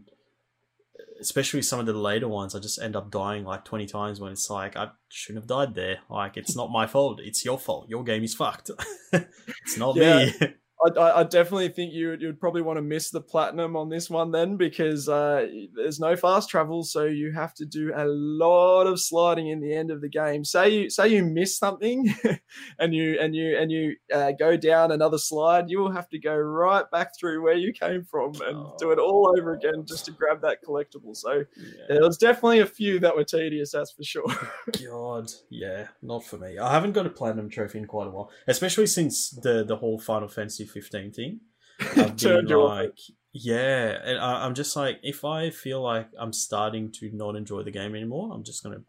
especially 1.20 1.60
some 1.62 1.80
of 1.80 1.86
the 1.86 1.92
later 1.92 2.28
ones, 2.28 2.54
I 2.54 2.60
just 2.60 2.80
end 2.80 2.96
up 2.96 3.10
dying 3.10 3.44
like 3.44 3.64
twenty 3.64 3.86
times 3.86 4.20
when 4.20 4.32
it's 4.32 4.48
like 4.48 4.76
I 4.76 4.90
shouldn't 5.10 5.42
have 5.44 5.48
died 5.48 5.74
there. 5.74 5.98
Like 6.08 6.36
it's 6.36 6.56
not 6.56 6.70
my 6.70 6.86
fault; 6.86 7.20
it's 7.22 7.44
your 7.44 7.58
fault. 7.58 7.88
Your 7.90 8.02
game 8.04 8.24
is 8.24 8.34
fucked. 8.34 8.70
it's 9.12 9.76
not 9.76 9.96
Yeah. 9.96 10.24
me. 10.26 10.32
I, 10.82 11.20
I, 11.20 11.22
definitely 11.24 11.68
think 11.68 11.92
you 11.92 12.16
you'd 12.18 12.40
probably 12.40 12.62
want 12.62 12.78
to 12.78 12.82
miss 12.82 13.10
the 13.10 13.20
platinum 13.20 13.76
on 13.76 13.90
this 13.90 14.08
one 14.08 14.30
then 14.30 14.56
because 14.56 15.08
uh, 15.08 15.46
there's 15.74 16.00
no 16.00 16.16
fast 16.16 16.48
travel, 16.48 16.84
so 16.84 17.04
you 17.04 17.32
have 17.32 17.52
to 17.54 17.66
do 17.66 17.92
a 17.94 18.06
lot 18.06 18.86
of 18.86 18.98
sliding 18.98 19.48
in 19.48 19.60
the 19.60 19.74
end 19.74 19.90
of 19.90 20.00
the 20.00 20.08
game. 20.08 20.42
Say 20.44 20.70
you 20.70 20.90
say 20.90 21.08
you 21.08 21.24
miss 21.24 21.58
something, 21.58 22.14
and 22.78 22.94
you 22.94 23.18
and 23.20 23.34
you 23.34 23.58
and 23.58 23.70
you 23.70 23.96
uh, 24.14 24.32
go 24.32 24.56
down 24.56 24.90
another 24.90 25.18
slide, 25.18 25.68
you 25.68 25.78
will 25.80 25.90
have 25.90 26.08
to 26.10 26.18
go 26.18 26.34
right 26.34 26.90
back 26.90 27.12
through 27.18 27.42
where 27.42 27.56
you 27.56 27.72
came 27.74 28.04
from 28.04 28.32
and 28.40 28.66
do 28.78 28.90
it 28.90 28.98
all 28.98 29.34
over 29.36 29.52
again 29.52 29.84
just 29.86 30.06
to 30.06 30.12
grab 30.12 30.40
that 30.42 30.64
collectible. 30.64 31.14
So 31.14 31.44
Yeah. 31.56 31.84
there 31.88 32.00
was 32.00 32.16
definitely 32.16 32.60
a 32.60 32.66
few 32.66 32.98
that 33.00 33.14
were 33.14 33.24
tedious, 33.24 33.72
that's 33.72 33.92
for 33.92 34.02
sure. 34.02 34.24
God, 34.84 35.30
yeah, 35.50 35.88
not 36.00 36.24
for 36.24 36.38
me. 36.38 36.58
I 36.58 36.72
haven't 36.72 36.92
got 36.92 37.06
a 37.06 37.10
platinum 37.10 37.50
trophy 37.50 37.78
in 37.78 37.86
quite 37.86 38.06
a 38.06 38.10
while, 38.10 38.30
especially 38.46 38.86
since 38.86 39.30
the 39.30 39.62
the 39.62 39.76
whole 39.76 39.98
Final 39.98 40.28
Fantasy 40.28 40.69
15 40.70 41.12
thing. 41.12 41.40
I've 41.96 42.16
been 42.16 42.46
like, 42.46 42.98
yeah, 43.32 43.96
and 44.04 44.18
I, 44.18 44.44
I'm 44.44 44.54
just 44.54 44.76
like, 44.76 44.98
if 45.02 45.24
I 45.24 45.50
feel 45.50 45.82
like 45.82 46.08
I'm 46.18 46.32
starting 46.32 46.90
to 46.92 47.10
not 47.12 47.36
enjoy 47.36 47.62
the 47.62 47.70
game 47.70 47.94
anymore, 47.94 48.32
I'm 48.34 48.44
just 48.44 48.62
gonna 48.62 48.82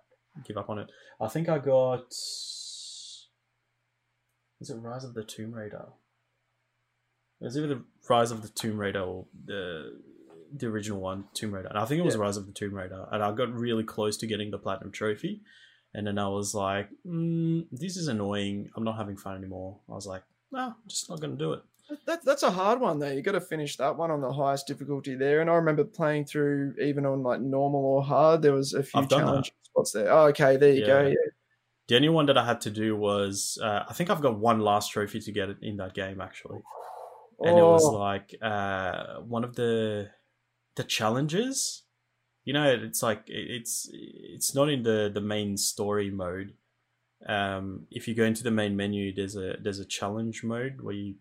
give 0.46 0.58
up 0.58 0.70
on 0.70 0.80
it. 0.80 0.88
I 1.20 1.28
think 1.28 1.48
I 1.50 1.60
got, 1.60 2.06
is 2.12 3.28
it 4.70 4.76
Rise 4.76 5.04
of 5.04 5.14
the 5.14 5.24
Tomb 5.24 5.54
Raider? 5.54 5.86
It 7.40 7.46
was 7.46 7.58
either 7.58 7.68
the 7.68 7.84
Rise 8.10 8.32
of 8.32 8.42
the 8.42 8.50
Tomb 8.50 8.78
Raider 8.78 9.02
or 9.02 9.26
the 9.46 10.00
the 10.54 10.68
original 10.68 11.00
one, 11.00 11.26
Tomb 11.34 11.54
Raider. 11.54 11.70
And 11.70 11.78
I 11.78 11.86
think 11.86 12.00
it 12.00 12.04
was 12.04 12.16
Yeah. 12.16 12.22
Rise 12.22 12.36
of 12.38 12.46
the 12.46 12.52
Tomb 12.52 12.74
Raider, 12.74 13.08
and 13.12 13.24
I 13.24 13.32
got 13.32 13.54
really 13.54 13.84
close 13.86 14.18
to 14.18 14.28
getting 14.28 14.52
the 14.52 14.58
platinum 14.58 14.92
trophy. 14.92 15.42
And 15.94 16.06
then 16.08 16.18
I 16.18 16.28
was 16.28 16.54
like, 16.54 16.90
mm, 17.06 17.66
"This 17.72 17.96
is 17.98 18.08
annoying. 18.08 18.70
I'm 18.76 18.84
not 18.84 18.98
having 18.98 19.18
fun 19.18 19.38
anymore." 19.38 19.80
I 19.90 19.94
was 19.94 20.06
like, 20.08 20.24
"No, 20.52 20.60
I'm 20.60 20.76
just 20.88 21.10
not 21.10 21.20
gonna 21.22 21.36
do 21.36 21.54
it." 21.54 21.64
That, 22.06 22.24
that's 22.24 22.44
a 22.44 22.52
hard 22.52 22.80
one 22.80 23.00
though. 23.00 23.12
You 23.12 23.22
got 23.22 23.34
to 23.34 23.42
finish 23.42 23.78
that 23.78 23.98
one 23.98 24.12
on 24.12 24.22
the 24.22 24.32
highest 24.32 24.68
difficulty 24.68 25.16
there. 25.16 25.42
And 25.42 25.50
I 25.50 25.56
remember 25.56 25.84
playing 25.84 26.26
through 26.26 26.76
even 26.82 27.06
on 27.06 27.24
like 27.24 27.42
normal 27.42 27.84
or 27.84 28.04
hard. 28.04 28.42
There 28.42 28.54
was 28.54 28.74
a 28.74 28.84
few 28.84 29.02
I've 29.02 29.10
done 29.10 29.44
spots 29.64 29.92
there. 29.92 30.12
Oh, 30.12 30.28
okay, 30.28 30.58
there 30.58 30.74
you 30.74 30.86
go. 30.86 31.02
Yeah. 31.02 31.10
Yeah. 31.10 31.16
The 31.88 31.96
only 31.98 32.10
one 32.10 32.28
that 32.28 32.38
I 32.38 32.46
had 32.46 32.62
to 32.62 32.70
do 32.70 32.96
was, 32.96 33.58
uh, 33.62 33.84
I 33.90 33.94
think 33.94 34.10
I've 34.10 34.22
got 34.22 34.40
one 34.40 34.62
last 34.62 34.92
trophy 34.92 35.20
to 35.20 35.32
get 35.32 35.50
in 35.62 35.78
that 35.78 35.94
game 35.94 36.22
actually, 36.22 36.60
and 37.40 37.58
it 37.58 37.64
was 37.64 37.84
Oh, 37.84 37.92
like 37.92 38.34
uh, 38.42 39.16
one 39.18 39.44
of 39.44 39.56
the 39.56 40.10
the 40.76 40.84
challenges. 40.86 41.84
You 42.46 42.54
know, 42.54 42.72
it's 42.72 43.04
like 43.04 43.24
it's 43.28 43.90
it's 43.92 44.56
not 44.56 44.70
in 44.70 44.84
the 44.84 45.12
the 45.14 45.22
main 45.22 45.58
story 45.58 46.10
mode. 46.10 46.54
Um, 47.28 47.88
if 47.92 48.08
you 48.08 48.16
go 48.16 48.24
into 48.24 48.44
the 48.44 48.52
main 48.52 48.78
menu, 48.78 49.14
there's 49.14 49.36
a 49.36 49.58
there's 49.62 49.80
a 49.80 49.86
challenge 49.86 50.44
mode 50.44 50.80
where 50.82 50.96
you. 50.96 51.16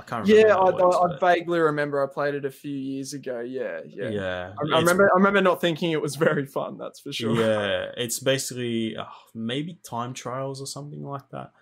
I 0.00 0.02
can't 0.08 0.28
remember. 0.28 0.48
yeah, 0.48 0.56
I, 0.56 0.68
it 0.68 0.74
works, 0.74 0.96
I, 0.96 1.28
I 1.28 1.34
vaguely 1.34 1.58
remember 1.58 2.02
I 2.02 2.12
played 2.12 2.34
it 2.34 2.44
a 2.44 2.50
few 2.50 2.74
years 2.74 3.12
ago. 3.12 3.40
Yeah, 3.40 3.80
yeah. 3.86 4.08
yeah. 4.08 4.52
I, 4.58 4.76
I 4.76 4.78
remember. 4.78 5.10
I 5.12 5.16
remember 5.16 5.40
not 5.40 5.60
thinking 5.60 5.92
it 5.92 6.00
was 6.00 6.16
very 6.16 6.46
fun. 6.46 6.78
That's 6.78 7.00
for 7.00 7.12
sure. 7.12 7.34
Yeah, 7.34 7.90
it's 7.96 8.18
basically 8.18 8.96
uh, 8.96 9.04
maybe 9.34 9.78
time 9.88 10.14
trials 10.14 10.60
or 10.60 10.66
something 10.66 11.02
like 11.02 11.28
that. 11.30 11.52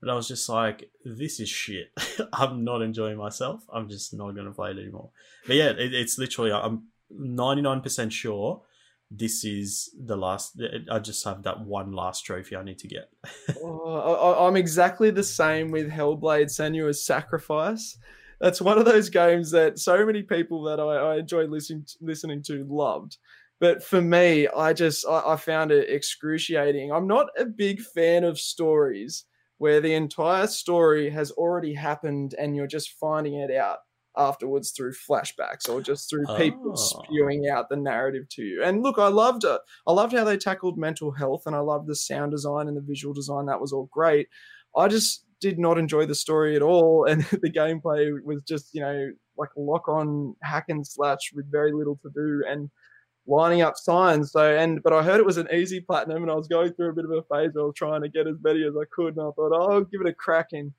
But 0.00 0.10
I 0.10 0.14
was 0.14 0.28
just 0.28 0.48
like, 0.48 0.90
this 1.04 1.40
is 1.40 1.48
shit. 1.48 1.90
I'm 2.32 2.64
not 2.64 2.82
enjoying 2.82 3.16
myself. 3.16 3.62
I'm 3.72 3.88
just 3.88 4.12
not 4.12 4.32
going 4.32 4.46
to 4.46 4.52
play 4.52 4.70
it 4.70 4.78
anymore. 4.78 5.10
But 5.46 5.56
yeah, 5.56 5.70
it, 5.70 5.94
it's 5.94 6.18
literally, 6.18 6.52
I'm 6.52 6.88
99% 7.12 8.12
sure 8.12 8.62
this 9.10 9.44
is 9.44 9.90
the 9.98 10.16
last. 10.16 10.60
I 10.90 10.98
just 10.98 11.24
have 11.24 11.42
that 11.44 11.60
one 11.60 11.92
last 11.92 12.22
trophy 12.22 12.56
I 12.56 12.64
need 12.64 12.78
to 12.78 12.88
get. 12.88 13.10
Oh, 13.62 14.12
I, 14.14 14.46
I'm 14.46 14.56
exactly 14.56 15.10
the 15.10 15.22
same 15.22 15.70
with 15.70 15.90
Hellblade: 15.90 16.46
Senua's 16.46 17.04
Sacrifice. 17.04 17.98
That's 18.40 18.60
one 18.60 18.78
of 18.78 18.84
those 18.84 19.08
games 19.08 19.50
that 19.52 19.78
so 19.78 20.04
many 20.04 20.22
people 20.22 20.62
that 20.64 20.80
I, 20.80 20.96
I 20.96 21.16
enjoy 21.18 21.44
listening 21.44 21.86
listening 22.00 22.42
to 22.44 22.66
loved. 22.68 23.18
But 23.60 23.82
for 23.82 24.02
me, 24.02 24.48
I 24.48 24.72
just 24.72 25.06
I, 25.06 25.22
I 25.32 25.36
found 25.36 25.70
it 25.70 25.88
excruciating. 25.88 26.92
I'm 26.92 27.06
not 27.06 27.28
a 27.38 27.44
big 27.44 27.80
fan 27.80 28.24
of 28.24 28.38
stories 28.38 29.24
where 29.58 29.80
the 29.80 29.94
entire 29.94 30.46
story 30.46 31.08
has 31.10 31.30
already 31.30 31.72
happened 31.72 32.34
and 32.38 32.54
you're 32.54 32.66
just 32.66 32.92
finding 33.00 33.34
it 33.34 33.50
out 33.50 33.78
afterwards 34.16 34.70
through 34.70 34.92
flashbacks 34.92 35.68
or 35.68 35.80
just 35.80 36.08
through 36.08 36.24
people 36.36 36.72
Oh. 36.72 37.02
spewing 37.04 37.48
out 37.48 37.68
the 37.68 37.76
narrative 37.76 38.28
to 38.30 38.42
you. 38.42 38.62
And 38.62 38.82
look, 38.82 38.98
I 38.98 39.08
loved 39.08 39.44
it. 39.44 39.60
I 39.86 39.92
loved 39.92 40.12
how 40.12 40.24
they 40.24 40.36
tackled 40.36 40.78
mental 40.78 41.12
health 41.12 41.42
and 41.46 41.54
I 41.54 41.60
loved 41.60 41.86
the 41.86 41.94
sound 41.94 42.32
design 42.32 42.68
and 42.68 42.76
the 42.76 42.80
visual 42.80 43.14
design. 43.14 43.46
That 43.46 43.60
was 43.60 43.72
all 43.72 43.88
great. 43.92 44.28
I 44.76 44.88
just 44.88 45.24
did 45.40 45.58
not 45.58 45.78
enjoy 45.78 46.06
the 46.06 46.14
story 46.14 46.56
at 46.56 46.62
all. 46.62 47.04
And 47.10 47.22
the 47.24 47.50
gameplay 47.52 48.12
was 48.24 48.42
just, 48.48 48.74
you 48.74 48.80
know, 48.80 49.10
like 49.36 49.50
lock 49.56 49.88
on 49.88 50.34
hack 50.42 50.64
and 50.68 50.86
slash 50.86 51.32
with 51.34 51.50
very 51.50 51.72
little 51.72 51.98
to 52.02 52.10
do. 52.14 52.42
And 52.48 52.70
lining 53.28 53.60
up 53.60 53.76
signs. 53.76 54.32
So 54.32 54.56
and 54.56 54.82
but 54.82 54.92
I 54.92 55.02
heard 55.02 55.18
it 55.18 55.26
was 55.26 55.36
an 55.36 55.48
easy 55.52 55.80
platinum, 55.80 56.22
and 56.22 56.30
I 56.30 56.34
was 56.34 56.48
going 56.48 56.72
through 56.72 56.90
a 56.90 56.94
bit 56.94 57.04
of 57.04 57.10
a 57.10 57.22
phase 57.22 57.50
where 57.54 57.64
I 57.64 57.66
was 57.66 57.74
trying 57.76 58.02
to 58.02 58.08
get 58.08 58.26
as 58.26 58.36
many 58.42 58.62
as 58.64 58.74
I 58.76 58.84
could, 58.94 59.16
and 59.16 59.20
I 59.26 59.30
thought 59.34 59.52
oh, 59.52 59.72
I'll 59.72 59.80
give 59.84 60.00
it 60.00 60.06
a 60.06 60.14
crack. 60.14 60.48
And 60.52 60.72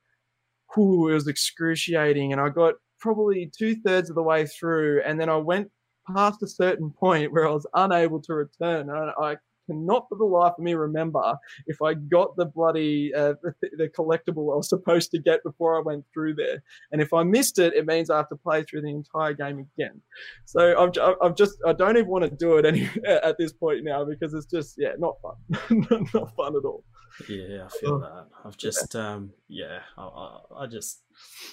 whew, 0.74 1.10
it 1.10 1.14
was 1.14 1.28
excruciating, 1.28 2.32
and 2.32 2.42
I 2.42 2.50
got 2.50 2.76
probably 3.00 3.52
two 3.58 3.76
thirds 3.76 4.10
of 4.10 4.16
the 4.16 4.24
way 4.24 4.46
through, 4.46 5.02
and 5.06 5.20
then 5.20 5.30
I 5.30 5.38
went 5.38 5.70
past 6.14 6.44
a 6.44 6.48
certain 6.48 6.92
point 6.92 7.32
where 7.32 7.48
I 7.48 7.52
was 7.52 7.68
unable 7.74 8.22
to 8.24 8.34
return. 8.34 8.90
And 8.90 9.12
I 9.22 9.38
cannot 9.68 10.08
for 10.10 10.18
the 10.18 10.26
life 10.26 10.54
of 10.58 10.64
me 10.64 10.74
remember 10.74 11.36
if 11.68 11.82
I 11.82 11.94
got 11.94 12.36
the 12.36 12.46
bloody 12.46 13.14
uh, 13.14 13.34
the, 13.62 13.90
collectible 13.98 14.54
I 14.54 14.58
was 14.58 14.70
supposed 14.70 15.12
to 15.12 15.20
get 15.20 15.44
before 15.44 15.78
I 15.78 15.82
went 15.82 16.06
through 16.14 16.36
there. 16.36 16.64
And 16.92 17.02
if 17.02 17.14
I 17.14 17.24
missed 17.24 17.60
it, 17.60 17.74
it 17.74 17.86
means 17.86 18.10
I 18.10 18.18
have 18.18 18.30
to 18.30 18.36
play 18.36 18.64
through 18.64 18.82
the 18.82 18.90
entire 18.90 19.34
game 19.34 19.68
again. 19.78 20.02
So 20.46 20.78
I've, 20.78 20.92
I've 21.22 21.36
just 21.36 21.58
I 21.66 21.74
don't 21.74 21.98
even 21.98 22.10
want 22.10 22.26
to 22.26 22.32
do 22.32 22.58
it 22.58 22.66
any 22.66 22.90
at 23.08 23.38
this 23.38 23.54
point 23.54 23.84
now 23.84 24.06
because 24.06 24.34
it's 24.34 24.48
just 24.48 24.76
yeah 24.78 24.94
not 24.98 25.16
fun, 25.22 25.88
not 26.14 26.36
fun 26.36 26.56
at 26.56 26.66
all. 26.66 26.84
Yeah, 27.28 27.66
I 27.66 27.70
feel 27.80 28.00
that. 28.00 28.28
I've 28.46 28.58
just 28.58 28.94
yeah. 28.94 29.14
um 29.14 29.32
yeah 29.48 29.80
I, 29.98 30.04
I, 30.04 30.40
I 30.64 30.68
just 30.68 31.02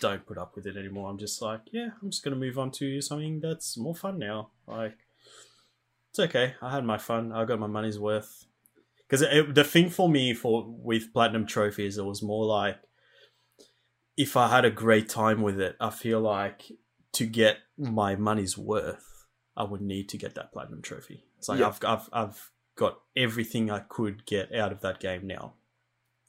don't 0.00 0.26
put 0.26 0.38
up 0.38 0.54
with 0.56 0.66
it 0.66 0.76
anymore. 0.76 1.10
I'm 1.10 1.18
just 1.18 1.40
like 1.40 1.60
yeah 1.72 1.88
I'm 2.02 2.10
just 2.10 2.22
gonna 2.22 2.36
move 2.36 2.58
on 2.58 2.70
to 2.72 3.00
something 3.00 3.40
that's 3.40 3.76
more 3.76 3.94
fun 3.94 4.18
now. 4.18 4.50
Like 4.66 4.98
it's 6.14 6.20
okay. 6.20 6.54
I 6.62 6.70
had 6.70 6.84
my 6.84 6.96
fun. 6.96 7.32
I 7.32 7.44
got 7.44 7.58
my 7.58 7.66
money's 7.66 7.98
worth. 7.98 8.46
Because 9.08 9.20
the 9.52 9.64
thing 9.64 9.90
for 9.90 10.08
me 10.08 10.32
for 10.32 10.64
with 10.66 11.12
platinum 11.12 11.44
trophies, 11.44 11.98
it 11.98 12.04
was 12.04 12.22
more 12.22 12.44
like 12.44 12.76
if 14.16 14.36
I 14.36 14.48
had 14.48 14.64
a 14.64 14.70
great 14.70 15.08
time 15.08 15.42
with 15.42 15.60
it, 15.60 15.76
I 15.80 15.90
feel 15.90 16.20
like 16.20 16.70
to 17.14 17.26
get 17.26 17.58
my 17.76 18.14
money's 18.14 18.56
worth, 18.56 19.26
I 19.56 19.64
would 19.64 19.80
need 19.80 20.08
to 20.10 20.16
get 20.16 20.36
that 20.36 20.52
platinum 20.52 20.82
trophy. 20.82 21.24
It's 21.38 21.48
like 21.48 21.60
I've, 21.60 21.80
I've 21.84 22.08
I've 22.12 22.50
got 22.76 23.00
everything 23.16 23.70
I 23.70 23.80
could 23.80 24.24
get 24.24 24.54
out 24.54 24.70
of 24.70 24.82
that 24.82 25.00
game 25.00 25.26
now, 25.26 25.54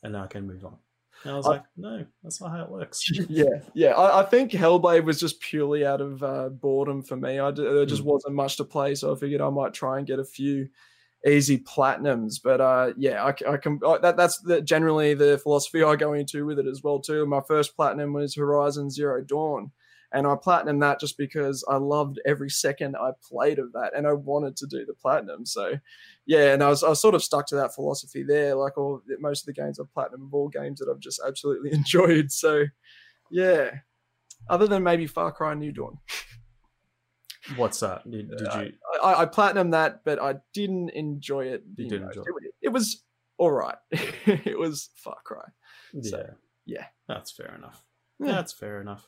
and 0.02 0.14
now 0.14 0.24
I 0.24 0.28
can 0.28 0.48
move 0.48 0.66
on. 0.66 0.78
And 1.26 1.34
I 1.34 1.38
was 1.38 1.48
I, 1.48 1.50
like, 1.50 1.64
no, 1.76 2.06
that's 2.22 2.40
not 2.40 2.52
how 2.52 2.64
it 2.64 2.70
works. 2.70 3.10
Yeah, 3.30 3.62
yeah. 3.74 3.92
I, 3.92 4.22
I 4.22 4.26
think 4.26 4.52
Hellblade 4.52 5.04
was 5.04 5.20
just 5.20 5.40
purely 5.42 5.84
out 5.86 6.00
of 6.00 6.22
uh, 6.22 6.50
boredom 6.50 7.02
for 7.02 7.16
me. 7.16 7.40
I, 7.40 7.50
there 7.50 7.86
just 7.86 8.04
mm. 8.04 8.06
wasn't 8.06 8.36
much 8.36 8.58
to 8.58 8.64
play, 8.64 8.94
so 8.94 9.12
I 9.12 9.18
figured 9.18 9.42
I 9.42 9.50
might 9.50 9.74
try 9.74 9.98
and 9.98 10.06
get 10.06 10.20
a 10.20 10.24
few 10.24 10.70
easy 11.26 11.58
platinums. 11.58 12.36
But 12.42 12.62
uh, 12.62 12.94
yeah, 12.96 13.24
I, 13.24 13.30
I 13.54 13.58
can. 13.58 13.80
I, 13.86 13.98
that, 13.98 14.18
that's 14.18 14.38
the, 14.40 14.62
generally 14.62 15.16
the 15.16 15.40
philosophy 15.40 15.82
I 15.82 15.96
go 15.96 16.14
into 16.14 16.46
with 16.46 16.60
it 16.60 16.68
as 16.68 16.84
well 16.84 17.00
too. 17.00 17.26
My 17.26 17.42
first 17.48 17.76
platinum 17.76 18.14
was 18.14 18.36
Horizon 18.36 18.92
Zero 18.92 19.24
Dawn, 19.24 19.72
and 20.12 20.28
I 20.28 20.36
platinum 20.42 20.80
that 20.80 21.00
just 21.00 21.18
because 21.18 21.64
I 21.70 21.78
loved 21.78 22.20
every 22.26 22.50
second 22.50 22.96
I 22.96 23.12
played 23.28 23.60
of 23.60 23.74
that, 23.74 23.92
and 23.96 24.08
I 24.08 24.14
wanted 24.14 24.56
to 24.58 24.68
do 24.68 24.86
the 24.86 24.94
platinum. 24.94 25.46
So, 25.46 25.74
yeah, 26.26 26.54
and 26.54 26.64
I 26.64 26.70
was, 26.70 26.84
I 26.84 26.90
was 26.90 27.02
sort 27.02 27.16
of 27.16 27.24
stuck 27.24 27.48
to 27.48 27.56
that 27.56 27.74
philosophy 27.74 28.24
there. 28.24 28.56
Like 28.56 28.78
all 28.78 29.02
most 29.20 29.42
of 29.42 29.46
the 29.48 29.62
games 29.62 29.80
I've 29.80 29.94
platinum 29.94 30.28
of 30.28 30.34
all 30.34 30.50
games 30.50 30.80
that 30.80 30.90
I've 30.90 31.00
just 31.00 31.22
absolutely 31.26 31.72
enjoyed. 31.74 32.32
So, 32.32 32.66
yeah, 33.30 33.72
other 34.50 34.68
than 34.68 34.84
maybe 34.84 35.08
Far 35.08 35.32
Cry 35.32 35.54
New 35.54 35.72
Dawn. 35.72 35.98
What's 37.56 37.80
that? 37.82 38.10
Did, 38.10 38.30
did 38.38 38.48
you? 38.54 38.72
I, 39.04 39.22
I 39.22 39.26
platinum 39.26 39.72
that, 39.72 40.04
but 40.04 40.22
I 40.22 40.36
didn't 40.54 40.90
enjoy 40.90 41.46
it. 41.46 41.64
You, 41.78 41.84
you 41.84 41.90
didn't 41.90 42.04
know, 42.04 42.10
enjoy 42.10 42.22
it. 42.22 42.54
It 42.62 42.70
was 42.70 43.04
all 43.38 43.52
right. 43.52 43.78
it 43.92 44.58
was 44.58 44.90
Far 44.96 45.18
Cry. 45.24 45.46
Yeah, 45.94 46.10
so, 46.10 46.30
yeah, 46.66 46.86
that's 47.08 47.32
fair 47.32 47.54
enough. 47.56 47.84
Yeah. 48.20 48.34
That's 48.34 48.54
fair 48.54 48.82
enough. 48.82 49.08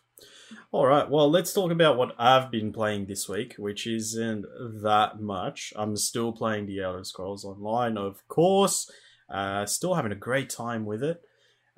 All 0.72 0.86
right, 0.86 1.10
well, 1.10 1.30
let's 1.30 1.54
talk 1.54 1.72
about 1.72 1.98
what 1.98 2.16
I've 2.18 2.50
been 2.50 2.74
playing 2.74 3.06
this 3.06 3.30
week, 3.30 3.56
which 3.58 3.86
isn't 3.86 4.46
that 4.82 5.20
much. 5.20 5.74
I'm 5.76 5.96
still 5.96 6.32
playing 6.32 6.66
The 6.66 6.82
Elder 6.82 7.04
Scrolls 7.04 7.46
Online, 7.46 7.98
of 7.98 8.28
course. 8.28 8.90
Uh, 9.30 9.66
still 9.66 9.94
having 9.94 10.12
a 10.12 10.16
great 10.16 10.50
time 10.50 10.86
with 10.86 11.04
it. 11.04 11.22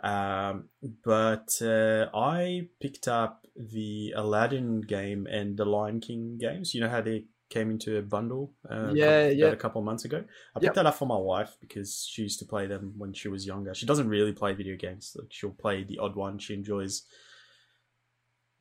Um, 0.01 0.69
but 1.03 1.61
uh, 1.61 2.07
I 2.13 2.69
picked 2.79 3.07
up 3.07 3.45
the 3.55 4.13
Aladdin 4.15 4.81
game 4.81 5.27
and 5.27 5.57
the 5.57 5.65
Lion 5.65 5.99
King 5.99 6.37
games. 6.39 6.73
You 6.73 6.81
know 6.81 6.89
how 6.89 7.01
they 7.01 7.25
came 7.49 7.71
into 7.71 7.97
a 7.97 8.01
bundle 8.01 8.53
uh, 8.69 8.91
yeah, 8.93 9.21
a, 9.21 9.31
yeah. 9.31 9.47
a 9.47 9.55
couple 9.55 9.79
of 9.79 9.85
months 9.85 10.05
ago. 10.05 10.23
I 10.55 10.59
picked 10.59 10.65
yep. 10.65 10.75
that 10.75 10.85
up 10.85 10.95
for 10.95 11.07
my 11.07 11.17
wife 11.17 11.57
because 11.59 12.07
she 12.09 12.21
used 12.23 12.39
to 12.39 12.45
play 12.45 12.67
them 12.67 12.93
when 12.97 13.13
she 13.13 13.27
was 13.27 13.45
younger. 13.45 13.73
She 13.73 13.85
doesn't 13.85 14.07
really 14.07 14.33
play 14.33 14.53
video 14.53 14.75
games. 14.75 15.15
Like 15.17 15.29
she'll 15.31 15.49
play 15.49 15.83
the 15.83 15.97
odd 15.97 16.15
one. 16.15 16.37
She 16.37 16.53
enjoys 16.53 17.03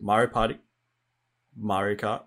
Mario 0.01 0.29
Party, 0.29 0.59
Mario 1.57 1.97
Kart, 1.97 2.23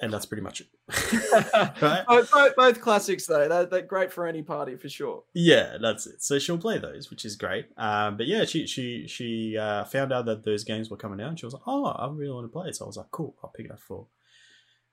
and 0.00 0.12
that's 0.12 0.26
pretty 0.26 0.42
much 0.42 0.60
it. 0.60 0.66
right? 1.82 2.04
both, 2.06 2.30
both, 2.30 2.56
both, 2.56 2.80
classics 2.80 3.26
though. 3.26 3.46
They're, 3.46 3.66
they're, 3.66 3.82
great 3.82 4.10
for 4.10 4.26
any 4.26 4.42
party 4.42 4.76
for 4.76 4.88
sure. 4.88 5.24
Yeah, 5.34 5.76
that's 5.80 6.06
it. 6.06 6.22
So 6.22 6.38
she'll 6.38 6.56
play 6.56 6.78
those, 6.78 7.10
which 7.10 7.26
is 7.26 7.36
great. 7.36 7.66
Um, 7.76 8.16
but 8.16 8.26
yeah, 8.26 8.44
she 8.44 8.66
she 8.66 9.06
she 9.06 9.56
uh, 9.58 9.84
found 9.84 10.12
out 10.12 10.24
that 10.26 10.44
those 10.44 10.64
games 10.64 10.88
were 10.88 10.96
coming 10.96 11.20
out, 11.20 11.28
and 11.28 11.38
she 11.38 11.46
was 11.46 11.52
like, 11.52 11.62
"Oh, 11.66 11.86
I 11.86 12.08
really 12.10 12.32
want 12.32 12.44
to 12.44 12.52
play 12.52 12.68
it." 12.68 12.76
So 12.76 12.84
I 12.84 12.88
was 12.88 12.96
like, 12.96 13.10
"Cool, 13.10 13.34
I'll 13.42 13.50
pick 13.50 13.66
it 13.66 13.72
up 13.72 13.80
for 13.80 14.06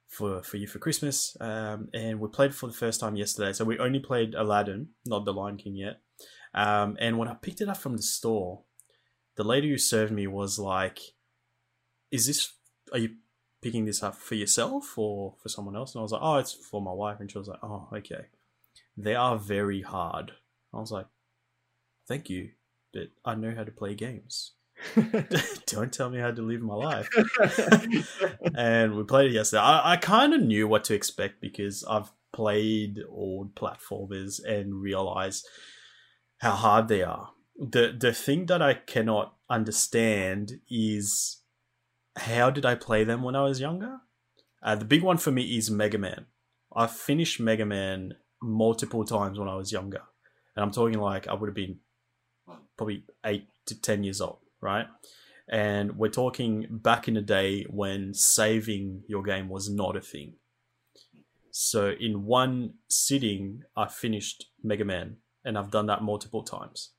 for 0.08 0.42
for 0.44 0.58
you 0.58 0.68
for 0.68 0.80
Christmas." 0.80 1.36
Um, 1.40 1.90
and 1.94 2.20
we 2.20 2.28
played 2.30 2.56
for 2.56 2.68
the 2.68 2.74
first 2.74 3.00
time 3.00 3.16
yesterday. 3.16 3.54
So 3.54 3.66
we 3.66 3.80
only 3.80 4.00
played 4.00 4.34
Aladdin, 4.34 4.90
not 5.06 5.26
the 5.26 5.34
Lion 5.34 5.58
King 5.58 5.76
yet. 5.76 6.02
Um, 6.54 6.98
and 7.00 7.18
when 7.18 7.28
I 7.28 7.34
picked 7.34 7.62
it 7.62 7.70
up 7.70 7.78
from 7.78 7.98
the 7.98 8.04
store, 8.04 8.64
the 9.36 9.44
lady 9.44 9.70
who 9.70 9.78
served 9.78 10.14
me 10.14 10.28
was 10.28 10.58
like 10.58 11.00
is 12.12 12.28
this 12.28 12.54
are 12.94 13.00
you 13.00 13.10
picking 13.62 13.86
this 13.86 14.04
up 14.04 14.16
for 14.16 14.36
yourself 14.36 14.98
or 14.98 15.36
for 15.42 15.50
someone 15.50 15.76
else? 15.76 15.94
And 15.94 16.00
I 16.00 16.04
was 16.04 16.12
like, 16.12 16.22
oh, 16.24 16.38
it's 16.38 16.54
for 16.54 16.82
my 16.82 16.92
wife. 16.92 17.20
And 17.20 17.32
she 17.32 17.38
was 17.38 17.48
like, 17.48 17.60
oh, 17.64 17.90
okay. 17.94 18.28
They 18.96 19.16
are 19.16 19.38
very 19.38 19.82
hard. 19.82 20.32
I 20.74 20.80
was 20.80 20.92
like, 20.92 21.08
thank 22.08 22.30
you, 22.30 22.52
but 22.94 23.10
I 23.26 23.36
know 23.36 23.54
how 23.56 23.64
to 23.64 23.72
play 23.72 23.96
games. 23.96 24.52
Don't 25.68 25.92
tell 25.92 26.10
me 26.10 26.20
how 26.20 26.32
to 26.32 26.42
live 26.42 26.62
my 26.62 26.76
life. 26.76 27.10
and 28.56 28.96
we 28.96 29.04
played 29.04 29.32
it 29.32 29.34
yesterday. 29.34 29.62
I, 29.62 29.94
I 29.94 29.98
kind 29.98 30.34
of 30.34 30.42
knew 30.42 30.68
what 30.68 30.84
to 30.86 30.94
expect 30.94 31.42
because 31.42 31.84
I've 31.84 32.12
played 32.34 33.00
old 33.10 33.56
platformers 33.56 34.44
and 34.44 34.82
realized 34.82 35.48
how 36.40 36.52
hard 36.52 36.88
they 36.88 37.02
are. 37.02 37.32
The 37.58 37.96
the 37.98 38.14
thing 38.14 38.48
that 38.48 38.62
I 38.62 38.74
cannot 38.74 39.36
understand 39.50 40.60
is 40.70 41.42
how 42.18 42.50
did 42.50 42.66
I 42.66 42.76
play 42.76 43.04
them 43.04 43.24
when 43.24 43.36
I 43.36 43.44
was 43.44 43.62
younger? 43.62 44.00
Uh, 44.62 44.76
the 44.76 44.86
big 44.86 45.04
one 45.04 45.18
for 45.18 45.32
me 45.32 45.58
is 45.58 45.72
Mega 45.72 45.98
Man. 45.98 46.26
I 46.76 46.88
finished 46.88 47.40
Mega 47.40 47.66
Man 47.66 48.16
multiple 48.42 49.06
times 49.06 49.40
when 49.40 49.48
I 49.48 49.56
was 49.56 49.72
younger. 49.72 50.02
And 50.56 50.64
I'm 50.64 50.72
talking 50.72 51.00
like 51.00 51.28
I 51.28 51.34
would 51.34 51.48
have 51.48 51.56
been 51.56 51.80
probably 52.78 53.04
eight 53.26 53.48
to 53.68 53.80
10 53.80 54.04
years 54.04 54.22
old, 54.22 54.40
right? 54.66 54.88
And 55.48 55.98
we're 55.98 56.10
talking 56.10 56.68
back 56.70 57.08
in 57.08 57.14
the 57.14 57.22
day 57.22 57.66
when 57.70 58.14
saving 58.14 59.04
your 59.08 59.22
game 59.22 59.48
was 59.48 59.70
not 59.70 59.96
a 59.96 60.02
thing. 60.02 60.34
So 61.52 61.92
in 61.98 62.26
one 62.26 62.74
sitting, 62.90 63.64
I 63.78 63.88
finished 63.88 64.48
Mega 64.64 64.84
Man, 64.84 65.18
and 65.46 65.58
I've 65.58 65.72
done 65.72 65.86
that 65.86 66.02
multiple 66.02 66.44
times. 66.44 66.90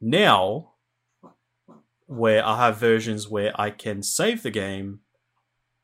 Now, 0.00 0.72
where 2.06 2.46
I 2.46 2.66
have 2.66 2.76
versions 2.76 3.28
where 3.28 3.52
I 3.60 3.70
can 3.70 4.02
save 4.02 4.42
the 4.42 4.50
game 4.50 5.00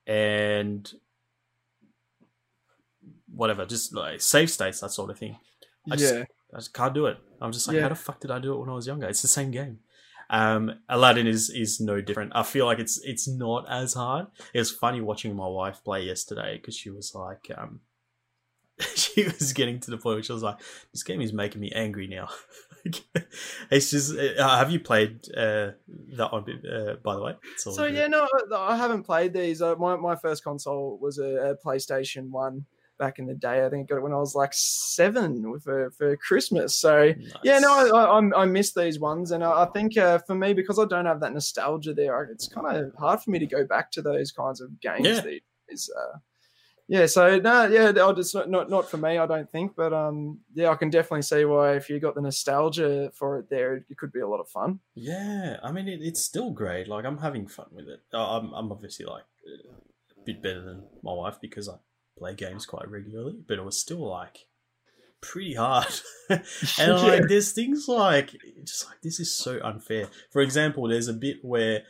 and 0.07 0.91
whatever, 3.35 3.65
just 3.67 3.95
like 3.95 4.21
save 4.21 4.51
states, 4.51 4.81
that 4.81 4.91
sort 4.91 5.11
of 5.11 5.19
thing. 5.19 5.39
I 5.91 5.97
just, 5.97 6.15
yeah. 6.15 6.25
I 6.53 6.59
just 6.59 6.73
can't 6.73 6.95
do 6.95 7.07
it. 7.07 7.19
I'm 7.41 7.51
just 7.51 7.67
like, 7.67 7.77
yeah. 7.77 7.83
how 7.83 7.89
the 7.89 7.95
fuck 7.95 8.21
did 8.21 8.31
I 8.31 8.39
do 8.39 8.55
it 8.55 8.61
when 8.61 8.69
I 8.69 8.75
was 8.75 8.87
younger? 8.87 9.09
It's 9.09 9.23
the 9.23 9.29
same 9.29 9.51
game. 9.51 9.81
Um, 10.31 10.73
Aladdin 10.89 11.27
is 11.27 11.51
is 11.51 11.81
no 11.81 12.01
different. 12.01 12.33
I 12.35 12.43
feel 12.43 12.67
like 12.67 12.79
it's 12.79 13.01
it's 13.05 13.29
not 13.29 13.71
as 13.71 13.95
hard. 13.95 14.27
It 14.53 14.59
was 14.59 14.71
funny 14.71 15.01
watching 15.01 15.37
my 15.37 15.47
wife 15.47 15.83
play 15.85 16.05
yesterday 16.05 16.59
because 16.59 16.77
she 16.77 16.91
was 16.91 17.15
like, 17.15 17.51
um, 17.57 17.81
she 18.95 19.25
was 19.25 19.53
getting 19.53 19.81
to 19.81 19.91
the 19.91 19.99
point 19.99 20.17
where 20.17 20.23
she 20.23 20.33
was 20.33 20.43
like, 20.43 20.59
"This 20.93 21.03
game 21.03 21.21
is 21.21 21.33
making 21.33 21.61
me 21.61 21.71
angry 21.73 22.07
now." 22.07 22.29
it's 23.71 23.91
just. 23.91 24.17
Uh, 24.17 24.57
have 24.57 24.71
you 24.71 24.81
played 24.81 25.21
uh, 25.37 25.73
that 26.17 26.33
one? 26.33 26.45
Uh, 26.65 26.95
by 27.03 27.15
the 27.15 27.23
way. 27.23 27.35
So 27.57 27.75
good. 27.75 27.95
yeah, 27.95 28.07
no, 28.09 28.29
I 28.57 28.77
haven't 28.77 29.05
played 29.05 29.33
these. 29.33 29.63
Uh, 29.63 29.77
my 29.77 29.97
my 29.97 30.17
first 30.17 30.43
console 30.43 30.99
was 31.01 31.19
a, 31.19 31.51
a, 31.51 31.57
PlayStation 31.57 32.31
One 32.31 32.67
back 32.99 33.19
in 33.19 33.27
the 33.27 33.35
day. 33.35 33.65
I 33.65 33.69
think 33.69 33.85
I 33.85 33.95
got 33.95 33.99
it 33.99 34.03
when 34.03 34.13
I 34.13 34.19
was 34.19 34.35
like 34.35 34.53
seven 34.53 35.59
for 35.61 35.91
for 35.91 36.17
Christmas. 36.17 36.77
So 36.77 37.07
nice. 37.07 37.33
yeah, 37.43 37.59
no, 37.59 37.97
I, 37.97 38.19
I, 38.21 38.43
I 38.43 38.45
miss 38.47 38.73
these 38.73 38.99
ones, 38.99 39.31
and 39.31 39.43
I, 39.43 39.63
I 39.63 39.67
think 39.67 39.97
uh, 39.97 40.19
for 40.19 40.35
me 40.35 40.53
because 40.53 40.79
I 40.79 40.85
don't 40.87 41.07
have 41.07 41.21
that 41.21 41.33
nostalgia 41.33 41.95
there, 41.95 42.23
it's 42.25 42.49
kind 42.49 42.67
of 42.67 42.93
hard 42.99 43.21
for 43.21 43.31
me 43.31 43.39
to 43.39 43.47
go 43.47 43.65
back 43.65 43.91
to 43.93 44.03
those 44.03 44.33
kinds 44.33 44.61
of 44.61 44.81
games. 44.81 45.07
Yeah. 45.07 45.23
These, 45.69 45.91
uh, 45.91 46.19
yeah, 46.87 47.07
so 47.07 47.39
no, 47.39 47.67
yeah, 47.67 47.93
it's 47.95 48.35
not, 48.35 48.51
not 48.51 48.69
not 48.69 48.91
for 48.91 48.99
me, 48.99 49.17
I 49.17 49.27
don't 49.27 49.51
think, 49.51 49.75
but 49.75 49.95
um, 49.95 50.41
yeah, 50.53 50.69
I 50.69 50.75
can 50.75 50.91
definitely 50.91 51.23
see 51.23 51.47
why 51.47 51.77
if 51.77 51.89
you 51.89 51.99
got 51.99 52.15
the 52.15 52.21
nostalgia 52.21 53.11
for 53.15 53.39
it 53.39 53.49
there, 53.49 53.77
it 53.77 53.97
could 53.97 54.13
be 54.13 54.21
a 54.21 54.29
lot 54.29 54.41
of 54.41 54.49
fun. 54.49 54.81
Yeah, 54.95 55.57
I 55.63 55.73
mean, 55.73 55.89
it, 55.89 56.01
it's 56.03 56.21
still 56.21 56.51
great. 56.51 56.87
Like 56.87 57.07
I'm 57.07 57.17
having 57.17 57.47
fun 57.47 57.69
with 57.73 57.89
it. 57.89 58.03
I'm 58.13 58.53
I'm 58.53 58.71
obviously 58.71 59.07
like 59.07 59.25
a 59.47 60.21
bit 60.27 60.43
better 60.43 60.61
than 60.61 60.83
my 61.03 61.15
wife 61.15 61.39
because 61.41 61.71
I 61.71 61.77
play 62.25 62.35
games 62.35 62.67
quite 62.67 62.91
regularly, 62.91 63.37
but 63.47 63.59
it 63.59 63.65
was 63.65 63.79
still 63.79 64.09
like 64.09 64.47
pretty 65.21 65.55
hard. 65.55 66.01
and 66.31 66.43
yeah. 66.79 66.95
like 66.95 67.29
there's 67.29 67.53
things 67.53 67.87
like 67.89 68.31
just 68.65 68.87
like 68.87 69.01
this 69.03 69.21
is 69.21 69.35
so 69.35 69.61
unfair. 69.63 70.09
For 70.33 70.41
example, 70.41 70.89
there's 70.89 71.09
a 71.09 71.13
bit 71.13 71.39
where 71.43 71.83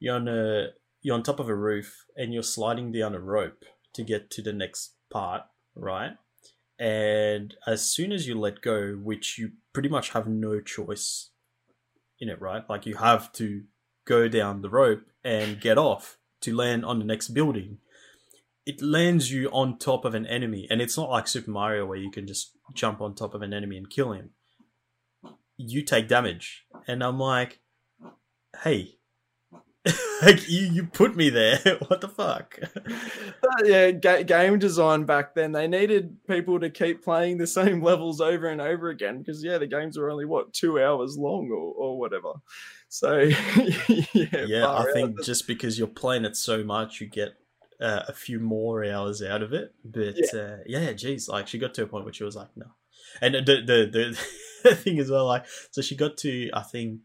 you're 0.00 0.16
on 0.16 0.28
a 0.28 0.68
you're 1.02 1.14
on 1.14 1.22
top 1.22 1.40
of 1.40 1.48
a 1.48 1.54
roof 1.54 2.06
and 2.16 2.32
you're 2.32 2.42
sliding 2.42 2.92
down 2.92 3.14
a 3.14 3.20
rope 3.20 3.64
to 3.94 4.02
get 4.02 4.30
to 4.30 4.42
the 4.42 4.52
next 4.52 4.94
part, 5.12 5.42
right? 5.74 6.12
And 6.78 7.54
as 7.66 7.82
soon 7.82 8.10
as 8.10 8.26
you 8.26 8.38
let 8.38 8.62
go, 8.62 8.94
which 8.94 9.38
you 9.38 9.52
pretty 9.72 9.88
much 9.88 10.10
have 10.10 10.26
no 10.26 10.60
choice 10.60 11.30
in 12.18 12.28
it, 12.28 12.40
right? 12.40 12.68
Like 12.68 12.86
you 12.86 12.96
have 12.96 13.32
to 13.32 13.64
go 14.06 14.28
down 14.28 14.62
the 14.62 14.70
rope 14.70 15.04
and 15.22 15.60
get 15.60 15.78
off 15.78 16.18
to 16.40 16.54
land 16.54 16.84
on 16.84 16.98
the 16.98 17.04
next 17.04 17.28
building. 17.28 17.78
It 18.66 18.80
lands 18.80 19.30
you 19.30 19.48
on 19.50 19.78
top 19.78 20.04
of 20.04 20.14
an 20.14 20.26
enemy, 20.26 20.66
and 20.70 20.80
it's 20.80 20.96
not 20.96 21.10
like 21.10 21.28
Super 21.28 21.50
Mario 21.50 21.84
where 21.84 21.98
you 21.98 22.10
can 22.10 22.26
just 22.26 22.56
jump 22.72 23.00
on 23.00 23.14
top 23.14 23.34
of 23.34 23.42
an 23.42 23.52
enemy 23.52 23.76
and 23.76 23.90
kill 23.90 24.12
him. 24.12 24.30
You 25.56 25.82
take 25.82 26.08
damage, 26.08 26.64
and 26.86 27.04
I'm 27.04 27.18
like, 27.18 27.60
hey, 28.62 28.96
like 30.22 30.48
you, 30.48 30.62
you 30.66 30.84
put 30.86 31.14
me 31.14 31.28
there. 31.28 31.58
what 31.88 32.00
the 32.00 32.08
fuck? 32.08 32.58
yeah, 33.64 33.90
ga- 33.90 34.24
game 34.24 34.58
design 34.58 35.04
back 35.04 35.34
then, 35.34 35.52
they 35.52 35.68
needed 35.68 36.16
people 36.26 36.58
to 36.60 36.70
keep 36.70 37.04
playing 37.04 37.36
the 37.36 37.46
same 37.46 37.82
levels 37.82 38.20
over 38.20 38.46
and 38.46 38.60
over 38.60 38.88
again 38.88 39.18
because 39.18 39.44
yeah, 39.44 39.58
the 39.58 39.66
games 39.66 39.98
were 39.98 40.10
only 40.10 40.24
what 40.24 40.52
two 40.52 40.82
hours 40.82 41.18
long 41.18 41.50
or, 41.50 41.74
or 41.74 41.98
whatever. 41.98 42.32
So 42.88 43.18
yeah, 43.18 44.46
yeah. 44.46 44.70
I 44.70 44.86
think 44.94 45.22
just 45.22 45.46
because 45.46 45.78
you're 45.78 45.88
playing 45.88 46.24
it 46.24 46.36
so 46.36 46.64
much, 46.64 47.00
you 47.00 47.06
get 47.06 47.34
uh, 47.80 48.02
a 48.08 48.12
few 48.12 48.40
more 48.40 48.84
hours 48.84 49.22
out 49.22 49.42
of 49.42 49.52
it. 49.52 49.74
But 49.84 50.16
yeah. 50.16 50.40
Uh, 50.40 50.56
yeah, 50.66 50.92
geez, 50.92 51.28
like 51.28 51.48
she 51.48 51.58
got 51.58 51.74
to 51.74 51.82
a 51.82 51.86
point 51.86 52.04
where 52.04 52.14
she 52.14 52.24
was 52.24 52.36
like, 52.36 52.48
no. 52.56 52.66
And 53.20 53.34
the 53.34 53.40
the 53.40 54.16
the 54.64 54.74
thing 54.74 54.98
as 54.98 55.10
well, 55.10 55.26
like 55.26 55.44
so 55.70 55.82
she 55.82 55.96
got 55.96 56.16
to 56.18 56.50
I 56.52 56.62
think 56.62 57.00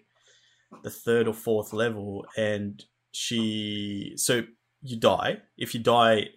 the 0.83 0.89
third 0.89 1.27
or 1.27 1.33
fourth 1.33 1.73
level, 1.73 2.25
and 2.37 2.83
she 3.11 4.13
so 4.15 4.43
you 4.81 4.97
die. 4.97 5.39
If 5.57 5.73
you 5.73 5.81
die, 5.81 6.29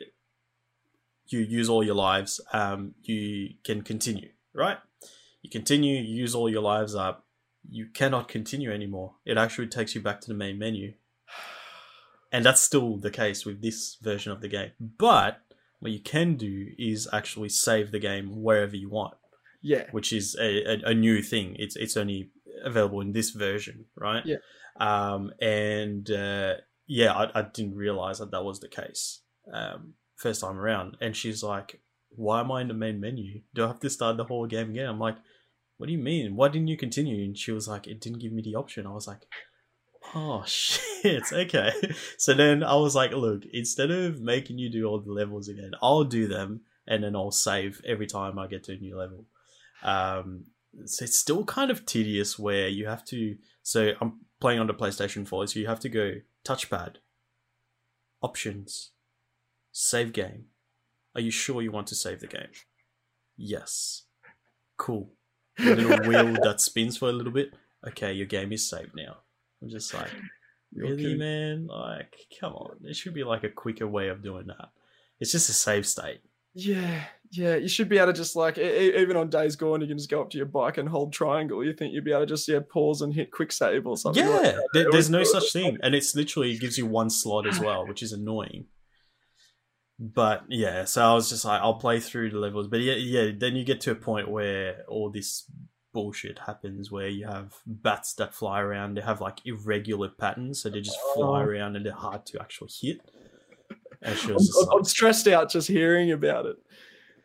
you 1.29 1.41
use 1.41 1.69
all 1.69 1.85
your 1.85 1.95
lives. 1.95 2.41
Um, 2.53 2.95
you 3.03 3.55
can 3.65 3.83
continue, 3.83 4.31
right? 4.55 4.79
You 5.43 5.51
continue, 5.51 6.01
you 6.01 6.15
use 6.15 6.35
all 6.35 6.49
your 6.49 6.63
lives 6.63 6.95
up. 6.95 7.27
You 7.69 7.87
cannot 7.87 8.29
continue 8.29 8.73
anymore. 8.73 9.15
It 9.25 9.39
actually 9.39 9.69
takes 9.69 9.95
you 9.95 10.01
back 10.01 10.21
to 10.23 10.29
the 10.29 10.35
main 10.35 10.59
menu, 10.59 10.95
and 12.33 12.45
that's 12.45 12.63
still 12.63 12.97
the 12.97 13.11
case 13.11 13.45
with 13.45 13.61
this 13.61 13.99
version 14.01 14.33
of 14.33 14.41
the 14.41 14.49
game. 14.49 14.73
But 14.81 15.43
what 15.81 15.93
you 15.93 16.01
can 16.01 16.37
do 16.37 16.69
is 16.79 17.07
actually 17.13 17.51
save 17.51 17.93
the 17.93 17.99
game 17.99 18.43
wherever 18.43 18.75
you 18.75 18.89
want. 18.89 19.15
Yeah, 19.61 19.85
which 19.93 20.13
is 20.13 20.35
a, 20.41 20.65
a, 20.65 20.91
a 20.91 20.95
new 20.95 21.23
thing. 21.23 21.55
It's 21.59 21.77
it's 21.77 21.97
only 21.97 22.31
available 22.65 23.01
in 23.01 23.13
this 23.13 23.31
version, 23.31 23.85
right? 23.95 24.25
Yeah. 24.25 24.37
Um, 24.81 25.33
and 25.41 26.11
uh, 26.11 26.55
yeah, 26.87 27.13
I, 27.13 27.41
I, 27.41 27.43
didn't 27.43 27.77
realize 27.77 28.19
that 28.19 28.31
that 28.31 28.43
was 28.43 28.61
the 28.61 28.69
case 28.69 29.21
um, 29.53 29.95
first 30.17 30.41
time 30.41 30.59
around. 30.59 30.97
And 31.01 31.15
she's 31.15 31.43
like, 31.43 31.81
"Why 32.09 32.41
am 32.41 32.51
I 32.51 32.63
in 32.63 32.69
the 32.69 32.75
main 32.75 32.99
menu? 32.99 33.43
Do 33.55 33.65
I 33.65 33.69
have 33.69 33.81
to 33.81 33.91
start 33.91 34.17
the 34.17 34.25
whole 34.25 34.47
game 34.47 34.71
again?" 34.71 34.89
I'm 34.89 34.99
like, 34.99 35.19
"What 35.77 35.87
do 35.87 35.93
you 35.93 35.99
mean? 35.99 36.35
Why 36.35 36.49
didn't 36.49 36.69
you 36.69 36.77
continue?" 36.77 37.25
And 37.25 37.39
she 37.39 37.53
was 37.53 37.69
like, 37.69 37.87
"It 37.87 38.01
didn't 38.01 38.21
give 38.21 38.33
me 38.33 38.43
the 38.43 38.57
option." 38.57 38.87
I 38.87 38.93
was 38.93 39.07
like. 39.07 39.27
Oh 40.15 40.45
shit! 40.47 41.33
Okay, 41.33 41.73
so 42.19 42.35
then 42.35 42.63
I 42.63 42.77
was 42.77 42.95
like, 42.95 43.13
"Look, 43.13 43.45
instead 43.53 43.91
of 43.91 44.21
making 44.21 44.59
you 44.59 44.71
do 44.71 44.87
all 44.87 45.01
the 45.01 45.13
levels 45.13 45.49
again, 45.49 45.73
I'll 45.81 46.05
do 46.05 46.27
them, 46.27 46.63
and 46.87 47.03
then 47.03 47.17
I'll 47.17 47.31
save 47.31 47.81
every 47.87 48.07
time 48.07 48.39
I 48.39 48.47
get 48.47 48.65
to 48.65 48.73
a 48.73 48.77
new 48.77 48.97
level." 48.97 49.27
Um, 49.83 50.45
so 50.85 51.05
it's 51.05 51.19
still 51.19 51.45
kind 51.45 51.71
of 51.71 51.87
tedious 51.87 52.39
where 52.39 52.69
you 52.69 52.87
have 52.87 53.05
to. 53.07 53.37
So 53.63 53.93
I'm 54.01 54.21
playing 54.41 54.61
on 54.61 54.67
the 54.67 54.75
PlayStation 54.75 55.27
4, 55.27 55.47
so 55.47 55.61
you 55.61 55.67
have 55.67 55.81
to 55.81 55.89
go 55.89 56.15
touchpad, 56.45 56.97
options, 58.23 58.91
save 59.71 60.13
game. 60.13 60.47
Are 61.15 61.21
you 61.21 61.31
sure 61.31 61.63
you 61.63 61.71
want 61.71 61.87
to 61.89 61.95
save 61.95 62.21
the 62.21 62.27
game? 62.27 62.49
Yes. 63.37 64.05
Cool. 64.77 65.13
A 65.59 65.63
little 65.63 66.09
wheel 66.09 66.33
that 66.43 66.61
spins 66.61 66.97
for 66.97 67.09
a 67.09 67.13
little 67.13 67.33
bit. 67.33 67.51
Okay, 67.87 68.13
your 68.13 68.27
game 68.27 68.53
is 68.53 68.69
saved 68.69 68.95
now. 68.95 69.19
I'm 69.63 69.69
just 69.69 69.95
like, 69.95 70.11
really, 70.75 71.07
okay. 71.07 71.15
man? 71.15 71.67
Like, 71.67 72.15
come 72.41 72.55
on. 72.55 72.77
There 72.81 72.95
should 72.95 73.15
be 73.15 73.25
like 73.25 73.45
a 73.45 73.49
quicker 73.49 73.87
way 73.87 74.09
of 74.09 74.23
doing 74.23 74.49
that. 74.49 74.71
It's 75.21 75.33
just 75.33 75.49
a 75.49 75.53
save 75.53 75.87
state. 75.87 76.21
Yeah, 76.55 77.05
yeah, 77.31 77.57
you 77.57 77.69
should 77.69 77.89
be 77.89 77.97
able 77.97 78.09
to 78.09 78.13
just 78.13 78.37
like 78.37 78.59
even 78.59 79.17
on 79.17 79.31
Days 79.31 79.57
Gone, 79.57 79.81
you 79.81 79.87
can 79.87 79.97
just 79.97 80.11
go 80.11 80.21
up 80.21 80.29
to 80.31 80.37
your 80.37 80.47
bike 80.47 80.77
and 80.77 80.87
hold 80.87 81.13
triangle. 81.13 81.65
You 81.65 81.73
think 81.73 81.95
you'd 81.95 82.05
be 82.05 82.11
able 82.11 82.23
to 82.23 82.27
just 82.27 82.47
yeah 82.47 82.61
pause 82.69 83.01
and 83.01 83.15
hit 83.15 83.31
quick 83.31 83.53
save 83.53 83.87
or 83.87 83.97
something? 83.97 84.23
Yeah, 84.23 84.31
like 84.31 84.57
there, 84.75 84.91
there's 84.91 85.09
no 85.09 85.25
such 85.25 85.51
thing, 85.53 85.79
and 85.83 85.95
it's 85.95 86.15
literally 86.15 86.59
gives 86.59 86.77
you 86.77 86.85
one 86.85 87.09
slot 87.09 87.47
as 87.47 87.59
well, 87.59 87.87
which 87.87 88.03
is 88.03 88.13
annoying. 88.13 88.67
But 89.99 90.43
yeah, 90.49 90.85
so 90.85 91.03
I 91.03 91.15
was 91.15 91.31
just 91.31 91.45
like, 91.47 91.63
I'll 91.63 91.75
play 91.79 92.01
through 92.01 92.31
the 92.31 92.39
levels, 92.39 92.69
but 92.69 92.81
yeah, 92.81 92.95
yeah. 92.95 93.31
Then 93.35 93.57
you 93.57 93.65
get 93.65 93.81
to 93.83 93.93
a 93.93 93.95
point 93.95 94.31
where 94.31 94.85
all 94.89 95.11
this 95.11 95.51
bullshit 95.93 96.39
happens, 96.41 96.91
where 96.91 97.09
you 97.09 97.27
have 97.27 97.55
bats 97.67 98.15
that 98.15 98.35
fly 98.35 98.61
around. 98.61 98.95
They 98.95 99.03
have 99.03 99.21
like 99.21 99.41
irregular 99.45 100.09
patterns, 100.09 100.63
so 100.63 100.71
they 100.71 100.81
just 100.81 100.99
fly 101.15 101.41
oh. 101.41 101.45
around 101.45 101.77
and 101.77 101.87
they're 101.87 101.93
hard 101.93 102.27
to 102.27 102.41
actually 102.41 102.71
hit. 102.81 103.01
I'm, 104.05 104.39
I'm, 104.73 104.85
stressed 104.85 105.29
out 105.29 105.51
just 105.51 105.69
hearing 105.69 106.11
about 106.11 106.47
it. 106.47 106.57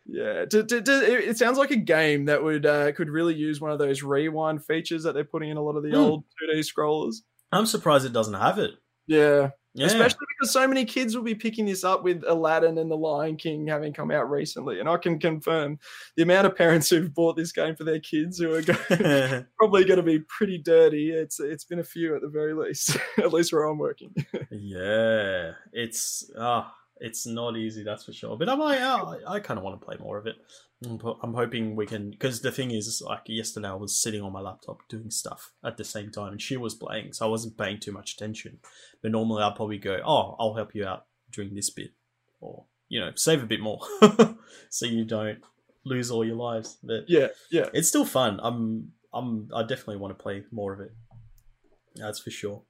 Yeah, 0.06 0.46
do, 0.46 0.64
do, 0.64 0.80
do, 0.80 1.02
it 1.02 1.38
sounds 1.38 1.58
like 1.58 1.72
a 1.72 1.76
game 1.76 2.26
that 2.26 2.44
would 2.44 2.66
uh, 2.66 2.92
could 2.94 3.10
really 3.10 3.34
use 3.34 3.60
one 3.60 3.72
of 3.72 3.80
those 3.80 4.04
rewind 4.04 4.64
features 4.64 5.04
that 5.04 5.14
they're 5.14 5.26
putting 5.26 5.50
in 5.50 5.58
a 5.58 5.62
lot 5.62 5.76
of 5.76 5.84
the 5.84 5.90
mm. 5.90 5.98
old 5.98 6.24
2D 6.42 6.60
scrollers. 6.60 7.18
I'm 7.52 7.66
surprised 7.66 8.06
it 8.06 8.14
doesn't 8.14 8.36
have 8.36 8.60
it. 8.60 8.72
Yeah. 9.08 9.52
Yeah. 9.78 9.86
Especially 9.86 10.26
because 10.38 10.52
so 10.52 10.68
many 10.68 10.84
kids 10.86 11.16
will 11.16 11.24
be 11.24 11.36
picking 11.36 11.66
this 11.66 11.84
up 11.84 12.04
with 12.04 12.24
Aladdin 12.28 12.80
and 12.80 12.90
The 12.90 12.98
Lion 12.98 13.38
King 13.38 13.68
having 13.68 13.94
come 13.94 14.10
out 14.10 14.30
recently. 14.30 14.80
And 14.80 14.90
I 14.90 14.98
can 14.98 15.20
confirm 15.20 15.78
the 16.16 16.24
amount 16.24 16.48
of 16.48 16.56
parents 16.56 16.90
who've 16.90 17.14
bought 17.14 17.36
this 17.38 17.52
game 17.52 17.76
for 17.76 17.84
their 17.84 18.00
kids 18.00 18.40
who 18.40 18.54
are 18.54 18.62
going, 18.64 19.46
probably 19.58 19.86
going 19.86 19.98
to 19.98 20.04
be 20.04 20.20
pretty 20.20 20.58
dirty. 20.58 21.12
It's 21.12 21.40
It's 21.40 21.64
been 21.64 21.80
a 21.80 21.84
few 21.84 22.16
at 22.16 22.22
the 22.22 22.28
very 22.28 22.56
least, 22.56 22.98
at 23.20 23.32
least 23.32 23.54
where 23.54 23.66
I'm 23.66 23.78
working. 23.78 24.14
yeah. 24.52 25.52
It's. 25.72 26.30
Ah. 26.38 26.74
It's 27.00 27.28
not 27.28 27.56
easy, 27.56 27.84
that's 27.84 28.06
for 28.06 28.12
sure. 28.12 28.36
But 28.38 28.50
I'm 28.50 28.58
like, 28.58 28.80
I 28.82 29.40
kind 29.40 29.60
of 29.60 29.64
want 29.64 29.80
to 29.80 29.86
play 29.86 29.98
more 30.00 30.18
of 30.18 30.26
it. 30.26 30.36
I'm 30.86 31.34
hoping 31.34 31.76
we 31.76 31.88
can, 31.88 32.12
because 32.12 32.42
the 32.42 32.52
thing 32.52 32.70
is, 32.70 33.02
like 33.04 33.22
yesterday, 33.26 33.70
I 33.70 33.74
was 33.74 34.00
sitting 34.00 34.22
on 34.22 34.32
my 34.32 34.42
laptop 34.42 34.88
doing 34.88 35.10
stuff 35.10 35.54
at 35.66 35.78
the 35.78 35.84
same 35.84 36.12
time, 36.12 36.34
and 36.34 36.42
she 36.42 36.56
was 36.56 36.76
playing, 36.76 37.14
so 37.14 37.26
I 37.26 37.30
wasn't 37.30 37.58
paying 37.58 37.80
too 37.80 37.92
much 37.92 38.14
attention. 38.14 38.60
But 39.02 39.12
normally, 39.12 39.42
I'll 39.42 39.54
probably 39.56 39.80
go, 39.80 40.00
"Oh, 40.06 40.36
I'll 40.40 40.54
help 40.54 40.76
you 40.76 40.86
out 40.86 41.06
during 41.32 41.56
this 41.56 41.72
bit," 41.72 41.94
or 42.40 42.66
you 42.90 43.00
know, 43.00 43.12
save 43.16 43.42
a 43.42 43.48
bit 43.48 43.60
more, 43.60 43.80
so 44.70 44.86
you 44.86 45.04
don't 45.04 45.40
lose 45.84 46.12
all 46.12 46.24
your 46.24 46.36
lives. 46.36 46.78
But 46.84 47.06
yeah, 47.08 47.30
yeah, 47.52 47.70
it's 47.74 47.88
still 47.88 48.06
fun. 48.06 48.40
I'm, 48.44 48.92
I'm, 49.12 49.50
I 49.56 49.64
definitely 49.64 49.98
want 49.98 50.18
to 50.18 50.22
play 50.22 50.44
more 50.52 50.74
of 50.74 50.80
it. 50.82 50.94
That's 52.00 52.20
for 52.20 52.32
sure. 52.32 52.64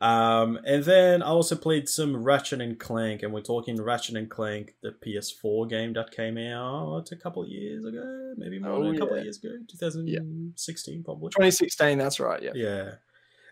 Um, 0.00 0.60
and 0.64 0.84
then 0.84 1.22
I 1.22 1.26
also 1.26 1.56
played 1.56 1.88
some 1.88 2.16
Ratchet 2.22 2.60
and 2.60 2.78
Clank, 2.78 3.22
and 3.22 3.32
we're 3.32 3.40
talking 3.40 3.80
Ratchet 3.82 4.16
and 4.16 4.30
Clank, 4.30 4.74
the 4.82 4.92
PS4 5.04 5.68
game 5.68 5.92
that 5.94 6.12
came 6.12 6.38
out 6.38 7.10
a 7.10 7.16
couple 7.16 7.42
of 7.42 7.48
years 7.48 7.84
ago, 7.84 8.34
maybe 8.36 8.60
more 8.60 8.72
oh, 8.72 8.84
than 8.84 8.94
a 8.94 8.98
couple 8.98 9.16
yeah. 9.16 9.20
of 9.20 9.24
years 9.24 9.38
ago, 9.38 9.50
2016 9.68 10.94
yeah. 10.94 11.00
probably. 11.04 11.30
2016, 11.30 11.98
that's 11.98 12.20
right. 12.20 12.42
Yeah. 12.42 12.52
Yeah. 12.54 12.92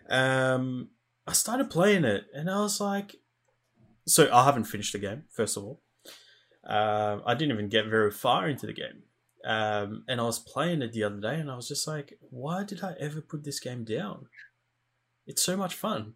Um, 0.09 0.89
I 1.25 1.33
started 1.33 1.69
playing 1.69 2.05
it, 2.05 2.25
and 2.33 2.49
I 2.49 2.61
was 2.61 2.79
like, 2.79 3.17
so 4.07 4.29
I 4.31 4.45
haven't 4.45 4.65
finished 4.65 4.93
the 4.93 4.99
game. 4.99 5.23
First 5.29 5.57
of 5.57 5.63
all, 5.65 5.81
um, 6.65 7.23
I 7.25 7.33
didn't 7.33 7.53
even 7.53 7.67
get 7.67 7.87
very 7.87 8.11
far 8.11 8.47
into 8.47 8.65
the 8.65 8.73
game. 8.73 9.03
Um, 9.45 10.03
and 10.07 10.19
I 10.19 10.23
was 10.23 10.39
playing 10.39 10.81
it 10.81 10.93
the 10.93 11.03
other 11.03 11.19
day, 11.19 11.35
and 11.35 11.51
I 11.51 11.55
was 11.55 11.67
just 11.67 11.87
like, 11.87 12.17
why 12.29 12.63
did 12.63 12.83
I 12.83 12.95
ever 12.99 13.21
put 13.21 13.43
this 13.43 13.59
game 13.59 13.83
down? 13.83 14.27
It's 15.27 15.43
so 15.43 15.55
much 15.55 15.75
fun 15.75 16.15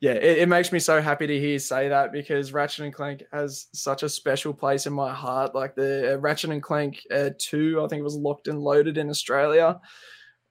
yeah, 0.00 0.12
it, 0.12 0.38
it, 0.38 0.48
makes 0.48 0.72
me 0.72 0.78
so 0.78 1.00
happy 1.00 1.26
to 1.26 1.38
hear 1.40 1.52
you 1.52 1.58
say 1.58 1.88
that 1.88 2.12
because 2.12 2.52
Ratchet 2.52 2.84
and 2.84 2.94
Clank 2.94 3.22
has 3.32 3.68
such 3.72 4.02
a 4.02 4.10
special 4.10 4.52
place 4.52 4.86
in 4.86 4.92
my 4.92 5.12
heart. 5.12 5.54
Like 5.54 5.74
the 5.74 6.14
uh, 6.14 6.18
Ratchet 6.18 6.50
and 6.50 6.62
Clank 6.62 7.00
uh, 7.10 7.30
2, 7.38 7.82
I 7.82 7.88
think 7.88 8.00
it 8.00 8.04
was 8.04 8.14
locked 8.14 8.46
and 8.46 8.60
loaded 8.60 8.98
in 8.98 9.08
Australia. 9.08 9.80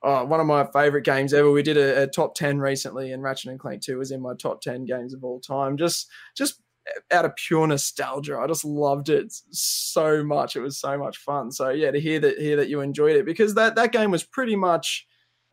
Oh, 0.01 0.25
one 0.25 0.39
of 0.39 0.47
my 0.47 0.65
favorite 0.73 1.05
games 1.05 1.31
ever. 1.31 1.51
We 1.51 1.61
did 1.61 1.77
a, 1.77 2.03
a, 2.03 2.07
top 2.07 2.33
10 2.33 2.57
recently, 2.59 3.11
and 3.11 3.21
Ratchet 3.21 3.51
and 3.51 3.59
Clank 3.59 3.83
2 3.83 3.99
was 3.99 4.11
in 4.11 4.21
my 4.21 4.33
top 4.33 4.61
10 4.61 4.85
games 4.85 5.13
of 5.13 5.23
all 5.23 5.39
time. 5.39 5.77
Just, 5.77 6.09
just 6.35 6.61
out 7.11 7.25
of 7.25 7.35
pure 7.35 7.67
nostalgia. 7.67 8.37
I 8.37 8.47
just 8.47 8.65
loved 8.65 9.09
it 9.09 9.31
so 9.51 10.23
much. 10.23 10.55
It 10.55 10.61
was 10.61 10.79
so 10.79 10.97
much 10.97 11.17
fun. 11.17 11.51
So 11.51 11.69
yeah, 11.69 11.91
to 11.91 11.99
hear 11.99 12.19
that, 12.19 12.39
hear 12.39 12.57
that 12.57 12.69
you 12.69 12.81
enjoyed 12.81 13.15
it 13.15 13.25
because 13.25 13.53
that, 13.55 13.75
that 13.75 13.91
game 13.91 14.09
was 14.09 14.23
pretty 14.23 14.55
much 14.55 15.05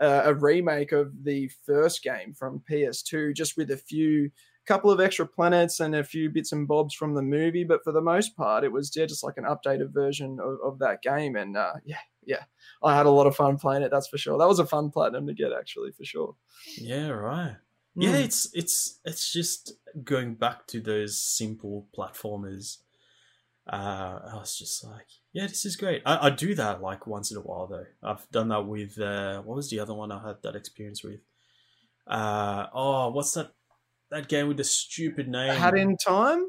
uh, 0.02 0.22
a 0.26 0.34
remake 0.34 0.92
of 0.92 1.24
the 1.24 1.48
first 1.64 2.02
game 2.02 2.34
from 2.34 2.60
PS2, 2.60 3.32
just 3.32 3.56
with 3.56 3.70
a 3.70 3.76
few 3.78 4.30
couple 4.66 4.90
of 4.90 5.00
extra 5.00 5.26
planets 5.26 5.80
and 5.80 5.94
a 5.94 6.04
few 6.04 6.30
bits 6.30 6.52
and 6.52 6.68
bobs 6.68 6.94
from 6.94 7.14
the 7.14 7.22
movie, 7.22 7.64
but 7.64 7.82
for 7.82 7.92
the 7.92 8.00
most 8.00 8.36
part, 8.36 8.64
it 8.64 8.72
was 8.72 8.94
yeah, 8.96 9.06
just 9.06 9.24
like 9.24 9.36
an 9.36 9.44
updated 9.44 9.92
version 9.92 10.38
of, 10.40 10.58
of 10.64 10.78
that 10.78 11.02
game. 11.02 11.36
And 11.36 11.56
uh, 11.56 11.74
yeah, 11.84 11.98
yeah, 12.24 12.44
I 12.82 12.96
had 12.96 13.06
a 13.06 13.10
lot 13.10 13.26
of 13.26 13.34
fun 13.36 13.58
playing 13.58 13.82
it. 13.82 13.90
That's 13.90 14.08
for 14.08 14.18
sure. 14.18 14.38
That 14.38 14.48
was 14.48 14.58
a 14.60 14.66
fun 14.66 14.90
platinum 14.90 15.26
to 15.26 15.34
get, 15.34 15.52
actually, 15.52 15.92
for 15.92 16.04
sure. 16.04 16.36
Yeah, 16.76 17.08
right. 17.08 17.56
Yeah, 17.98 18.16
Mm. 18.16 18.24
it's 18.24 18.48
it's 18.54 19.00
it's 19.04 19.32
just 19.32 19.72
going 20.02 20.34
back 20.36 20.66
to 20.68 20.80
those 20.80 21.20
simple 21.20 21.88
platformers. 21.96 22.78
Uh, 23.66 24.20
I 24.32 24.36
was 24.36 24.58
just 24.58 24.84
like, 24.84 25.08
yeah, 25.32 25.46
this 25.46 25.64
is 25.64 25.76
great. 25.76 26.02
I, 26.04 26.26
I 26.26 26.30
do 26.30 26.54
that 26.54 26.82
like 26.82 27.06
once 27.06 27.30
in 27.30 27.36
a 27.38 27.40
while 27.40 27.66
though. 27.66 27.86
I've 28.02 28.28
done 28.30 28.48
that 28.48 28.66
with 28.66 28.98
uh, 29.00 29.40
what 29.42 29.56
was 29.56 29.70
the 29.70 29.80
other 29.80 29.94
one 29.94 30.12
I 30.12 30.26
had 30.26 30.42
that 30.42 30.56
experience 30.56 31.02
with? 31.02 31.20
Uh, 32.06 32.66
oh, 32.74 33.10
what's 33.10 33.32
that? 33.34 33.52
That 34.10 34.28
game 34.28 34.48
with 34.48 34.58
the 34.58 34.64
stupid 34.64 35.28
name. 35.28 35.54
Hat 35.54 35.74
in 35.74 35.96
Time. 35.96 36.44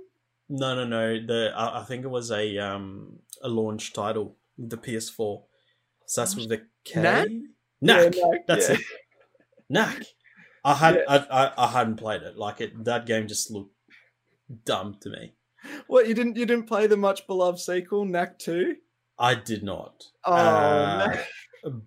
No, 0.50 0.76
no, 0.76 0.86
no. 0.86 1.26
The 1.26 1.54
I, 1.56 1.82
I 1.82 1.84
think 1.86 2.04
it 2.04 2.10
was 2.10 2.30
a 2.30 2.58
um 2.58 3.20
a 3.42 3.48
launch 3.48 3.94
title, 3.94 4.36
the 4.58 4.78
PS4. 4.78 5.44
So 6.06 6.22
that's 6.22 6.36
with 6.36 6.50
the 6.50 6.64
K. 6.84 7.02
Knack? 7.02 7.28
Knack. 7.80 8.16
Yeah, 8.16 8.22
Knack, 8.26 8.48
That's 8.48 8.70
yeah. 8.70 8.76
it. 8.76 8.82
Knack. 9.70 10.02
I 10.66 10.74
had 10.76 10.96
Yeah. 10.96 11.04
I, 11.08 11.46
I 11.46 11.54
I 11.58 11.68
hadn't 11.72 11.96
played 11.96 12.22
it. 12.24 12.38
Like 12.38 12.60
it 12.60 12.84
that 12.84 13.06
game 13.06 13.28
just 13.28 13.50
looked 13.50 13.74
dumb 14.66 14.98
to 15.02 15.10
me. 15.10 15.34
What 15.88 16.08
you 16.08 16.14
didn't 16.14 16.36
you 16.38 16.46
didn't 16.46 16.68
play 16.68 16.88
the 16.88 16.98
much 16.98 17.26
beloved 17.28 17.60
sequel, 17.60 18.06
Knack 18.06 18.40
Two? 18.40 18.76
I 19.20 19.36
did 19.36 19.64
not. 19.64 20.04
Oh, 20.26 20.34
Uh, 20.34 21.06
Knack. 21.08 21.28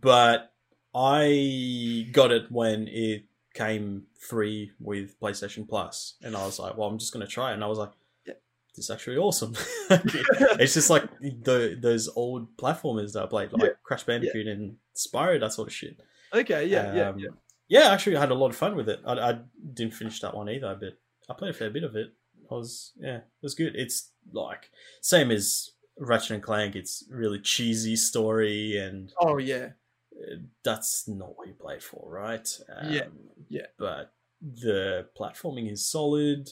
But 0.00 0.52
I 0.94 2.08
got 2.12 2.30
it 2.32 2.50
when 2.50 2.88
it 2.88 3.24
came 3.54 4.04
free 4.18 4.70
with 4.80 5.18
PlayStation 5.20 5.68
Plus, 5.68 6.14
and 6.22 6.36
I 6.36 6.44
was 6.44 6.58
like, 6.58 6.76
"Well, 6.76 6.88
I'm 6.88 6.98
just 6.98 7.12
gonna 7.12 7.26
try." 7.26 7.50
it. 7.50 7.54
And 7.54 7.64
I 7.64 7.66
was 7.66 7.78
like, 7.78 7.92
Yeah. 8.26 8.34
"This 8.74 8.86
is 8.86 8.90
actually 8.90 9.16
awesome." 9.18 9.54
it's 9.90 10.74
just 10.74 10.90
like 10.90 11.04
the 11.20 11.76
those 11.80 12.08
old 12.16 12.56
platformers 12.56 13.12
that 13.12 13.22
I 13.24 13.26
played, 13.26 13.52
like 13.52 13.62
Yeah. 13.62 13.68
Crash 13.82 14.04
Bandicoot 14.04 14.46
and 14.46 14.76
Spyro, 14.96 15.38
that 15.40 15.52
sort 15.52 15.68
of 15.68 15.74
shit. 15.74 15.98
okay, 16.32 16.66
yeah, 16.66 16.94
yeah, 16.94 17.08
Um, 17.10 17.18
yeah. 17.18 17.28
yeah, 17.68 17.90
actually, 17.92 18.16
I 18.16 18.20
had 18.20 18.30
a 18.30 18.34
lot 18.34 18.48
of 18.50 18.56
fun 18.56 18.76
with 18.76 18.88
it. 18.88 19.00
I, 19.06 19.12
I 19.12 19.38
didn't 19.74 19.94
finish 19.94 20.20
that 20.20 20.34
one 20.34 20.48
either, 20.48 20.74
but 20.78 20.98
I 21.28 21.34
played 21.38 21.50
a 21.50 21.54
fair 21.54 21.70
bit 21.70 21.84
of 21.84 21.96
it. 21.96 22.12
I 22.50 22.54
was 22.54 22.92
yeah, 22.96 23.16
it 23.16 23.42
was 23.42 23.54
good. 23.54 23.74
It's 23.76 24.10
like 24.32 24.70
same 25.00 25.30
as 25.30 25.70
Ratchet 25.98 26.32
and 26.32 26.42
Clank. 26.42 26.76
It's 26.76 27.04
really 27.10 27.40
cheesy 27.40 27.96
story, 27.96 28.76
and 28.78 29.12
Oh 29.20 29.38
yeah, 29.38 29.70
that's 30.64 31.08
not 31.08 31.36
what 31.36 31.48
you 31.48 31.54
played 31.54 31.82
for, 31.82 32.08
right? 32.10 32.48
Um, 32.76 32.92
Yeah, 32.92 33.06
yeah. 33.48 33.66
But 33.78 34.12
the 34.40 35.08
platforming 35.18 35.70
is 35.70 35.88
solid. 35.88 36.50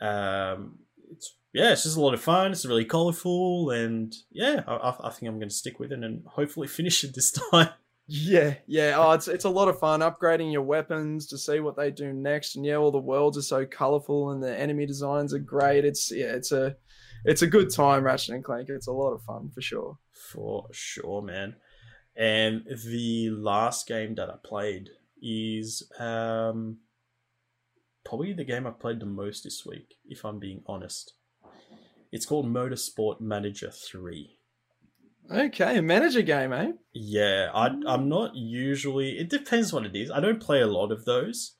Um, 0.00 0.80
it's 1.10 1.34
yeah, 1.52 1.72
it's 1.72 1.84
just 1.84 1.96
a 1.96 2.00
lot 2.00 2.14
of 2.14 2.20
fun. 2.20 2.52
It's 2.52 2.66
really 2.66 2.84
colorful, 2.84 3.70
and 3.70 4.14
yeah, 4.30 4.64
I, 4.66 4.74
I 4.74 5.08
I 5.08 5.10
think 5.10 5.28
I'm 5.28 5.38
going 5.38 5.48
to 5.48 5.54
stick 5.54 5.78
with 5.78 5.92
it 5.92 6.02
and 6.02 6.24
hopefully 6.26 6.68
finish 6.78 7.04
it 7.04 7.14
this 7.14 7.30
time. 7.30 7.70
Yeah, 8.06 8.54
yeah. 8.66 8.94
Oh, 8.96 9.12
it's 9.12 9.28
it's 9.28 9.44
a 9.44 9.50
lot 9.50 9.68
of 9.68 9.78
fun 9.78 10.00
upgrading 10.00 10.52
your 10.52 10.62
weapons 10.62 11.26
to 11.28 11.38
see 11.38 11.60
what 11.60 11.76
they 11.76 11.90
do 11.90 12.12
next, 12.12 12.56
and 12.56 12.64
yeah, 12.64 12.76
all 12.76 12.90
the 12.90 12.98
worlds 12.98 13.38
are 13.38 13.42
so 13.42 13.64
colorful 13.64 14.30
and 14.30 14.42
the 14.42 14.58
enemy 14.58 14.86
designs 14.86 15.32
are 15.32 15.38
great. 15.38 15.84
It's 15.84 16.10
yeah, 16.10 16.34
it's 16.34 16.52
a 16.52 16.76
it's 17.24 17.42
a 17.42 17.46
good 17.46 17.70
time, 17.72 18.04
Ratchet 18.04 18.34
and 18.34 18.44
Clank. 18.44 18.68
It's 18.68 18.88
a 18.88 18.92
lot 18.92 19.12
of 19.12 19.22
fun 19.22 19.50
for 19.54 19.62
sure. 19.62 19.98
For 20.12 20.66
sure, 20.72 21.22
man. 21.22 21.56
And 22.16 22.64
the 22.86 23.30
last 23.30 23.88
game 23.88 24.14
that 24.16 24.28
I 24.28 24.34
played 24.44 24.90
is 25.20 25.90
um, 25.98 26.78
probably 28.04 28.34
the 28.34 28.44
game 28.44 28.66
I 28.66 28.70
played 28.70 29.00
the 29.00 29.06
most 29.06 29.42
this 29.42 29.64
week, 29.66 29.94
if 30.06 30.24
I'm 30.24 30.38
being 30.38 30.62
honest. 30.66 31.14
It's 32.12 32.26
called 32.26 32.46
Motorsport 32.46 33.20
Manager 33.20 33.70
3. 33.70 34.38
Okay, 35.30 35.78
a 35.78 35.82
manager 35.82 36.22
game, 36.22 36.52
eh? 36.52 36.72
Yeah, 36.92 37.50
I, 37.54 37.70
I'm 37.86 38.08
not 38.08 38.34
usually. 38.34 39.18
It 39.18 39.30
depends 39.30 39.72
what 39.72 39.86
it 39.86 39.96
is. 39.96 40.10
I 40.10 40.20
don't 40.20 40.40
play 40.40 40.60
a 40.60 40.66
lot 40.66 40.92
of 40.92 41.04
those. 41.04 41.56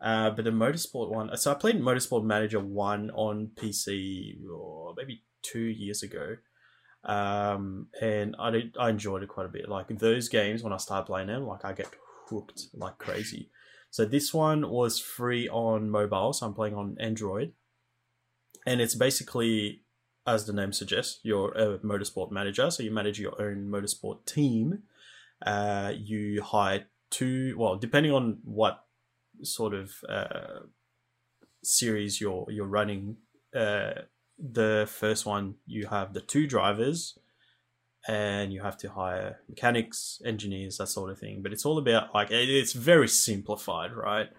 Uh, 0.00 0.30
but 0.30 0.44
the 0.44 0.50
Motorsport 0.50 1.10
one. 1.10 1.34
So 1.36 1.50
I 1.50 1.54
played 1.54 1.80
Motorsport 1.80 2.24
Manager 2.24 2.60
1 2.60 3.10
on 3.12 3.50
PC 3.54 4.34
oh, 4.50 4.92
maybe 4.96 5.22
two 5.42 5.62
years 5.62 6.02
ago. 6.02 6.36
Um, 7.04 7.88
and 8.00 8.34
I 8.38 8.50
did, 8.50 8.76
I 8.78 8.90
enjoyed 8.90 9.22
it 9.22 9.28
quite 9.28 9.46
a 9.46 9.50
bit. 9.50 9.68
Like 9.68 9.88
those 9.98 10.28
games, 10.28 10.62
when 10.62 10.72
I 10.72 10.78
start 10.78 11.06
playing 11.06 11.28
them, 11.28 11.46
like 11.46 11.64
I 11.64 11.72
get 11.72 11.88
hooked 12.28 12.66
like 12.74 12.98
crazy. 12.98 13.50
So 13.90 14.04
this 14.04 14.34
one 14.34 14.68
was 14.68 14.98
free 14.98 15.48
on 15.48 15.88
mobile, 15.88 16.32
so 16.32 16.46
I'm 16.46 16.54
playing 16.54 16.74
on 16.74 16.96
Android, 16.98 17.52
and 18.66 18.80
it's 18.80 18.96
basically, 18.96 19.83
as 20.26 20.46
the 20.46 20.52
name 20.52 20.72
suggests, 20.72 21.20
you're 21.22 21.52
a 21.52 21.78
motorsport 21.78 22.30
manager. 22.30 22.70
So 22.70 22.82
you 22.82 22.90
manage 22.90 23.20
your 23.20 23.40
own 23.40 23.68
motorsport 23.68 24.24
team. 24.26 24.82
Uh, 25.44 25.92
you 25.96 26.42
hire 26.42 26.86
two, 27.10 27.54
well, 27.58 27.76
depending 27.76 28.12
on 28.12 28.38
what 28.44 28.84
sort 29.42 29.74
of 29.74 29.92
uh, 30.08 30.60
series 31.62 32.20
you're 32.20 32.46
you're 32.50 32.66
running. 32.66 33.16
Uh, 33.54 33.92
the 34.38 34.88
first 34.90 35.26
one 35.26 35.54
you 35.66 35.86
have 35.86 36.12
the 36.12 36.20
two 36.20 36.46
drivers 36.46 37.18
and 38.08 38.52
you 38.52 38.60
have 38.60 38.76
to 38.76 38.90
hire 38.90 39.40
mechanics 39.48 40.20
engineers 40.24 40.78
that 40.78 40.88
sort 40.88 41.10
of 41.10 41.18
thing 41.18 41.40
but 41.40 41.52
it's 41.52 41.64
all 41.64 41.78
about 41.78 42.12
like 42.12 42.30
it's 42.30 42.72
very 42.72 43.06
simplified 43.06 43.92
right 43.92 44.30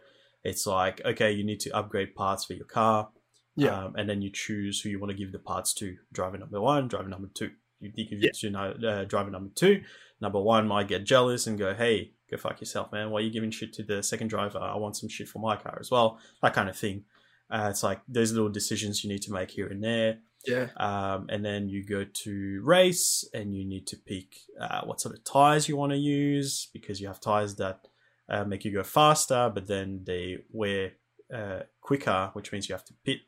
it's 0.44 0.68
like 0.68 1.02
okay 1.06 1.32
you 1.32 1.44
need 1.44 1.62
to 1.62 1.72
upgrade 1.72 2.14
parts 2.14 2.44
for 2.44 2.54
your 2.54 2.66
car 2.66 3.10
Yeah. 3.56 3.86
um, 3.86 3.96
and 3.96 4.10
then 4.10 4.22
you 4.22 4.30
choose 4.32 4.82
who 4.82 4.90
you 4.90 5.00
want 5.00 5.12
to 5.12 5.18
give 5.18 5.32
the 5.32 5.40
parts 5.40 5.74
to 5.76 5.96
driver 6.14 6.38
number 6.38 6.60
one 6.60 6.88
driver 6.88 7.08
number 7.10 7.30
two. 7.34 7.52
You 7.80 7.92
give 7.92 8.20
Yeah. 8.22 8.30
it 8.30 8.36
to 8.40 8.50
no- 8.50 8.76
uh, 8.88 9.04
driver 9.06 9.30
number 9.32 9.52
two. 9.56 9.84
Number 10.22 10.42
one 10.42 10.68
might 10.68 10.88
get 10.88 11.04
jealous 11.04 11.46
and 11.48 11.58
go 11.60 11.74
hey 11.74 12.14
go 12.32 12.38
fuck 12.38 12.60
yourself 12.60 12.92
man. 12.92 13.12
Why 13.12 13.20
are 13.20 13.22
you 13.24 13.30
giving 13.32 13.52
shit 13.52 13.74
to 13.74 13.84
the 13.84 14.02
second 14.02 14.30
driver? 14.30 14.58
I 14.60 14.76
want 14.78 14.98
some 14.98 15.10
shit 15.10 15.28
for 15.28 15.40
my 15.40 15.56
car 15.56 15.78
as 15.80 15.92
well. 15.92 16.20
That 16.42 16.54
kind 16.54 16.70
of 16.70 16.78
thing. 16.78 17.06
Uh, 17.50 17.68
it's 17.70 17.84
like 17.84 18.02
there's 18.08 18.34
little 18.34 18.50
decisions 18.50 19.04
you 19.04 19.10
need 19.10 19.22
to 19.24 19.32
make 19.32 19.52
here 19.52 19.68
and 19.68 19.84
there. 19.84 20.20
Yeah. 20.48 20.68
um, 20.78 21.26
and 21.30 21.44
then 21.44 21.70
you 21.70 21.84
go 21.84 22.04
to 22.24 22.62
race 22.64 23.28
and 23.34 23.56
you 23.56 23.66
need 23.66 23.88
to 23.88 23.98
pick 23.98 24.36
uh, 24.62 24.82
what 24.86 25.02
sort 25.02 25.16
of 25.16 25.24
tires 25.24 25.68
you 25.68 25.76
want 25.76 25.92
to 25.92 25.98
use 25.98 26.70
because 26.72 27.02
you 27.02 27.08
have 27.08 27.20
tires 27.20 27.56
that 27.56 27.88
uh, 28.30 28.44
make 28.44 28.64
you 28.64 28.72
go 28.72 28.84
faster 28.84 29.52
but 29.54 29.66
then 29.66 30.02
they 30.06 30.38
wear 30.52 30.92
uh, 31.34 31.62
quicker 31.82 32.30
which 32.34 32.52
means 32.52 32.70
you 32.70 32.76
have 32.76 32.86
to 32.86 32.94
pit 33.04 33.22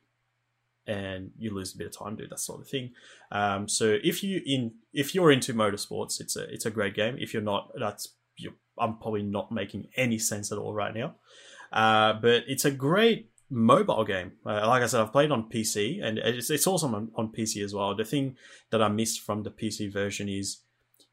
and 0.88 1.32
you 1.38 1.54
lose 1.54 1.76
a 1.76 1.78
bit 1.78 1.88
of 1.88 1.98
time 1.98 2.16
do 2.16 2.28
that 2.28 2.40
sort 2.40 2.62
of 2.62 2.68
thing 2.68 2.92
um, 3.32 3.68
so 3.68 3.98
if 4.04 4.24
you 4.24 4.42
in 4.46 4.74
if 4.94 5.14
you're 5.14 5.32
into 5.32 5.54
motorsports 5.54 6.20
it's 6.20 6.36
a 6.36 6.44
it's 6.54 6.66
a 6.66 6.72
great 6.72 6.96
game 6.96 7.18
if 7.20 7.34
you're 7.34 7.44
not 7.44 7.72
that's 7.80 8.10
you 8.38 8.54
i'm 8.80 8.98
probably 8.98 9.24
not 9.24 9.52
making 9.52 9.88
any 9.96 10.18
sense 10.18 10.52
at 10.52 10.58
all 10.58 10.74
right 10.74 10.96
now 10.96 11.16
uh, 11.72 12.14
but 12.14 12.44
it's 12.48 12.66
a 12.66 12.72
great 12.72 13.30
mobile 13.50 14.04
game. 14.04 14.34
Uh, 14.46 14.68
like 14.68 14.84
I 14.84 14.88
said, 14.88 15.02
I've 15.02 15.12
played 15.12 15.32
on 15.32 15.50
PC, 15.50 16.04
and 16.04 16.18
it's, 16.18 16.50
it's 16.50 16.68
awesome 16.68 16.96
on, 16.96 17.12
on 17.16 17.32
PC 17.32 17.64
as 17.64 17.74
well. 17.74 17.96
The 17.96 18.06
thing 18.06 18.36
that 18.72 18.82
I 18.82 18.88
missed 18.88 19.22
from 19.22 19.44
the 19.44 19.52
PC 19.52 19.92
version 19.92 20.30
is 20.30 20.62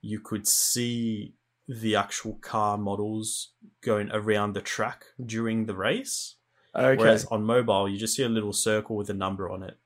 you 0.01 0.21
could 0.21 0.47
see 0.47 1.35
the 1.67 1.97
actual 1.97 2.35
car 2.35 2.77
models 2.77 3.53
going 3.83 4.11
around 4.13 4.53
the 4.53 4.61
track 4.61 5.07
during 5.25 5.67
the 5.67 5.75
race. 5.75 6.37
Okay. 6.77 6.97
Whereas 6.99 7.25
on 7.27 7.45
mobile, 7.45 7.89
you 7.89 7.99
just 7.99 8.17
see 8.17 8.25
a 8.25 8.29
little 8.29 8.53
circle 8.53 8.97
with 8.97 9.11
a 9.11 9.15
number 9.15 9.49
on 9.49 9.63
it, 9.63 9.79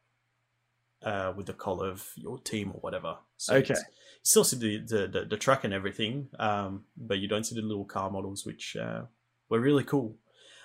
uh, 1.02 1.32
with 1.36 1.47
the 1.47 1.52
color 1.52 1.90
of 1.90 2.09
your 2.16 2.39
team 2.39 2.70
or 2.74 2.81
whatever. 2.81 3.16
So 3.36 3.56
Okay. 3.56 3.74
you 3.74 3.81
still 4.23 4.44
see 4.44 4.56
the, 4.56 4.78
the, 4.78 5.06
the, 5.09 5.24
the 5.27 5.36
track 5.36 5.65
and 5.65 5.74
everything, 5.74 6.28
um, 6.39 6.85
but 6.97 7.19
you 7.19 7.28
don't 7.28 7.44
see 7.44 7.55
the 7.55 7.62
little 7.62 7.85
car 7.85 8.10
models, 8.10 8.47
which 8.47 8.77
uh, 8.77 9.02
were 9.48 9.60
really 9.60 9.85
cool. 9.85 10.16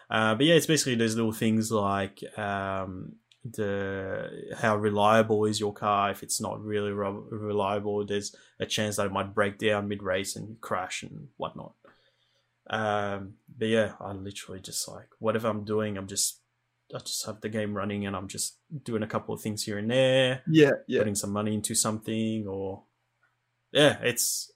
Uh, 0.09 0.35
but 0.35 0.45
yeah, 0.45 0.55
it's 0.55 0.65
basically 0.65 0.95
those 0.95 1.15
little 1.15 1.31
things 1.31 1.71
like 1.71 2.23
um, 2.37 3.13
the 3.43 4.55
how 4.57 4.75
reliable 4.77 5.45
is 5.45 5.59
your 5.59 5.73
car. 5.73 6.11
If 6.11 6.23
it's 6.23 6.39
not 6.39 6.63
really 6.63 6.91
re- 6.91 7.23
reliable, 7.31 8.05
there's 8.05 8.35
a 8.59 8.65
chance 8.65 8.97
that 8.97 9.07
it 9.07 9.11
might 9.11 9.33
break 9.33 9.57
down 9.57 9.87
mid 9.87 10.03
race 10.03 10.35
and 10.35 10.59
crash 10.61 11.03
and 11.03 11.29
whatnot. 11.37 11.73
Um, 12.69 13.33
but 13.57 13.67
yeah, 13.67 13.93
I 13.99 14.13
literally 14.13 14.61
just 14.61 14.87
like 14.87 15.07
whatever 15.19 15.47
I'm 15.49 15.65
doing, 15.65 15.97
I'm 15.97 16.07
just 16.07 16.39
I 16.95 16.99
just 16.99 17.25
have 17.25 17.41
the 17.41 17.49
game 17.49 17.73
running 17.73 18.05
and 18.05 18.15
I'm 18.15 18.27
just 18.27 18.57
doing 18.83 19.03
a 19.03 19.07
couple 19.07 19.33
of 19.33 19.41
things 19.41 19.63
here 19.63 19.77
and 19.77 19.89
there, 19.89 20.41
yeah. 20.47 20.71
Yeah. 20.87 20.99
putting 21.01 21.15
some 21.15 21.31
money 21.31 21.53
into 21.55 21.75
something, 21.75 22.45
or 22.47 22.83
yeah, 23.71 23.97
it's 24.01 24.51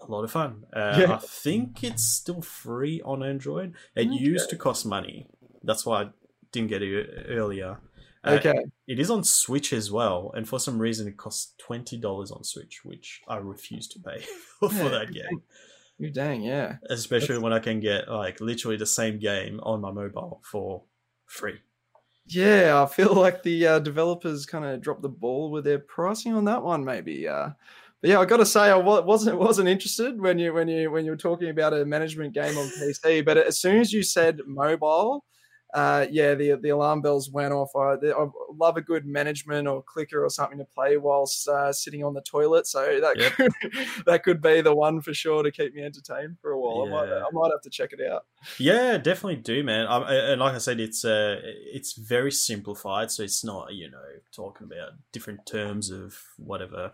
a 0.00 0.06
lot 0.10 0.24
of 0.24 0.30
fun. 0.30 0.64
Uh, 0.74 0.96
Yeah. 0.98 1.14
I 1.14 1.18
think 1.18 1.84
it's 1.84 2.02
still 2.04 2.40
free 2.42 3.00
on 3.04 3.22
Android. 3.22 3.74
It 3.94 4.08
Okay. 4.08 4.16
used 4.16 4.50
to 4.50 4.56
cost 4.56 4.84
money. 4.86 5.28
That's 5.62 5.84
why 5.86 6.02
I 6.02 6.10
didn't 6.50 6.70
get 6.70 6.82
it 6.82 7.26
earlier. 7.28 7.78
Uh, 8.24 8.38
Okay. 8.40 8.64
it 8.86 8.98
is 8.98 9.10
on 9.10 9.22
Switch 9.24 9.72
as 9.72 9.90
well, 9.90 10.32
and 10.34 10.48
for 10.48 10.58
some 10.58 10.78
reason 10.80 11.06
it 11.08 11.16
costs 11.16 11.54
twenty 11.58 11.96
dollars 11.98 12.30
on 12.30 12.42
Switch, 12.44 12.84
which 12.84 13.20
I 13.28 13.36
refuse 13.36 13.86
to 13.88 14.00
pay 14.00 14.20
for 14.60 14.72
Yeah. 14.72 14.88
that 14.88 15.12
game. 15.12 15.42
You 16.02 16.10
dang, 16.10 16.42
yeah. 16.42 16.78
Especially 16.90 17.38
when 17.38 17.52
I 17.52 17.60
can 17.60 17.78
get 17.78 18.08
like 18.08 18.40
literally 18.40 18.76
the 18.76 18.84
same 18.84 19.20
game 19.20 19.60
on 19.62 19.80
my 19.80 19.92
mobile 19.92 20.42
for 20.42 20.82
free. 21.26 21.60
Yeah, 22.26 22.82
I 22.82 22.86
feel 22.92 23.14
like 23.14 23.44
the 23.44 23.66
uh, 23.68 23.78
developers 23.78 24.44
kind 24.44 24.64
of 24.64 24.80
dropped 24.80 25.02
the 25.02 25.08
ball 25.08 25.52
with 25.52 25.62
their 25.62 25.78
pricing 25.78 26.34
on 26.34 26.44
that 26.46 26.60
one. 26.60 26.84
Maybe. 26.84 27.28
Uh, 27.28 27.50
but 28.00 28.10
yeah, 28.10 28.18
I 28.18 28.24
got 28.24 28.38
to 28.38 28.46
say, 28.46 28.62
I 28.62 28.74
wasn't 28.74 29.38
wasn't 29.38 29.68
interested 29.68 30.20
when 30.20 30.40
you 30.40 30.52
when 30.52 30.66
you 30.66 30.90
when 30.90 31.04
you 31.04 31.12
were 31.12 31.16
talking 31.16 31.50
about 31.50 31.72
a 31.72 31.84
management 31.84 32.34
game 32.34 32.58
on 32.58 32.66
PC. 32.66 33.24
But 33.24 33.38
as 33.38 33.60
soon 33.60 33.76
as 33.76 33.92
you 33.92 34.02
said 34.02 34.40
mobile, 34.44 35.24
uh, 35.72 36.06
yeah, 36.10 36.34
the 36.34 36.52
the 36.60 36.68
alarm 36.68 37.00
bells 37.00 37.30
went 37.30 37.52
off. 37.52 37.70
I, 37.74 37.94
I, 37.94 38.28
love 38.54 38.76
a 38.76 38.82
good 38.82 39.06
management 39.06 39.66
or 39.66 39.82
clicker 39.82 40.22
or 40.22 40.28
something 40.28 40.58
to 40.58 40.66
play 40.66 40.98
whilst 40.98 41.48
uh, 41.48 41.72
sitting 41.72 42.04
on 42.04 42.12
the 42.12 42.20
toilet. 42.20 42.66
So 42.66 43.00
that 43.00 43.18
yep. 43.18 43.32
could, 43.32 43.52
that 44.06 44.22
could 44.22 44.42
be 44.42 44.60
the 44.60 44.74
one 44.74 45.00
for 45.00 45.14
sure 45.14 45.42
to 45.42 45.50
keep 45.50 45.74
me 45.74 45.82
entertained 45.82 46.36
for 46.42 46.50
a 46.50 46.60
while. 46.60 46.86
Yeah. 46.86 46.94
I, 46.94 47.06
might, 47.06 47.12
I 47.12 47.26
might 47.32 47.50
have 47.52 47.62
to 47.62 47.70
check 47.70 47.94
it 47.94 48.06
out. 48.06 48.26
Yeah, 48.58 48.98
definitely 48.98 49.36
do, 49.36 49.64
man. 49.64 49.86
I, 49.86 50.14
and 50.32 50.40
like 50.42 50.54
I 50.54 50.58
said, 50.58 50.78
it's 50.78 51.06
uh, 51.06 51.40
it's 51.42 51.94
very 51.94 52.32
simplified, 52.32 53.10
so 53.10 53.22
it's 53.22 53.42
not 53.42 53.72
you 53.72 53.90
know 53.90 53.98
talking 54.30 54.66
about 54.66 54.90
different 55.10 55.46
terms 55.46 55.90
of 55.90 56.18
whatever 56.36 56.92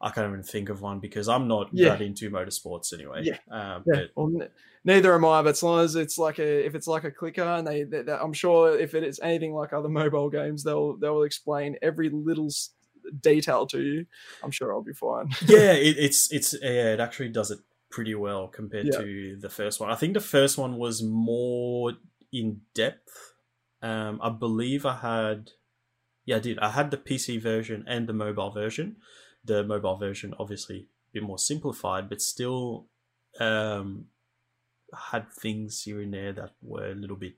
I 0.00 0.10
can't 0.10 0.28
even 0.28 0.42
think 0.42 0.68
of 0.68 0.82
one 0.82 0.98
because 1.00 1.28
I'm 1.28 1.48
not 1.48 1.68
yeah. 1.72 1.90
that 1.90 2.02
into 2.02 2.30
motorsports 2.30 2.92
anyway. 2.92 3.22
Yeah, 3.24 3.38
um, 3.50 3.82
yeah. 3.86 4.02
But, 4.02 4.10
well, 4.14 4.48
neither 4.86 5.14
am 5.14 5.24
I. 5.24 5.42
But 5.42 5.50
as 5.50 5.62
long 5.62 5.80
as 5.80 5.94
it's 5.94 6.16
like 6.16 6.38
a 6.38 6.66
if 6.66 6.74
it's 6.74 6.86
like 6.86 7.04
a 7.04 7.10
clicker, 7.10 7.42
and 7.42 7.66
they, 7.66 7.82
they, 7.82 8.02
they, 8.02 8.12
I'm 8.12 8.32
sure 8.32 8.78
if 8.78 8.94
it 8.94 9.04
is 9.04 9.20
anything 9.22 9.52
like 9.52 9.72
other 9.72 9.88
mobile 10.02 10.30
games, 10.30 10.64
they'll 10.64 10.96
they'll 10.96 11.24
explain 11.24 11.76
every 11.82 12.08
little 12.08 12.48
detail 13.20 13.66
to 13.66 13.80
you. 13.80 14.06
I'm 14.42 14.50
sure 14.50 14.72
I'll 14.72 14.82
be 14.82 14.94
fine. 14.94 15.30
yeah, 15.46 15.72
it, 15.72 15.96
it's 15.98 16.32
it's 16.32 16.54
yeah, 16.62 16.94
it 16.94 17.00
actually 17.00 17.28
does 17.28 17.50
it 17.50 17.58
pretty 17.90 18.14
well 18.14 18.48
compared 18.48 18.86
yeah. 18.86 18.98
to 18.98 19.36
the 19.40 19.50
first 19.50 19.80
one. 19.80 19.90
I 19.90 19.96
think 19.96 20.14
the 20.14 20.20
first 20.20 20.56
one 20.56 20.78
was 20.78 21.02
more 21.02 21.92
in 22.32 22.62
depth. 22.74 23.34
Um, 23.82 24.18
I 24.22 24.30
believe 24.30 24.86
I 24.86 24.96
had, 24.96 25.50
yeah, 26.24 26.36
I 26.36 26.38
did. 26.38 26.58
I 26.58 26.70
had 26.70 26.90
the 26.90 26.96
PC 26.96 27.40
version 27.40 27.84
and 27.86 28.08
the 28.08 28.14
mobile 28.14 28.50
version 28.50 28.96
the 29.46 29.64
mobile 29.64 29.96
version 29.96 30.34
obviously 30.38 30.88
a 31.10 31.14
bit 31.14 31.22
more 31.22 31.38
simplified, 31.38 32.08
but 32.08 32.20
still 32.20 32.86
um, 33.40 34.06
had 35.10 35.32
things 35.32 35.82
here 35.82 36.00
and 36.00 36.12
there 36.12 36.32
that 36.32 36.52
were 36.62 36.90
a 36.90 36.94
little 36.94 37.16
bit 37.16 37.34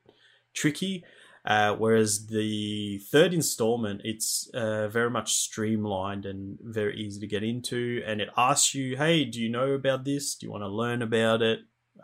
tricky. 0.55 1.05
Uh, 1.45 1.75
whereas 1.75 2.27
the 2.27 2.99
third 3.11 3.33
installment, 3.33 4.03
it's 4.05 4.51
uh, 4.53 4.89
very 4.89 5.09
much 5.09 5.35
streamlined 5.35 6.27
and 6.27 6.59
very 6.61 6.99
easy 7.01 7.21
to 7.21 7.27
get 7.27 7.43
into, 7.43 8.03
and 8.07 8.21
it 8.21 8.29
asks 8.37 8.75
you, 8.75 8.97
"Hey, 8.97 9.25
do 9.25 9.41
you 9.41 9.49
know 9.49 9.73
about 9.73 10.05
this? 10.05 10.35
Do 10.35 10.47
you 10.47 10.53
want 10.53 10.65
to 10.65 10.69
learn 10.69 11.01
about 11.01 11.41
it?" 11.41 11.61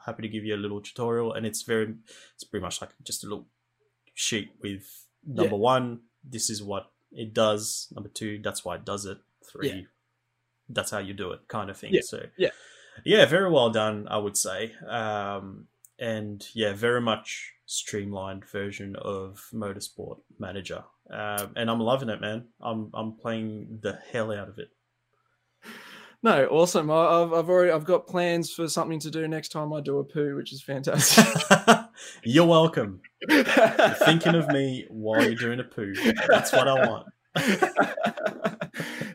Happy 0.07 0.23
to 0.23 0.29
give 0.29 0.45
you 0.45 0.55
a 0.55 0.57
little 0.57 0.81
tutorial, 0.81 1.35
and 1.35 1.45
it's 1.45 1.63
very, 1.63 1.95
it's 2.35 2.45
pretty 2.45 2.63
much 2.63 2.81
like 2.81 2.91
just 3.03 3.25
a 3.25 3.27
little 3.27 3.47
sheet 4.15 4.51
with 4.63 5.07
number 5.27 5.57
yeah. 5.57 5.61
one, 5.61 6.01
this 6.23 6.49
is 6.49 6.63
what 6.63 6.91
it 7.13 7.35
does. 7.35 7.89
Number 7.95 8.09
two, 8.09 8.41
that's 8.43 8.65
why 8.65 8.77
it 8.77 8.85
does 8.85 9.05
it. 9.05 9.19
Three, 9.53 9.69
yeah 9.71 9.83
that's 10.69 10.91
how 10.91 10.99
you 10.99 11.15
do 11.15 11.33
it, 11.33 11.41
kind 11.49 11.71
of 11.71 11.77
thing. 11.77 11.95
Yeah. 11.95 12.01
So 12.05 12.23
yeah, 12.37 12.51
yeah, 13.05 13.27
very 13.27 13.51
well 13.51 13.71
done, 13.71 14.07
I 14.09 14.19
would 14.19 14.37
say. 14.37 14.73
Um, 14.89 15.67
and 15.99 16.47
yeah, 16.55 16.73
very 16.73 17.01
much 17.01 17.53
streamlined 17.67 18.45
version 18.45 18.97
of 18.97 19.49
Motorsport 19.53 20.19
Manager, 20.39 20.85
um, 21.11 21.53
and 21.57 21.71
I'm 21.71 21.81
loving 21.81 22.09
it, 22.09 22.21
man. 22.21 22.49
I'm 22.61 22.91
I'm 22.95 23.17
playing 23.17 23.79
the 23.83 23.99
hell 24.13 24.33
out 24.33 24.49
of 24.49 24.59
it. 24.59 24.69
No, 26.25 26.47
awesome. 26.47 26.91
I've 26.91 27.35
I've 27.35 27.51
already 27.51 27.71
I've 27.71 27.85
got 27.85 28.07
plans 28.07 28.51
for 28.51 28.67
something 28.67 28.99
to 29.01 29.11
do 29.11 29.29
next 29.29 29.51
time 29.51 29.75
I 29.75 29.83
do 29.83 29.99
a 29.99 30.05
poo, 30.05 30.37
which 30.37 30.55
is 30.55 30.63
fantastic. 30.63 31.27
you're 32.25 32.47
welcome. 32.47 33.03
You're 33.29 33.45
thinking 34.05 34.35
of 34.35 34.49
me 34.49 34.87
while 34.89 35.23
you're 35.23 35.35
doing 35.35 35.61
a 35.61 35.65
poo. 35.65 35.93
That's 36.27 36.51
what 36.51 36.67
I 36.67 36.89
want. 36.89 37.07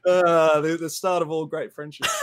uh, 0.06 0.62
the, 0.62 0.78
the, 0.80 0.90
start 0.90 1.24
of 1.24 1.32
all 1.32 1.46
great 1.46 1.74
friendships. 1.74 2.14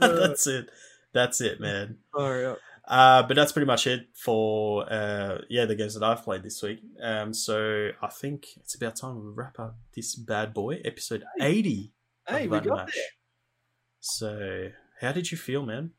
that's 0.00 0.46
it. 0.46 0.68
That's 1.14 1.40
it, 1.40 1.60
man. 1.60 1.98
Oh, 2.12 2.38
yeah. 2.38 2.54
Uh, 2.86 3.22
but 3.22 3.34
that's 3.34 3.52
pretty 3.52 3.66
much 3.66 3.86
it 3.86 4.08
for 4.12 4.84
uh, 4.92 5.38
yeah 5.48 5.64
the 5.64 5.74
games 5.74 5.94
that 5.94 6.02
I've 6.02 6.22
played 6.22 6.42
this 6.42 6.62
week. 6.62 6.82
Um, 7.00 7.32
so 7.32 7.90
I 8.02 8.08
think 8.08 8.48
it's 8.58 8.74
about 8.74 8.96
time 8.96 9.24
we 9.24 9.30
wrap 9.30 9.58
up 9.58 9.78
this 9.94 10.14
bad 10.14 10.52
boy 10.52 10.82
episode 10.84 11.24
eighty. 11.40 11.92
Hey, 12.28 12.46
we 12.46 12.60
got 12.60 12.86
Mash. 12.86 12.98
So 14.00 14.68
how 15.00 15.12
did 15.12 15.30
you 15.30 15.38
feel, 15.38 15.64
man? 15.64 15.92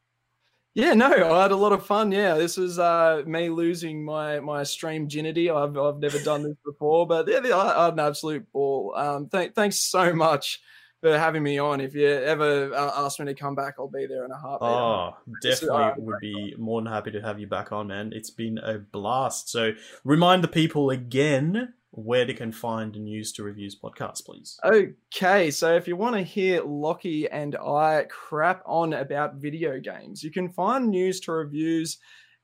Yeah, 0.75 0.93
no, 0.93 1.07
I 1.07 1.41
had 1.41 1.51
a 1.51 1.55
lot 1.55 1.71
of 1.71 1.85
fun. 1.85 2.11
Yeah, 2.11 2.35
this 2.35 2.57
was 2.57 2.77
uh, 2.77 3.23
me 3.25 3.49
losing 3.49 4.05
my 4.05 4.39
my 4.41 4.61
stream 4.61 5.07
ginity. 5.07 5.49
I've 5.49 5.75
I've 5.75 5.99
never 5.99 6.19
done 6.19 6.43
this 6.43 6.57
before, 6.63 7.07
but 7.07 7.27
yeah, 7.27 7.39
I, 7.57 7.85
had 7.85 7.93
an 7.93 7.99
absolute 7.99 8.51
ball. 8.51 8.93
Um, 8.95 9.27
th- 9.27 9.53
thanks 9.55 9.77
so 9.77 10.13
much 10.13 10.61
for 11.01 11.17
having 11.17 11.43
me 11.43 11.57
on. 11.57 11.81
If 11.81 11.93
you 11.95 12.07
ever 12.07 12.73
uh, 12.73 13.05
ask 13.05 13.19
me 13.19 13.25
to 13.25 13.33
come 13.33 13.55
back, 13.55 13.75
I'll 13.79 13.87
be 13.87 14.05
there 14.05 14.25
in 14.25 14.31
a 14.31 14.37
heartbeat. 14.37 14.69
Oh, 14.69 15.17
definitely 15.41 15.83
uh, 15.83 15.93
would 15.97 16.19
be 16.19 16.55
more 16.57 16.81
than 16.81 16.91
happy 16.91 17.11
to 17.11 17.21
have 17.21 17.39
you 17.39 17.47
back 17.47 17.71
on, 17.71 17.87
man. 17.87 18.11
It's 18.13 18.29
been 18.29 18.57
a 18.57 18.79
blast. 18.79 19.49
So 19.49 19.73
remind 20.03 20.43
the 20.43 20.47
people 20.47 20.89
again 20.89 21.73
where 21.91 22.25
they 22.25 22.33
can 22.33 22.51
find 22.51 22.93
the 22.93 22.99
news 22.99 23.31
to 23.31 23.43
reviews 23.43 23.79
podcast, 23.79 24.25
please. 24.25 24.59
Okay, 24.65 25.49
so 25.49 25.75
if 25.75 25.87
you 25.87 25.95
want 25.95 26.15
to 26.15 26.21
hear 26.21 26.61
Lockie 26.61 27.29
and 27.29 27.55
I 27.55 28.05
crap 28.09 28.61
on 28.65 28.93
about 28.93 29.35
video 29.35 29.79
games, 29.79 30.21
you 30.21 30.31
can 30.31 30.49
find 30.49 30.89
news 30.89 31.21
to 31.21 31.31
reviews 31.31 31.97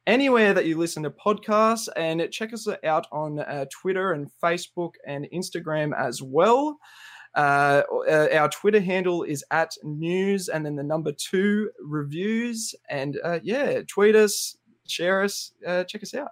anywhere 0.07 0.53
that 0.53 0.65
you 0.65 0.78
listen 0.78 1.03
to 1.03 1.11
podcasts 1.11 1.90
and 1.95 2.26
check 2.32 2.53
us 2.53 2.68
out 2.84 3.07
on 3.11 3.40
uh, 3.40 3.65
Twitter 3.69 4.14
and 4.14 4.32
Facebook 4.41 4.94
and 5.06 5.28
Instagram 5.34 5.91
as 5.98 6.22
well. 6.22 6.78
Uh, 7.35 7.83
uh, 8.09 8.27
our 8.33 8.49
Twitter 8.49 8.81
handle 8.81 9.23
is 9.23 9.43
at 9.51 9.75
news 9.83 10.49
and 10.49 10.65
then 10.65 10.75
the 10.75 10.83
number 10.83 11.11
two 11.11 11.71
reviews. 11.79 12.75
And 12.89 13.19
uh, 13.23 13.39
yeah, 13.43 13.81
tweet 13.87 14.15
us, 14.15 14.57
share 14.87 15.23
us, 15.23 15.53
uh, 15.65 15.83
check 15.85 16.03
us 16.03 16.13
out. 16.13 16.31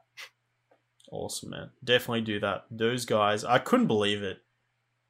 Awesome, 1.11 1.51
man. 1.51 1.69
Definitely 1.84 2.21
do 2.21 2.39
that. 2.41 2.65
Those 2.69 3.05
guys, 3.05 3.43
I 3.43 3.59
couldn't 3.59 3.88
believe 3.88 4.21
it 4.21 4.39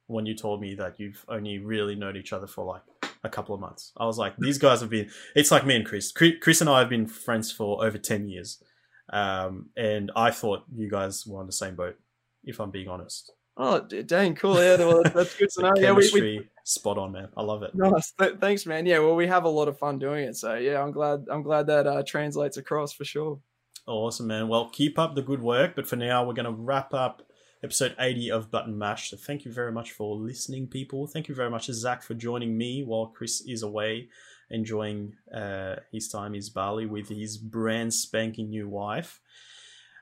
when 0.06 0.26
you 0.26 0.34
told 0.34 0.60
me 0.60 0.74
that 0.76 0.98
you've 0.98 1.24
only 1.28 1.58
really 1.58 1.94
known 1.94 2.16
each 2.16 2.32
other 2.32 2.46
for 2.46 2.64
like 2.64 2.82
a 3.22 3.28
couple 3.28 3.54
of 3.54 3.60
months. 3.60 3.92
I 3.96 4.06
was 4.06 4.18
like, 4.18 4.36
these 4.38 4.58
guys 4.58 4.80
have 4.80 4.90
been, 4.90 5.10
it's 5.36 5.50
like 5.50 5.66
me 5.66 5.76
and 5.76 5.84
Chris. 5.86 6.12
Chris 6.12 6.60
and 6.60 6.70
I 6.70 6.80
have 6.80 6.88
been 6.88 7.06
friends 7.06 7.52
for 7.52 7.84
over 7.84 7.98
10 7.98 8.28
years. 8.28 8.62
Um, 9.12 9.70
and 9.76 10.10
I 10.16 10.30
thought 10.30 10.64
you 10.74 10.90
guys 10.90 11.26
were 11.26 11.40
on 11.40 11.46
the 11.46 11.52
same 11.52 11.74
boat, 11.74 11.96
if 12.44 12.60
I'm 12.60 12.70
being 12.70 12.88
honest. 12.88 13.32
Oh, 13.62 13.80
dang, 13.80 14.34
cool. 14.36 14.54
Yeah, 14.54 14.76
well, 14.78 15.02
that's 15.02 15.36
good 15.36 15.50
to 15.50 15.62
know. 15.62 15.72
yeah, 15.76 15.92
we, 15.92 16.10
we, 16.14 16.48
spot 16.64 16.96
on, 16.96 17.12
man. 17.12 17.28
I 17.36 17.42
love 17.42 17.62
it. 17.62 17.74
Nice. 17.74 18.12
Th- 18.12 18.36
thanks, 18.40 18.64
man. 18.64 18.86
Yeah, 18.86 19.00
well, 19.00 19.14
we 19.14 19.26
have 19.26 19.44
a 19.44 19.50
lot 19.50 19.68
of 19.68 19.78
fun 19.78 19.98
doing 19.98 20.24
it. 20.24 20.36
So 20.36 20.54
yeah, 20.54 20.82
I'm 20.82 20.92
glad. 20.92 21.26
I'm 21.30 21.42
glad 21.42 21.66
that 21.66 21.86
uh, 21.86 22.02
translates 22.06 22.56
across 22.56 22.94
for 22.94 23.04
sure. 23.04 23.38
Awesome, 23.86 24.28
man. 24.28 24.48
Well, 24.48 24.70
keep 24.70 24.98
up 24.98 25.14
the 25.14 25.20
good 25.20 25.42
work. 25.42 25.76
But 25.76 25.86
for 25.86 25.96
now, 25.96 26.24
we're 26.24 26.32
going 26.32 26.46
to 26.46 26.52
wrap 26.52 26.94
up 26.94 27.22
episode 27.62 27.94
80 27.98 28.30
of 28.30 28.50
Button 28.50 28.78
Mash. 28.78 29.10
So 29.10 29.18
thank 29.18 29.44
you 29.44 29.52
very 29.52 29.72
much 29.72 29.92
for 29.92 30.16
listening, 30.16 30.66
people. 30.66 31.06
Thank 31.06 31.28
you 31.28 31.34
very 31.34 31.50
much, 31.50 31.66
Zach, 31.66 32.02
for 32.02 32.14
joining 32.14 32.56
me 32.56 32.82
while 32.82 33.08
Chris 33.08 33.42
is 33.46 33.62
away 33.62 34.08
enjoying 34.50 35.14
uh, 35.34 35.76
his 35.92 36.08
time 36.08 36.34
in 36.34 36.42
Bali 36.54 36.86
with 36.86 37.08
his 37.08 37.36
brand 37.36 37.92
spanking 37.92 38.48
new 38.48 38.68
wife. 38.68 39.20